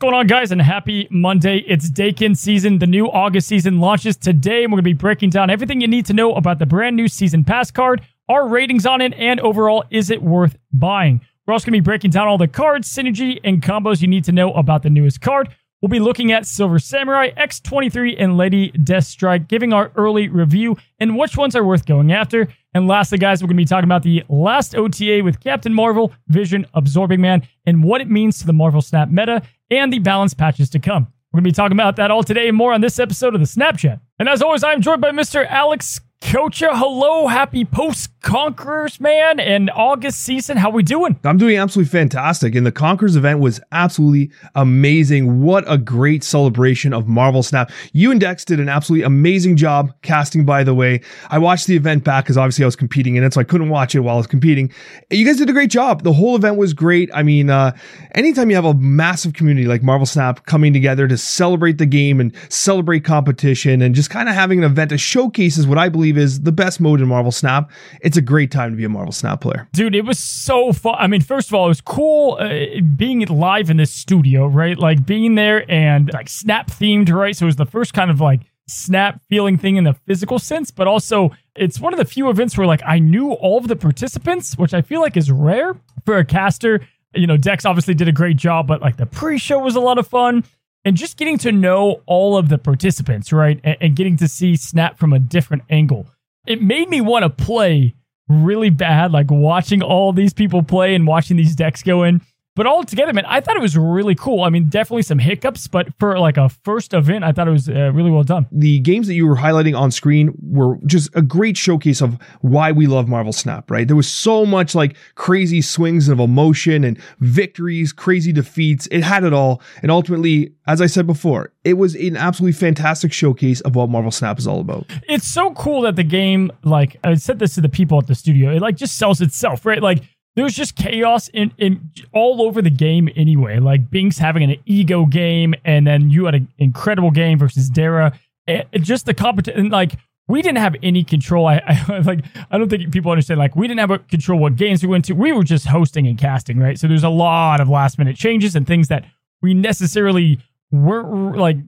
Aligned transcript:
going 0.00 0.14
on, 0.14 0.26
guys? 0.26 0.50
And 0.50 0.62
happy 0.62 1.06
Monday. 1.10 1.58
It's 1.58 1.90
Daken 1.90 2.34
season. 2.34 2.78
The 2.78 2.86
new 2.86 3.10
August 3.10 3.46
season 3.46 3.80
launches 3.80 4.16
today, 4.16 4.64
and 4.64 4.72
we're 4.72 4.76
going 4.76 4.84
to 4.84 4.90
be 4.90 4.94
breaking 4.94 5.28
down 5.28 5.50
everything 5.50 5.82
you 5.82 5.88
need 5.88 6.06
to 6.06 6.14
know 6.14 6.32
about 6.32 6.58
the 6.58 6.64
brand 6.64 6.96
new 6.96 7.06
season 7.06 7.44
pass 7.44 7.70
card, 7.70 8.00
our 8.26 8.48
ratings 8.48 8.86
on 8.86 9.02
it, 9.02 9.12
and 9.12 9.40
overall, 9.40 9.84
is 9.90 10.08
it 10.08 10.22
worth 10.22 10.56
buying? 10.72 11.20
We're 11.46 11.52
also 11.52 11.66
going 11.66 11.74
to 11.74 11.82
be 11.82 11.84
breaking 11.84 12.12
down 12.12 12.28
all 12.28 12.38
the 12.38 12.48
cards, 12.48 12.90
synergy, 12.90 13.40
and 13.44 13.60
combos 13.60 14.00
you 14.00 14.08
need 14.08 14.24
to 14.24 14.32
know 14.32 14.54
about 14.54 14.82
the 14.82 14.88
newest 14.88 15.20
card. 15.20 15.50
We'll 15.82 15.90
be 15.90 16.00
looking 16.00 16.32
at 16.32 16.46
Silver 16.46 16.78
Samurai, 16.78 17.30
X23, 17.32 18.16
and 18.18 18.38
Lady 18.38 18.70
Deathstrike, 18.72 19.48
giving 19.48 19.74
our 19.74 19.92
early 19.96 20.28
review 20.28 20.78
and 20.98 21.18
which 21.18 21.36
ones 21.36 21.54
are 21.54 21.64
worth 21.64 21.84
going 21.84 22.10
after. 22.10 22.48
And 22.72 22.88
lastly, 22.88 23.18
guys, 23.18 23.42
we're 23.42 23.48
going 23.48 23.56
to 23.56 23.62
be 23.62 23.66
talking 23.66 23.84
about 23.84 24.02
the 24.02 24.22
last 24.30 24.74
OTA 24.74 25.20
with 25.22 25.40
Captain 25.40 25.74
Marvel, 25.74 26.12
Vision, 26.28 26.66
Absorbing 26.72 27.20
Man, 27.20 27.46
and 27.66 27.84
what 27.84 28.00
it 28.00 28.08
means 28.08 28.38
to 28.38 28.46
the 28.46 28.52
Marvel 28.54 28.80
Snap 28.80 29.10
meta 29.10 29.42
and 29.70 29.92
the 29.92 29.98
balance 29.98 30.34
patches 30.34 30.70
to 30.70 30.78
come. 30.78 31.08
We're 31.32 31.38
going 31.38 31.44
to 31.44 31.50
be 31.50 31.54
talking 31.54 31.76
about 31.76 31.96
that 31.96 32.10
all 32.10 32.24
today 32.24 32.50
more 32.50 32.72
on 32.72 32.80
this 32.80 32.98
episode 32.98 33.34
of 33.34 33.40
the 33.40 33.46
Snap 33.46 33.78
Chat. 33.78 34.00
And 34.18 34.28
as 34.28 34.42
always, 34.42 34.64
I'm 34.64 34.80
joined 34.80 35.00
by 35.00 35.12
Mr. 35.12 35.46
Alex 35.48 36.00
Coccia, 36.20 36.70
hello, 36.72 37.28
happy 37.28 37.64
post 37.64 38.19
Conquerors, 38.22 39.00
man, 39.00 39.40
and 39.40 39.70
August 39.70 40.20
season. 40.20 40.58
How 40.58 40.68
we 40.68 40.82
doing? 40.82 41.18
I'm 41.24 41.38
doing 41.38 41.56
absolutely 41.56 41.88
fantastic. 41.88 42.54
And 42.54 42.66
the 42.66 42.72
Conquerors 42.72 43.16
event 43.16 43.40
was 43.40 43.60
absolutely 43.72 44.30
amazing. 44.54 45.42
What 45.42 45.64
a 45.66 45.78
great 45.78 46.22
celebration 46.22 46.92
of 46.92 47.08
Marvel 47.08 47.42
Snap. 47.42 47.70
You 47.92 48.10
and 48.10 48.20
Dex 48.20 48.44
did 48.44 48.60
an 48.60 48.68
absolutely 48.68 49.04
amazing 49.04 49.56
job 49.56 49.94
casting, 50.02 50.44
by 50.44 50.64
the 50.64 50.74
way. 50.74 51.00
I 51.30 51.38
watched 51.38 51.66
the 51.66 51.76
event 51.76 52.04
back 52.04 52.24
because 52.24 52.36
obviously 52.36 52.64
I 52.64 52.66
was 52.66 52.76
competing 52.76 53.16
in 53.16 53.24
it, 53.24 53.32
so 53.32 53.40
I 53.40 53.44
couldn't 53.44 53.70
watch 53.70 53.94
it 53.94 54.00
while 54.00 54.16
I 54.16 54.18
was 54.18 54.26
competing. 54.26 54.70
You 55.10 55.24
guys 55.24 55.38
did 55.38 55.48
a 55.48 55.54
great 55.54 55.70
job. 55.70 56.02
The 56.02 56.12
whole 56.12 56.36
event 56.36 56.56
was 56.56 56.74
great. 56.74 57.10
I 57.14 57.22
mean, 57.22 57.48
uh, 57.48 57.74
anytime 58.14 58.50
you 58.50 58.56
have 58.56 58.66
a 58.66 58.74
massive 58.74 59.32
community 59.32 59.66
like 59.66 59.82
Marvel 59.82 60.06
Snap 60.06 60.44
coming 60.44 60.74
together 60.74 61.08
to 61.08 61.16
celebrate 61.16 61.78
the 61.78 61.86
game 61.86 62.20
and 62.20 62.34
celebrate 62.50 63.04
competition 63.04 63.80
and 63.80 63.94
just 63.94 64.10
kind 64.10 64.28
of 64.28 64.34
having 64.34 64.58
an 64.58 64.64
event 64.70 64.90
that 64.90 64.98
showcases 64.98 65.66
what 65.66 65.78
I 65.78 65.88
believe 65.88 66.18
is 66.18 66.42
the 66.42 66.52
best 66.52 66.80
mode 66.80 67.00
in 67.00 67.08
Marvel 67.08 67.32
Snap, 67.32 67.70
it's 68.02 68.09
a 68.16 68.22
great 68.22 68.50
time 68.50 68.70
to 68.70 68.76
be 68.76 68.84
a 68.84 68.88
Marvel 68.88 69.12
Snap 69.12 69.40
player. 69.40 69.68
Dude, 69.72 69.94
it 69.94 70.04
was 70.04 70.18
so 70.18 70.72
fun. 70.72 70.96
I 70.98 71.06
mean, 71.06 71.20
first 71.20 71.48
of 71.48 71.54
all, 71.54 71.66
it 71.66 71.68
was 71.68 71.80
cool 71.80 72.38
uh, 72.40 72.80
being 72.96 73.20
live 73.26 73.70
in 73.70 73.76
this 73.76 73.92
studio, 73.92 74.46
right? 74.46 74.78
Like 74.78 75.06
being 75.06 75.34
there 75.34 75.70
and 75.70 76.10
like 76.12 76.28
Snap 76.28 76.70
themed, 76.70 77.12
right? 77.12 77.36
So 77.36 77.44
it 77.44 77.46
was 77.46 77.56
the 77.56 77.66
first 77.66 77.94
kind 77.94 78.10
of 78.10 78.20
like 78.20 78.40
Snap 78.68 79.20
feeling 79.28 79.58
thing 79.58 79.76
in 79.76 79.84
the 79.84 79.94
physical 79.94 80.38
sense, 80.38 80.70
but 80.70 80.86
also 80.86 81.32
it's 81.56 81.80
one 81.80 81.92
of 81.92 81.98
the 81.98 82.04
few 82.04 82.30
events 82.30 82.56
where 82.56 82.66
like 82.66 82.82
I 82.86 82.98
knew 82.98 83.32
all 83.32 83.58
of 83.58 83.68
the 83.68 83.76
participants, 83.76 84.56
which 84.56 84.72
I 84.72 84.82
feel 84.82 85.00
like 85.00 85.16
is 85.16 85.30
rare 85.30 85.74
for 86.04 86.18
a 86.18 86.24
caster. 86.24 86.80
You 87.14 87.26
know, 87.26 87.36
Dex 87.36 87.66
obviously 87.66 87.94
did 87.94 88.06
a 88.06 88.12
great 88.12 88.36
job, 88.36 88.68
but 88.68 88.80
like 88.80 88.96
the 88.96 89.06
pre 89.06 89.38
show 89.38 89.58
was 89.58 89.74
a 89.74 89.80
lot 89.80 89.98
of 89.98 90.06
fun 90.06 90.44
and 90.84 90.96
just 90.96 91.16
getting 91.16 91.38
to 91.38 91.52
know 91.52 92.02
all 92.06 92.36
of 92.36 92.48
the 92.48 92.58
participants, 92.58 93.32
right? 93.32 93.60
And, 93.64 93.76
and, 93.80 93.96
getting 93.96 94.16
to 94.18 94.28
see 94.28 94.56
Snap 94.56 94.98
from 94.98 95.12
a 95.12 95.18
different 95.18 95.64
angle. 95.68 96.06
It 96.46 96.62
made 96.62 96.88
me 96.88 97.00
want 97.00 97.24
to 97.24 97.30
play 97.30 97.94
really 98.30 98.70
bad, 98.70 99.12
like 99.12 99.30
watching 99.30 99.82
all 99.82 100.12
these 100.12 100.32
people 100.32 100.62
play 100.62 100.94
and 100.94 101.06
watching 101.06 101.36
these 101.36 101.54
decks 101.56 101.82
go 101.82 102.04
in. 102.04 102.20
But 102.56 102.66
all 102.66 102.82
together, 102.82 103.12
man, 103.12 103.24
I 103.26 103.40
thought 103.40 103.56
it 103.56 103.62
was 103.62 103.76
really 103.76 104.16
cool. 104.16 104.42
I 104.42 104.50
mean, 104.50 104.68
definitely 104.68 105.02
some 105.02 105.20
hiccups, 105.20 105.68
but 105.68 105.88
for 106.00 106.18
like 106.18 106.36
a 106.36 106.48
first 106.48 106.92
event, 106.92 107.22
I 107.22 107.30
thought 107.30 107.46
it 107.46 107.52
was 107.52 107.68
uh, 107.68 107.92
really 107.92 108.10
well 108.10 108.24
done. 108.24 108.46
The 108.50 108.80
games 108.80 109.06
that 109.06 109.14
you 109.14 109.26
were 109.28 109.36
highlighting 109.36 109.78
on 109.78 109.92
screen 109.92 110.34
were 110.42 110.78
just 110.84 111.10
a 111.14 111.22
great 111.22 111.56
showcase 111.56 112.00
of 112.00 112.18
why 112.40 112.72
we 112.72 112.88
love 112.88 113.08
Marvel 113.08 113.32
Snap, 113.32 113.70
right? 113.70 113.86
There 113.86 113.96
was 113.96 114.08
so 114.08 114.44
much 114.44 114.74
like 114.74 114.96
crazy 115.14 115.62
swings 115.62 116.08
of 116.08 116.18
emotion 116.18 116.82
and 116.82 116.98
victories, 117.20 117.92
crazy 117.92 118.32
defeats. 118.32 118.88
It 118.90 119.04
had 119.04 119.22
it 119.22 119.32
all. 119.32 119.62
And 119.82 119.92
ultimately, 119.92 120.52
as 120.66 120.80
I 120.80 120.86
said 120.86 121.06
before, 121.06 121.52
it 121.62 121.74
was 121.74 121.94
an 121.94 122.16
absolutely 122.16 122.58
fantastic 122.58 123.12
showcase 123.12 123.60
of 123.60 123.76
what 123.76 123.88
Marvel 123.90 124.10
Snap 124.10 124.40
is 124.40 124.48
all 124.48 124.60
about. 124.60 124.90
It's 125.08 125.26
so 125.26 125.52
cool 125.54 125.82
that 125.82 125.94
the 125.94 126.04
game, 126.04 126.50
like 126.64 126.96
I 127.04 127.14
said 127.14 127.38
this 127.38 127.54
to 127.54 127.60
the 127.60 127.68
people 127.68 127.98
at 127.98 128.08
the 128.08 128.14
studio, 128.16 128.54
it 128.54 128.60
like 128.60 128.76
just 128.76 128.98
sells 128.98 129.20
itself, 129.20 129.64
right? 129.64 129.80
Like 129.80 130.02
there 130.40 130.44
was 130.46 130.56
just 130.56 130.74
chaos 130.74 131.28
in, 131.28 131.52
in 131.58 131.90
all 132.12 132.40
over 132.40 132.62
the 132.62 132.70
game 132.70 133.10
anyway. 133.14 133.58
Like 133.58 133.90
Binks 133.90 134.16
having 134.16 134.42
an 134.42 134.56
ego 134.64 135.04
game, 135.04 135.54
and 135.66 135.86
then 135.86 136.08
you 136.08 136.24
had 136.24 136.34
an 136.34 136.48
incredible 136.56 137.10
game 137.10 137.38
versus 137.38 137.68
Dara. 137.68 138.18
Eh, 138.48 138.54
it, 138.54 138.68
it 138.72 138.78
just 138.78 139.04
the 139.04 139.12
competition, 139.12 139.68
like 139.68 139.96
we 140.28 140.40
didn't 140.40 140.56
have 140.56 140.76
any 140.82 141.04
control. 141.04 141.46
I, 141.46 141.60
I, 141.66 141.98
like 142.06 142.24
I 142.50 142.56
don't 142.56 142.70
think 142.70 142.90
people 142.90 143.10
understand. 143.10 143.38
Like 143.38 143.54
we 143.54 143.68
didn't 143.68 143.86
have 143.86 144.08
control 144.08 144.38
what 144.38 144.56
games 144.56 144.82
we 144.82 144.88
went 144.88 145.04
to. 145.04 145.12
We 145.12 145.30
were 145.32 145.44
just 145.44 145.66
hosting 145.66 146.06
and 146.06 146.16
casting, 146.16 146.58
right? 146.58 146.78
So 146.78 146.88
there's 146.88 147.04
a 147.04 147.10
lot 147.10 147.60
of 147.60 147.68
last 147.68 147.98
minute 147.98 148.16
changes 148.16 148.56
and 148.56 148.66
things 148.66 148.88
that 148.88 149.04
we 149.42 149.52
necessarily 149.52 150.38
weren't 150.70 151.36
like 151.36 151.58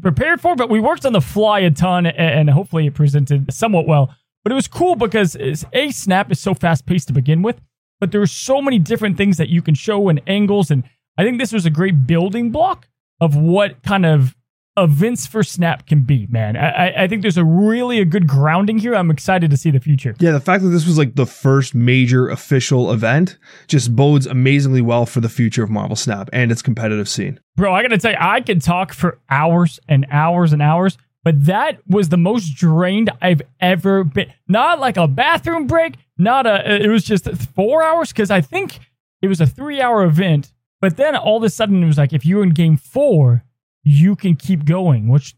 prepared 0.00 0.40
for, 0.40 0.56
but 0.56 0.70
we 0.70 0.80
worked 0.80 1.04
on 1.04 1.12
the 1.12 1.20
fly 1.20 1.58
a 1.58 1.70
ton, 1.70 2.06
and, 2.06 2.16
and 2.16 2.48
hopefully 2.48 2.86
it 2.86 2.94
presented 2.94 3.52
somewhat 3.52 3.86
well. 3.86 4.14
But 4.42 4.52
it 4.52 4.54
was 4.54 4.66
cool 4.66 4.96
because 4.96 5.36
a 5.74 5.90
snap 5.90 6.32
is 6.32 6.40
so 6.40 6.54
fast 6.54 6.86
paced 6.86 7.08
to 7.08 7.12
begin 7.12 7.42
with 7.42 7.60
but 8.00 8.12
there's 8.12 8.32
so 8.32 8.60
many 8.60 8.78
different 8.78 9.16
things 9.16 9.36
that 9.36 9.48
you 9.48 9.62
can 9.62 9.74
show 9.74 10.08
and 10.08 10.20
angles. 10.26 10.70
And 10.70 10.84
I 11.16 11.24
think 11.24 11.38
this 11.38 11.52
was 11.52 11.66
a 11.66 11.70
great 11.70 12.06
building 12.06 12.50
block 12.50 12.88
of 13.20 13.36
what 13.36 13.82
kind 13.82 14.04
of 14.04 14.34
events 14.76 15.26
for 15.26 15.42
Snap 15.42 15.86
can 15.86 16.02
be, 16.02 16.26
man. 16.26 16.56
I, 16.56 17.04
I 17.04 17.08
think 17.08 17.22
there's 17.22 17.38
a 17.38 17.44
really 17.44 18.00
a 18.00 18.04
good 18.04 18.26
grounding 18.26 18.78
here. 18.78 18.94
I'm 18.94 19.10
excited 19.10 19.50
to 19.50 19.56
see 19.56 19.70
the 19.70 19.80
future. 19.80 20.16
Yeah, 20.18 20.32
the 20.32 20.40
fact 20.40 20.64
that 20.64 20.70
this 20.70 20.86
was 20.86 20.98
like 20.98 21.14
the 21.14 21.26
first 21.26 21.74
major 21.74 22.28
official 22.28 22.92
event 22.92 23.38
just 23.68 23.94
bodes 23.94 24.26
amazingly 24.26 24.82
well 24.82 25.06
for 25.06 25.20
the 25.20 25.28
future 25.28 25.62
of 25.62 25.70
Marvel 25.70 25.96
Snap 25.96 26.28
and 26.32 26.50
its 26.50 26.62
competitive 26.62 27.08
scene. 27.08 27.38
Bro, 27.56 27.72
I 27.72 27.82
gotta 27.82 27.98
tell 27.98 28.12
you, 28.12 28.18
I 28.20 28.40
could 28.40 28.62
talk 28.62 28.92
for 28.92 29.20
hours 29.30 29.78
and 29.88 30.06
hours 30.10 30.52
and 30.52 30.60
hours, 30.60 30.98
but 31.22 31.46
that 31.46 31.78
was 31.86 32.08
the 32.08 32.16
most 32.16 32.56
drained 32.56 33.10
I've 33.22 33.42
ever 33.60 34.02
been. 34.02 34.32
Not 34.48 34.80
like 34.80 34.96
a 34.96 35.06
bathroom 35.06 35.66
break, 35.66 35.94
not 36.16 36.46
a, 36.46 36.82
it 36.82 36.88
was 36.88 37.04
just 37.04 37.28
four 37.54 37.82
hours 37.82 38.12
because 38.12 38.30
I 38.30 38.40
think 38.40 38.78
it 39.22 39.28
was 39.28 39.40
a 39.40 39.46
three 39.46 39.80
hour 39.80 40.04
event. 40.04 40.52
But 40.80 40.96
then 40.96 41.16
all 41.16 41.38
of 41.38 41.42
a 41.42 41.50
sudden 41.50 41.82
it 41.82 41.86
was 41.86 41.98
like, 41.98 42.12
if 42.12 42.26
you're 42.26 42.42
in 42.42 42.50
game 42.50 42.76
four, 42.76 43.42
you 43.82 44.16
can 44.16 44.34
keep 44.34 44.64
going, 44.64 45.08
which, 45.08 45.34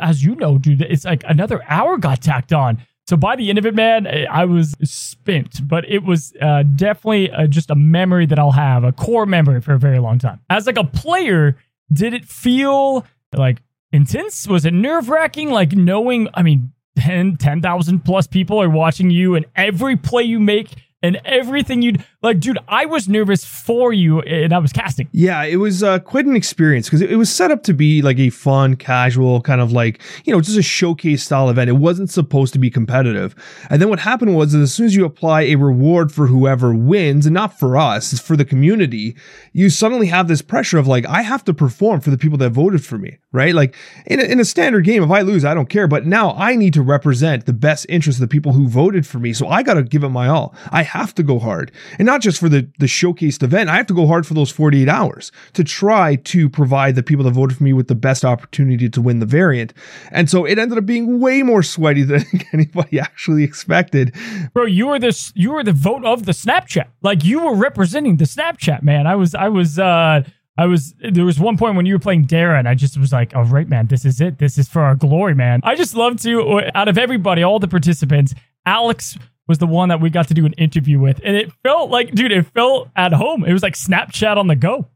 as 0.00 0.24
you 0.24 0.34
know, 0.36 0.58
dude, 0.58 0.82
it's 0.82 1.04
like 1.04 1.24
another 1.26 1.62
hour 1.68 1.96
got 1.96 2.20
tacked 2.20 2.52
on. 2.52 2.82
So 3.06 3.16
by 3.16 3.36
the 3.36 3.50
end 3.50 3.58
of 3.58 3.66
it, 3.66 3.74
man, 3.74 4.06
I 4.06 4.44
was 4.46 4.74
spent, 4.82 5.66
but 5.68 5.84
it 5.88 6.04
was 6.04 6.32
uh, 6.40 6.62
definitely 6.62 7.30
uh, 7.30 7.46
just 7.46 7.70
a 7.70 7.74
memory 7.74 8.26
that 8.26 8.38
I'll 8.38 8.52
have, 8.52 8.82
a 8.82 8.92
core 8.92 9.26
memory 9.26 9.60
for 9.60 9.74
a 9.74 9.78
very 9.78 9.98
long 9.98 10.18
time. 10.18 10.40
As 10.48 10.66
like 10.66 10.78
a 10.78 10.84
player, 10.84 11.56
did 11.92 12.14
it 12.14 12.24
feel 12.24 13.04
like 13.36 13.62
intense? 13.92 14.48
Was 14.48 14.64
it 14.64 14.72
nerve 14.72 15.08
wracking? 15.08 15.50
Like 15.50 15.72
knowing, 15.72 16.28
I 16.34 16.42
mean, 16.42 16.72
10, 16.96 17.36
10,000 17.36 18.04
plus 18.04 18.26
people 18.26 18.60
are 18.60 18.70
watching 18.70 19.10
you 19.10 19.34
and 19.34 19.46
every 19.56 19.96
play 19.96 20.22
you 20.22 20.38
make 20.40 20.70
and 21.04 21.20
everything 21.26 21.82
you'd 21.82 22.02
like, 22.22 22.40
dude, 22.40 22.58
I 22.66 22.86
was 22.86 23.10
nervous 23.10 23.44
for 23.44 23.92
you 23.92 24.22
and 24.22 24.54
I 24.54 24.58
was 24.58 24.72
casting. 24.72 25.10
Yeah, 25.12 25.42
it 25.42 25.56
was 25.56 25.82
uh, 25.82 25.98
quite 25.98 26.24
an 26.24 26.34
experience 26.34 26.86
because 26.86 27.02
it, 27.02 27.12
it, 27.12 27.16
was 27.16 27.30
set 27.30 27.50
up 27.50 27.62
to 27.64 27.74
be 27.74 28.00
like 28.00 28.18
a 28.18 28.30
fun, 28.30 28.76
casual, 28.76 29.42
kind 29.42 29.60
of 29.60 29.70
like, 29.70 30.00
you 30.24 30.32
know, 30.32 30.40
just 30.40 30.56
a 30.56 30.62
showcase 30.62 31.22
style 31.22 31.50
event. 31.50 31.68
It 31.68 31.74
wasn't 31.74 32.10
supposed 32.10 32.54
to 32.54 32.58
be 32.58 32.70
competitive. 32.70 33.34
And 33.68 33.82
then 33.82 33.90
what 33.90 33.98
happened 33.98 34.34
was 34.34 34.54
as 34.54 34.72
soon 34.72 34.86
as 34.86 34.96
you 34.96 35.04
apply 35.04 35.42
a 35.42 35.56
reward 35.56 36.10
for 36.10 36.26
whoever 36.26 36.74
wins, 36.74 37.26
and 37.26 37.34
not 37.34 37.58
for 37.58 37.76
us, 37.76 38.14
it's 38.14 38.22
for 38.22 38.34
the 38.34 38.44
community, 38.46 39.14
you 39.52 39.68
suddenly 39.68 40.06
have 40.06 40.26
this 40.26 40.40
pressure 40.40 40.78
of 40.78 40.86
like, 40.86 41.04
I 41.06 41.20
have 41.20 41.44
to 41.44 41.52
perform 41.52 42.00
for 42.00 42.10
the 42.10 42.18
people 42.18 42.38
that 42.38 42.50
voted 42.50 42.82
for 42.82 42.96
me, 42.96 43.18
right? 43.32 43.54
Like 43.54 43.76
in 44.06 44.20
a, 44.20 44.22
in 44.22 44.40
a 44.40 44.44
standard 44.46 44.86
game, 44.86 45.02
if 45.02 45.10
I 45.10 45.20
lose, 45.20 45.44
I 45.44 45.52
don't 45.52 45.68
care. 45.68 45.86
But 45.86 46.06
now 46.06 46.30
I 46.32 46.56
need 46.56 46.72
to 46.72 46.82
represent 46.82 47.44
the 47.44 47.52
best 47.52 47.84
interest 47.90 48.16
of 48.16 48.22
the 48.22 48.28
people 48.28 48.54
who 48.54 48.66
voted 48.66 49.06
for 49.06 49.18
me. 49.18 49.34
So 49.34 49.48
I 49.48 49.62
got 49.62 49.74
to 49.74 49.82
give 49.82 50.02
it 50.02 50.08
my 50.08 50.28
all. 50.28 50.54
I 50.70 50.93
have 50.94 51.14
to 51.16 51.24
go 51.24 51.40
hard. 51.40 51.72
And 51.98 52.06
not 52.06 52.20
just 52.20 52.38
for 52.38 52.48
the, 52.48 52.68
the 52.78 52.86
showcased 52.86 53.42
event. 53.42 53.68
I 53.68 53.76
have 53.76 53.86
to 53.88 53.94
go 53.94 54.06
hard 54.06 54.26
for 54.26 54.34
those 54.34 54.50
48 54.50 54.88
hours 54.88 55.32
to 55.54 55.64
try 55.64 56.14
to 56.16 56.48
provide 56.48 56.94
the 56.94 57.02
people 57.02 57.24
that 57.24 57.32
voted 57.32 57.58
for 57.58 57.64
me 57.64 57.72
with 57.72 57.88
the 57.88 57.96
best 57.96 58.24
opportunity 58.24 58.88
to 58.88 59.02
win 59.02 59.18
the 59.18 59.26
variant. 59.26 59.74
And 60.12 60.30
so 60.30 60.44
it 60.44 60.56
ended 60.56 60.78
up 60.78 60.86
being 60.86 61.18
way 61.18 61.42
more 61.42 61.64
sweaty 61.64 62.04
than 62.04 62.24
anybody 62.52 63.00
actually 63.00 63.42
expected. 63.42 64.14
Bro, 64.52 64.66
you 64.66 64.86
were 64.86 65.00
this 65.00 65.32
you 65.34 65.50
were 65.50 65.64
the 65.64 65.72
vote 65.72 66.04
of 66.04 66.26
the 66.26 66.32
Snap 66.32 66.68
Chat. 66.68 66.88
Like 67.02 67.24
you 67.24 67.42
were 67.44 67.56
representing 67.56 68.16
the 68.16 68.26
Snap 68.26 68.58
Chat, 68.58 68.84
man. 68.84 69.08
I 69.08 69.16
was 69.16 69.34
I 69.34 69.48
was 69.48 69.78
uh 69.78 70.22
I 70.56 70.66
was 70.66 70.94
there 71.00 71.24
was 71.24 71.40
one 71.40 71.56
point 71.56 71.74
when 71.74 71.86
you 71.86 71.94
were 71.94 72.00
playing 72.00 72.26
Dara, 72.26 72.56
and 72.56 72.68
I 72.68 72.76
just 72.76 72.96
was 72.96 73.12
like, 73.12 73.34
"Oh 73.34 73.42
right, 73.42 73.68
man, 73.68 73.88
this 73.88 74.04
is 74.04 74.20
it. 74.20 74.38
This 74.38 74.56
is 74.56 74.68
for 74.68 74.82
our 74.82 74.94
glory, 74.94 75.34
man." 75.34 75.60
I 75.64 75.74
just 75.74 75.96
love 75.96 76.20
to 76.22 76.60
out 76.76 76.86
of 76.86 76.96
everybody, 76.96 77.42
all 77.42 77.58
the 77.58 77.66
participants, 77.66 78.34
Alex 78.64 79.18
was 79.46 79.58
the 79.58 79.66
one 79.66 79.88
that 79.90 80.00
we 80.00 80.10
got 80.10 80.28
to 80.28 80.34
do 80.34 80.46
an 80.46 80.52
interview 80.54 80.98
with. 80.98 81.20
And 81.24 81.36
it 81.36 81.52
felt 81.62 81.90
like, 81.90 82.12
dude, 82.12 82.32
it 82.32 82.46
felt 82.46 82.88
at 82.96 83.12
home. 83.12 83.44
It 83.44 83.52
was 83.52 83.62
like 83.62 83.76
Snap 83.76 84.12
Chat 84.12 84.38
on 84.38 84.46
the 84.46 84.56
go. 84.56 84.88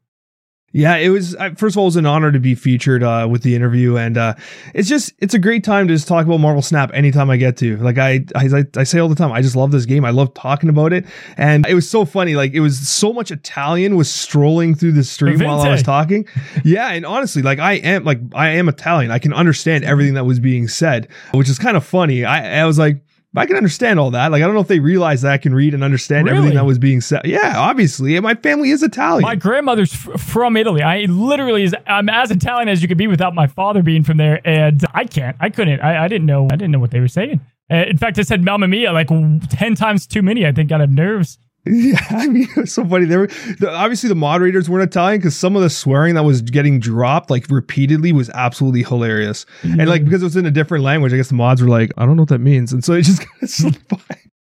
Yeah, 0.70 0.96
it 0.96 1.08
was. 1.08 1.34
First 1.56 1.74
of 1.74 1.78
all, 1.78 1.84
it 1.84 1.86
was 1.86 1.96
an 1.96 2.04
honor 2.04 2.30
to 2.30 2.38
be 2.38 2.54
featured 2.54 3.02
uh, 3.02 3.26
with 3.30 3.42
the 3.42 3.54
interview, 3.54 3.96
and 3.96 4.18
uh, 4.18 4.34
it's 4.74 4.86
just 4.86 5.14
it's 5.18 5.32
a 5.32 5.38
great 5.38 5.64
time 5.64 5.88
to 5.88 5.94
just 5.94 6.06
talk 6.06 6.26
about 6.26 6.40
Marvel 6.40 6.60
Snap 6.60 6.90
anytime 6.92 7.30
I 7.30 7.38
get 7.38 7.56
to. 7.58 7.78
Like 7.78 7.96
I, 7.96 8.26
I 8.34 8.64
I 8.76 8.84
say 8.84 8.98
all 8.98 9.08
the 9.08 9.14
time, 9.14 9.32
I 9.32 9.40
just 9.40 9.56
love 9.56 9.70
this 9.72 9.86
game. 9.86 10.04
I 10.04 10.10
love 10.10 10.34
talking 10.34 10.68
about 10.68 10.92
it, 10.92 11.06
and 11.38 11.66
it 11.66 11.72
was 11.72 11.88
so 11.88 12.04
funny. 12.04 12.36
Like 12.36 12.52
it 12.52 12.60
was 12.60 12.86
so 12.86 13.14
much 13.14 13.30
Italian 13.30 13.96
was 13.96 14.10
strolling 14.10 14.74
through 14.74 14.92
the 14.92 15.04
stream 15.04 15.40
while 15.40 15.62
I 15.62 15.70
was 15.70 15.82
talking. 15.82 16.28
Yeah, 16.64 16.88
and 16.92 17.06
honestly, 17.06 17.40
like 17.40 17.60
I 17.60 17.74
am 17.74 18.04
like 18.04 18.20
I 18.34 18.50
am 18.50 18.68
Italian. 18.68 19.10
I 19.10 19.20
can 19.20 19.32
understand 19.32 19.84
everything 19.84 20.14
that 20.14 20.26
was 20.26 20.38
being 20.38 20.68
said, 20.68 21.08
which 21.32 21.48
is 21.48 21.58
kind 21.58 21.78
of 21.78 21.84
funny. 21.84 22.26
I 22.26 22.60
I 22.60 22.66
was 22.66 22.78
like 22.78 23.02
I 23.38 23.46
can 23.46 23.56
understand 23.56 23.98
all 23.98 24.10
that. 24.12 24.30
Like, 24.30 24.42
I 24.42 24.46
don't 24.46 24.54
know 24.54 24.60
if 24.60 24.68
they 24.68 24.80
realize 24.80 25.22
that 25.22 25.32
I 25.32 25.38
can 25.38 25.54
read 25.54 25.74
and 25.74 25.82
understand 25.82 26.26
really? 26.26 26.38
everything 26.38 26.56
that 26.56 26.64
was 26.64 26.78
being 26.78 27.00
said. 27.00 27.22
Yeah, 27.24 27.54
obviously. 27.56 28.18
My 28.20 28.34
family 28.34 28.70
is 28.70 28.82
Italian. 28.82 29.22
My 29.22 29.36
grandmother's 29.36 29.92
f- 29.92 30.20
from 30.20 30.56
Italy. 30.56 30.82
I 30.82 31.02
literally 31.04 31.62
is, 31.62 31.74
I'm 31.86 32.08
as 32.08 32.30
Italian 32.30 32.68
as 32.68 32.82
you 32.82 32.88
could 32.88 32.98
be 32.98 33.06
without 33.06 33.34
my 33.34 33.46
father 33.46 33.82
being 33.82 34.02
from 34.02 34.16
there. 34.16 34.40
And 34.46 34.84
I 34.92 35.04
can't, 35.04 35.36
I 35.40 35.50
couldn't, 35.50 35.80
I, 35.80 36.04
I 36.04 36.08
didn't 36.08 36.26
know, 36.26 36.46
I 36.46 36.56
didn't 36.56 36.70
know 36.70 36.78
what 36.78 36.90
they 36.90 37.00
were 37.00 37.08
saying. 37.08 37.40
Uh, 37.70 37.84
in 37.88 37.98
fact, 37.98 38.18
I 38.18 38.22
said 38.22 38.42
Mamma 38.42 38.66
Mia 38.66 38.92
like 38.92 39.08
10 39.08 39.74
times 39.74 40.06
too 40.06 40.22
many, 40.22 40.46
I 40.46 40.52
think, 40.52 40.72
out 40.72 40.80
of 40.80 40.90
nerves. 40.90 41.38
Yeah, 41.88 42.04
I 42.10 42.26
mean, 42.26 42.48
it 42.56 42.56
was 42.56 42.72
so 42.72 42.84
funny. 42.84 43.04
There 43.04 43.20
were 43.20 43.26
the, 43.26 43.70
obviously 43.70 44.08
the 44.08 44.14
moderators 44.14 44.68
weren't 44.68 44.88
Italian 44.88 45.20
because 45.20 45.36
some 45.36 45.56
of 45.56 45.62
the 45.62 45.70
swearing 45.70 46.14
that 46.14 46.24
was 46.24 46.42
getting 46.42 46.80
dropped 46.80 47.30
like 47.30 47.46
repeatedly 47.50 48.12
was 48.12 48.30
absolutely 48.30 48.82
hilarious. 48.82 49.46
Mm-hmm. 49.62 49.80
And 49.80 49.88
like 49.88 50.04
because 50.04 50.22
it 50.22 50.26
was 50.26 50.36
in 50.36 50.46
a 50.46 50.50
different 50.50 50.84
language, 50.84 51.12
I 51.12 51.16
guess 51.16 51.28
the 51.28 51.34
mods 51.34 51.62
were 51.62 51.68
like, 51.68 51.92
I 51.96 52.06
don't 52.06 52.16
know 52.16 52.22
what 52.22 52.30
that 52.30 52.40
means, 52.40 52.72
and 52.72 52.84
so 52.84 52.94
it 52.94 53.02
just 53.02 53.20
kind 53.20 53.42
of 53.42 53.50
slipped 53.50 53.88
by. 53.88 53.98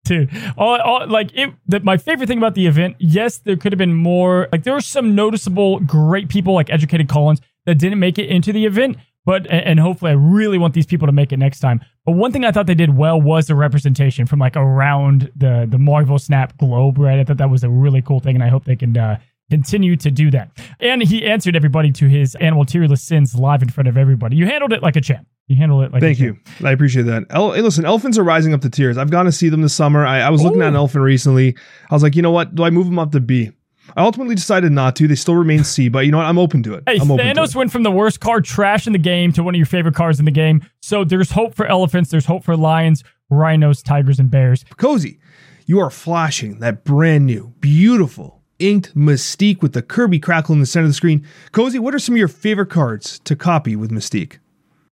Dude, 0.05 0.29
all, 0.55 0.79
all 0.81 1.07
like 1.07 1.31
it. 1.33 1.51
The, 1.65 1.79
my 1.79 1.97
favorite 1.97 2.27
thing 2.27 2.37
about 2.37 2.53
the 2.53 2.67
event, 2.67 2.95
yes, 2.99 3.39
there 3.39 3.57
could 3.57 3.73
have 3.73 3.79
been 3.79 3.95
more. 3.95 4.47
Like 4.51 4.63
there 4.63 4.73
were 4.73 4.81
some 4.81 5.15
noticeable 5.15 5.79
great 5.79 6.29
people 6.29 6.53
like 6.53 6.69
Educated 6.69 7.09
Collins 7.09 7.41
that 7.65 7.75
didn't 7.75 7.99
make 7.99 8.19
it 8.19 8.29
into 8.29 8.53
the 8.53 8.65
event, 8.65 8.97
but 9.25 9.47
and 9.49 9.79
hopefully 9.79 10.11
I 10.11 10.15
really 10.15 10.57
want 10.57 10.73
these 10.73 10.85
people 10.85 11.07
to 11.07 11.11
make 11.11 11.31
it 11.31 11.37
next 11.37 11.59
time. 11.59 11.81
But 12.05 12.13
one 12.13 12.31
thing 12.31 12.45
I 12.45 12.51
thought 12.51 12.67
they 12.67 12.75
did 12.75 12.95
well 12.95 13.19
was 13.19 13.47
the 13.47 13.55
representation 13.55 14.25
from 14.25 14.39
like 14.39 14.55
around 14.55 15.31
the 15.35 15.67
the 15.69 15.79
Marvel 15.79 16.19
Snap 16.19 16.57
globe, 16.57 16.97
right? 16.97 17.19
I 17.19 17.23
thought 17.23 17.37
that 17.37 17.49
was 17.49 17.63
a 17.63 17.69
really 17.69 18.01
cool 18.01 18.19
thing, 18.19 18.35
and 18.35 18.43
I 18.43 18.49
hope 18.49 18.65
they 18.65 18.75
can 18.75 18.95
uh, 18.97 19.19
continue 19.49 19.95
to 19.97 20.11
do 20.11 20.31
that. 20.31 20.51
And 20.79 21.01
he 21.01 21.25
answered 21.25 21.55
everybody 21.55 21.91
to 21.93 22.07
his 22.07 22.35
animal 22.35 22.65
tier 22.65 22.85
list 22.85 23.07
sins 23.07 23.35
live 23.35 23.61
in 23.61 23.69
front 23.69 23.87
of 23.87 23.97
everybody. 23.97 24.35
You 24.35 24.45
handled 24.45 24.73
it 24.73 24.81
like 24.81 24.95
a 24.95 25.01
champ. 25.01 25.27
You 25.47 25.55
handled 25.57 25.83
it 25.83 25.91
like 25.91 26.01
Thank 26.01 26.19
you. 26.19 26.37
I 26.63 26.71
appreciate 26.71 27.03
that. 27.03 27.25
El- 27.29 27.51
hey, 27.51 27.61
listen, 27.61 27.85
elephants 27.85 28.17
are 28.17 28.23
rising 28.23 28.53
up 28.53 28.61
to 28.61 28.69
tiers. 28.69 28.97
I've 28.97 29.11
gone 29.11 29.25
to 29.25 29.31
see 29.31 29.49
them 29.49 29.61
this 29.61 29.75
summer. 29.75 30.03
I, 30.05 30.21
I 30.21 30.29
was 30.29 30.41
looking 30.43 30.61
Ooh. 30.61 30.65
at 30.65 30.69
an 30.69 30.75
elephant 30.75 31.03
recently. 31.03 31.55
I 31.89 31.93
was 31.93 32.01
like, 32.01 32.15
you 32.15 32.23
know 32.23 32.31
what? 32.31 32.55
Do 32.55 32.63
I 32.63 32.71
move 32.71 32.87
them 32.87 32.97
up 32.97 33.11
to 33.11 33.19
B? 33.19 33.51
I 33.95 34.01
ultimately 34.03 34.35
decided 34.35 34.71
not 34.71 34.95
to. 34.97 35.07
They 35.07 35.15
still 35.15 35.35
remain 35.35 35.63
C, 35.63 35.89
but 35.89 36.05
you 36.05 36.11
know 36.11 36.17
what? 36.17 36.25
I'm 36.25 36.37
open 36.37 36.63
to 36.63 36.73
it. 36.75 36.83
Hey, 36.87 36.97
I'm 36.99 37.07
Thanos 37.07 37.55
went 37.55 37.71
from 37.71 37.83
the 37.83 37.91
worst 37.91 38.19
card 38.19 38.45
trash 38.45 38.87
in 38.87 38.93
the 38.93 38.99
game 38.99 39.31
to 39.33 39.43
one 39.43 39.55
of 39.55 39.57
your 39.57 39.65
favorite 39.65 39.95
cards 39.95 40.19
in 40.19 40.25
the 40.25 40.31
game. 40.31 40.65
So 40.81 41.03
there's 41.03 41.31
hope 41.31 41.55
for 41.55 41.65
elephants. 41.65 42.09
There's 42.09 42.25
hope 42.25 42.43
for 42.43 42.57
lions, 42.57 43.03
rhinos, 43.29 43.81
tigers, 43.81 44.19
and 44.19 44.29
bears. 44.29 44.65
Cozy, 44.77 45.19
you 45.65 45.79
are 45.79 45.89
flashing 45.89 46.59
that 46.59 46.83
brand 46.83 47.25
new, 47.25 47.53
beautiful, 47.59 48.43
inked 48.59 48.95
Mystique 48.95 49.61
with 49.61 49.73
the 49.73 49.81
Kirby 49.81 50.19
crackle 50.19 50.53
in 50.53 50.59
the 50.59 50.65
center 50.65 50.85
of 50.85 50.89
the 50.89 50.95
screen. 50.95 51.25
Cozy, 51.51 51.79
what 51.79 51.95
are 51.95 51.99
some 51.99 52.15
of 52.15 52.19
your 52.19 52.27
favorite 52.27 52.69
cards 52.69 53.19
to 53.19 53.35
copy 53.35 53.75
with 53.75 53.91
Mystique? 53.91 54.39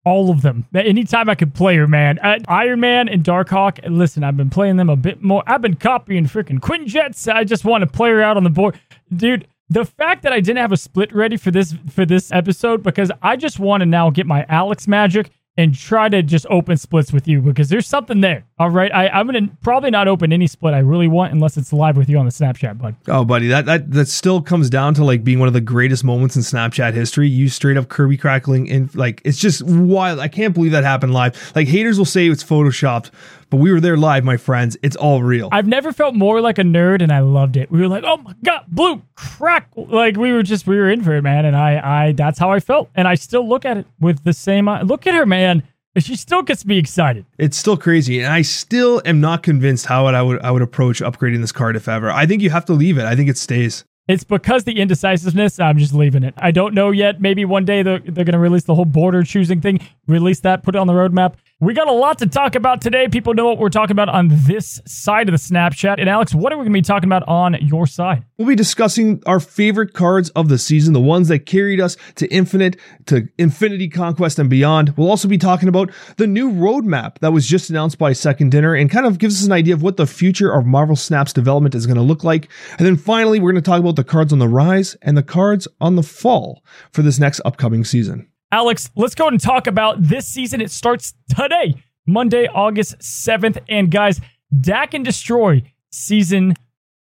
All 0.08 0.32
of 0.32 0.42
them. 0.42 0.66
Anytime 0.74 1.30
I 1.30 1.36
could 1.36 1.54
play 1.54 1.76
her, 1.76 1.88
man. 1.88 2.18
Uh, 2.20 2.40
Iron 2.48 2.80
Man 2.80 3.10
and 3.10 3.24
Darkhawk. 3.24 3.80
Listen, 3.90 4.24
I've 4.24 4.38
been 4.38 4.50
playing 4.50 4.78
them 4.78 4.90
a 4.90 4.96
bit 4.96 5.22
more. 5.22 5.44
I've 5.46 5.62
been 5.62 5.76
copying 5.76 6.26
freaking 6.26 6.60
Quinjets. 6.60 7.32
I 7.32 7.44
just 7.44 7.66
want 7.66 7.82
to 7.82 7.88
play 7.88 8.10
her 8.10 8.22
out 8.22 8.38
on 8.38 8.44
the 8.44 8.50
board, 8.50 8.80
dude. 9.14 9.48
The 9.70 9.84
fact 9.84 10.24
that 10.24 10.32
I 10.32 10.40
didn't 10.40 10.60
have 10.60 10.72
a 10.72 10.78
split 10.78 11.14
ready 11.14 11.36
for 11.36 11.52
this 11.52 11.76
for 11.90 12.06
this 12.06 12.32
episode 12.32 12.84
because 12.84 13.12
I 13.22 13.36
just 13.36 13.60
want 13.60 13.82
to 13.82 13.86
now 13.86 14.10
get 14.10 14.26
my 14.26 14.46
Alex 14.48 14.88
magic 14.88 15.30
and 15.58 15.74
try 15.74 16.08
to 16.08 16.22
just 16.22 16.46
open 16.50 16.78
splits 16.78 17.12
with 17.12 17.28
you 17.28 17.42
because 17.42 17.70
there's 17.70 17.88
something 17.88 18.22
there. 18.22 18.46
All 18.60 18.70
right. 18.70 18.94
I, 18.94 19.10
I'm 19.10 19.26
gonna 19.26 19.50
probably 19.62 19.90
not 19.90 20.08
open 20.08 20.32
any 20.32 20.46
split 20.46 20.76
I 20.76 20.80
really 20.80 21.08
want 21.08 21.34
unless 21.34 21.58
it's 21.58 21.74
live 21.74 21.98
with 21.98 22.10
you 22.10 22.18
on 22.20 22.26
the 22.26 22.32
Snap 22.32 22.58
Chat, 22.58 22.78
bud. 22.78 22.96
Oh, 23.08 23.26
buddy, 23.26 23.48
that 23.48 23.66
that 23.66 23.92
that 23.92 24.08
still 24.08 24.42
comes 24.42 24.70
down 24.70 24.94
to 24.96 25.04
like 25.04 25.24
being 25.24 25.40
one 25.40 25.48
of 25.48 25.54
the 25.54 25.62
greatest 25.62 26.04
moments 26.04 26.36
in 26.36 26.44
Snap 26.44 26.74
Chat 26.74 26.94
history. 26.94 27.28
You 27.28 27.50
straight 27.50 27.76
up 27.76 27.90
Kirby 27.90 28.18
crackling 28.18 28.70
and 28.70 28.94
like 28.96 29.22
it's 29.26 29.40
just 29.40 29.64
wild. 29.64 30.20
I 30.20 30.28
can't 30.28 30.54
believe 30.54 30.72
that 30.74 30.84
happened 30.84 31.14
live. 31.14 31.52
Like 31.56 31.68
haters 31.68 31.98
will 31.98 32.06
say 32.06 32.30
it's 32.30 32.44
photoshopped, 32.44 33.10
but 33.50 33.58
we 33.58 33.72
were 33.72 33.80
there 33.80 33.98
live, 33.98 34.24
my 34.24 34.38
friends. 34.38 34.78
It's 34.82 34.96
all 34.96 35.24
real. 35.24 35.50
I've 35.52 35.68
never 35.68 35.92
felt 35.92 36.16
more 36.16 36.42
like 36.42 36.58
a 36.58 36.64
nerd, 36.64 37.02
and 37.02 37.12
I 37.12 37.20
loved 37.20 37.58
it. 37.58 37.72
We 37.72 37.80
were 37.80 37.88
like, 37.88 38.04
"Oh 38.06 38.18
my 38.18 38.34
god, 38.44 38.66
blue 38.68 39.02
crack!" 39.16 39.70
Like 39.76 40.18
we 40.18 40.32
were 40.32 40.44
just 40.44 40.68
we 40.68 40.76
were 40.76 40.90
in 40.90 41.04
for 41.04 41.16
it, 41.16 41.22
man. 41.22 41.46
And 41.46 41.56
I, 41.56 42.08
I 42.08 42.12
that's 42.12 42.40
how 42.40 42.52
I 42.52 42.60
felt, 42.60 42.90
and 42.96 43.08
I 43.08 43.16
still 43.16 43.48
look 43.48 43.66
at 43.66 43.78
it 43.78 43.88
with 44.00 44.24
the 44.24 44.34
same 44.34 44.68
eye. 44.68 44.82
Look 44.82 45.08
at 45.08 45.14
her, 45.14 45.26
man. 45.26 45.64
She 45.98 46.16
still 46.16 46.44
gets 46.44 46.64
me 46.64 46.78
excited. 46.78 47.26
It's 47.40 47.58
still 47.58 47.78
crazy, 47.78 48.20
and 48.20 48.32
I 48.32 48.44
still 48.44 49.02
am 49.04 49.20
not 49.20 49.42
convinced 49.42 49.88
how 49.88 50.06
I 50.06 50.22
would 50.22 50.42
I 50.42 50.52
would 50.52 50.62
approach 50.62 51.02
upgrading 51.02 51.42
this 51.42 51.52
card 51.52 51.76
if 51.76 51.88
ever. 51.88 52.12
I 52.12 52.26
think 52.26 52.42
you 52.42 52.50
have 52.50 52.66
to 52.66 52.74
leave 52.74 52.98
it. 52.98 53.06
I 53.06 53.16
think 53.16 53.30
it 53.30 53.38
stays. 53.38 53.84
It's 54.08 54.24
because 54.24 54.64
the 54.64 54.80
indecisiveness. 54.80 55.60
I'm 55.60 55.78
just 55.78 55.94
leaving 55.94 56.24
it. 56.24 56.34
I 56.38 56.52
don't 56.52 56.74
know 56.74 56.92
yet. 56.92 57.20
Maybe 57.20 57.44
one 57.44 57.66
day 57.66 57.84
they're, 57.84 58.00
they're 58.00 58.24
going 58.24 58.34
to 58.34 58.40
release 58.40 58.64
the 58.64 58.74
whole 58.74 58.86
border 58.86 59.24
choosing 59.24 59.60
thing. 59.60 59.82
Release 60.08 60.40
that. 60.42 60.64
Put 60.64 60.76
it 60.76 60.78
on 60.78 60.88
the 60.88 60.94
roadmap. 60.94 61.34
We 61.60 61.74
got 61.74 61.88
a 61.88 61.92
lot 61.92 62.20
to 62.20 62.28
talk 62.28 62.54
about 62.54 62.82
today. 62.82 63.08
People 63.08 63.34
know 63.34 63.48
what 63.48 63.58
we're 63.58 63.70
talking 63.70 63.94
about 63.94 64.10
on 64.10 64.28
this 64.30 64.80
side 64.86 65.28
of 65.28 65.32
the 65.32 65.40
Snap 65.40 65.74
Chat. 65.74 66.00
And 66.00 66.08
Alex, 66.08 66.36
what 66.36 66.54
are 66.54 66.56
we 66.56 66.66
going 66.66 66.74
to 66.74 66.78
be 66.78 66.84
talking 66.84 67.10
about 67.10 67.28
on 67.28 67.56
your 67.60 67.88
side? 67.88 68.24
We'll 68.38 68.50
be 68.50 68.56
discussing 68.56 69.24
our 69.26 69.40
favorite 69.40 69.94
cards 69.94 70.30
of 70.36 70.50
the 70.50 70.60
season, 70.60 70.94
the 70.94 71.02
ones 71.02 71.30
that 71.30 71.48
carried 71.48 71.82
us 71.82 71.98
to 72.18 72.28
Infinite, 72.28 72.78
to 73.08 73.28
Infinity 73.40 73.90
Conquest, 73.90 74.38
and 74.38 74.52
beyond. 74.52 74.96
We'll 74.98 75.10
also 75.10 75.28
be 75.28 75.40
talking 75.40 75.68
about 75.68 75.90
the 76.18 76.28
new 76.28 76.52
roadmap 76.52 77.18
that 77.22 77.34
was 77.34 77.48
just 77.48 77.72
announced 77.72 77.98
by 77.98 78.14
Second 78.14 78.52
Dinner 78.52 78.76
and 78.76 78.88
kind 78.88 79.08
of 79.08 79.18
gives 79.18 79.42
us 79.42 79.48
an 79.48 79.52
idea 79.52 79.74
of 79.74 79.82
what 79.82 79.98
the 79.98 80.06
future 80.06 80.52
of 80.52 80.68
Marvel 80.68 80.96
Snap's 80.96 81.34
development 81.34 81.74
is 81.74 81.88
going 81.88 81.98
to 81.98 82.04
look 82.04 82.24
like. 82.24 82.50
And 82.78 82.86
then 82.86 82.98
finally, 82.98 83.40
we're 83.40 83.52
going 83.52 83.64
to 83.64 83.68
talk 83.68 83.80
about 83.80 83.96
the 83.96 84.04
cards 84.04 84.32
on 84.32 84.38
the 84.38 84.48
rise 84.48 84.96
and 85.02 85.18
the 85.18 85.24
cards 85.24 85.68
on 85.82 85.96
the 85.96 86.04
fall 86.04 86.64
for 86.92 87.02
this 87.02 87.18
next 87.18 87.42
upcoming 87.46 87.84
season. 87.84 88.30
Alex, 88.52 88.90
let's 88.96 89.16
go 89.16 89.28
and 89.28 89.40
talk 89.40 89.68
about 89.68 90.02
this 90.02 90.26
season. 90.26 90.62
It 90.62 90.72
starts 90.72 91.14
today, 91.36 91.76
Monday, 92.06 92.48
August 92.48 93.00
7th. 93.00 93.58
And 93.68 93.92
guys, 93.92 94.22
Dak 94.58 94.94
and 94.94 95.04
Destroy 95.04 95.64
season 95.92 96.56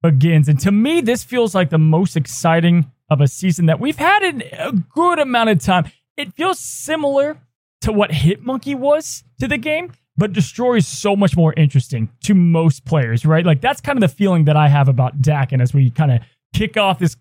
begins. 0.03 0.49
And 0.49 0.59
to 0.61 0.73
me, 0.73 1.03
this 1.03 1.23
feels 1.25 1.55
like 1.55 1.69
the 1.69 1.79
most 1.79 2.17
exciting 2.17 2.91
of 3.11 3.21
a 3.21 3.29
season 3.29 3.67
that 3.67 3.81
we've 3.81 3.99
had 3.99 4.23
in 4.23 4.43
a 4.59 4.73
good 4.73 5.19
amount 5.19 5.51
of 5.51 5.61
time. 5.61 5.91
It 6.17 6.33
feels 6.33 6.59
similar 6.59 7.39
to 7.83 7.93
what 7.93 8.11
Hitmonkey 8.11 8.75
was 8.75 9.23
to 9.39 9.47
the 9.47 9.59
game, 9.59 9.93
but 10.17 10.33
Destroy 10.33 10.77
is 10.77 10.89
so 10.89 11.15
much 11.15 11.37
more 11.37 11.53
interesting 11.55 12.09
to 12.25 12.35
most 12.35 12.87
players, 12.87 13.27
right? 13.27 13.45
Like 13.45 13.61
that's 13.61 13.83
kind 13.83 14.03
of 14.03 14.11
the 14.11 14.17
feeling 14.17 14.47
that 14.47 14.57
I 14.57 14.69
have 14.69 14.89
about 14.89 15.21
Dak. 15.21 15.53
And 15.53 15.61
as 15.61 15.75
we 15.75 15.91
kind 15.91 16.13
of 16.13 16.21
kick 16.55 16.79
off 16.79 16.99
this 16.99 17.17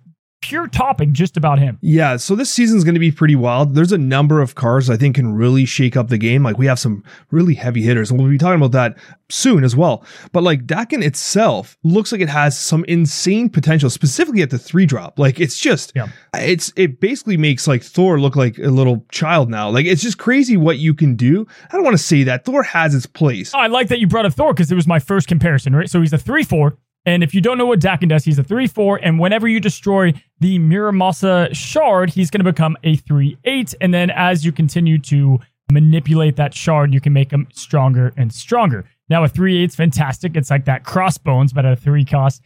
pure 0.48 0.68
topic 0.68 1.12
just 1.12 1.38
about 1.38 1.58
him. 1.58 1.80
Yeah, 1.82 2.18
so 2.18 2.36
this 2.36 2.52
season's 2.52 2.84
going 2.84 2.94
to 2.94 3.00
be 3.00 3.12
pretty 3.12 3.36
wild. 3.36 3.74
There's 3.74 3.92
a 3.92 3.98
number 3.98 4.42
of 4.42 4.54
cars 4.54 4.90
I 4.90 4.98
think 4.98 5.16
can 5.16 5.34
really 5.34 5.66
shake 5.66 5.98
up 5.98 6.10
the 6.10 6.20
game. 6.20 6.44
Like 6.44 6.60
we 6.60 6.68
have 6.68 6.80
some 6.80 7.04
really 7.32 7.56
heavy 7.56 7.82
hitters, 7.82 8.12
and 8.12 8.20
we'll 8.20 8.30
be 8.30 8.38
talking 8.38 8.62
about 8.62 8.72
that 8.74 8.98
soon 9.30 9.64
as 9.64 9.76
well. 9.76 10.06
But 10.32 10.44
like 10.44 10.68
Daken 10.68 11.04
itself 11.04 11.78
looks 11.84 12.12
like 12.12 12.22
it 12.22 12.30
has 12.30 12.58
some 12.58 12.86
insane 12.86 13.50
potential, 13.50 13.90
specifically 13.90 14.44
at 14.44 14.52
the 14.52 14.60
three 14.60 14.86
drop. 14.86 15.18
Like 15.18 15.40
it's 15.40 15.58
just, 15.58 15.92
yeah. 15.96 16.10
it's 16.36 16.72
it 16.76 17.00
basically 17.00 17.38
makes 17.38 17.68
like 17.68 17.82
Thor 17.82 18.20
look 18.20 18.36
like 18.36 18.60
a 18.60 18.70
little 18.70 19.04
child 19.12 19.50
now. 19.50 19.70
Like 19.70 19.88
it's 19.88 20.04
just 20.04 20.20
crazy 20.20 20.58
what 20.58 20.78
you 20.78 20.94
can 20.94 21.16
do. 21.16 21.48
I 21.72 21.76
don't 21.76 21.84
want 21.84 21.98
to 21.98 22.04
say 22.04 22.24
that 22.24 22.46
Thor 22.46 22.62
has 22.62 22.94
its 22.94 23.08
place. 23.08 23.54
Oh, 23.56 23.60
I 23.60 23.68
like 23.68 23.88
that 23.88 24.00
you 24.00 24.08
brought 24.08 24.26
up 24.26 24.34
Thor 24.34 24.54
because 24.54 24.72
it 24.72 24.76
was 24.76 24.88
my 24.88 25.00
first 25.00 25.28
comparison, 25.28 25.76
right? 25.76 25.90
So 25.90 26.02
he's 26.02 26.14
a 26.14 26.18
three 26.20 26.44
four 26.44 26.78
and 27.06 27.24
if 27.24 27.34
you 27.34 27.42
don't 27.42 27.58
know 27.58 27.66
what 27.68 27.80
Daken 27.80 28.10
does, 28.10 28.26
he's 28.26 28.40
a 28.40 28.44
3 28.44 28.68
4. 28.68 29.00
And 29.04 29.20
whenever 29.20 29.48
you 29.48 29.60
destroy 29.60 30.14
the 30.40 30.58
Muramasa 30.60 31.56
shard, 31.56 32.10
he's 32.10 32.32
going 32.32 32.44
to 32.44 32.52
become 32.52 32.76
a 32.84 32.96
3 32.96 33.38
8. 33.44 33.76
And 33.82 33.94
then 33.94 34.10
as 34.10 34.44
you 34.44 34.52
continue 34.52 34.98
to 35.00 35.40
manipulate 35.72 36.36
that 36.38 36.54
shard, 36.54 36.94
you 36.94 37.02
can 37.02 37.14
make 37.14 37.32
him 37.32 37.48
stronger 37.54 38.12
and 38.18 38.34
stronger. 38.34 38.86
Now, 39.10 39.24
a 39.24 39.28
3 39.28 39.64
8 39.64 39.70
is 39.70 39.76
fantastic. 39.76 40.36
It's 40.36 40.50
like 40.50 40.66
that 40.66 40.84
crossbones, 40.84 41.54
but 41.54 41.66
at 41.66 41.74
a 41.74 41.76
3 41.76 42.04
cost. 42.06 42.42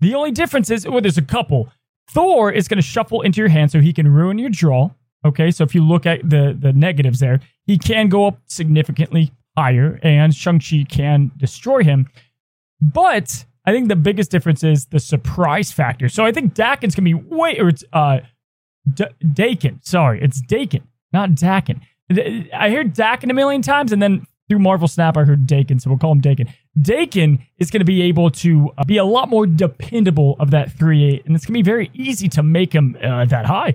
The 0.00 0.14
only 0.14 0.32
difference 0.32 0.70
is, 0.70 0.86
well, 0.88 1.00
there's 1.00 1.18
a 1.18 1.22
couple. 1.22 1.68
Thor 2.10 2.50
is 2.50 2.68
going 2.68 2.78
to 2.78 2.82
shuffle 2.82 3.22
into 3.22 3.40
your 3.40 3.48
hand 3.48 3.70
so 3.70 3.80
he 3.80 3.92
can 3.92 4.08
ruin 4.08 4.38
your 4.38 4.50
draw. 4.50 4.90
Okay, 5.24 5.50
so 5.50 5.64
if 5.64 5.74
you 5.74 5.82
look 5.82 6.04
at 6.04 6.28
the, 6.28 6.54
the 6.58 6.72
negatives 6.72 7.20
there, 7.20 7.40
he 7.66 7.78
can 7.78 8.08
go 8.08 8.26
up 8.26 8.40
significantly 8.46 9.32
higher, 9.56 9.98
and 10.02 10.34
Shang-Chi 10.34 10.84
can 10.88 11.30
destroy 11.38 11.82
him. 11.82 12.10
But 12.80 13.46
I 13.66 13.72
think 13.72 13.88
the 13.88 13.96
biggest 13.96 14.30
difference 14.30 14.62
is 14.62 14.86
the 14.86 15.00
surprise 15.00 15.72
factor. 15.72 16.08
So 16.08 16.24
I 16.24 16.32
think 16.32 16.54
Daken's 16.54 16.94
gonna 16.94 17.04
be 17.04 17.14
way, 17.14 17.58
or 17.58 17.68
it's 17.68 17.84
uh, 17.92 18.20
D- 18.92 19.04
Daken. 19.24 19.84
Sorry, 19.84 20.22
it's 20.22 20.42
Daken, 20.42 20.82
not 21.12 21.30
Daken. 21.30 21.80
I 22.10 22.70
heard 22.70 22.94
Daken 22.94 23.30
a 23.30 23.34
million 23.34 23.62
times, 23.62 23.92
and 23.92 24.02
then 24.02 24.26
through 24.48 24.58
Marvel 24.58 24.88
Snap, 24.88 25.16
I 25.16 25.24
heard 25.24 25.46
Daken, 25.46 25.80
so 25.80 25.88
we'll 25.88 25.98
call 25.98 26.12
him 26.12 26.20
Daken. 26.20 26.52
Daken 26.78 27.40
is 27.58 27.70
going 27.70 27.80
to 27.80 27.86
be 27.86 28.02
able 28.02 28.30
to 28.30 28.70
uh, 28.76 28.84
be 28.84 28.98
a 28.98 29.04
lot 29.04 29.28
more 29.30 29.46
dependable 29.46 30.36
of 30.38 30.50
that 30.50 30.70
3 30.72 31.04
8, 31.04 31.26
and 31.26 31.34
it's 31.34 31.46
going 31.46 31.54
to 31.54 31.58
be 31.58 31.62
very 31.62 31.90
easy 31.94 32.28
to 32.28 32.42
make 32.42 32.72
him 32.72 32.96
uh, 33.02 33.24
that 33.24 33.46
high. 33.46 33.74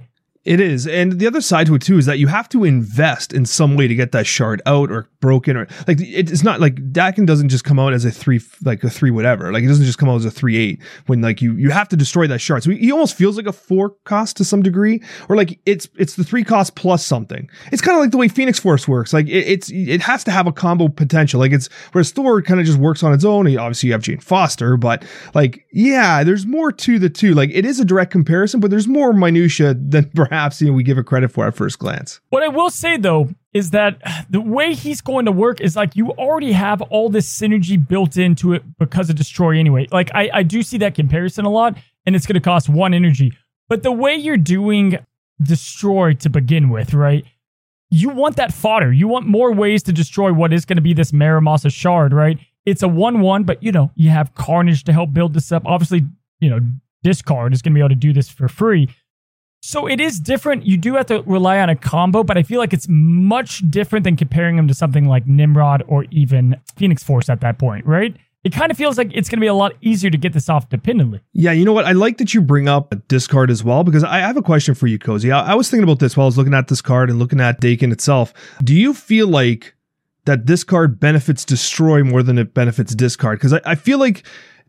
It 0.50 0.60
is. 0.60 0.88
And 0.88 1.20
the 1.20 1.28
other 1.28 1.42
side 1.42 1.68
to 1.68 1.76
it 1.76 1.84
too 1.84 2.00
is 2.00 2.08
that 2.08 2.18
you 2.18 2.26
have 2.26 2.50
to 2.50 2.64
invest 2.64 3.34
in 3.34 3.46
some 3.46 3.76
way 3.76 3.88
to 3.88 3.94
get 3.94 4.14
that 4.14 4.26
shard 4.26 4.64
out 4.66 4.90
or 4.90 5.08
broken 5.20 5.56
or 5.56 5.68
like 5.88 6.00
it's 6.02 6.42
not 6.42 6.60
like 6.60 6.74
Daken 6.92 7.28
doesn't 7.28 7.50
just 7.50 7.66
come 7.66 7.78
out 7.78 7.94
as 7.94 8.04
a 8.04 8.10
three 8.10 8.42
like 8.64 8.84
a 8.84 8.90
three 8.90 9.12
whatever. 9.12 9.54
Like 9.54 9.64
it 9.64 9.68
doesn't 9.68 9.86
just 9.86 10.00
come 10.00 10.10
out 10.10 10.16
as 10.16 10.26
a 10.26 10.32
three 10.32 10.58
eight 10.58 10.82
when 11.06 11.22
like 11.22 11.40
you 11.40 11.54
you 11.54 11.70
have 11.70 11.88
to 11.90 11.96
destroy 11.96 12.26
that 12.26 12.40
shard. 12.40 12.64
So 12.64 12.72
he 12.72 12.92
almost 12.92 13.14
feels 13.14 13.38
like 13.38 13.46
a 13.46 13.52
four 13.52 13.92
cost 14.06 14.38
to 14.38 14.44
some 14.44 14.64
degree. 14.64 15.04
Or 15.28 15.36
like 15.36 15.60
it's 15.68 15.88
it's 16.00 16.16
the 16.16 16.24
three 16.24 16.44
cost 16.44 16.74
plus 16.74 17.06
something. 17.06 17.48
It's 17.72 17.84
kind 17.84 17.96
of 17.96 18.02
like 18.02 18.10
the 18.10 18.18
way 18.18 18.28
Phoenix 18.28 18.58
Force 18.58 18.88
works. 18.88 19.14
Like 19.14 19.28
it, 19.28 19.46
it's 19.46 19.70
it 19.72 20.02
has 20.02 20.24
to 20.24 20.32
have 20.32 20.48
a 20.48 20.52
combo 20.52 20.88
potential. 20.88 21.40
Like 21.40 21.52
it's 21.52 21.70
whereas 21.92 22.12
Thor 22.12 22.42
kind 22.42 22.60
of 22.60 22.66
just 22.66 22.80
works 22.80 23.04
on 23.04 23.14
its 23.14 23.24
own. 23.24 23.46
Obviously 23.56 23.88
you 23.90 23.94
have 23.94 24.02
Jane 24.02 24.20
Foster, 24.20 24.78
but 24.78 25.06
like 25.36 25.68
yeah, 25.72 26.24
there's 26.24 26.48
more 26.48 26.72
to 26.72 26.98
the 26.98 27.10
two. 27.12 27.36
Like 27.36 27.52
it 27.54 27.66
is 27.66 27.80
a 27.80 27.86
direct 27.86 28.12
comparison, 28.12 28.60
but 28.60 28.72
there's 28.72 28.88
more 28.88 29.14
minutia 29.14 29.76
than 29.76 30.10
perhaps 30.16 30.39
know 30.62 30.74
we 30.74 30.84
give 30.84 30.98
it 30.98 31.06
credit 31.06 31.32
for 31.32 31.48
at 31.48 31.56
first 31.56 31.80
glance. 31.80 32.20
What 32.30 32.44
I 32.44 32.48
will 32.48 32.70
say 32.70 32.98
though 32.98 33.30
is 33.54 33.72
that 33.72 34.00
the 34.30 34.42
way 34.42 34.74
he's 34.74 35.02
going 35.02 35.26
to 35.26 35.32
work 35.32 35.62
is 35.62 35.76
like 35.76 35.96
you 35.96 36.12
already 36.12 36.52
have 36.52 36.82
all 36.84 37.10
this 37.10 37.32
synergy 37.32 37.76
built 37.86 38.18
into 38.18 38.54
it 38.54 38.64
because 38.78 39.10
of 39.10 39.16
destroy 39.16 39.58
anyway. 39.58 39.88
Like 39.92 40.12
I, 40.14 40.30
I 40.34 40.44
do 40.44 40.62
see 40.62 40.78
that 40.80 40.96
comparison 40.96 41.46
a 41.46 41.50
lot, 41.50 41.78
and 42.06 42.16
it's 42.16 42.26
going 42.26 42.36
to 42.36 42.42
cost 42.42 42.70
one 42.70 42.94
energy. 42.94 43.34
But 43.68 43.84
the 43.84 43.92
way 43.92 44.16
you're 44.16 44.38
doing 44.38 44.98
destroy 45.42 46.14
to 46.16 46.30
begin 46.30 46.70
with, 46.70 46.94
right? 46.94 47.26
You 47.90 48.10
want 48.10 48.36
that 48.36 48.54
fodder. 48.54 48.92
You 48.92 49.08
want 49.08 49.26
more 49.26 49.52
ways 49.52 49.84
to 49.84 49.94
destroy 49.94 50.32
what 50.32 50.54
is 50.54 50.66
going 50.66 50.78
to 50.78 50.82
be 50.82 50.94
this 50.94 51.12
Muramasa 51.12 51.74
shard, 51.74 52.14
right? 52.14 52.38
It's 52.66 52.84
a 52.84 52.88
1 52.88 53.22
1, 53.22 53.44
but 53.44 53.64
you 53.64 53.72
know, 53.72 53.92
you 53.96 54.10
have 54.10 54.36
Carnage 54.36 54.84
to 54.84 54.94
help 54.94 55.14
build 55.14 55.34
this 55.34 55.52
up. 55.52 55.64
Obviously, 55.66 56.06
you 56.40 56.50
know, 56.50 56.60
Discard 57.04 57.54
is 57.54 57.62
going 57.62 57.74
to 57.74 57.78
be 57.78 57.82
able 57.82 57.90
to 57.90 57.96
do 57.96 58.14
this 58.14 58.30
for 58.30 58.48
free. 58.48 58.90
So 59.62 59.88
it 59.88 60.00
is 60.00 60.20
different. 60.20 60.66
You 60.66 60.78
do 60.78 60.96
have 60.96 61.08
to 61.08 61.22
rely 61.24 61.60
on 61.60 61.70
a 61.70 61.76
combo, 61.76 62.24
but 62.24 62.38
I 62.38 62.44
feel 62.44 62.60
like 62.60 62.74
it's 62.74 62.88
much 62.90 63.70
different 63.70 64.04
than 64.04 64.16
comparing 64.16 64.56
them 64.56 64.68
to 64.68 64.74
something 64.74 65.06
like 65.06 65.28
Nimrod 65.28 65.84
or 65.88 66.06
even 66.12 66.60
Phoenix 66.76 67.04
Force 67.04 67.30
at 67.30 67.42
that 67.42 67.58
point, 67.60 67.86
right? 67.86 68.16
It 68.46 68.54
kind 68.54 68.72
of 68.72 68.78
feels 68.78 68.98
like 68.98 69.12
it's 69.14 69.28
going 69.28 69.38
to 69.38 69.42
be 69.42 69.48
a 69.48 69.54
lot 69.54 69.74
easier 69.82 70.10
to 70.10 70.18
get 70.18 70.32
this 70.32 70.48
off 70.48 70.70
dependently. 70.70 71.20
Yeah, 71.34 71.52
you 71.52 71.66
know 71.66 71.74
what? 71.74 71.84
I 71.84 71.92
like 71.92 72.20
that 72.20 72.34
you 72.34 72.40
bring 72.40 72.70
up 72.70 72.96
discard 73.10 73.52
as 73.52 73.66
well 73.66 73.84
because 73.84 74.04
I 74.04 74.20
have 74.20 74.38
a 74.38 74.42
question 74.42 74.76
for 74.76 74.88
you, 74.88 74.98
Cozy. 74.98 75.30
I, 75.30 75.52
I 75.52 75.56
was 75.56 75.70
thinking 75.70 75.84
about 75.84 76.00
this 76.00 76.16
while 76.16 76.26
I 76.26 76.30
was 76.30 76.38
looking 76.38 76.54
at 76.54 76.70
this 76.70 76.82
card 76.82 77.10
and 77.10 77.20
looking 77.20 77.42
at 77.42 77.60
Daken 77.60 77.92
itself. 77.92 78.34
Do 78.64 78.74
you 78.74 78.94
feel 78.94 79.28
like 79.28 79.76
that 80.24 80.46
this 80.46 80.64
card 80.64 81.02
benefits 81.02 81.44
destroy 81.44 82.02
more 82.02 82.24
than 82.24 82.38
it 82.38 82.54
benefits 82.54 82.96
discard? 82.96 83.40
Because 83.40 83.54
I, 83.54 83.62
I 83.66 83.76
feel 83.76 84.00
like 84.00 84.24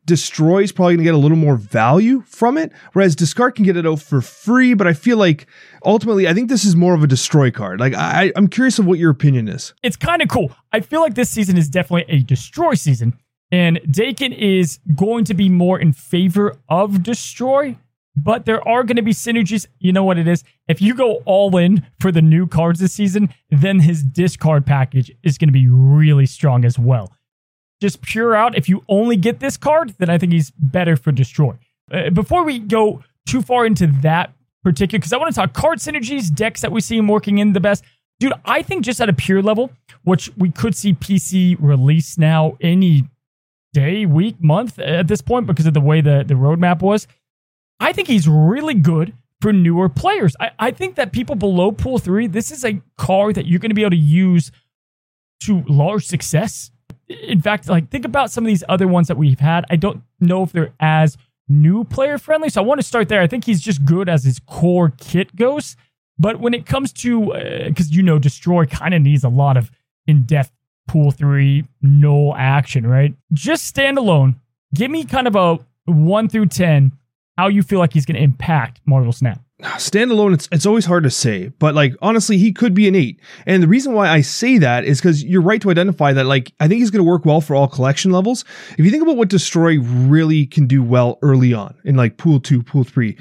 Destroy 0.06 0.62
is 0.62 0.72
probably 0.72 0.94
going 0.94 1.04
to 1.04 1.04
get 1.04 1.14
a 1.14 1.18
little 1.18 1.36
more 1.36 1.56
value 1.56 2.22
from 2.22 2.56
it, 2.56 2.72
whereas 2.94 3.14
Discard 3.14 3.54
can 3.54 3.64
get 3.64 3.76
it 3.76 3.86
out 3.86 4.00
for 4.00 4.20
free. 4.20 4.74
But 4.74 4.86
I 4.86 4.92
feel 4.92 5.18
like 5.18 5.46
ultimately, 5.84 6.26
I 6.26 6.34
think 6.34 6.48
this 6.48 6.64
is 6.64 6.74
more 6.74 6.94
of 6.94 7.02
a 7.02 7.06
Destroy 7.06 7.50
card. 7.50 7.80
Like, 7.80 7.94
I, 7.94 8.32
I'm 8.34 8.48
curious 8.48 8.78
of 8.78 8.86
what 8.86 8.98
your 8.98 9.10
opinion 9.10 9.48
is. 9.48 9.74
It's 9.82 9.96
kind 9.96 10.22
of 10.22 10.28
cool. 10.28 10.52
I 10.72 10.80
feel 10.80 11.00
like 11.00 11.14
this 11.14 11.30
season 11.30 11.56
is 11.56 11.68
definitely 11.68 12.12
a 12.12 12.22
Destroy 12.22 12.74
season, 12.74 13.18
and 13.52 13.78
Daken 13.86 14.36
is 14.36 14.80
going 14.94 15.24
to 15.24 15.34
be 15.34 15.48
more 15.48 15.78
in 15.78 15.92
favor 15.92 16.56
of 16.68 17.02
Destroy. 17.02 17.76
But 18.16 18.44
there 18.44 18.66
are 18.66 18.82
going 18.82 18.96
to 18.96 19.02
be 19.02 19.12
synergies. 19.12 19.66
You 19.78 19.92
know 19.92 20.02
what 20.02 20.18
it 20.18 20.26
is? 20.26 20.42
If 20.66 20.82
you 20.82 20.94
go 20.94 21.22
all 21.26 21.56
in 21.56 21.86
for 22.00 22.10
the 22.10 22.20
new 22.20 22.46
cards 22.46 22.80
this 22.80 22.92
season, 22.92 23.32
then 23.50 23.80
his 23.80 24.02
discard 24.02 24.66
package 24.66 25.12
is 25.22 25.38
going 25.38 25.48
to 25.48 25.52
be 25.52 25.68
really 25.68 26.26
strong 26.26 26.64
as 26.64 26.78
well 26.78 27.12
just 27.80 28.02
pure 28.02 28.34
out, 28.34 28.56
if 28.56 28.68
you 28.68 28.84
only 28.88 29.16
get 29.16 29.40
this 29.40 29.56
card, 29.56 29.94
then 29.98 30.10
I 30.10 30.18
think 30.18 30.32
he's 30.32 30.50
better 30.50 30.96
for 30.96 31.12
destroy. 31.12 31.56
Uh, 31.90 32.10
before 32.10 32.44
we 32.44 32.58
go 32.58 33.02
too 33.26 33.42
far 33.42 33.64
into 33.66 33.86
that 34.02 34.32
particular, 34.62 34.98
because 34.98 35.12
I 35.12 35.16
want 35.16 35.34
to 35.34 35.40
talk 35.40 35.54
card 35.54 35.78
synergies, 35.78 36.32
decks 36.32 36.60
that 36.60 36.72
we 36.72 36.80
see 36.80 36.98
him 36.98 37.08
working 37.08 37.38
in 37.38 37.52
the 37.52 37.60
best. 37.60 37.84
Dude, 38.18 38.34
I 38.44 38.62
think 38.62 38.84
just 38.84 39.00
at 39.00 39.08
a 39.08 39.14
pure 39.14 39.42
level, 39.42 39.70
which 40.04 40.30
we 40.36 40.50
could 40.50 40.76
see 40.76 40.92
PC 40.92 41.56
release 41.58 42.18
now 42.18 42.58
any 42.60 43.04
day, 43.72 44.04
week, 44.04 44.36
month 44.42 44.78
at 44.78 45.08
this 45.08 45.22
point 45.22 45.46
because 45.46 45.66
of 45.66 45.72
the 45.74 45.80
way 45.80 46.02
the, 46.02 46.24
the 46.26 46.34
roadmap 46.34 46.82
was. 46.82 47.06
I 47.78 47.94
think 47.94 48.08
he's 48.08 48.28
really 48.28 48.74
good 48.74 49.14
for 49.40 49.54
newer 49.54 49.88
players. 49.88 50.36
I, 50.38 50.50
I 50.58 50.70
think 50.70 50.96
that 50.96 51.12
people 51.12 51.34
below 51.34 51.72
pool 51.72 51.98
three, 51.98 52.26
this 52.26 52.50
is 52.50 52.62
a 52.62 52.82
card 52.98 53.36
that 53.36 53.46
you're 53.46 53.58
going 53.58 53.70
to 53.70 53.74
be 53.74 53.82
able 53.82 53.92
to 53.92 53.96
use 53.96 54.52
to 55.44 55.64
large 55.66 56.06
success 56.06 56.70
in 57.10 57.40
fact, 57.40 57.68
like 57.68 57.90
think 57.90 58.04
about 58.04 58.30
some 58.30 58.44
of 58.44 58.48
these 58.48 58.64
other 58.68 58.86
ones 58.86 59.08
that 59.08 59.16
we've 59.16 59.40
had. 59.40 59.64
I 59.68 59.76
don't 59.76 60.02
know 60.20 60.42
if 60.42 60.52
they're 60.52 60.72
as 60.78 61.16
new 61.48 61.84
player 61.84 62.16
friendly. 62.16 62.48
So 62.48 62.62
I 62.62 62.64
want 62.64 62.80
to 62.80 62.86
start 62.86 63.08
there. 63.08 63.20
I 63.20 63.26
think 63.26 63.44
he's 63.44 63.60
just 63.60 63.84
good 63.84 64.08
as 64.08 64.24
his 64.24 64.38
core 64.38 64.92
kit 64.98 65.34
goes. 65.34 65.76
But 66.18 66.38
when 66.38 66.54
it 66.54 66.66
comes 66.66 66.92
to, 66.94 67.32
because 67.66 67.88
uh, 67.88 67.92
you 67.92 68.02
know, 68.02 68.18
Destroy 68.18 68.66
kind 68.66 68.94
of 68.94 69.02
needs 69.02 69.24
a 69.24 69.28
lot 69.28 69.56
of 69.56 69.70
in 70.06 70.22
depth 70.22 70.52
pool 70.86 71.10
three, 71.10 71.64
no 71.82 72.34
action, 72.36 72.86
right? 72.86 73.14
Just 73.32 73.74
standalone. 73.74 74.36
Give 74.74 74.90
me 74.90 75.04
kind 75.04 75.26
of 75.26 75.34
a 75.34 75.58
one 75.86 76.28
through 76.28 76.46
10 76.46 76.92
how 77.36 77.48
you 77.48 77.62
feel 77.62 77.78
like 77.78 77.92
he's 77.92 78.06
going 78.06 78.16
to 78.16 78.22
impact 78.22 78.80
Marvel 78.84 79.12
Snap 79.12 79.40
standalone 79.62 80.34
it's, 80.34 80.48
it's 80.52 80.66
always 80.66 80.84
hard 80.84 81.04
to 81.04 81.10
say 81.10 81.48
but 81.58 81.74
like 81.74 81.94
honestly 82.00 82.38
he 82.38 82.52
could 82.52 82.74
be 82.74 82.88
an 82.88 82.94
eight. 82.94 83.20
And 83.46 83.62
the 83.62 83.68
reason 83.68 83.92
why 83.92 84.08
i 84.08 84.20
say 84.20 84.58
that 84.58 84.84
is 84.84 85.00
because 85.00 85.22
you're 85.24 85.42
right 85.42 85.60
to 85.62 85.70
identify 85.70 86.12
that 86.12 86.26
like 86.26 86.52
i 86.60 86.68
think 86.68 86.80
he's 86.80 86.90
going 86.90 87.04
to 87.04 87.08
work 87.08 87.24
well 87.24 87.40
for 87.40 87.54
all 87.54 87.68
collection 87.68 88.10
levels. 88.10 88.44
If 88.78 88.84
you 88.84 88.90
think 88.90 89.02
about 89.02 89.16
what 89.16 89.28
destroy 89.28 89.78
really 89.78 90.46
can 90.46 90.66
do 90.66 90.82
well 90.82 91.18
early 91.22 91.52
on 91.52 91.76
in 91.84 91.96
like 91.96 92.16
pool 92.16 92.40
two 92.40 92.62
pool 92.62 92.84
three 92.84 93.16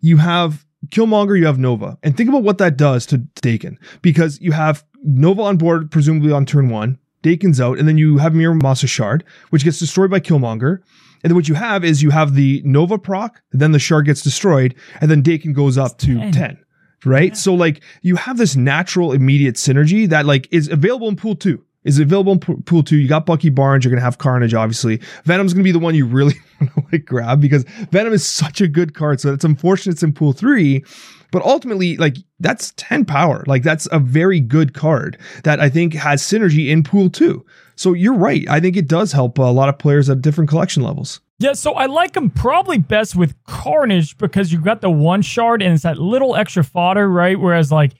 you 0.00 0.16
have 0.18 0.64
killmonger 0.88 1.38
you 1.38 1.46
have 1.46 1.58
nova. 1.58 1.98
And 2.02 2.16
think 2.16 2.28
about 2.28 2.42
what 2.42 2.58
that 2.58 2.76
does 2.76 3.06
to 3.06 3.18
daken 3.42 3.76
because 4.02 4.40
you 4.40 4.52
have 4.52 4.84
nova 5.02 5.42
on 5.42 5.56
board 5.56 5.90
presumably 5.90 6.32
on 6.32 6.46
turn 6.46 6.70
one 6.70 6.98
daken's 7.22 7.60
out 7.60 7.78
and 7.78 7.88
then 7.88 7.98
you 7.98 8.18
have 8.18 8.32
Muramasa 8.32 8.88
shard 8.88 9.24
which 9.50 9.64
gets 9.64 9.78
destroyed 9.78 10.10
by 10.10 10.20
killmonger 10.20 10.80
and 11.24 11.30
then 11.30 11.34
what 11.34 11.48
you 11.48 11.54
have 11.54 11.84
is 11.84 12.02
you 12.02 12.10
have 12.10 12.34
the 12.34 12.62
Nova 12.64 12.98
proc, 12.98 13.40
then 13.50 13.72
the 13.72 13.78
shard 13.78 14.04
gets 14.04 14.22
destroyed, 14.22 14.74
and 15.00 15.10
then 15.10 15.22
Daken 15.22 15.54
goes 15.54 15.76
up 15.76 15.98
to 15.98 16.18
10. 16.18 16.32
10 16.32 16.64
right? 17.04 17.30
Yeah. 17.30 17.34
So 17.34 17.54
like 17.54 17.82
you 18.02 18.16
have 18.16 18.38
this 18.38 18.56
natural 18.56 19.12
immediate 19.12 19.56
synergy 19.56 20.08
that 20.08 20.26
like 20.26 20.48
is 20.50 20.68
available 20.68 21.08
in 21.08 21.16
pool 21.16 21.34
two. 21.34 21.64
Is 21.84 21.98
available 21.98 22.32
in 22.32 22.40
pool 22.40 22.82
two. 22.82 22.96
You 22.96 23.08
got 23.08 23.26
Bucky 23.26 23.50
Barnes. 23.50 23.84
You're 23.84 23.90
gonna 23.90 24.00
have 24.00 24.16
Carnage, 24.16 24.54
obviously. 24.54 25.02
Venom's 25.24 25.52
gonna 25.52 25.64
be 25.64 25.72
the 25.72 25.78
one 25.78 25.94
you 25.94 26.06
really 26.06 26.34
want 26.60 26.74
to 26.74 26.82
like 26.92 27.04
grab 27.04 27.42
because 27.42 27.64
Venom 27.90 28.14
is 28.14 28.26
such 28.26 28.62
a 28.62 28.68
good 28.68 28.94
card. 28.94 29.20
So 29.20 29.34
it's 29.34 29.44
unfortunate 29.44 29.92
it's 29.92 30.02
in 30.02 30.14
pool 30.14 30.32
three, 30.32 30.82
but 31.30 31.42
ultimately, 31.42 31.98
like 31.98 32.16
that's 32.40 32.72
10 32.76 33.04
power. 33.04 33.44
Like 33.46 33.62
that's 33.62 33.86
a 33.92 33.98
very 33.98 34.40
good 34.40 34.72
card 34.72 35.18
that 35.42 35.60
I 35.60 35.68
think 35.68 35.92
has 35.92 36.22
synergy 36.22 36.70
in 36.70 36.84
pool 36.84 37.10
two. 37.10 37.44
So 37.76 37.92
you're 37.92 38.14
right. 38.14 38.44
I 38.48 38.60
think 38.60 38.76
it 38.76 38.88
does 38.88 39.12
help 39.12 39.38
a 39.38 39.42
lot 39.42 39.68
of 39.68 39.78
players 39.78 40.08
at 40.08 40.22
different 40.22 40.50
collection 40.50 40.82
levels. 40.82 41.20
Yeah, 41.38 41.52
so 41.54 41.74
I 41.74 41.86
like 41.86 42.16
him 42.16 42.30
probably 42.30 42.78
best 42.78 43.16
with 43.16 43.34
Carnage 43.44 44.16
because 44.18 44.52
you 44.52 44.60
got 44.60 44.80
the 44.80 44.90
one 44.90 45.20
shard 45.20 45.62
and 45.62 45.74
it's 45.74 45.82
that 45.82 45.98
little 45.98 46.36
extra 46.36 46.62
fodder, 46.62 47.08
right? 47.08 47.38
Whereas 47.38 47.72
like 47.72 47.92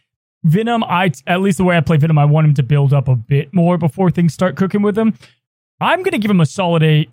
Venom, 0.45 0.85
I 0.85 1.11
at 1.27 1.41
least 1.41 1.59
the 1.59 1.65
way 1.65 1.77
I 1.77 1.81
play 1.81 1.97
Venom, 1.97 2.19
I 2.19 2.27
want 2.27 2.47
him 2.47 2.55
to 2.55 2.63
build 2.63 2.93
up 2.93 3.09
a 3.09 3.17
bit 3.17 3.53
more 3.53 3.77
before 3.77 4.11
things 4.11 4.33
start 4.33 4.57
cooking 4.57 4.83
with 4.83 4.97
him. 4.97 5.15
I'm 5.81 6.03
gonna 6.03 6.19
give 6.19 6.31
him 6.31 6.41
a 6.41 6.47
solid 6.47 6.83
eight, 6.83 7.11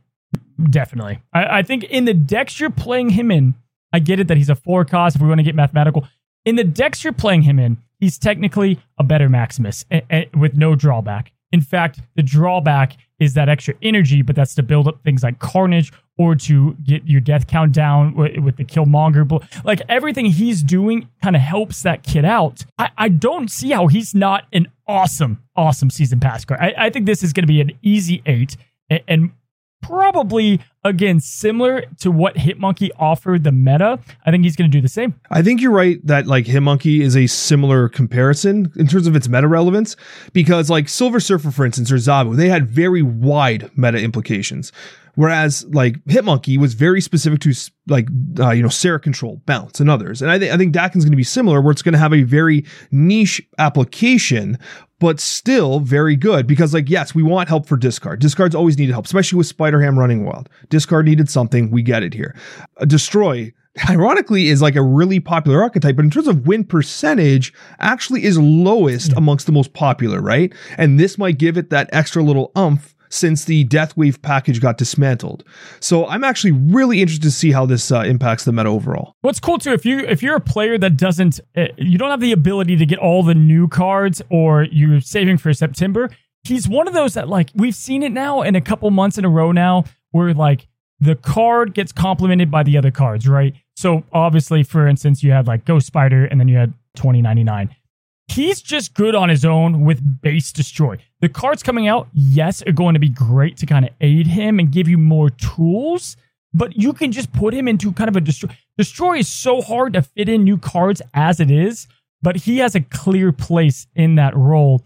definitely. 0.70 1.22
I, 1.34 1.60
I 1.60 1.63
think 1.63 1.86
in 1.86 2.06
the 2.06 2.13
decks 2.13 2.60
you're 2.60 2.70
playing 2.70 3.12
him 3.12 3.32
in, 3.32 3.56
I 3.91 4.00
get 4.00 4.20
it 4.20 4.27
that 4.27 4.38
he's 4.38 4.50
a 4.50 4.56
four 4.56 4.86
cost 4.86 5.15
if 5.15 5.22
we 5.22 5.27
want 5.27 5.39
to 5.39 5.44
get 5.44 5.56
mathematical. 5.56 6.08
In 6.46 6.56
the 6.56 6.63
decks 6.63 7.03
you're 7.03 7.13
playing 7.13 7.44
him 7.44 7.58
in, 7.58 7.77
he's 8.00 8.18
technically 8.18 8.80
a 8.98 9.03
better 9.03 9.27
Maximus 9.27 9.86
a, 9.91 10.03
a, 10.12 10.30
with 10.38 10.56
no 10.56 10.75
drawback. 10.75 11.32
In 11.51 11.62
fact, 11.62 12.00
the 12.15 12.24
drawback 12.24 12.98
is 13.20 13.34
that 13.36 13.50
extra 13.50 13.75
energy, 13.81 14.22
but 14.22 14.36
that's 14.36 14.55
to 14.55 14.63
build 14.63 14.88
up 14.88 15.03
things 15.03 15.24
like 15.24 15.39
Carnage 15.39 15.91
or 16.17 16.36
to 16.36 16.75
get 16.84 17.08
your 17.08 17.22
death 17.22 17.48
count 17.48 17.72
down 17.72 18.15
with, 18.15 18.55
the 18.58 18.65
Killmonger. 18.65 19.63
Like 19.63 19.81
everything 19.89 20.25
he's 20.25 20.63
doing 20.63 21.10
kind 21.22 21.36
of 21.36 21.41
helps 21.41 21.84
that 21.84 22.03
kid 22.03 22.25
out. 22.25 22.65
I, 22.77 22.89
I 22.98 23.10
don't 23.10 23.50
see 23.50 23.72
how 23.72 23.88
he's 23.88 24.13
not 24.15 24.46
an 24.53 24.67
awesome, 24.88 25.43
awesome 25.55 25.89
season 25.89 26.20
pass 26.20 26.46
card. 26.46 26.60
I, 26.60 26.74
I 26.77 26.89
think 26.89 27.05
this 27.05 27.24
is 27.24 27.34
going 27.34 27.43
to 27.43 27.48
be 27.48 27.62
an 27.62 27.72
easy 27.81 28.22
eight. 28.25 28.58
And, 28.89 29.01
and 29.08 29.31
probably 29.81 30.60
again 30.84 31.20
similar 31.20 31.84
to 32.00 32.12
what 32.12 32.36
Hitmonkey 32.36 32.90
offered 32.98 33.44
the 33.44 33.52
meta. 33.52 34.00
I 34.26 34.32
think 34.32 34.44
he's 34.44 34.56
going 34.56 34.70
to 34.70 34.76
do 34.76 34.82
the 34.82 34.88
same. 34.88 35.20
I 35.30 35.42
think 35.42 35.62
you're 35.62 35.72
right 35.72 36.06
that 36.06 36.28
like 36.28 36.46
Hitmonkey 36.46 37.02
is 37.02 37.16
a 37.16 37.28
similar 37.28 37.90
comparison 37.90 38.72
in 38.76 38.88
terms 38.88 39.08
of 39.08 39.16
its 39.16 39.28
meta 39.28 39.48
relevance 39.48 39.96
because 40.34 40.70
like 40.70 40.90
Silver 40.90 41.20
Surfer 41.20 41.52
for 41.52 41.66
instance 41.66 41.92
or 41.92 41.96
Zabu, 41.96 42.36
they 42.36 42.50
had 42.50 42.68
very 42.68 43.02
wide 43.02 43.70
meta 43.76 44.00
implications. 44.00 44.72
Whereas 45.16 45.66
like 45.66 46.04
Hitmonkey 46.06 46.58
was 46.58 46.74
very 46.74 47.02
specific 47.02 47.42
to 47.42 47.54
like 47.88 48.08
uh, 48.40 48.52
you 48.52 48.64
know 48.64 48.70
Sera 48.70 49.00
control, 49.00 49.42
bounce, 49.46 49.80
and 49.80 49.90
others. 49.90 50.22
And 50.22 50.32
I 50.32 50.40
think 50.40 50.54
I 50.54 50.58
think 50.58 50.74
Daken's 50.74 51.04
going 51.04 51.12
to 51.12 51.18
be 51.18 51.24
similar, 51.24 51.62
where 51.62 51.72
it's 51.72 51.82
going 51.82 51.94
to 51.94 52.00
have 52.00 52.14
a 52.14 52.24
very 52.24 52.66
niche 52.92 53.42
application, 53.58 54.58
but 55.01 55.20
still 55.20 55.79
very 55.79 56.15
good 56.15 56.46
because 56.46 56.74
like 56.74 56.88
yes 56.89 57.13
we 57.13 57.24
want 57.24 57.50
help 57.50 57.65
for 57.65 57.75
discard. 57.75 58.22
Discards 58.22 58.55
always 58.55 58.77
needed 58.77 58.93
help 58.93 59.05
especially 59.05 59.38
with 59.38 59.48
spider 59.48 59.81
ham 59.81 60.00
running 60.00 60.24
wild. 60.24 60.48
Discard 60.70 61.05
needed 61.08 61.29
something. 61.29 61.72
We 61.72 61.81
get 61.81 62.03
it 62.03 62.13
here. 62.13 62.36
Uh, 62.77 62.86
destroy 62.86 63.51
ironically 63.89 64.48
is 64.48 64.62
like 64.62 64.75
a 64.75 64.81
really 64.81 65.20
popular 65.20 65.62
archetype 65.63 65.96
but 65.96 66.05
in 66.05 66.12
terms 66.12 66.27
of 66.27 66.46
win 66.46 66.63
percentage 66.63 67.51
actually 67.79 68.24
is 68.24 68.38
lowest 68.38 69.12
amongst 69.13 69.48
the 69.48 69.51
most 69.51 69.74
popular 69.74 70.22
right? 70.22 70.53
And 70.77 71.00
this 71.00 71.17
might 71.17 71.39
give 71.39 71.58
it 71.58 71.72
that 71.72 71.89
extra 71.91 72.24
little 72.24 72.51
umph 72.55 72.96
since 73.12 73.46
the 73.46 73.65
Deathwave 73.65 74.22
package 74.22 74.60
got 74.60 74.77
dismantled. 74.77 75.44
So 75.80 76.08
I'm 76.08 76.24
actually 76.24 76.53
really 76.53 77.01
interested 77.01 77.24
to 77.24 77.32
see 77.32 77.51
how 77.51 77.65
this 77.65 77.91
uh, 77.91 78.00
impacts 78.00 78.46
the 78.46 78.51
meta 78.51 78.70
overall. 78.70 79.15
What's 79.22 79.39
cool 79.39 79.60
too, 79.60 79.74
if 79.74 79.86
you 79.86 80.00
if 80.00 80.24
you're 80.24 80.36
a 80.36 80.41
player 80.41 80.77
that 80.80 80.98
doesn't, 80.98 81.39
uh, 81.56 81.68
you 81.77 81.98
don't 81.98 82.10
have 82.10 82.22
the 82.22 82.32
ability 82.32 82.77
to 82.77 82.86
get 82.86 82.98
all 82.98 83.22
the 83.22 83.36
new 83.36 83.68
cards, 83.68 84.22
or 84.30 84.63
you're 84.63 85.01
saving 85.01 85.38
for 85.38 85.53
September. 85.53 86.10
He's 86.44 86.68
one 86.68 86.88
of 86.88 86.94
those 86.94 87.13
that 87.13 87.27
like 87.27 87.50
we've 87.53 87.75
seen 87.75 88.01
it 88.01 88.12
now 88.12 88.41
in 88.41 88.56
a 88.56 88.62
couple 88.62 88.89
months 88.89 89.18
in 89.18 89.25
a 89.25 89.30
row 89.30 89.51
now, 89.51 89.84
where 90.12 90.34
like 90.34 90.68
the 91.00 91.15
card 91.15 91.74
gets 91.74 91.91
complemented 91.91 92.50
by 92.50 92.63
the 92.63 92.77
other 92.77 92.91
cards, 92.91 93.27
right? 93.27 93.53
So 93.75 94.03
obviously, 94.13 94.63
for 94.63 94.88
instance, 94.88 95.22
you 95.22 95.32
had 95.32 95.48
like 95.48 95.65
Ghost 95.65 95.88
Spider, 95.88 96.25
and 96.25 96.39
then 96.39 96.48
you 96.48 96.58
had 96.58 96.74
2099 96.96 97.75
he's 98.28 98.62
just 98.62 98.94
good 98.94 99.16
on 99.16 99.30
his 99.30 99.46
own 99.46 99.84
with 99.86 100.22
base 100.22 100.51
destroy. 100.51 100.98
The 101.22 101.30
cards 101.30 101.63
coming 101.63 101.88
out, 101.88 102.08
yes, 102.13 102.63
are 102.66 102.72
going 102.72 102.94
to 102.94 103.00
be 103.00 103.10
great 103.10 103.58
to 103.58 103.66
kind 103.66 103.86
of 103.86 103.92
aid 104.01 104.28
him 104.28 104.60
and 104.60 104.72
give 104.72 104.88
you 104.88 104.98
more 104.98 105.30
tools, 105.30 106.18
but 106.54 106.75
you 106.75 106.94
can 106.94 107.12
just 107.12 107.32
put 107.34 107.54
him 107.54 107.68
into 107.68 107.92
kind 107.92 108.10
of 108.10 108.16
a 108.16 108.22
destroy. 108.22 108.50
Destroy 108.78 109.20
is 109.20 109.28
so 109.28 109.62
hard 109.62 109.94
to 109.94 110.01
fit 110.01 110.30
in 110.30 110.44
new 110.44 110.58
cards 110.58 111.01
as 111.13 111.40
it 111.40 111.51
is, 111.51 111.88
but 112.22 112.36
he 112.38 112.60
has 112.60 112.75
a 112.75 112.82
clear 112.82 113.32
place 113.32 113.88
in 113.96 114.16
that 114.16 114.36
role. 114.36 114.84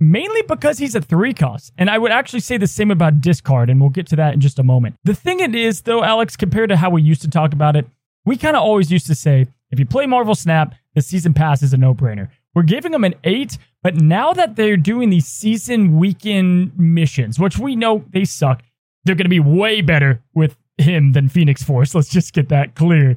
Mainly 0.00 0.42
because 0.42 0.78
he's 0.78 0.96
a 0.96 1.00
three 1.00 1.32
cost. 1.32 1.72
And 1.78 1.88
I 1.88 1.96
would 1.96 2.10
actually 2.10 2.40
say 2.40 2.56
the 2.56 2.66
same 2.66 2.90
about 2.90 3.20
discard, 3.20 3.70
and 3.70 3.80
we'll 3.80 3.90
get 3.90 4.08
to 4.08 4.16
that 4.16 4.34
in 4.34 4.40
just 4.40 4.58
a 4.58 4.64
moment. 4.64 4.96
The 5.04 5.14
thing 5.14 5.38
it 5.38 5.54
is, 5.54 5.82
though, 5.82 6.02
Alex, 6.02 6.36
compared 6.36 6.70
to 6.70 6.76
how 6.76 6.90
we 6.90 7.02
used 7.02 7.22
to 7.22 7.30
talk 7.30 7.52
about 7.52 7.76
it, 7.76 7.86
we 8.24 8.36
kind 8.36 8.56
of 8.56 8.62
always 8.62 8.90
used 8.90 9.06
to 9.06 9.14
say 9.14 9.46
if 9.70 9.78
you 9.78 9.86
play 9.86 10.06
Marvel 10.06 10.34
Snap, 10.34 10.74
the 10.94 11.02
season 11.02 11.34
pass 11.34 11.62
is 11.62 11.72
a 11.72 11.76
no 11.76 11.94
brainer. 11.94 12.28
We're 12.54 12.62
giving 12.62 12.92
them 12.92 13.04
an 13.04 13.14
eight, 13.24 13.58
but 13.82 13.96
now 13.96 14.32
that 14.32 14.56
they're 14.56 14.76
doing 14.76 15.10
these 15.10 15.26
season 15.26 15.96
weekend 15.98 16.78
missions, 16.78 17.38
which 17.38 17.58
we 17.58 17.76
know 17.76 18.04
they 18.10 18.24
suck, 18.24 18.62
they're 19.04 19.14
going 19.14 19.24
to 19.24 19.30
be 19.30 19.40
way 19.40 19.80
better 19.80 20.22
with 20.34 20.56
him 20.78 21.12
than 21.12 21.28
Phoenix 21.28 21.62
Force. 21.62 21.94
Let's 21.94 22.08
just 22.08 22.32
get 22.32 22.48
that 22.50 22.74
clear. 22.74 23.16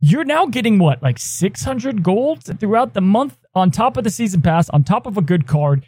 You're 0.00 0.24
now 0.24 0.46
getting 0.46 0.78
what, 0.78 1.02
like 1.02 1.18
600 1.18 2.02
gold 2.02 2.44
throughout 2.58 2.94
the 2.94 3.00
month 3.00 3.36
on 3.54 3.70
top 3.70 3.96
of 3.96 4.04
the 4.04 4.10
season 4.10 4.42
pass, 4.42 4.68
on 4.70 4.84
top 4.84 5.06
of 5.06 5.16
a 5.16 5.22
good 5.22 5.46
card 5.46 5.84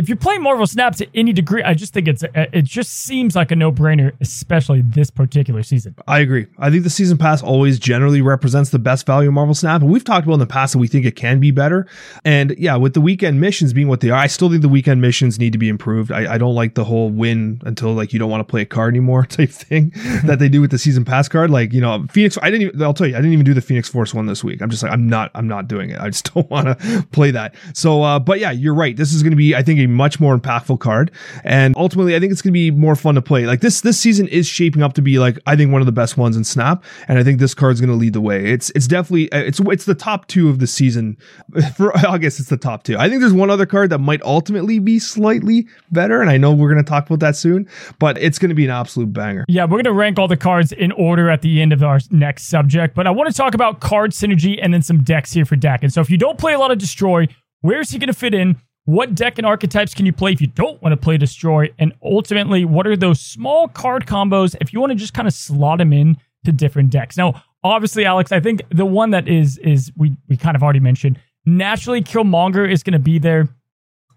if 0.00 0.08
you're 0.08 0.16
playing 0.16 0.42
Marvel 0.42 0.66
Snap 0.66 0.96
to 0.96 1.06
any 1.14 1.34
degree, 1.34 1.62
I 1.62 1.74
just 1.74 1.92
think 1.92 2.08
it's 2.08 2.24
it 2.34 2.64
just 2.64 3.04
seems 3.04 3.36
like 3.36 3.50
a 3.50 3.56
no 3.56 3.70
brainer, 3.70 4.12
especially 4.20 4.80
this 4.80 5.10
particular 5.10 5.62
season. 5.62 5.94
I 6.08 6.20
agree. 6.20 6.46
I 6.58 6.70
think 6.70 6.84
the 6.84 6.90
season 6.90 7.18
pass 7.18 7.42
always 7.42 7.78
generally 7.78 8.22
represents 8.22 8.70
the 8.70 8.78
best 8.78 9.04
value 9.04 9.28
of 9.28 9.34
Marvel 9.34 9.54
Snap, 9.54 9.82
and 9.82 9.90
we've 9.90 10.02
talked 10.02 10.24
about 10.24 10.34
in 10.34 10.40
the 10.40 10.46
past 10.46 10.72
that 10.72 10.78
we 10.78 10.88
think 10.88 11.04
it 11.04 11.16
can 11.16 11.38
be 11.38 11.50
better. 11.50 11.86
And 12.24 12.54
yeah, 12.56 12.76
with 12.76 12.94
the 12.94 13.02
weekend 13.02 13.42
missions 13.42 13.74
being 13.74 13.88
what 13.88 14.00
they 14.00 14.08
are, 14.08 14.18
I 14.18 14.26
still 14.26 14.48
think 14.48 14.62
the 14.62 14.70
weekend 14.70 15.02
missions 15.02 15.38
need 15.38 15.52
to 15.52 15.58
be 15.58 15.68
improved. 15.68 16.10
I, 16.10 16.34
I 16.34 16.38
don't 16.38 16.54
like 16.54 16.76
the 16.76 16.84
whole 16.84 17.10
win 17.10 17.60
until 17.66 17.92
like 17.92 18.14
you 18.14 18.18
don't 18.18 18.30
want 18.30 18.40
to 18.40 18.50
play 18.50 18.62
a 18.62 18.66
card 18.66 18.94
anymore 18.94 19.26
type 19.26 19.50
thing 19.50 19.92
that 20.24 20.38
they 20.38 20.48
do 20.48 20.62
with 20.62 20.70
the 20.70 20.78
season 20.78 21.04
pass 21.04 21.28
card. 21.28 21.50
Like 21.50 21.74
you 21.74 21.82
know, 21.82 22.06
Phoenix. 22.10 22.38
I 22.40 22.50
didn't. 22.50 22.68
Even, 22.68 22.82
I'll 22.82 22.94
tell 22.94 23.06
you, 23.06 23.16
I 23.16 23.18
didn't 23.18 23.34
even 23.34 23.44
do 23.44 23.52
the 23.52 23.60
Phoenix 23.60 23.86
Force 23.86 24.14
one 24.14 24.24
this 24.24 24.42
week. 24.42 24.62
I'm 24.62 24.70
just 24.70 24.82
like 24.82 24.92
I'm 24.92 25.06
not. 25.06 25.30
I'm 25.34 25.46
not 25.46 25.68
doing 25.68 25.90
it. 25.90 26.00
I 26.00 26.08
just 26.08 26.24
don't 26.34 26.48
want 26.50 26.66
to 26.68 27.06
play 27.12 27.30
that. 27.32 27.54
So, 27.74 28.02
uh, 28.02 28.18
but 28.18 28.40
yeah, 28.40 28.50
you're 28.50 28.74
right. 28.74 28.96
This 28.96 29.12
is 29.12 29.22
going 29.22 29.32
to 29.32 29.36
be, 29.36 29.54
I 29.54 29.62
think, 29.62 29.78
a 29.80 29.86
much 29.90 30.20
more 30.20 30.38
impactful 30.38 30.80
card. 30.80 31.10
And 31.44 31.74
ultimately, 31.76 32.16
I 32.16 32.20
think 32.20 32.32
it's 32.32 32.42
going 32.42 32.52
to 32.52 32.58
be 32.58 32.70
more 32.70 32.96
fun 32.96 33.14
to 33.16 33.22
play. 33.22 33.46
Like 33.46 33.60
this, 33.60 33.80
this 33.80 33.98
season 33.98 34.28
is 34.28 34.46
shaping 34.46 34.82
up 34.82 34.94
to 34.94 35.02
be 35.02 35.18
like, 35.18 35.38
I 35.46 35.56
think 35.56 35.72
one 35.72 35.82
of 35.82 35.86
the 35.86 35.92
best 35.92 36.16
ones 36.16 36.36
in 36.36 36.44
Snap. 36.44 36.84
And 37.08 37.18
I 37.18 37.24
think 37.24 37.40
this 37.40 37.54
card's 37.54 37.80
going 37.80 37.90
to 37.90 37.96
lead 37.96 38.12
the 38.12 38.20
way. 38.20 38.52
It's, 38.52 38.70
it's 38.70 38.86
definitely, 38.86 39.30
uh, 39.32 39.38
it's, 39.38 39.60
it's 39.60 39.84
the 39.84 39.94
top 39.94 40.26
two 40.28 40.48
of 40.48 40.58
the 40.58 40.66
season. 40.66 41.16
For, 41.76 41.96
I 41.96 42.18
guess 42.18 42.40
it's 42.40 42.48
the 42.48 42.56
top 42.56 42.84
two. 42.84 42.96
I 42.98 43.08
think 43.08 43.20
there's 43.20 43.32
one 43.32 43.50
other 43.50 43.66
card 43.66 43.90
that 43.90 43.98
might 43.98 44.22
ultimately 44.22 44.78
be 44.78 44.98
slightly 44.98 45.66
better. 45.90 46.20
And 46.20 46.30
I 46.30 46.36
know 46.36 46.52
we're 46.52 46.70
going 46.70 46.82
to 46.82 46.88
talk 46.88 47.06
about 47.06 47.20
that 47.20 47.36
soon, 47.36 47.68
but 47.98 48.18
it's 48.18 48.38
going 48.38 48.50
to 48.50 48.54
be 48.54 48.64
an 48.64 48.70
absolute 48.70 49.12
banger. 49.12 49.44
Yeah, 49.48 49.64
we're 49.64 49.82
going 49.82 49.84
to 49.84 49.92
rank 49.92 50.18
all 50.18 50.28
the 50.28 50.36
cards 50.36 50.72
in 50.72 50.92
order 50.92 51.30
at 51.30 51.42
the 51.42 51.60
end 51.60 51.72
of 51.72 51.82
our 51.82 52.00
next 52.10 52.44
subject. 52.44 52.94
But 52.94 53.06
I 53.06 53.10
want 53.10 53.28
to 53.28 53.34
talk 53.34 53.54
about 53.54 53.80
card 53.80 54.12
synergy 54.12 54.58
and 54.60 54.72
then 54.72 54.82
some 54.82 55.02
decks 55.02 55.32
here 55.32 55.44
for 55.44 55.56
deck. 55.56 55.82
And 55.82 55.92
so 55.92 56.00
if 56.00 56.10
you 56.10 56.18
don't 56.18 56.38
play 56.38 56.52
a 56.52 56.58
lot 56.58 56.70
of 56.70 56.78
Destroy, 56.78 57.28
where's 57.60 57.90
he 57.90 57.98
going 57.98 58.08
to 58.08 58.14
fit 58.14 58.34
in? 58.34 58.56
What 58.90 59.14
deck 59.14 59.38
and 59.38 59.46
archetypes 59.46 59.94
can 59.94 60.04
you 60.04 60.12
play 60.12 60.32
if 60.32 60.40
you 60.40 60.48
don't 60.48 60.82
want 60.82 60.92
to 60.92 60.96
play 60.96 61.16
Destroy? 61.16 61.72
And 61.78 61.92
ultimately, 62.02 62.64
what 62.64 62.88
are 62.88 62.96
those 62.96 63.20
small 63.20 63.68
card 63.68 64.04
combos 64.04 64.56
if 64.60 64.72
you 64.72 64.80
want 64.80 64.90
to 64.90 64.96
just 64.96 65.14
kind 65.14 65.28
of 65.28 65.32
slot 65.32 65.78
them 65.78 65.92
in 65.92 66.16
to 66.44 66.50
different 66.50 66.90
decks? 66.90 67.16
Now, 67.16 67.40
obviously, 67.62 68.04
Alex, 68.04 68.32
I 68.32 68.40
think 68.40 68.62
the 68.68 68.84
one 68.84 69.10
that 69.10 69.28
is 69.28 69.58
is 69.58 69.92
we 69.96 70.16
we 70.28 70.36
kind 70.36 70.56
of 70.56 70.64
already 70.64 70.80
mentioned. 70.80 71.20
Naturally, 71.46 72.02
Killmonger 72.02 72.68
is 72.68 72.82
going 72.82 72.94
to 72.94 72.98
be 72.98 73.20
there 73.20 73.48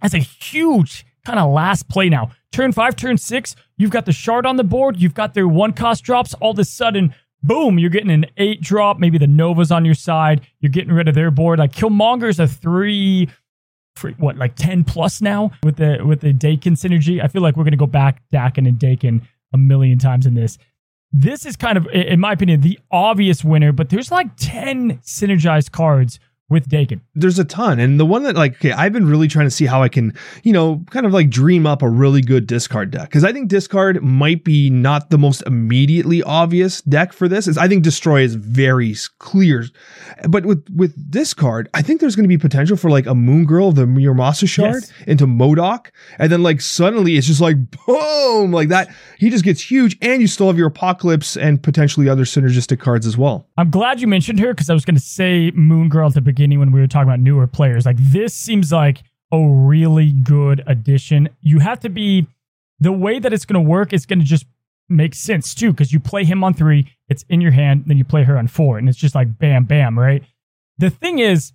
as 0.01 0.15
a 0.15 0.17
huge 0.17 1.05
kind 1.23 1.38
of 1.38 1.51
last 1.51 1.88
play 1.88 2.09
now. 2.09 2.31
Turn 2.51 2.71
five, 2.71 2.95
turn 2.95 3.19
six, 3.19 3.55
you've 3.77 3.91
got 3.91 4.07
the 4.07 4.12
shard 4.12 4.47
on 4.47 4.55
the 4.55 4.63
board, 4.63 4.99
you've 4.99 5.13
got 5.13 5.36
their 5.36 5.47
one 5.47 5.73
cost 5.73 6.03
drops. 6.03 6.33
All 6.41 6.49
of 6.49 6.57
a 6.57 6.65
sudden, 6.65 7.13
boom, 7.43 7.77
you're 7.77 7.91
getting 7.91 8.09
an 8.09 8.25
eight 8.38 8.62
drop. 8.62 8.97
Maybe 8.97 9.19
the 9.19 9.27
Nova's 9.27 9.71
on 9.71 9.86
your 9.86 9.93
side. 9.93 10.41
You're 10.62 10.71
getting 10.71 10.93
rid 10.93 11.07
of 11.07 11.13
their 11.13 11.29
board. 11.29 11.59
Like 11.59 11.73
Killmonger's 11.73 12.39
a 12.39 12.47
three 12.47 13.29
for 13.95 14.12
what 14.12 14.38
like 14.38 14.56
10 14.56 14.84
plus 14.84 15.21
now 15.21 15.51
with 15.63 15.77
the 15.77 15.99
with 16.06 16.21
the 16.21 16.34
Daken 16.34 16.73
synergy. 16.73 17.23
I 17.23 17.27
feel 17.27 17.41
like 17.41 17.56
we're 17.56 17.63
gonna 17.63 17.77
go 17.77 17.88
back 17.88 18.21
Daken 18.32 18.67
and 18.67 18.79
Daken 18.79 19.21
a 19.53 19.58
million 19.58 19.99
times 19.99 20.25
in 20.25 20.34
this. 20.34 20.58
This 21.12 21.45
is 21.45 21.56
kind 21.56 21.77
of, 21.77 21.88
in 21.89 22.19
my 22.19 22.34
opinion, 22.34 22.62
the 22.62 22.79
obvious 22.89 23.43
winner, 23.43 23.71
but 23.71 23.89
there's 23.89 24.10
like 24.12 24.36
10 24.38 24.97
synergized 25.03 25.71
cards 25.71 26.19
with 26.53 26.69
Daken. 26.69 27.01
There's 27.15 27.39
a 27.39 27.43
ton. 27.43 27.79
And 27.79 27.99
the 27.99 28.05
one 28.05 28.23
that 28.23 28.35
like, 28.35 28.55
okay, 28.55 28.71
I've 28.71 28.93
been 28.93 29.07
really 29.07 29.27
trying 29.27 29.47
to 29.47 29.51
see 29.51 29.65
how 29.65 29.83
I 29.83 29.89
can, 29.89 30.13
you 30.43 30.53
know, 30.53 30.83
kind 30.91 31.05
of 31.05 31.11
like 31.11 31.29
dream 31.29 31.65
up 31.65 31.81
a 31.81 31.89
really 31.89 32.21
good 32.21 32.47
discard 32.47 32.91
deck. 32.91 33.11
Cause 33.11 33.23
I 33.23 33.33
think 33.33 33.49
discard 33.49 34.01
might 34.01 34.43
be 34.43 34.69
not 34.69 35.09
the 35.09 35.17
most 35.17 35.43
immediately 35.45 36.23
obvious 36.23 36.81
deck 36.83 37.11
for 37.11 37.27
this. 37.27 37.47
Is 37.47 37.57
I 37.57 37.67
think 37.67 37.83
destroy 37.83 38.21
is 38.21 38.35
very 38.35 38.95
clear. 39.19 39.65
But 40.29 40.45
with, 40.45 40.65
with 40.73 41.11
discard, 41.11 41.69
I 41.73 41.81
think 41.81 41.99
there's 41.99 42.15
going 42.15 42.25
to 42.25 42.29
be 42.29 42.37
potential 42.37 42.77
for 42.77 42.89
like 42.89 43.05
a 43.05 43.15
moon 43.15 43.45
girl 43.45 43.71
the 43.71 43.85
Muramasa 43.85 44.47
shard 44.47 44.83
yes. 44.83 44.93
into 45.07 45.25
MODOK. 45.25 45.87
And 46.19 46.31
then 46.31 46.43
like 46.43 46.61
suddenly 46.61 47.17
it's 47.17 47.27
just 47.27 47.41
like 47.41 47.57
boom, 47.85 48.51
like 48.51 48.69
that. 48.69 48.93
He 49.17 49.29
just 49.29 49.43
gets 49.43 49.61
huge. 49.61 49.97
And 50.01 50.21
you 50.21 50.27
still 50.27 50.47
have 50.47 50.57
your 50.57 50.67
apocalypse 50.67 51.35
and 51.35 51.61
potentially 51.61 52.07
other 52.07 52.23
synergistic 52.23 52.79
cards 52.79 53.07
as 53.07 53.17
well. 53.17 53.47
I'm 53.57 53.69
glad 53.69 54.01
you 54.01 54.07
mentioned 54.07 54.39
her 54.39 54.53
because 54.53 54.69
I 54.69 54.73
was 54.73 54.85
going 54.85 54.95
to 54.95 55.01
say 55.01 55.51
moon 55.51 55.89
girl 55.89 56.07
at 56.07 56.13
the 56.13 56.21
beginning 56.21 56.42
beginning 56.43 56.60
when 56.60 56.73
we 56.73 56.82
were 56.82 56.88
talking 56.88 57.08
about 57.08 57.21
newer 57.21 57.47
players. 57.47 57.86
Like 57.86 57.95
this 57.97 58.34
seems 58.34 58.69
like 58.69 59.01
a 59.32 59.39
really 59.39 60.12
good 60.12 60.62
addition. 60.67 61.29
You 61.39 61.60
have 61.60 61.79
to 61.79 61.89
be 61.89 62.27
the 62.82 62.91
way 62.91 63.17
that 63.19 63.32
it's 63.32 63.45
going 63.45 63.63
to 63.63 63.69
work 63.69 63.93
is 63.93 64.06
going 64.06 64.19
to 64.19 64.25
just 64.25 64.45
make 64.89 65.15
sense 65.15 65.56
too 65.56 65.71
because 65.71 65.93
you 65.93 66.01
play 66.01 66.25
him 66.25 66.43
on 66.43 66.53
three, 66.53 66.91
it's 67.08 67.23
in 67.29 67.39
your 67.39 67.53
hand, 67.53 67.86
then 67.88 67.97
you 67.97 68.03
play 68.03 68.23
her 68.23 68.38
on 68.38 68.49
four, 68.49 68.77
and 68.77 68.89
it's 68.89 68.97
just 68.97 69.15
like 69.15 69.39
bam, 69.39 69.63
bam, 69.63 69.97
right? 69.97 70.21
The 70.79 70.89
thing 70.89 71.19
is, 71.19 71.53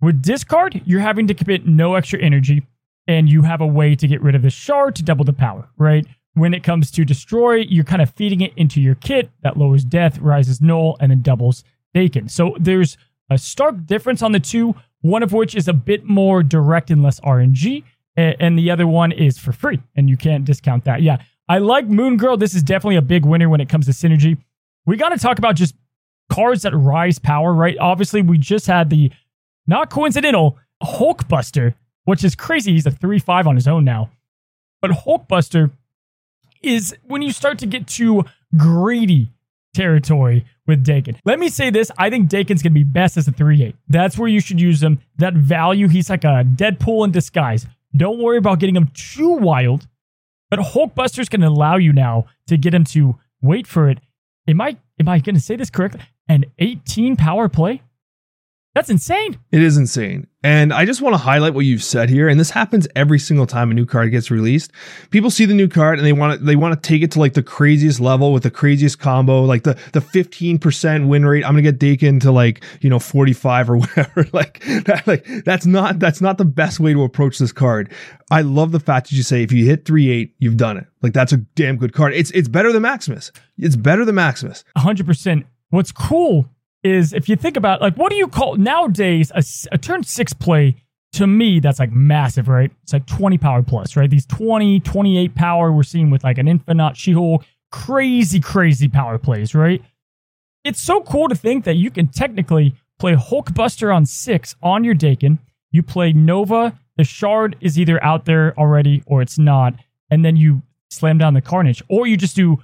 with 0.00 0.22
discard, 0.22 0.80
you're 0.86 1.00
having 1.00 1.26
to 1.26 1.34
commit 1.34 1.66
no 1.66 1.96
extra 1.96 2.20
energy, 2.20 2.64
and 3.08 3.28
you 3.28 3.42
have 3.42 3.60
a 3.60 3.66
way 3.66 3.96
to 3.96 4.06
get 4.06 4.22
rid 4.22 4.36
of 4.36 4.42
the 4.42 4.50
shard 4.50 4.94
to 4.96 5.02
double 5.02 5.24
the 5.24 5.32
power, 5.32 5.68
right? 5.76 6.06
When 6.34 6.54
it 6.54 6.62
comes 6.62 6.92
to 6.92 7.04
destroy, 7.04 7.56
you're 7.56 7.84
kind 7.84 8.00
of 8.00 8.10
feeding 8.10 8.42
it 8.42 8.52
into 8.56 8.80
your 8.80 8.94
kit 8.94 9.30
that 9.42 9.56
lowers 9.56 9.84
death, 9.84 10.20
rises 10.20 10.60
Knull, 10.60 10.96
and 11.00 11.10
then 11.10 11.20
doubles 11.20 11.64
Daken. 11.96 12.30
So 12.30 12.56
there's 12.60 12.96
a 13.30 13.38
stark 13.38 13.86
difference 13.86 14.22
on 14.22 14.32
the 14.32 14.40
two, 14.40 14.74
one 15.00 15.22
of 15.22 15.32
which 15.32 15.54
is 15.54 15.68
a 15.68 15.72
bit 15.72 16.04
more 16.04 16.42
direct 16.42 16.90
and 16.90 17.02
less 17.02 17.20
RNG, 17.20 17.84
and 18.16 18.58
the 18.58 18.70
other 18.70 18.86
one 18.86 19.12
is 19.12 19.38
for 19.38 19.52
free, 19.52 19.80
and 19.96 20.10
you 20.10 20.16
can't 20.16 20.44
discount 20.44 20.84
that. 20.84 21.00
Yeah, 21.00 21.22
I 21.48 21.58
like 21.58 21.86
Moon 21.86 22.16
Girl. 22.16 22.36
This 22.36 22.54
is 22.54 22.62
definitely 22.62 22.96
a 22.96 23.02
big 23.02 23.24
winner 23.24 23.48
when 23.48 23.60
it 23.60 23.68
comes 23.68 23.86
to 23.86 23.92
synergy. 23.92 24.36
We 24.84 24.96
got 24.96 25.10
to 25.10 25.18
talk 25.18 25.38
about 25.38 25.56
just 25.56 25.74
cards 26.30 26.62
that 26.62 26.76
rise 26.76 27.18
power, 27.18 27.52
right? 27.54 27.76
Obviously, 27.78 28.22
we 28.22 28.36
just 28.38 28.66
had 28.66 28.90
the 28.90 29.10
not 29.66 29.90
coincidental 29.90 30.58
Hulkbuster, 30.82 31.74
which 32.04 32.24
is 32.24 32.34
crazy. 32.34 32.72
He's 32.72 32.86
a 32.86 32.90
3 32.90 33.18
5 33.18 33.46
on 33.46 33.54
his 33.54 33.68
own 33.68 33.84
now. 33.84 34.10
But 34.80 34.90
Hulkbuster 34.90 35.70
is 36.62 36.94
when 37.04 37.22
you 37.22 37.32
start 37.32 37.58
to 37.58 37.66
get 37.66 37.86
to 37.86 38.24
greedy 38.56 39.32
territory 39.74 40.44
with 40.70 40.84
Daken. 40.84 41.18
Let 41.24 41.38
me 41.38 41.48
say 41.48 41.68
this 41.70 41.90
I 41.98 42.08
think 42.08 42.30
Daken's 42.30 42.62
going 42.62 42.72
to 42.72 42.80
be 42.80 42.84
best 42.84 43.16
as 43.16 43.28
a 43.28 43.32
3 43.32 43.62
8. 43.62 43.76
That's 43.88 44.16
where 44.16 44.28
you 44.28 44.40
should 44.40 44.60
use 44.60 44.82
him. 44.82 45.00
That 45.18 45.34
value, 45.34 45.88
he's 45.88 46.08
like 46.08 46.24
a 46.24 46.44
Deadpool 46.44 47.04
in 47.04 47.10
disguise. 47.10 47.66
Don't 47.94 48.18
worry 48.18 48.38
about 48.38 48.60
getting 48.60 48.76
him 48.76 48.90
too 48.94 49.30
wild. 49.30 49.86
But 50.48 50.60
Hulkbuster's 50.60 51.28
going 51.28 51.42
to 51.42 51.48
allow 51.48 51.76
you 51.76 51.92
now 51.92 52.26
to 52.48 52.56
get 52.56 52.74
him 52.74 52.84
to 52.84 53.18
wait 53.40 53.66
for 53.66 53.88
it. 53.88 53.98
Am 54.48 54.60
I 54.60 54.76
am 54.98 55.08
I 55.08 55.18
going 55.18 55.36
to 55.36 55.40
say 55.40 55.56
this 55.56 55.70
correctly? 55.70 56.00
An 56.28 56.44
18 56.58 57.16
power 57.16 57.48
play? 57.48 57.82
That's 58.72 58.88
insane. 58.88 59.36
It 59.50 59.62
is 59.62 59.76
insane. 59.76 60.28
And 60.44 60.72
I 60.72 60.84
just 60.84 61.02
want 61.02 61.14
to 61.14 61.18
highlight 61.18 61.54
what 61.54 61.64
you've 61.64 61.82
said 61.82 62.08
here. 62.08 62.28
And 62.28 62.38
this 62.38 62.50
happens 62.50 62.86
every 62.94 63.18
single 63.18 63.46
time 63.46 63.72
a 63.72 63.74
new 63.74 63.84
card 63.84 64.12
gets 64.12 64.30
released. 64.30 64.70
People 65.10 65.28
see 65.28 65.44
the 65.44 65.54
new 65.54 65.66
card 65.66 65.98
and 65.98 66.06
they 66.06 66.12
want 66.12 66.38
to, 66.38 66.44
they 66.44 66.54
want 66.54 66.80
to 66.80 66.88
take 66.88 67.02
it 67.02 67.10
to 67.12 67.18
like 67.18 67.34
the 67.34 67.42
craziest 67.42 67.98
level 67.98 68.32
with 68.32 68.44
the 68.44 68.50
craziest 68.50 69.00
combo, 69.00 69.42
like 69.42 69.64
the, 69.64 69.76
the 69.92 69.98
15% 70.00 71.08
win 71.08 71.26
rate. 71.26 71.44
I'm 71.44 71.54
going 71.54 71.64
to 71.64 71.72
get 71.72 71.80
Daken 71.80 72.20
to 72.20 72.30
like, 72.30 72.62
you 72.80 72.88
know, 72.88 73.00
45 73.00 73.70
or 73.70 73.76
whatever. 73.78 74.26
like, 74.32 74.60
that, 74.84 75.02
like 75.04 75.26
that's 75.44 75.66
not, 75.66 75.98
that's 75.98 76.20
not 76.20 76.38
the 76.38 76.44
best 76.44 76.78
way 76.78 76.92
to 76.92 77.02
approach 77.02 77.38
this 77.38 77.52
card. 77.52 77.92
I 78.30 78.42
love 78.42 78.70
the 78.70 78.80
fact 78.80 79.10
that 79.10 79.16
you 79.16 79.24
say 79.24 79.42
if 79.42 79.50
you 79.50 79.66
hit 79.66 79.84
3-8, 79.84 80.32
you've 80.38 80.56
done 80.56 80.76
it. 80.76 80.86
Like 81.02 81.12
that's 81.12 81.32
a 81.32 81.38
damn 81.38 81.76
good 81.76 81.92
card. 81.92 82.14
It's, 82.14 82.30
it's 82.30 82.48
better 82.48 82.72
than 82.72 82.82
Maximus. 82.82 83.32
It's 83.58 83.76
better 83.76 84.04
than 84.04 84.14
Maximus. 84.14 84.62
100%. 84.76 85.44
What's 85.70 85.90
cool 85.90 86.48
is 86.82 87.12
if 87.12 87.28
you 87.28 87.36
think 87.36 87.56
about 87.56 87.80
like 87.80 87.94
what 87.96 88.10
do 88.10 88.16
you 88.16 88.28
call 88.28 88.56
nowadays 88.56 89.30
a, 89.34 89.42
a, 89.72 89.78
turn 89.78 90.02
six 90.02 90.32
play 90.32 90.76
to 91.12 91.26
me 91.26 91.60
that's 91.60 91.78
like 91.78 91.92
massive 91.92 92.48
right? 92.48 92.70
It's 92.82 92.92
like 92.92 93.06
20 93.06 93.38
power 93.38 93.62
plus 93.62 93.96
right? 93.96 94.08
These 94.08 94.26
20 94.26 94.80
28 94.80 95.34
power 95.34 95.72
we're 95.72 95.82
seeing 95.82 96.10
with 96.10 96.24
like 96.24 96.38
an 96.38 96.48
infinite 96.48 96.96
she-hulk 96.96 97.44
crazy 97.70 98.40
crazy 98.40 98.88
power 98.88 99.18
plays 99.18 99.54
right? 99.54 99.82
It's 100.64 100.80
so 100.80 101.02
cool 101.02 101.28
to 101.28 101.34
think 101.34 101.64
that 101.64 101.76
you 101.76 101.90
can 101.90 102.08
technically 102.08 102.74
play 102.98 103.14
hulkbuster 103.14 103.94
on 103.94 104.06
six 104.06 104.56
on 104.62 104.84
your 104.84 104.94
daken 104.94 105.38
you 105.72 105.82
play 105.82 106.12
nova. 106.12 106.78
The 106.96 107.04
shard 107.04 107.56
is 107.60 107.78
either 107.78 108.02
out 108.04 108.24
there 108.24 108.58
already 108.58 109.02
or 109.06 109.22
it's 109.22 109.38
not. 109.38 109.74
And 110.10 110.24
then 110.24 110.36
you 110.36 110.62
slam 110.90 111.18
down 111.18 111.34
the 111.34 111.40
carnage. 111.40 111.82
Or 111.88 112.06
you 112.06 112.16
just 112.16 112.36
do 112.36 112.58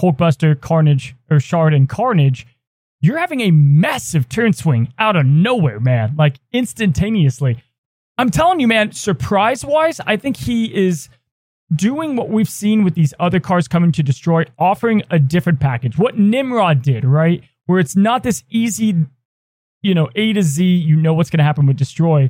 hulkbuster 0.00 0.58
carnage 0.60 1.14
or 1.30 1.40
shard 1.40 1.74
and 1.74 1.88
carnage 1.88 2.46
you're 3.02 3.18
having 3.18 3.40
a 3.40 3.50
massive 3.50 4.28
turn 4.28 4.52
swing 4.52 4.94
out 4.98 5.16
of 5.16 5.26
nowhere, 5.26 5.80
man, 5.80 6.14
like 6.16 6.38
instantaneously. 6.52 7.62
I'm 8.16 8.30
telling 8.30 8.60
you, 8.60 8.68
man, 8.68 8.92
surprise 8.92 9.64
wise, 9.64 10.00
I 10.06 10.16
think 10.16 10.36
he 10.36 10.72
is 10.72 11.08
doing 11.74 12.14
what 12.14 12.28
we've 12.28 12.48
seen 12.48 12.84
with 12.84 12.94
these 12.94 13.12
other 13.18 13.40
cars 13.40 13.66
coming 13.66 13.90
to 13.92 14.02
destroy, 14.02 14.44
offering 14.56 15.02
a 15.10 15.18
different 15.18 15.58
package. 15.58 15.98
What 15.98 16.16
Nimrod 16.16 16.82
did, 16.82 17.04
right? 17.04 17.42
Where 17.66 17.80
it's 17.80 17.96
not 17.96 18.22
this 18.22 18.44
easy, 18.50 18.94
you 19.82 19.94
know, 19.94 20.08
A 20.14 20.32
to 20.34 20.42
Z, 20.42 20.64
you 20.64 20.94
know 20.96 21.12
what's 21.12 21.30
going 21.30 21.38
to 21.38 21.44
happen 21.44 21.66
with 21.66 21.76
destroy. 21.76 22.28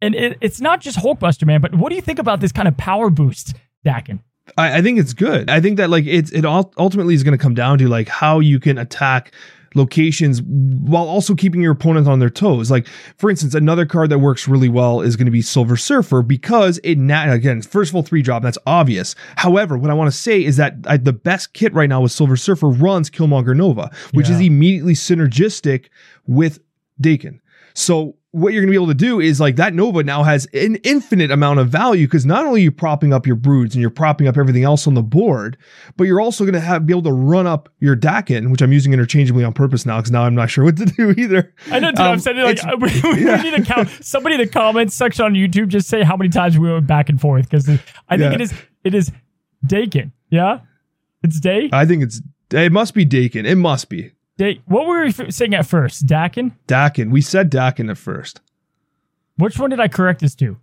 And 0.00 0.14
it, 0.14 0.38
it's 0.40 0.62
not 0.62 0.80
just 0.80 0.98
Hulkbuster, 0.98 1.46
man, 1.46 1.60
but 1.60 1.74
what 1.74 1.90
do 1.90 1.96
you 1.96 2.02
think 2.02 2.18
about 2.18 2.40
this 2.40 2.52
kind 2.52 2.68
of 2.68 2.76
power 2.78 3.10
boost, 3.10 3.54
Daken? 3.84 4.20
I, 4.56 4.78
I 4.78 4.82
think 4.82 4.98
it's 4.98 5.12
good. 5.12 5.50
I 5.50 5.60
think 5.60 5.76
that 5.76 5.90
like 5.90 6.06
it's 6.06 6.30
it 6.30 6.44
ultimately 6.44 7.14
is 7.14 7.22
going 7.22 7.36
to 7.36 7.42
come 7.42 7.54
down 7.54 7.78
to 7.78 7.88
like 7.88 8.08
how 8.08 8.38
you 8.40 8.60
can 8.60 8.78
attack 8.78 9.32
locations 9.76 10.42
while 10.42 11.06
also 11.06 11.34
keeping 11.34 11.60
your 11.60 11.72
opponent 11.72 12.08
on 12.08 12.18
their 12.18 12.30
toes. 12.30 12.70
Like, 12.70 12.88
for 13.18 13.30
instance, 13.30 13.54
another 13.54 13.86
card 13.86 14.10
that 14.10 14.18
works 14.18 14.48
really 14.48 14.68
well 14.68 15.00
is 15.00 15.14
going 15.14 15.26
to 15.26 15.32
be 15.32 15.42
Silver 15.42 15.76
Surfer 15.76 16.22
because 16.22 16.78
it, 16.82 16.98
na- 16.98 17.30
again, 17.30 17.62
first 17.62 17.90
of 17.90 17.96
all, 17.96 18.02
three 18.02 18.22
drop, 18.22 18.42
that's 18.42 18.58
obvious. 18.66 19.14
However, 19.36 19.78
what 19.78 19.90
I 19.90 19.94
want 19.94 20.10
to 20.10 20.16
say 20.16 20.42
is 20.42 20.56
that 20.56 20.74
I, 20.86 20.96
the 20.96 21.12
best 21.12 21.52
kit 21.52 21.72
right 21.74 21.88
now 21.88 22.00
with 22.00 22.12
Silver 22.12 22.36
Surfer 22.36 22.68
runs 22.68 23.10
Killmonger 23.10 23.56
Nova, 23.56 23.90
which 24.12 24.28
yeah. 24.28 24.34
is 24.34 24.40
immediately 24.40 24.94
synergistic 24.94 25.86
with 26.26 26.58
Daken. 27.00 27.40
So 27.76 28.16
what 28.30 28.52
you're 28.52 28.62
going 28.62 28.68
to 28.68 28.78
be 28.78 28.82
able 28.82 28.88
to 28.88 28.94
do 28.94 29.20
is 29.20 29.38
like 29.38 29.56
that 29.56 29.74
Nova 29.74 30.02
now 30.02 30.22
has 30.22 30.46
an 30.54 30.76
infinite 30.76 31.30
amount 31.30 31.60
of 31.60 31.68
value 31.68 32.06
because 32.06 32.24
not 32.24 32.46
only 32.46 32.62
are 32.62 32.64
you 32.64 32.72
propping 32.72 33.12
up 33.12 33.26
your 33.26 33.36
broods 33.36 33.74
and 33.74 33.82
you're 33.82 33.90
propping 33.90 34.26
up 34.28 34.38
everything 34.38 34.64
else 34.64 34.86
on 34.86 34.94
the 34.94 35.02
board, 35.02 35.58
but 35.96 36.04
you're 36.04 36.20
also 36.20 36.44
going 36.44 36.54
to 36.54 36.60
have 36.60 36.86
be 36.86 36.92
able 36.94 37.02
to 37.02 37.12
run 37.12 37.46
up 37.46 37.68
your 37.78 37.94
Daken, 37.94 38.50
which 38.50 38.62
I'm 38.62 38.72
using 38.72 38.94
interchangeably 38.94 39.44
on 39.44 39.52
purpose 39.52 39.84
now 39.84 39.98
because 39.98 40.10
now 40.10 40.24
I'm 40.24 40.34
not 40.34 40.48
sure 40.50 40.64
what 40.64 40.78
to 40.78 40.86
do 40.86 41.10
either. 41.18 41.54
I 41.70 41.78
know, 41.78 41.90
dude, 41.90 42.00
um, 42.00 42.12
I'm 42.12 42.18
saying 42.18 42.38
like 42.38 42.62
we, 42.80 42.88
we 43.10 43.26
yeah. 43.26 43.42
need 43.42 43.56
to 43.56 43.62
count. 43.62 43.88
Somebody 44.00 44.36
in 44.36 44.40
the 44.40 44.48
comments 44.48 44.94
section 44.94 45.26
on 45.26 45.34
YouTube 45.34 45.68
just 45.68 45.88
say 45.88 46.02
how 46.02 46.16
many 46.16 46.30
times 46.30 46.58
we 46.58 46.72
went 46.72 46.86
back 46.86 47.10
and 47.10 47.20
forth 47.20 47.48
because 47.48 47.68
I 47.68 48.16
think 48.16 48.32
yeah. 48.32 48.32
it 48.32 48.40
is 48.40 48.54
it 48.84 48.94
is 48.94 49.12
Daken. 49.66 50.12
Yeah, 50.30 50.60
it's 51.22 51.40
Day. 51.40 51.68
I 51.72 51.84
think 51.84 52.02
it's 52.02 52.22
it 52.50 52.72
must 52.72 52.94
be 52.94 53.04
Daken. 53.04 53.46
It 53.46 53.56
must 53.56 53.90
be. 53.90 54.12
What 54.38 54.86
were 54.86 55.04
we 55.04 55.12
saying 55.30 55.54
at 55.54 55.66
first? 55.66 56.06
Daken? 56.06 56.52
Daken. 56.68 57.10
We 57.10 57.22
said 57.22 57.50
Daken 57.50 57.90
at 57.90 57.98
first. 57.98 58.40
Which 59.36 59.58
one 59.58 59.70
did 59.70 59.80
I 59.80 59.88
correct 59.88 60.20
this 60.20 60.34
to? 60.36 60.58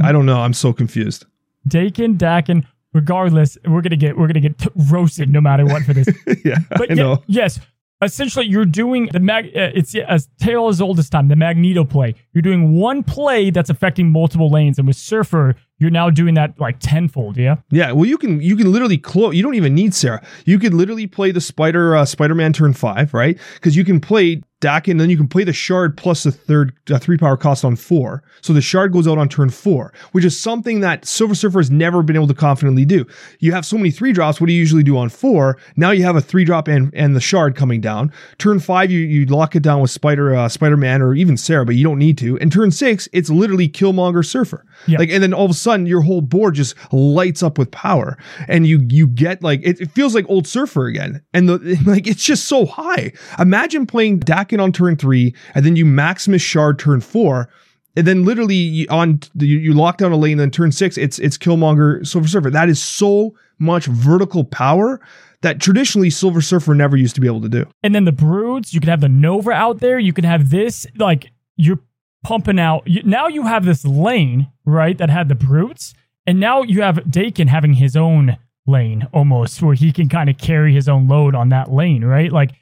I 0.00 0.12
don't 0.12 0.26
know. 0.26 0.40
I'm 0.40 0.54
so 0.54 0.72
confused. 0.72 1.26
Daken, 1.68 2.16
Daken. 2.16 2.66
Regardless, 2.94 3.56
we're 3.66 3.80
gonna 3.80 3.96
get 3.96 4.18
we're 4.18 4.26
gonna 4.26 4.40
get 4.40 4.58
t- 4.58 4.68
roasted 4.90 5.30
no 5.30 5.40
matter 5.40 5.64
what 5.64 5.82
for 5.82 5.94
this. 5.94 6.06
yeah, 6.44 6.58
but 6.76 6.90
I 6.90 6.94
know. 6.94 7.22
yes, 7.26 7.58
essentially 8.02 8.44
you're 8.46 8.66
doing 8.66 9.08
the 9.12 9.20
mag. 9.20 9.46
Uh, 9.46 9.70
it's 9.74 9.94
a 9.94 10.18
tale 10.38 10.68
as 10.68 10.80
old 10.80 10.98
as 10.98 11.08
time. 11.08 11.28
The 11.28 11.36
Magneto 11.36 11.84
play. 11.84 12.14
You're 12.34 12.42
doing 12.42 12.74
one 12.74 13.02
play 13.02 13.48
that's 13.48 13.70
affecting 13.70 14.10
multiple 14.10 14.50
lanes, 14.50 14.78
and 14.78 14.86
with 14.86 14.96
Surfer, 14.96 15.56
you're 15.82 15.90
now 15.90 16.08
doing 16.10 16.34
that 16.34 16.58
like 16.60 16.78
tenfold. 16.78 17.36
Yeah. 17.36 17.56
Yeah. 17.70 17.90
Well, 17.90 18.06
you 18.06 18.16
can 18.16 18.40
you 18.40 18.56
can 18.56 18.72
literally 18.72 18.98
close. 18.98 19.34
You 19.34 19.42
don't 19.42 19.56
even 19.56 19.74
need 19.74 19.94
Sera. 19.94 20.24
You 20.44 20.58
could 20.58 20.72
literally 20.72 21.08
play 21.08 21.32
the 21.32 21.40
Spider 21.40 21.96
uh, 21.96 22.04
Spider 22.04 22.36
Man 22.36 22.52
turn 22.52 22.72
five, 22.72 23.12
right? 23.12 23.38
Because 23.54 23.76
you 23.76 23.84
can 23.84 24.00
play 24.00 24.42
Daken, 24.62 24.98
then 24.98 25.10
you 25.10 25.16
can 25.16 25.26
play 25.26 25.42
the 25.42 25.52
shard 25.52 25.96
plus 25.96 26.22
the 26.22 26.30
third 26.30 26.72
uh, 26.88 26.96
three 26.96 27.18
power 27.18 27.36
cost 27.36 27.64
on 27.64 27.74
four. 27.74 28.22
So 28.42 28.52
the 28.52 28.60
shard 28.60 28.92
goes 28.92 29.08
out 29.08 29.18
on 29.18 29.28
turn 29.28 29.50
four, 29.50 29.92
which 30.12 30.24
is 30.24 30.40
something 30.40 30.80
that 30.80 31.04
Silver 31.04 31.34
Surfer 31.34 31.58
has 31.58 31.70
never 31.70 32.00
been 32.02 32.14
able 32.14 32.28
to 32.28 32.34
confidently 32.34 32.84
do. 32.84 33.04
You 33.40 33.50
have 33.52 33.66
so 33.66 33.76
many 33.76 33.90
three 33.90 34.12
drops. 34.12 34.40
What 34.40 34.46
do 34.46 34.52
you 34.52 34.60
usually 34.60 34.84
do 34.84 34.96
on 34.96 35.08
four? 35.08 35.58
Now 35.76 35.90
you 35.90 36.04
have 36.04 36.14
a 36.14 36.20
three 36.20 36.44
drop 36.44 36.68
and 36.68 36.94
and 36.94 37.16
the 37.16 37.20
shard 37.20 37.56
coming 37.56 37.80
down. 37.80 38.12
Turn 38.38 38.60
five, 38.60 38.92
you 38.92 39.00
you 39.00 39.26
lock 39.26 39.56
it 39.56 39.64
down 39.64 39.80
with 39.80 39.90
Spider 39.90 40.32
uh, 40.32 40.48
Spider 40.48 40.76
Man 40.76 41.02
or 41.02 41.12
even 41.14 41.36
Sera, 41.36 41.66
but 41.66 41.74
you 41.74 41.82
don't 41.82 41.98
need 41.98 42.16
to. 42.18 42.38
And 42.38 42.52
turn 42.52 42.70
six, 42.70 43.08
it's 43.12 43.30
literally 43.30 43.68
Killmonger 43.68 44.24
Surfer. 44.24 44.64
Yeah. 44.86 44.98
Like, 44.98 45.10
and 45.10 45.22
then 45.22 45.34
all 45.34 45.44
of 45.44 45.50
a 45.50 45.54
sudden 45.54 45.71
your 45.86 46.02
whole 46.02 46.20
board 46.20 46.54
just 46.54 46.74
lights 46.92 47.42
up 47.42 47.58
with 47.58 47.70
power, 47.70 48.16
and 48.48 48.66
you 48.66 48.86
you 48.88 49.06
get 49.06 49.42
like 49.42 49.60
it, 49.62 49.80
it 49.80 49.90
feels 49.90 50.14
like 50.14 50.24
old 50.28 50.46
Surfer 50.46 50.86
again, 50.86 51.22
and 51.32 51.48
the 51.48 51.80
like 51.86 52.06
it's 52.06 52.24
just 52.24 52.46
so 52.46 52.66
high. 52.66 53.12
Imagine 53.38 53.86
playing 53.86 54.20
Dak 54.20 54.52
on 54.52 54.72
turn 54.72 54.96
three, 54.96 55.34
and 55.54 55.64
then 55.64 55.76
you 55.76 55.84
Maximus 55.84 56.42
Shard 56.42 56.78
turn 56.78 57.00
four, 57.00 57.48
and 57.96 58.06
then 58.06 58.24
literally 58.24 58.88
on 58.88 59.20
you, 59.34 59.58
you 59.58 59.74
lock 59.74 59.98
down 59.98 60.12
a 60.12 60.16
lane. 60.16 60.32
And 60.32 60.40
then 60.40 60.50
turn 60.50 60.72
six, 60.72 60.96
it's 60.96 61.18
it's 61.18 61.36
Killmonger 61.36 62.06
Silver 62.06 62.28
Surfer. 62.28 62.50
That 62.50 62.68
is 62.68 62.82
so 62.82 63.34
much 63.58 63.86
vertical 63.86 64.44
power 64.44 65.00
that 65.42 65.60
traditionally 65.60 66.10
Silver 66.10 66.40
Surfer 66.40 66.74
never 66.74 66.96
used 66.96 67.14
to 67.16 67.20
be 67.20 67.26
able 67.26 67.42
to 67.42 67.48
do. 67.48 67.66
And 67.82 67.94
then 67.94 68.04
the 68.04 68.12
Broods, 68.12 68.72
you 68.72 68.80
can 68.80 68.88
have 68.88 69.00
the 69.00 69.08
Nova 69.08 69.50
out 69.50 69.80
there. 69.80 69.98
You 69.98 70.12
can 70.12 70.24
have 70.24 70.50
this 70.50 70.86
like 70.96 71.30
you're 71.56 71.80
pumping 72.22 72.58
out. 72.58 72.86
Now 73.04 73.28
you 73.28 73.42
have 73.44 73.64
this 73.64 73.84
lane 73.84 74.50
right 74.64 74.96
that 74.98 75.10
had 75.10 75.28
the 75.28 75.34
Brutes, 75.34 75.94
and 76.26 76.38
now 76.38 76.62
you 76.62 76.82
have 76.82 76.96
Daken 76.96 77.48
having 77.48 77.74
his 77.74 77.96
own 77.96 78.38
lane 78.66 79.08
almost 79.12 79.60
where 79.60 79.74
he 79.74 79.92
can 79.92 80.08
kind 80.08 80.30
of 80.30 80.38
carry 80.38 80.72
his 80.72 80.88
own 80.88 81.08
load 81.08 81.34
on 81.34 81.48
that 81.48 81.72
lane, 81.72 82.04
right? 82.04 82.30
Like 82.30 82.52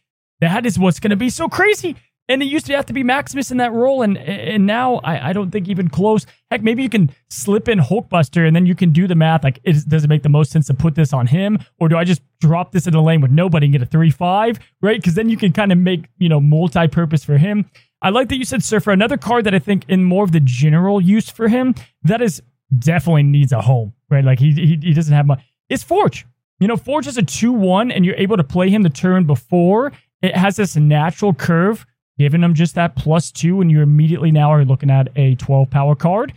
that 0.40 0.64
is 0.66 0.78
what's 0.78 1.00
going 1.00 1.10
to 1.10 1.16
be 1.16 1.30
so 1.30 1.48
crazy. 1.48 1.96
And 2.28 2.44
it 2.44 2.46
used 2.46 2.66
to 2.66 2.76
have 2.76 2.86
to 2.86 2.92
be 2.92 3.02
Maximus 3.02 3.50
in 3.50 3.56
that 3.56 3.72
role, 3.72 4.02
and 4.02 4.16
and 4.16 4.64
now 4.64 4.98
I, 5.02 5.30
I 5.30 5.32
don't 5.32 5.50
think 5.50 5.68
even 5.68 5.88
close. 5.88 6.26
Heck, 6.48 6.62
maybe 6.62 6.80
you 6.80 6.88
can 6.88 7.10
slip 7.28 7.68
in 7.68 7.80
Hulkbuster, 7.80 8.46
and 8.46 8.54
then 8.54 8.66
you 8.66 8.76
can 8.76 8.92
do 8.92 9.08
the 9.08 9.16
math. 9.16 9.42
Like, 9.42 9.58
it, 9.64 9.88
does 9.88 10.04
it 10.04 10.08
make 10.08 10.22
the 10.22 10.28
most 10.28 10.52
sense 10.52 10.68
to 10.68 10.74
put 10.74 10.94
this 10.94 11.12
on 11.12 11.26
him, 11.26 11.58
or 11.80 11.88
do 11.88 11.96
I 11.96 12.04
just 12.04 12.22
drop 12.40 12.70
this 12.70 12.86
in 12.86 12.92
the 12.92 13.02
lane 13.02 13.20
with 13.20 13.32
nobody 13.32 13.66
and 13.66 13.72
get 13.72 13.82
a 13.82 13.86
three 13.86 14.12
five, 14.12 14.60
right? 14.80 15.00
Because 15.00 15.14
then 15.14 15.28
you 15.28 15.36
can 15.36 15.52
kind 15.52 15.72
of 15.72 15.78
make 15.78 16.04
you 16.18 16.28
know 16.28 16.38
multi 16.38 16.86
purpose 16.86 17.24
for 17.24 17.36
him. 17.36 17.68
I 18.02 18.10
like 18.10 18.28
that 18.28 18.36
you 18.36 18.44
said 18.44 18.64
Surfer. 18.64 18.90
Another 18.90 19.16
card 19.16 19.44
that 19.44 19.54
I 19.54 19.58
think 19.58 19.84
in 19.88 20.04
more 20.04 20.24
of 20.24 20.32
the 20.32 20.40
general 20.40 21.00
use 21.00 21.28
for 21.28 21.48
him 21.48 21.74
that 22.02 22.22
is 22.22 22.42
definitely 22.78 23.24
needs 23.24 23.52
a 23.52 23.60
home, 23.60 23.94
right? 24.08 24.24
Like 24.24 24.38
he 24.38 24.52
he, 24.52 24.78
he 24.82 24.94
doesn't 24.94 25.14
have 25.14 25.26
much. 25.26 25.42
Is 25.68 25.82
Forge. 25.82 26.26
You 26.58 26.68
know, 26.68 26.76
Forge 26.76 27.06
is 27.06 27.16
a 27.16 27.22
2 27.22 27.52
1, 27.52 27.90
and 27.90 28.04
you're 28.04 28.16
able 28.16 28.36
to 28.36 28.44
play 28.44 28.68
him 28.68 28.82
the 28.82 28.90
turn 28.90 29.24
before 29.24 29.92
it 30.22 30.36
has 30.36 30.56
this 30.56 30.76
natural 30.76 31.32
curve, 31.32 31.86
giving 32.18 32.42
him 32.42 32.54
just 32.54 32.74
that 32.74 32.96
plus 32.96 33.30
two, 33.30 33.60
and 33.60 33.70
you 33.70 33.80
immediately 33.80 34.30
now 34.30 34.52
are 34.52 34.64
looking 34.64 34.90
at 34.90 35.08
a 35.16 35.34
12 35.36 35.70
power 35.70 35.94
card. 35.94 36.34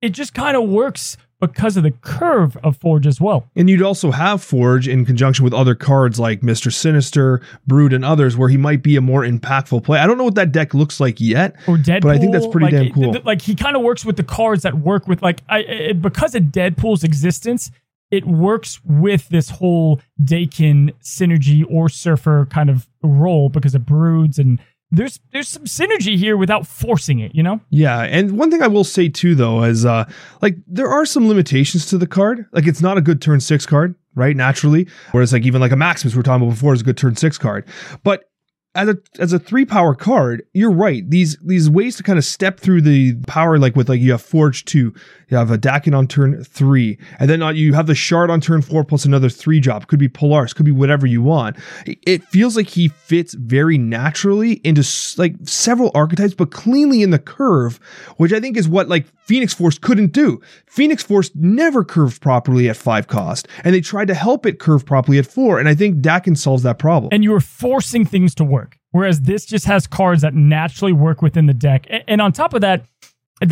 It 0.00 0.10
just 0.10 0.32
kind 0.32 0.56
of 0.56 0.68
works 0.68 1.16
because 1.40 1.76
of 1.76 1.82
the 1.82 1.90
curve 1.90 2.56
of 2.62 2.76
Forge 2.76 3.06
as 3.06 3.20
well. 3.20 3.48
And 3.56 3.68
you'd 3.68 3.82
also 3.82 4.10
have 4.10 4.42
Forge 4.42 4.86
in 4.86 5.04
conjunction 5.04 5.44
with 5.44 5.54
other 5.54 5.74
cards 5.74 6.18
like 6.20 6.40
Mr. 6.40 6.72
Sinister, 6.72 7.40
Brood, 7.66 7.92
and 7.92 8.04
others, 8.04 8.36
where 8.36 8.48
he 8.48 8.56
might 8.56 8.82
be 8.82 8.96
a 8.96 9.00
more 9.00 9.22
impactful 9.22 9.84
play. 9.84 9.98
I 9.98 10.06
don't 10.06 10.18
know 10.18 10.24
what 10.24 10.34
that 10.36 10.52
deck 10.52 10.74
looks 10.74 11.00
like 11.00 11.20
yet, 11.20 11.56
or 11.66 11.76
Deadpool, 11.76 12.02
but 12.02 12.10
I 12.10 12.18
think 12.18 12.32
that's 12.32 12.46
pretty 12.46 12.76
like, 12.76 12.92
damn 12.92 12.92
cool. 12.92 13.16
like 13.24 13.42
he 13.42 13.54
kind 13.54 13.76
of 13.76 13.82
works 13.82 14.04
with 14.04 14.16
the 14.16 14.24
cards 14.24 14.62
that 14.62 14.78
work 14.78 15.08
with 15.08 15.22
like 15.22 15.42
I 15.48 15.60
it, 15.60 16.02
because 16.02 16.34
of 16.34 16.44
Deadpool's 16.44 17.04
existence 17.04 17.70
it 18.10 18.26
works 18.26 18.80
with 18.84 19.28
this 19.28 19.50
whole 19.50 20.00
Daken 20.20 20.92
synergy 21.00 21.64
or 21.68 21.88
surfer 21.88 22.46
kind 22.46 22.68
of 22.68 22.88
role 23.02 23.48
because 23.48 23.74
of 23.74 23.86
broods 23.86 24.38
and 24.38 24.60
there's 24.90 25.20
there's 25.32 25.48
some 25.48 25.64
synergy 25.64 26.16
here 26.16 26.36
without 26.36 26.66
forcing 26.66 27.20
it, 27.20 27.34
you 27.34 27.42
know? 27.42 27.60
Yeah, 27.70 28.00
and 28.02 28.36
one 28.36 28.50
thing 28.50 28.62
I 28.62 28.66
will 28.66 28.84
say 28.84 29.08
too 29.08 29.34
though 29.34 29.62
is 29.62 29.84
uh 29.84 30.10
like 30.42 30.56
there 30.66 30.88
are 30.88 31.06
some 31.06 31.28
limitations 31.28 31.86
to 31.86 31.98
the 31.98 32.06
card. 32.06 32.46
Like 32.52 32.66
it's 32.66 32.80
not 32.80 32.98
a 32.98 33.00
good 33.00 33.22
turn 33.22 33.40
6 33.40 33.66
card, 33.66 33.94
right? 34.14 34.36
Naturally. 34.36 34.88
Whereas 35.12 35.32
like 35.32 35.44
even 35.44 35.60
like 35.60 35.72
a 35.72 35.76
Maximus 35.76 36.16
we're 36.16 36.22
talking 36.22 36.42
about 36.42 36.54
before 36.54 36.74
is 36.74 36.80
a 36.80 36.84
good 36.84 36.96
turn 36.96 37.16
6 37.16 37.38
card. 37.38 37.66
But 38.02 38.24
as 38.74 38.88
a 38.88 38.98
as 39.18 39.32
a 39.32 39.38
three 39.38 39.64
power 39.64 39.94
card, 39.94 40.44
you're 40.52 40.70
right. 40.70 41.08
These 41.08 41.36
these 41.38 41.68
ways 41.68 41.96
to 41.96 42.02
kind 42.04 42.18
of 42.18 42.24
step 42.24 42.60
through 42.60 42.82
the 42.82 43.16
power, 43.26 43.58
like 43.58 43.74
with 43.74 43.88
like 43.88 44.00
you 44.00 44.12
have 44.12 44.22
Forge 44.22 44.64
two, 44.64 44.94
you 45.28 45.36
have 45.36 45.50
a 45.50 45.58
Daken 45.58 45.96
on 45.96 46.06
turn 46.06 46.44
three, 46.44 46.96
and 47.18 47.28
then 47.28 47.40
you 47.56 47.74
have 47.74 47.88
the 47.88 47.96
Shard 47.96 48.30
on 48.30 48.40
turn 48.40 48.62
four 48.62 48.84
plus 48.84 49.04
another 49.04 49.28
three 49.28 49.58
drop. 49.58 49.88
Could 49.88 49.98
be 49.98 50.08
Polaris, 50.08 50.52
could 50.52 50.66
be 50.66 50.72
whatever 50.72 51.06
you 51.06 51.20
want. 51.20 51.56
It 51.84 52.22
feels 52.24 52.56
like 52.56 52.68
he 52.68 52.88
fits 52.88 53.34
very 53.34 53.76
naturally 53.76 54.60
into 54.62 54.86
like 55.18 55.34
several 55.42 55.90
archetypes, 55.94 56.34
but 56.34 56.52
cleanly 56.52 57.02
in 57.02 57.10
the 57.10 57.18
curve, 57.18 57.80
which 58.18 58.32
I 58.32 58.38
think 58.38 58.56
is 58.56 58.68
what 58.68 58.88
like 58.88 59.06
Phoenix 59.30 59.52
Force 59.52 59.78
couldn't 59.78 60.12
do. 60.12 60.40
Phoenix 60.66 61.02
Force 61.02 61.30
never 61.34 61.84
curved 61.84 62.22
properly 62.22 62.68
at 62.68 62.76
five 62.76 63.08
cost, 63.08 63.48
and 63.64 63.74
they 63.74 63.80
tried 63.80 64.08
to 64.08 64.14
help 64.14 64.46
it 64.46 64.60
curve 64.60 64.86
properly 64.86 65.18
at 65.18 65.26
four, 65.26 65.58
and 65.58 65.68
I 65.68 65.74
think 65.74 65.98
Daken 65.98 66.36
solves 66.36 66.62
that 66.62 66.78
problem. 66.78 67.10
And 67.12 67.24
you 67.24 67.32
were 67.32 67.40
forcing 67.40 68.04
things 68.04 68.34
to 68.36 68.44
work. 68.44 68.69
Whereas 68.92 69.22
this 69.22 69.46
just 69.46 69.66
has 69.66 69.86
cards 69.86 70.22
that 70.22 70.34
naturally 70.34 70.92
work 70.92 71.22
within 71.22 71.46
the 71.46 71.54
deck. 71.54 71.86
And 72.08 72.20
on 72.20 72.32
top 72.32 72.54
of 72.54 72.60
that, 72.62 72.84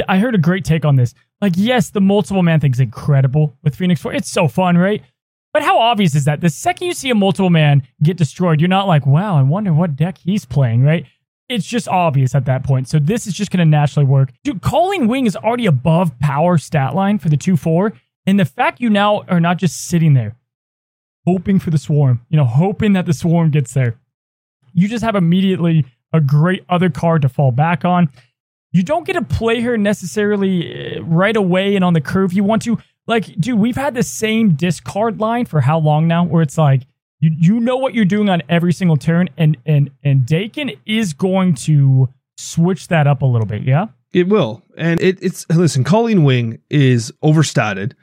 I 0.09 0.18
heard 0.18 0.35
a 0.35 0.38
great 0.38 0.64
take 0.64 0.85
on 0.85 0.96
this. 0.96 1.14
Like, 1.40 1.53
yes, 1.57 1.90
the 1.90 2.01
multiple 2.01 2.42
man 2.42 2.61
thing's 2.61 2.81
incredible 2.81 3.57
with 3.62 3.77
Phoenix 3.77 4.01
Force. 4.01 4.16
It's 4.16 4.31
so 4.31 4.48
fun, 4.48 4.77
right? 4.77 5.03
But 5.53 5.62
how 5.62 5.79
obvious 5.79 6.14
is 6.14 6.24
that? 6.24 6.40
The 6.40 6.51
second 6.51 6.88
you 6.88 6.94
see 6.94 7.11
a 7.11 7.14
multiple 7.14 7.51
man 7.51 7.87
get 8.03 8.16
destroyed, 8.16 8.61
you're 8.61 8.68
not 8.68 8.88
like, 8.88 9.07
wow, 9.07 9.37
I 9.37 9.42
wonder 9.42 9.72
what 9.72 9.96
deck 9.96 10.18
he's 10.18 10.44
playing, 10.44 10.83
right? 10.83 11.07
It's 11.48 11.66
just 11.66 11.88
obvious 11.88 12.35
at 12.35 12.44
that 12.44 12.64
point. 12.64 12.88
So 12.88 12.98
this 12.98 13.27
is 13.27 13.33
just 13.33 13.51
going 13.51 13.64
to 13.64 13.70
naturally 13.70 14.05
work. 14.05 14.33
Dude, 14.44 14.61
Colleen 14.61 15.09
Wing 15.09 15.27
is 15.27 15.37
already 15.37 15.66
above 15.66 16.18
power 16.18 16.59
stat 16.59 16.94
line 16.94 17.18
for 17.18 17.29
the 17.29 17.37
2 17.37 17.57
4. 17.57 17.94
And 18.27 18.38
the 18.38 18.44
fact 18.44 18.81
you 18.81 18.90
now 18.90 19.22
are 19.29 19.40
not 19.40 19.57
just 19.57 19.87
sitting 19.87 20.12
there 20.14 20.37
hoping 21.27 21.59
for 21.59 21.70
the 21.70 21.79
swarm, 21.79 22.22
you 22.29 22.37
know, 22.37 22.44
hoping 22.44 22.94
that 22.94 23.07
the 23.07 23.12
swarm 23.12 23.51
gets 23.51 23.74
there 23.74 23.98
you 24.78 24.88
just 24.88 25.04
have 25.04 25.16
immediately 25.16 25.84
a 26.12 26.20
great 26.20 26.64
other 26.68 26.88
card 26.88 27.22
to 27.22 27.28
fall 27.28 27.50
back 27.50 27.84
on. 27.84 28.08
You 28.72 28.82
don't 28.82 29.06
get 29.06 29.14
to 29.14 29.22
play 29.22 29.60
her 29.60 29.76
necessarily 29.76 30.96
uh, 30.96 31.02
right 31.02 31.36
away 31.36 31.74
and 31.74 31.84
on 31.84 31.94
the 31.94 32.00
curve 32.00 32.32
you 32.32 32.44
want 32.44 32.62
to. 32.62 32.78
Like, 33.06 33.34
dude, 33.40 33.58
we've 33.58 33.76
had 33.76 33.94
the 33.94 34.02
same 34.02 34.52
discard 34.54 35.18
line 35.18 35.46
for 35.46 35.62
how 35.62 35.78
long 35.78 36.06
now? 36.06 36.24
Where 36.24 36.42
it's 36.42 36.58
like 36.58 36.82
you 37.20 37.32
you 37.38 37.60
know 37.60 37.76
what 37.76 37.94
you're 37.94 38.04
doing 38.04 38.28
on 38.28 38.42
every 38.48 38.72
single 38.72 38.96
turn, 38.96 39.30
and 39.36 39.56
and 39.64 39.90
and 40.04 40.20
Daken 40.26 40.78
is 40.86 41.14
going 41.14 41.54
to 41.54 42.08
switch 42.36 42.88
that 42.88 43.06
up 43.06 43.22
a 43.22 43.26
little 43.26 43.46
bit. 43.46 43.62
Yeah, 43.62 43.86
it 44.12 44.28
will. 44.28 44.62
And 44.76 45.00
it, 45.00 45.18
it's 45.22 45.48
listen, 45.48 45.82
Colleen 45.84 46.22
Wing 46.22 46.58
is 46.68 47.12
overstated 47.22 47.96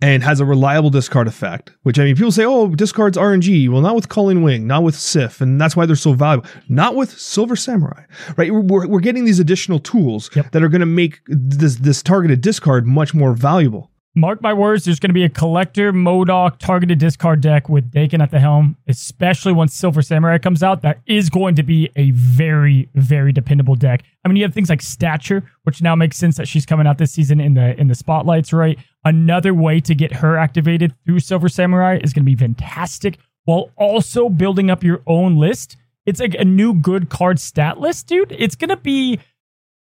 and 0.00 0.22
has 0.22 0.40
a 0.40 0.44
reliable 0.44 0.90
discard 0.90 1.26
effect. 1.26 1.72
Which 1.82 1.98
I 1.98 2.04
mean, 2.04 2.16
people 2.16 2.32
say, 2.32 2.44
"Oh, 2.44 2.68
discards 2.68 3.16
RNG." 3.16 3.68
Well, 3.68 3.82
not 3.82 3.94
with 3.94 4.08
Colleen 4.08 4.42
Wing, 4.42 4.66
not 4.66 4.82
with 4.82 4.94
Sif, 4.94 5.40
and 5.40 5.60
that's 5.60 5.76
why 5.76 5.86
they're 5.86 5.96
so 5.96 6.12
valuable. 6.12 6.48
Not 6.68 6.96
with 6.96 7.18
Silver 7.18 7.56
Samurai, 7.56 8.02
right? 8.36 8.52
We're, 8.52 8.86
we're 8.86 9.00
getting 9.00 9.24
these 9.24 9.40
additional 9.40 9.78
tools 9.78 10.30
yep. 10.34 10.52
that 10.52 10.62
are 10.62 10.68
going 10.68 10.80
to 10.80 10.86
make 10.86 11.20
this 11.26 11.76
this 11.76 12.02
targeted 12.02 12.40
discard 12.40 12.86
much 12.86 13.14
more 13.14 13.32
valuable 13.32 13.90
mark 14.16 14.40
my 14.42 14.52
words, 14.52 14.84
there's 14.84 14.98
going 14.98 15.10
to 15.10 15.14
be 15.14 15.24
a 15.24 15.28
collector 15.28 15.92
MODOK 15.92 16.58
targeted 16.58 16.98
discard 16.98 17.40
deck 17.40 17.68
with 17.68 17.92
Daken 17.92 18.22
at 18.22 18.30
the 18.30 18.40
helm, 18.40 18.76
especially 18.88 19.52
once 19.52 19.74
Silver 19.74 20.02
Samurai 20.02 20.38
comes 20.38 20.62
out. 20.62 20.82
That 20.82 21.00
is 21.06 21.30
going 21.30 21.54
to 21.56 21.62
be 21.62 21.90
a 21.94 22.10
very, 22.12 22.88
very 22.94 23.32
dependable 23.32 23.74
deck. 23.74 24.02
I 24.24 24.28
mean, 24.28 24.36
you 24.36 24.42
have 24.44 24.54
things 24.54 24.70
like 24.70 24.82
Stature, 24.82 25.44
which 25.64 25.82
now 25.82 25.94
makes 25.94 26.16
sense 26.16 26.36
that 26.38 26.48
she's 26.48 26.66
coming 26.66 26.86
out 26.86 26.98
this 26.98 27.12
season 27.12 27.40
in 27.40 27.54
the 27.54 27.78
in 27.78 27.88
the 27.88 27.94
spotlights, 27.94 28.52
right? 28.52 28.78
Another 29.04 29.54
way 29.54 29.80
to 29.80 29.94
get 29.94 30.14
her 30.14 30.36
activated 30.36 30.94
through 31.04 31.20
Silver 31.20 31.48
Samurai 31.48 31.98
is 32.02 32.12
going 32.12 32.24
to 32.24 32.30
be 32.30 32.34
fantastic, 32.36 33.18
while 33.44 33.70
also 33.76 34.28
building 34.28 34.70
up 34.70 34.82
your 34.82 35.02
own 35.06 35.36
list. 35.36 35.76
It's 36.04 36.20
like 36.20 36.34
a 36.34 36.44
new 36.44 36.72
good 36.74 37.08
card 37.08 37.40
stat 37.40 37.80
list, 37.80 38.06
dude. 38.06 38.34
It's 38.38 38.54
gonna 38.54 38.76
be 38.76 39.18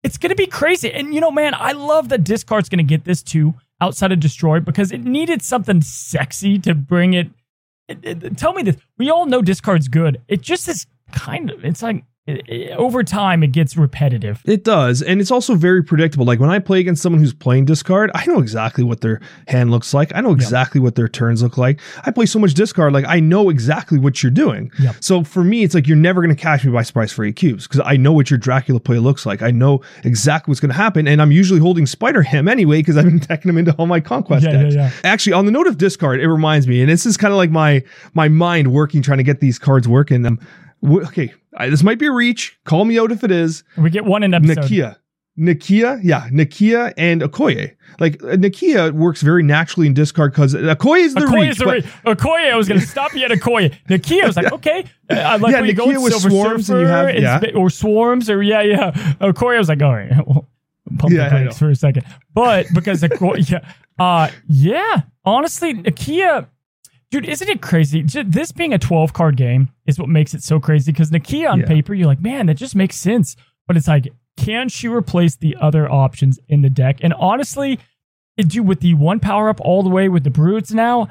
it's 0.05 0.19
gonna 0.19 0.35
be 0.35 0.47
crazy. 0.47 0.93
And 0.93 1.15
you 1.15 1.21
know, 1.21 1.31
man, 1.31 1.55
I 1.55 1.73
love 1.73 2.11
that 2.11 2.23
discard's 2.23 2.69
gonna 2.69 2.83
get 2.83 3.05
this 3.05 3.23
too 3.23 3.55
outside 3.83 4.13
of 4.13 4.21
Destroy 4.21 4.61
because 4.61 4.93
it 4.93 5.03
needed 5.03 5.43
something 5.43 5.83
sexy 5.83 6.59
to 6.61 6.75
bring 6.75 7.15
it. 7.15 7.29
it, 7.89 8.23
it 8.23 8.37
tell 8.39 8.53
me 8.53 8.63
this. 8.63 8.77
We 8.97 9.11
all 9.11 9.27
know 9.27 9.43
discard's 9.43 9.89
good. 9.89 10.23
It 10.29 10.41
just 10.41 10.69
is 10.69 10.87
kind 11.11 11.51
of, 11.51 11.65
it's 11.65 11.83
like, 11.83 12.05
over 12.29 13.03
time 13.03 13.43
it 13.43 13.51
gets 13.51 13.77
repetitive. 13.77 14.43
It 14.45 14.63
does, 14.63 15.03
and 15.03 15.21
it's 15.21 15.33
also 15.33 15.57
very 15.57 15.83
predictable. 15.83 16.25
Like 16.25 16.39
when 16.39 16.51
I 16.51 16.61
play 16.61 16.79
against 16.79 17.03
someone 17.03 17.21
who's 17.21 17.35
playing 17.35 17.65
discard, 17.65 18.13
I 18.15 18.25
know 18.27 18.39
exactly 18.39 18.85
what 18.85 19.01
their 19.01 19.21
hand 19.49 19.73
looks 19.73 19.93
like. 19.93 20.15
I 20.15 20.21
know 20.21 20.31
exactly 20.31 20.79
yep. 20.79 20.85
what 20.85 20.95
their 20.95 21.09
turns 21.09 21.43
look 21.43 21.59
like. 21.59 21.81
I 22.05 22.13
play 22.13 22.27
so 22.27 22.39
much 22.39 22.55
discard, 22.55 22.93
like 22.93 23.07
I 23.09 23.19
know 23.19 23.51
exactly 23.51 23.99
what 23.99 24.23
you're 24.23 24.31
doing. 24.31 24.71
Yep. 24.79 24.97
So 25.01 25.25
for 25.25 25.43
me, 25.43 25.65
it's 25.65 25.75
like 25.75 25.89
you're 25.89 25.97
never 25.97 26.23
going 26.23 26.35
to 26.35 26.41
catch 26.41 26.65
me 26.65 26.71
by 26.71 26.83
surprise 26.83 27.11
for 27.11 27.25
eight 27.25 27.35
cubes 27.35 27.67
because 27.67 27.83
I 27.85 27.97
know 27.97 28.13
what 28.13 28.31
your 28.31 28.39
Dracula 28.39 28.79
play 28.79 28.99
looks 28.99 29.27
like. 29.27 29.43
I 29.43 29.51
know 29.51 29.81
exactly 30.05 30.53
what's 30.53 30.61
going 30.61 30.71
to 30.71 30.77
happen, 30.77 31.09
and 31.09 31.21
I'm 31.21 31.33
usually 31.33 31.61
holding 31.61 31.87
Spider 31.87 32.23
Ham 32.23 32.47
anyway 32.47 32.79
because 32.79 32.97
I've 32.97 33.07
been 33.07 33.19
decking 33.29 33.49
him 33.49 33.59
into 33.59 33.73
all 33.73 33.87
my 33.87 34.01
conquest 34.01 34.47
yeah, 34.47 34.53
decks. 34.53 34.75
Yeah, 34.77 34.91
yeah. 34.93 35.11
Actually, 35.11 35.33
on 35.33 35.47
the 35.47 35.53
note 35.53 35.67
of 35.67 35.77
discard, 35.77 36.21
it 36.21 36.29
reminds 36.29 36.69
me, 36.69 36.83
and 36.83 36.89
this 36.89 37.05
is 37.05 37.17
kind 37.17 37.33
of 37.33 37.37
like 37.37 37.51
my 37.51 37.83
my 38.15 38.29
mind 38.29 38.73
working 38.73 39.03
trying 39.03 39.19
to 39.19 39.25
get 39.25 39.41
these 39.41 39.59
cards 39.59 39.89
working. 39.89 40.25
Um, 40.25 40.39
okay, 40.85 41.33
this 41.59 41.83
might 41.83 41.99
be 41.99 42.07
a 42.07 42.13
reach. 42.13 42.59
Call 42.65 42.85
me 42.85 42.99
out 42.99 43.13
if 43.13 43.25
it 43.25 43.31
is. 43.31 43.65
We 43.77 43.91
get 43.91 44.05
one 44.05 44.23
in 44.23 44.35
episode. 44.35 44.59
Nakia. 44.59 44.97
Nakia, 45.39 45.99
yeah, 46.03 46.29
Nakia 46.29 46.93
and 46.99 47.23
Okoye. 47.23 47.75
Like 47.99 48.23
uh, 48.23 48.37
Nakia 48.37 48.93
works 48.93 49.23
very 49.23 49.43
naturally 49.43 49.87
in 49.87 49.95
discard 49.95 50.33
because 50.33 50.55
Okoye 50.55 51.01
is 51.01 51.15
the 51.15 51.21
Okoye 51.21 51.41
reach. 51.41 51.51
Is 51.53 51.59
the 51.59 51.65
but, 51.65 51.75
re- 51.75 52.15
Okoye, 52.15 52.53
I 52.53 52.57
was 52.57 52.69
going 52.69 52.81
to 52.83 52.87
stop 52.87 53.15
you 53.15 53.25
at 53.25 53.31
Okoye. 53.31 53.75
Nakia, 53.89 54.25
I 54.25 54.27
was 54.27 54.37
like, 54.37 54.53
okay, 54.53 54.85
I 55.09 55.37
like 55.37 55.53
yeah, 55.53 55.61
when 55.61 55.71
Nakia 55.71 55.87
you 55.87 55.95
go 55.95 56.03
with 56.03 56.13
Silver 56.13 56.31
swarms 56.31 56.67
Surfer, 56.67 57.09
and 57.09 57.19
you 57.19 57.27
have, 57.27 57.45
yeah. 57.45 57.55
or 57.55 57.71
swarms 57.71 58.29
or 58.29 58.43
yeah, 58.43 58.61
yeah. 58.61 58.91
Okoye, 59.21 59.55
I 59.55 59.59
was 59.59 59.69
like, 59.71 59.83
all 59.83 59.95
right, 59.95 60.11
well, 60.27 60.49
pump 60.99 61.15
yeah, 61.15 61.31
the 61.31 61.45
brakes 61.45 61.59
for 61.59 61.71
a 61.71 61.77
second, 61.77 62.05
but 62.35 62.67
because 62.75 63.03
Okoye, 63.03 63.51
yeah, 63.51 63.73
uh, 63.99 64.29
yeah, 64.49 65.03
honestly, 65.25 65.75
Nakia 65.75 66.47
Dude, 67.13 67.27
isn't 67.27 67.49
it 67.49 67.61
crazy? 67.61 68.03
This 68.03 68.53
being 68.53 68.73
a 68.73 68.79
12 68.79 69.13
card 69.13 69.37
game 69.37 69.69
is 69.87 69.99
what 69.99 70.09
makes 70.09 70.33
it 70.33 70.43
so 70.43 70.59
crazy 70.59 70.93
because 70.93 71.11
Nakia 71.11 71.53
on 71.53 71.61
yeah. 71.61 71.67
paper, 71.67 71.93
you're 71.93 72.07
like, 72.07 72.23
man, 72.23 72.47
that 72.47 72.55
just 72.55 72.75
makes 72.75 72.97
sense. 72.97 73.37
But 73.67 73.77
it's 73.77 73.87
like, 73.87 74.09
can 74.39 74.71
she 74.71 74.89
replace 74.89 75.37
the 75.37 75.55
other 75.61 75.91
options 75.93 76.41
in 76.49 76.63
the 76.63 76.71
deck? 76.71 77.01
And 77.03 77.13
honestly, 77.13 77.79
dude, 78.39 78.67
with 78.67 78.81
the 78.81 78.95
one 78.95 79.21
power 79.21 79.51
up 79.51 79.61
all 79.61 79.83
the 79.83 79.91
way 79.91 80.09
with 80.09 80.25
the 80.25 80.31
brutes 80.31 80.73
now, 80.73 81.09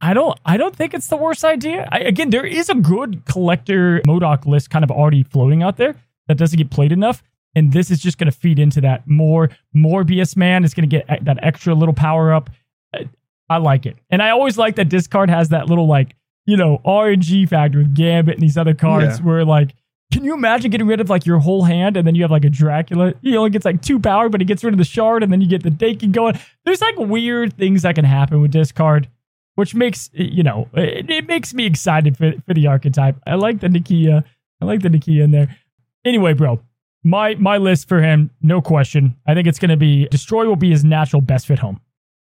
I 0.00 0.12
don't 0.12 0.36
I 0.44 0.56
don't 0.56 0.74
think 0.74 0.92
it's 0.92 1.06
the 1.06 1.16
worst 1.16 1.44
idea. 1.44 1.88
I, 1.92 2.00
again, 2.00 2.30
there 2.30 2.44
is 2.44 2.68
a 2.68 2.74
good 2.74 3.24
collector 3.24 4.02
MODOK 4.08 4.46
list 4.46 4.70
kind 4.70 4.82
of 4.82 4.90
already 4.90 5.22
floating 5.22 5.62
out 5.62 5.76
there 5.76 5.94
that 6.26 6.36
doesn't 6.36 6.58
get 6.58 6.70
played 6.70 6.90
enough. 6.90 7.22
And 7.54 7.72
this 7.72 7.92
is 7.92 8.00
just 8.00 8.18
going 8.18 8.30
to 8.30 8.36
feed 8.36 8.58
into 8.58 8.80
that 8.80 9.06
more. 9.06 9.50
Morbius 9.74 10.36
Man 10.36 10.64
is 10.64 10.74
going 10.74 10.90
to 10.90 10.96
get 10.96 11.24
that 11.24 11.38
extra 11.44 11.74
little 11.74 11.94
power 11.94 12.34
up. 12.34 12.50
Uh, 12.92 13.04
I 13.48 13.58
like 13.58 13.86
it. 13.86 13.96
And 14.10 14.22
I 14.22 14.30
always 14.30 14.56
like 14.56 14.76
that 14.76 14.88
discard 14.88 15.30
has 15.30 15.50
that 15.50 15.68
little 15.68 15.86
like, 15.86 16.14
you 16.46 16.56
know, 16.56 16.80
RNG 16.84 17.48
factor 17.48 17.78
with 17.78 17.94
Gambit 17.94 18.34
and 18.34 18.42
these 18.42 18.56
other 18.56 18.74
cards 18.74 19.18
yeah. 19.18 19.24
where 19.24 19.44
like, 19.44 19.74
can 20.12 20.24
you 20.24 20.34
imagine 20.34 20.70
getting 20.70 20.86
rid 20.86 21.00
of 21.00 21.10
like 21.10 21.26
your 21.26 21.38
whole 21.38 21.64
hand 21.64 21.96
and 21.96 22.06
then 22.06 22.14
you 22.14 22.22
have 22.22 22.30
like 22.30 22.44
a 22.44 22.50
Dracula? 22.50 23.14
He 23.22 23.36
only 23.36 23.50
gets 23.50 23.64
like 23.64 23.82
two 23.82 23.98
power, 23.98 24.28
but 24.28 24.40
he 24.40 24.44
gets 24.44 24.62
rid 24.62 24.72
of 24.72 24.78
the 24.78 24.84
shard 24.84 25.22
and 25.22 25.32
then 25.32 25.40
you 25.40 25.48
get 25.48 25.62
the 25.62 25.70
Daken 25.70 26.12
going. 26.12 26.38
There's 26.64 26.80
like 26.80 26.96
weird 26.98 27.56
things 27.56 27.82
that 27.82 27.94
can 27.96 28.04
happen 28.04 28.40
with 28.40 28.52
discard, 28.52 29.08
which 29.56 29.74
makes, 29.74 30.10
eh, 30.16 30.28
you 30.30 30.42
know, 30.42 30.68
eh, 30.76 30.82
it, 30.82 31.10
it 31.10 31.26
makes 31.26 31.52
me 31.52 31.66
excited 31.66 32.16
for, 32.16 32.32
for 32.46 32.54
the 32.54 32.66
archetype. 32.66 33.16
I 33.26 33.34
like 33.34 33.60
the 33.60 33.68
Nakia. 33.68 34.24
I 34.60 34.64
like 34.64 34.82
the 34.82 34.88
Nakia 34.88 35.24
in 35.24 35.30
there. 35.32 35.56
Anyway, 36.04 36.32
bro, 36.34 36.60
my 37.02 37.34
my 37.34 37.56
list 37.56 37.88
for 37.88 38.00
him, 38.00 38.30
no 38.40 38.60
question. 38.60 39.16
I 39.26 39.34
think 39.34 39.46
it's 39.48 39.58
going 39.58 39.70
to 39.70 39.76
be 39.76 40.06
Destroy 40.08 40.46
will 40.46 40.56
be 40.56 40.70
his 40.70 40.84
natural 40.84 41.22
best 41.22 41.46
fit 41.46 41.58
home. 41.58 41.80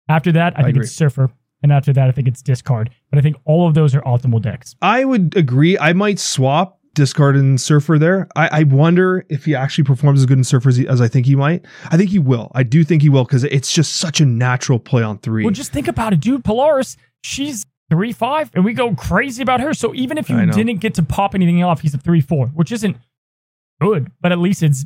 After 0.10 0.32
that, 0.32 0.54
I, 0.58 0.62
I 0.62 0.64
think 0.64 0.76
agree. 0.76 0.86
it's 0.86 0.96
Surfer. 0.96 1.30
And 1.64 1.72
after 1.72 1.92
that, 1.94 2.08
I 2.08 2.12
think 2.12 2.28
it's 2.28 2.42
Discard. 2.42 2.92
But 3.10 3.20
I 3.20 3.22
think 3.22 3.36
all 3.46 3.68
of 3.68 3.74
those 3.74 3.96
are 3.96 4.02
optimal 4.02 4.42
decks. 4.42 4.76
I 4.82 5.06
would 5.06 5.36
agree. 5.36 5.78
I 5.78 5.94
might 5.94 6.20
swap 6.20 6.80
Discard 6.94 7.36
and 7.36 7.60
Surfer 7.60 7.98
there. 8.00 8.28
I, 8.36 8.50
I 8.60 8.64
wonder 8.64 9.26
if 9.30 9.46
he 9.46 9.56
actually 9.56 9.84
performs 9.84 10.20
as 10.20 10.26
good 10.26 10.38
in 10.38 10.44
Surfer 10.44 10.70
as, 10.70 10.78
he, 10.78 10.88
as 10.88 11.02
I 11.02 11.08
think 11.08 11.26
he 11.26 11.36
might. 11.36 11.66
I 11.92 11.98
think 11.98 12.10
he 12.10 12.20
will. 12.20 12.52
I 12.54 12.64
do 12.64 12.84
think 12.84 13.02
he 13.02 13.10
will 13.10 13.24
because 13.24 13.44
it's 13.44 13.72
just 13.72 13.96
such 13.98 14.22
a 14.22 14.26
natural 14.26 14.80
play 14.80 15.04
on 15.04 15.18
three. 15.20 15.44
Well, 15.44 15.54
just 15.54 15.72
think 15.72 15.88
about 15.88 16.14
it, 16.14 16.20
dude. 16.20 16.44
Polaris, 16.44 16.96
she's 17.22 17.66
three 17.90 18.12
five, 18.12 18.52
and 18.54 18.66
we 18.66 18.74
go 18.74 18.94
crazy 18.96 19.42
about 19.42 19.60
her. 19.62 19.74
So 19.74 19.94
even 19.94 20.18
if 20.18 20.30
you 20.30 20.46
didn't 20.46 20.78
get 20.78 20.94
to 20.96 21.04
pop 21.04 21.36
anything 21.36 21.64
off, 21.64 21.82
he's 21.82 21.94
a 21.94 22.00
three 22.00 22.22
four, 22.22 22.48
which 22.48 22.72
isn't 22.72 22.98
good, 23.80 24.12
but 24.22 24.32
at 24.32 24.40
least 24.40 24.64
it's 24.64 24.86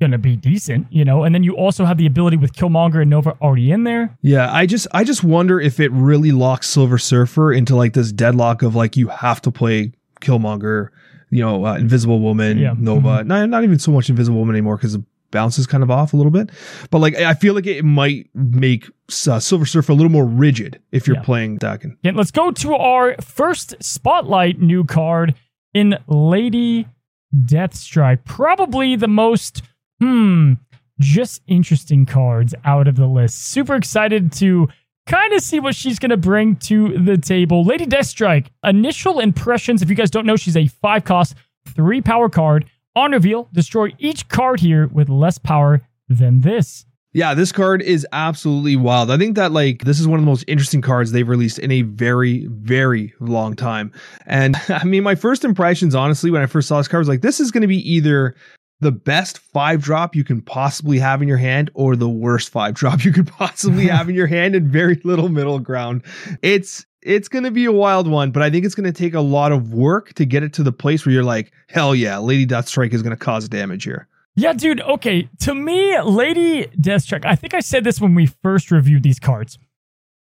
to 0.00 0.18
be 0.18 0.36
decent, 0.36 0.86
you 0.90 1.04
know. 1.04 1.24
And 1.24 1.34
then 1.34 1.42
you 1.42 1.56
also 1.56 1.84
have 1.84 1.96
the 1.98 2.06
ability 2.06 2.36
with 2.36 2.52
Killmonger 2.52 3.00
and 3.00 3.10
Nova 3.10 3.36
already 3.40 3.70
in 3.72 3.84
there. 3.84 4.16
Yeah, 4.22 4.52
I 4.52 4.66
just 4.66 4.86
I 4.92 5.04
just 5.04 5.24
wonder 5.24 5.60
if 5.60 5.80
it 5.80 5.90
really 5.92 6.32
locks 6.32 6.68
Silver 6.68 6.98
Surfer 6.98 7.52
into 7.52 7.74
like 7.76 7.94
this 7.94 8.12
deadlock 8.12 8.62
of 8.62 8.74
like 8.74 8.96
you 8.96 9.08
have 9.08 9.40
to 9.42 9.50
play 9.50 9.92
Killmonger 10.20 10.88
you 11.30 11.42
know, 11.42 11.66
uh, 11.66 11.74
Invisible 11.74 12.20
Woman, 12.20 12.56
Yeah. 12.56 12.74
Nova. 12.78 13.08
Mhm. 13.24 13.26
Not, 13.26 13.48
not 13.50 13.64
even 13.64 13.80
so 13.80 13.90
much 13.90 14.08
Invisible 14.08 14.38
Woman 14.38 14.54
anymore 14.54 14.76
because 14.76 14.92
the 14.92 15.04
bounce 15.32 15.58
is 15.58 15.66
kind 15.66 15.82
of 15.82 15.90
off 15.90 16.12
a 16.14 16.16
little 16.16 16.30
bit. 16.30 16.50
But 16.92 17.00
like, 17.00 17.16
I 17.16 17.34
feel 17.34 17.52
like 17.52 17.66
it 17.66 17.84
might 17.84 18.30
make 18.32 18.86
uh, 19.28 19.40
Silver 19.40 19.66
Surfer 19.66 19.90
a 19.90 19.94
little 19.96 20.10
more 20.12 20.24
rigid 20.24 20.80
if 20.92 21.08
you're 21.08 21.16
Yeah. 21.16 21.22
playing 21.22 21.58
Daken. 21.58 21.98
Again, 21.98 22.14
let's 22.14 22.30
go 22.30 22.52
to 22.52 22.74
our 22.76 23.16
first 23.20 23.74
spotlight 23.82 24.60
new 24.60 24.84
card 24.84 25.34
in 25.74 25.96
Lady 26.06 26.86
Deathstrike. 27.34 28.24
Probably 28.24 28.94
the 28.94 29.08
most, 29.08 29.62
hmm, 30.00 30.54
just 30.98 31.42
interesting 31.46 32.06
cards 32.06 32.54
out 32.64 32.88
of 32.88 32.96
the 32.96 33.06
list. 33.06 33.46
Super 33.46 33.74
excited 33.74 34.32
to 34.32 34.68
kind 35.06 35.32
of 35.32 35.40
see 35.40 35.60
what 35.60 35.74
she's 35.74 35.98
going 35.98 36.10
to 36.10 36.16
bring 36.16 36.56
to 36.56 36.98
the 36.98 37.16
table. 37.16 37.64
Lady 37.64 37.86
Deathstrike, 37.86 38.48
initial 38.64 39.20
impressions. 39.20 39.82
If 39.82 39.90
you 39.90 39.96
guys 39.96 40.10
don't 40.10 40.26
know, 40.26 40.36
she's 40.36 40.56
a 40.56 40.66
five 40.66 41.04
cost, 41.04 41.34
three 41.74 42.00
power 42.00 42.28
card. 42.28 42.66
On 42.94 43.12
reveal, 43.12 43.48
destroy 43.52 43.92
each 43.98 44.26
card 44.28 44.58
here 44.58 44.86
with 44.86 45.10
less 45.10 45.36
power 45.36 45.82
than 46.08 46.40
this. 46.40 46.86
Yeah, 47.12 47.32
this 47.32 47.50
card 47.50 47.80
is 47.80 48.06
absolutely 48.12 48.76
wild. 48.76 49.10
I 49.10 49.16
think 49.16 49.36
that 49.36 49.52
like 49.52 49.84
this 49.84 50.00
is 50.00 50.06
one 50.06 50.18
of 50.18 50.24
the 50.24 50.30
most 50.30 50.44
interesting 50.46 50.82
cards 50.82 51.12
they've 51.12 51.28
released 51.28 51.58
in 51.58 51.70
a 51.70 51.82
very, 51.82 52.46
very 52.46 53.14
long 53.20 53.54
time. 53.54 53.92
And 54.26 54.56
I 54.68 54.84
mean, 54.84 55.02
my 55.02 55.14
first 55.14 55.44
impressions, 55.44 55.94
honestly, 55.94 56.30
when 56.30 56.42
I 56.42 56.46
first 56.46 56.68
saw 56.68 56.78
this 56.78 56.88
card, 56.88 57.00
was 57.00 57.08
like, 57.08 57.22
this 57.22 57.40
is 57.40 57.50
going 57.50 57.62
to 57.62 57.68
be 57.68 57.90
either 57.90 58.34
the 58.80 58.92
best 58.92 59.38
five 59.38 59.82
drop 59.82 60.14
you 60.14 60.24
can 60.24 60.42
possibly 60.42 60.98
have 60.98 61.22
in 61.22 61.28
your 61.28 61.36
hand 61.38 61.70
or 61.74 61.96
the 61.96 62.08
worst 62.08 62.50
five 62.50 62.74
drop 62.80 63.04
you 63.04 63.12
could 63.12 63.26
possibly 63.26 63.86
have 63.88 64.08
in 64.08 64.14
your 64.14 64.26
hand 64.26 64.54
and 64.54 64.68
very 64.68 65.00
little 65.04 65.28
middle 65.28 65.58
ground. 65.58 66.02
It's 66.42 66.84
it's 67.02 67.28
going 67.28 67.44
to 67.44 67.52
be 67.52 67.66
a 67.66 67.72
wild 67.72 68.08
one, 68.08 68.32
but 68.32 68.42
I 68.42 68.50
think 68.50 68.64
it's 68.64 68.74
going 68.74 68.92
to 68.92 68.98
take 68.98 69.14
a 69.14 69.20
lot 69.20 69.52
of 69.52 69.72
work 69.72 70.12
to 70.14 70.26
get 70.26 70.42
it 70.42 70.52
to 70.54 70.64
the 70.64 70.72
place 70.72 71.06
where 71.06 71.12
you're 71.12 71.22
like, 71.22 71.52
hell 71.68 71.94
yeah, 71.94 72.18
Lady 72.18 72.44
Deathstrike 72.44 72.92
is 72.92 73.02
going 73.02 73.16
to 73.16 73.24
cause 73.24 73.48
damage 73.48 73.84
here. 73.84 74.08
Yeah, 74.34 74.52
dude. 74.52 74.80
Okay, 74.80 75.28
to 75.40 75.54
me, 75.54 75.98
Lady 76.00 76.66
Deathstrike. 76.66 77.24
I 77.24 77.36
think 77.36 77.54
I 77.54 77.60
said 77.60 77.84
this 77.84 78.00
when 78.00 78.14
we 78.14 78.26
first 78.26 78.72
reviewed 78.72 79.04
these 79.04 79.20
cards. 79.20 79.56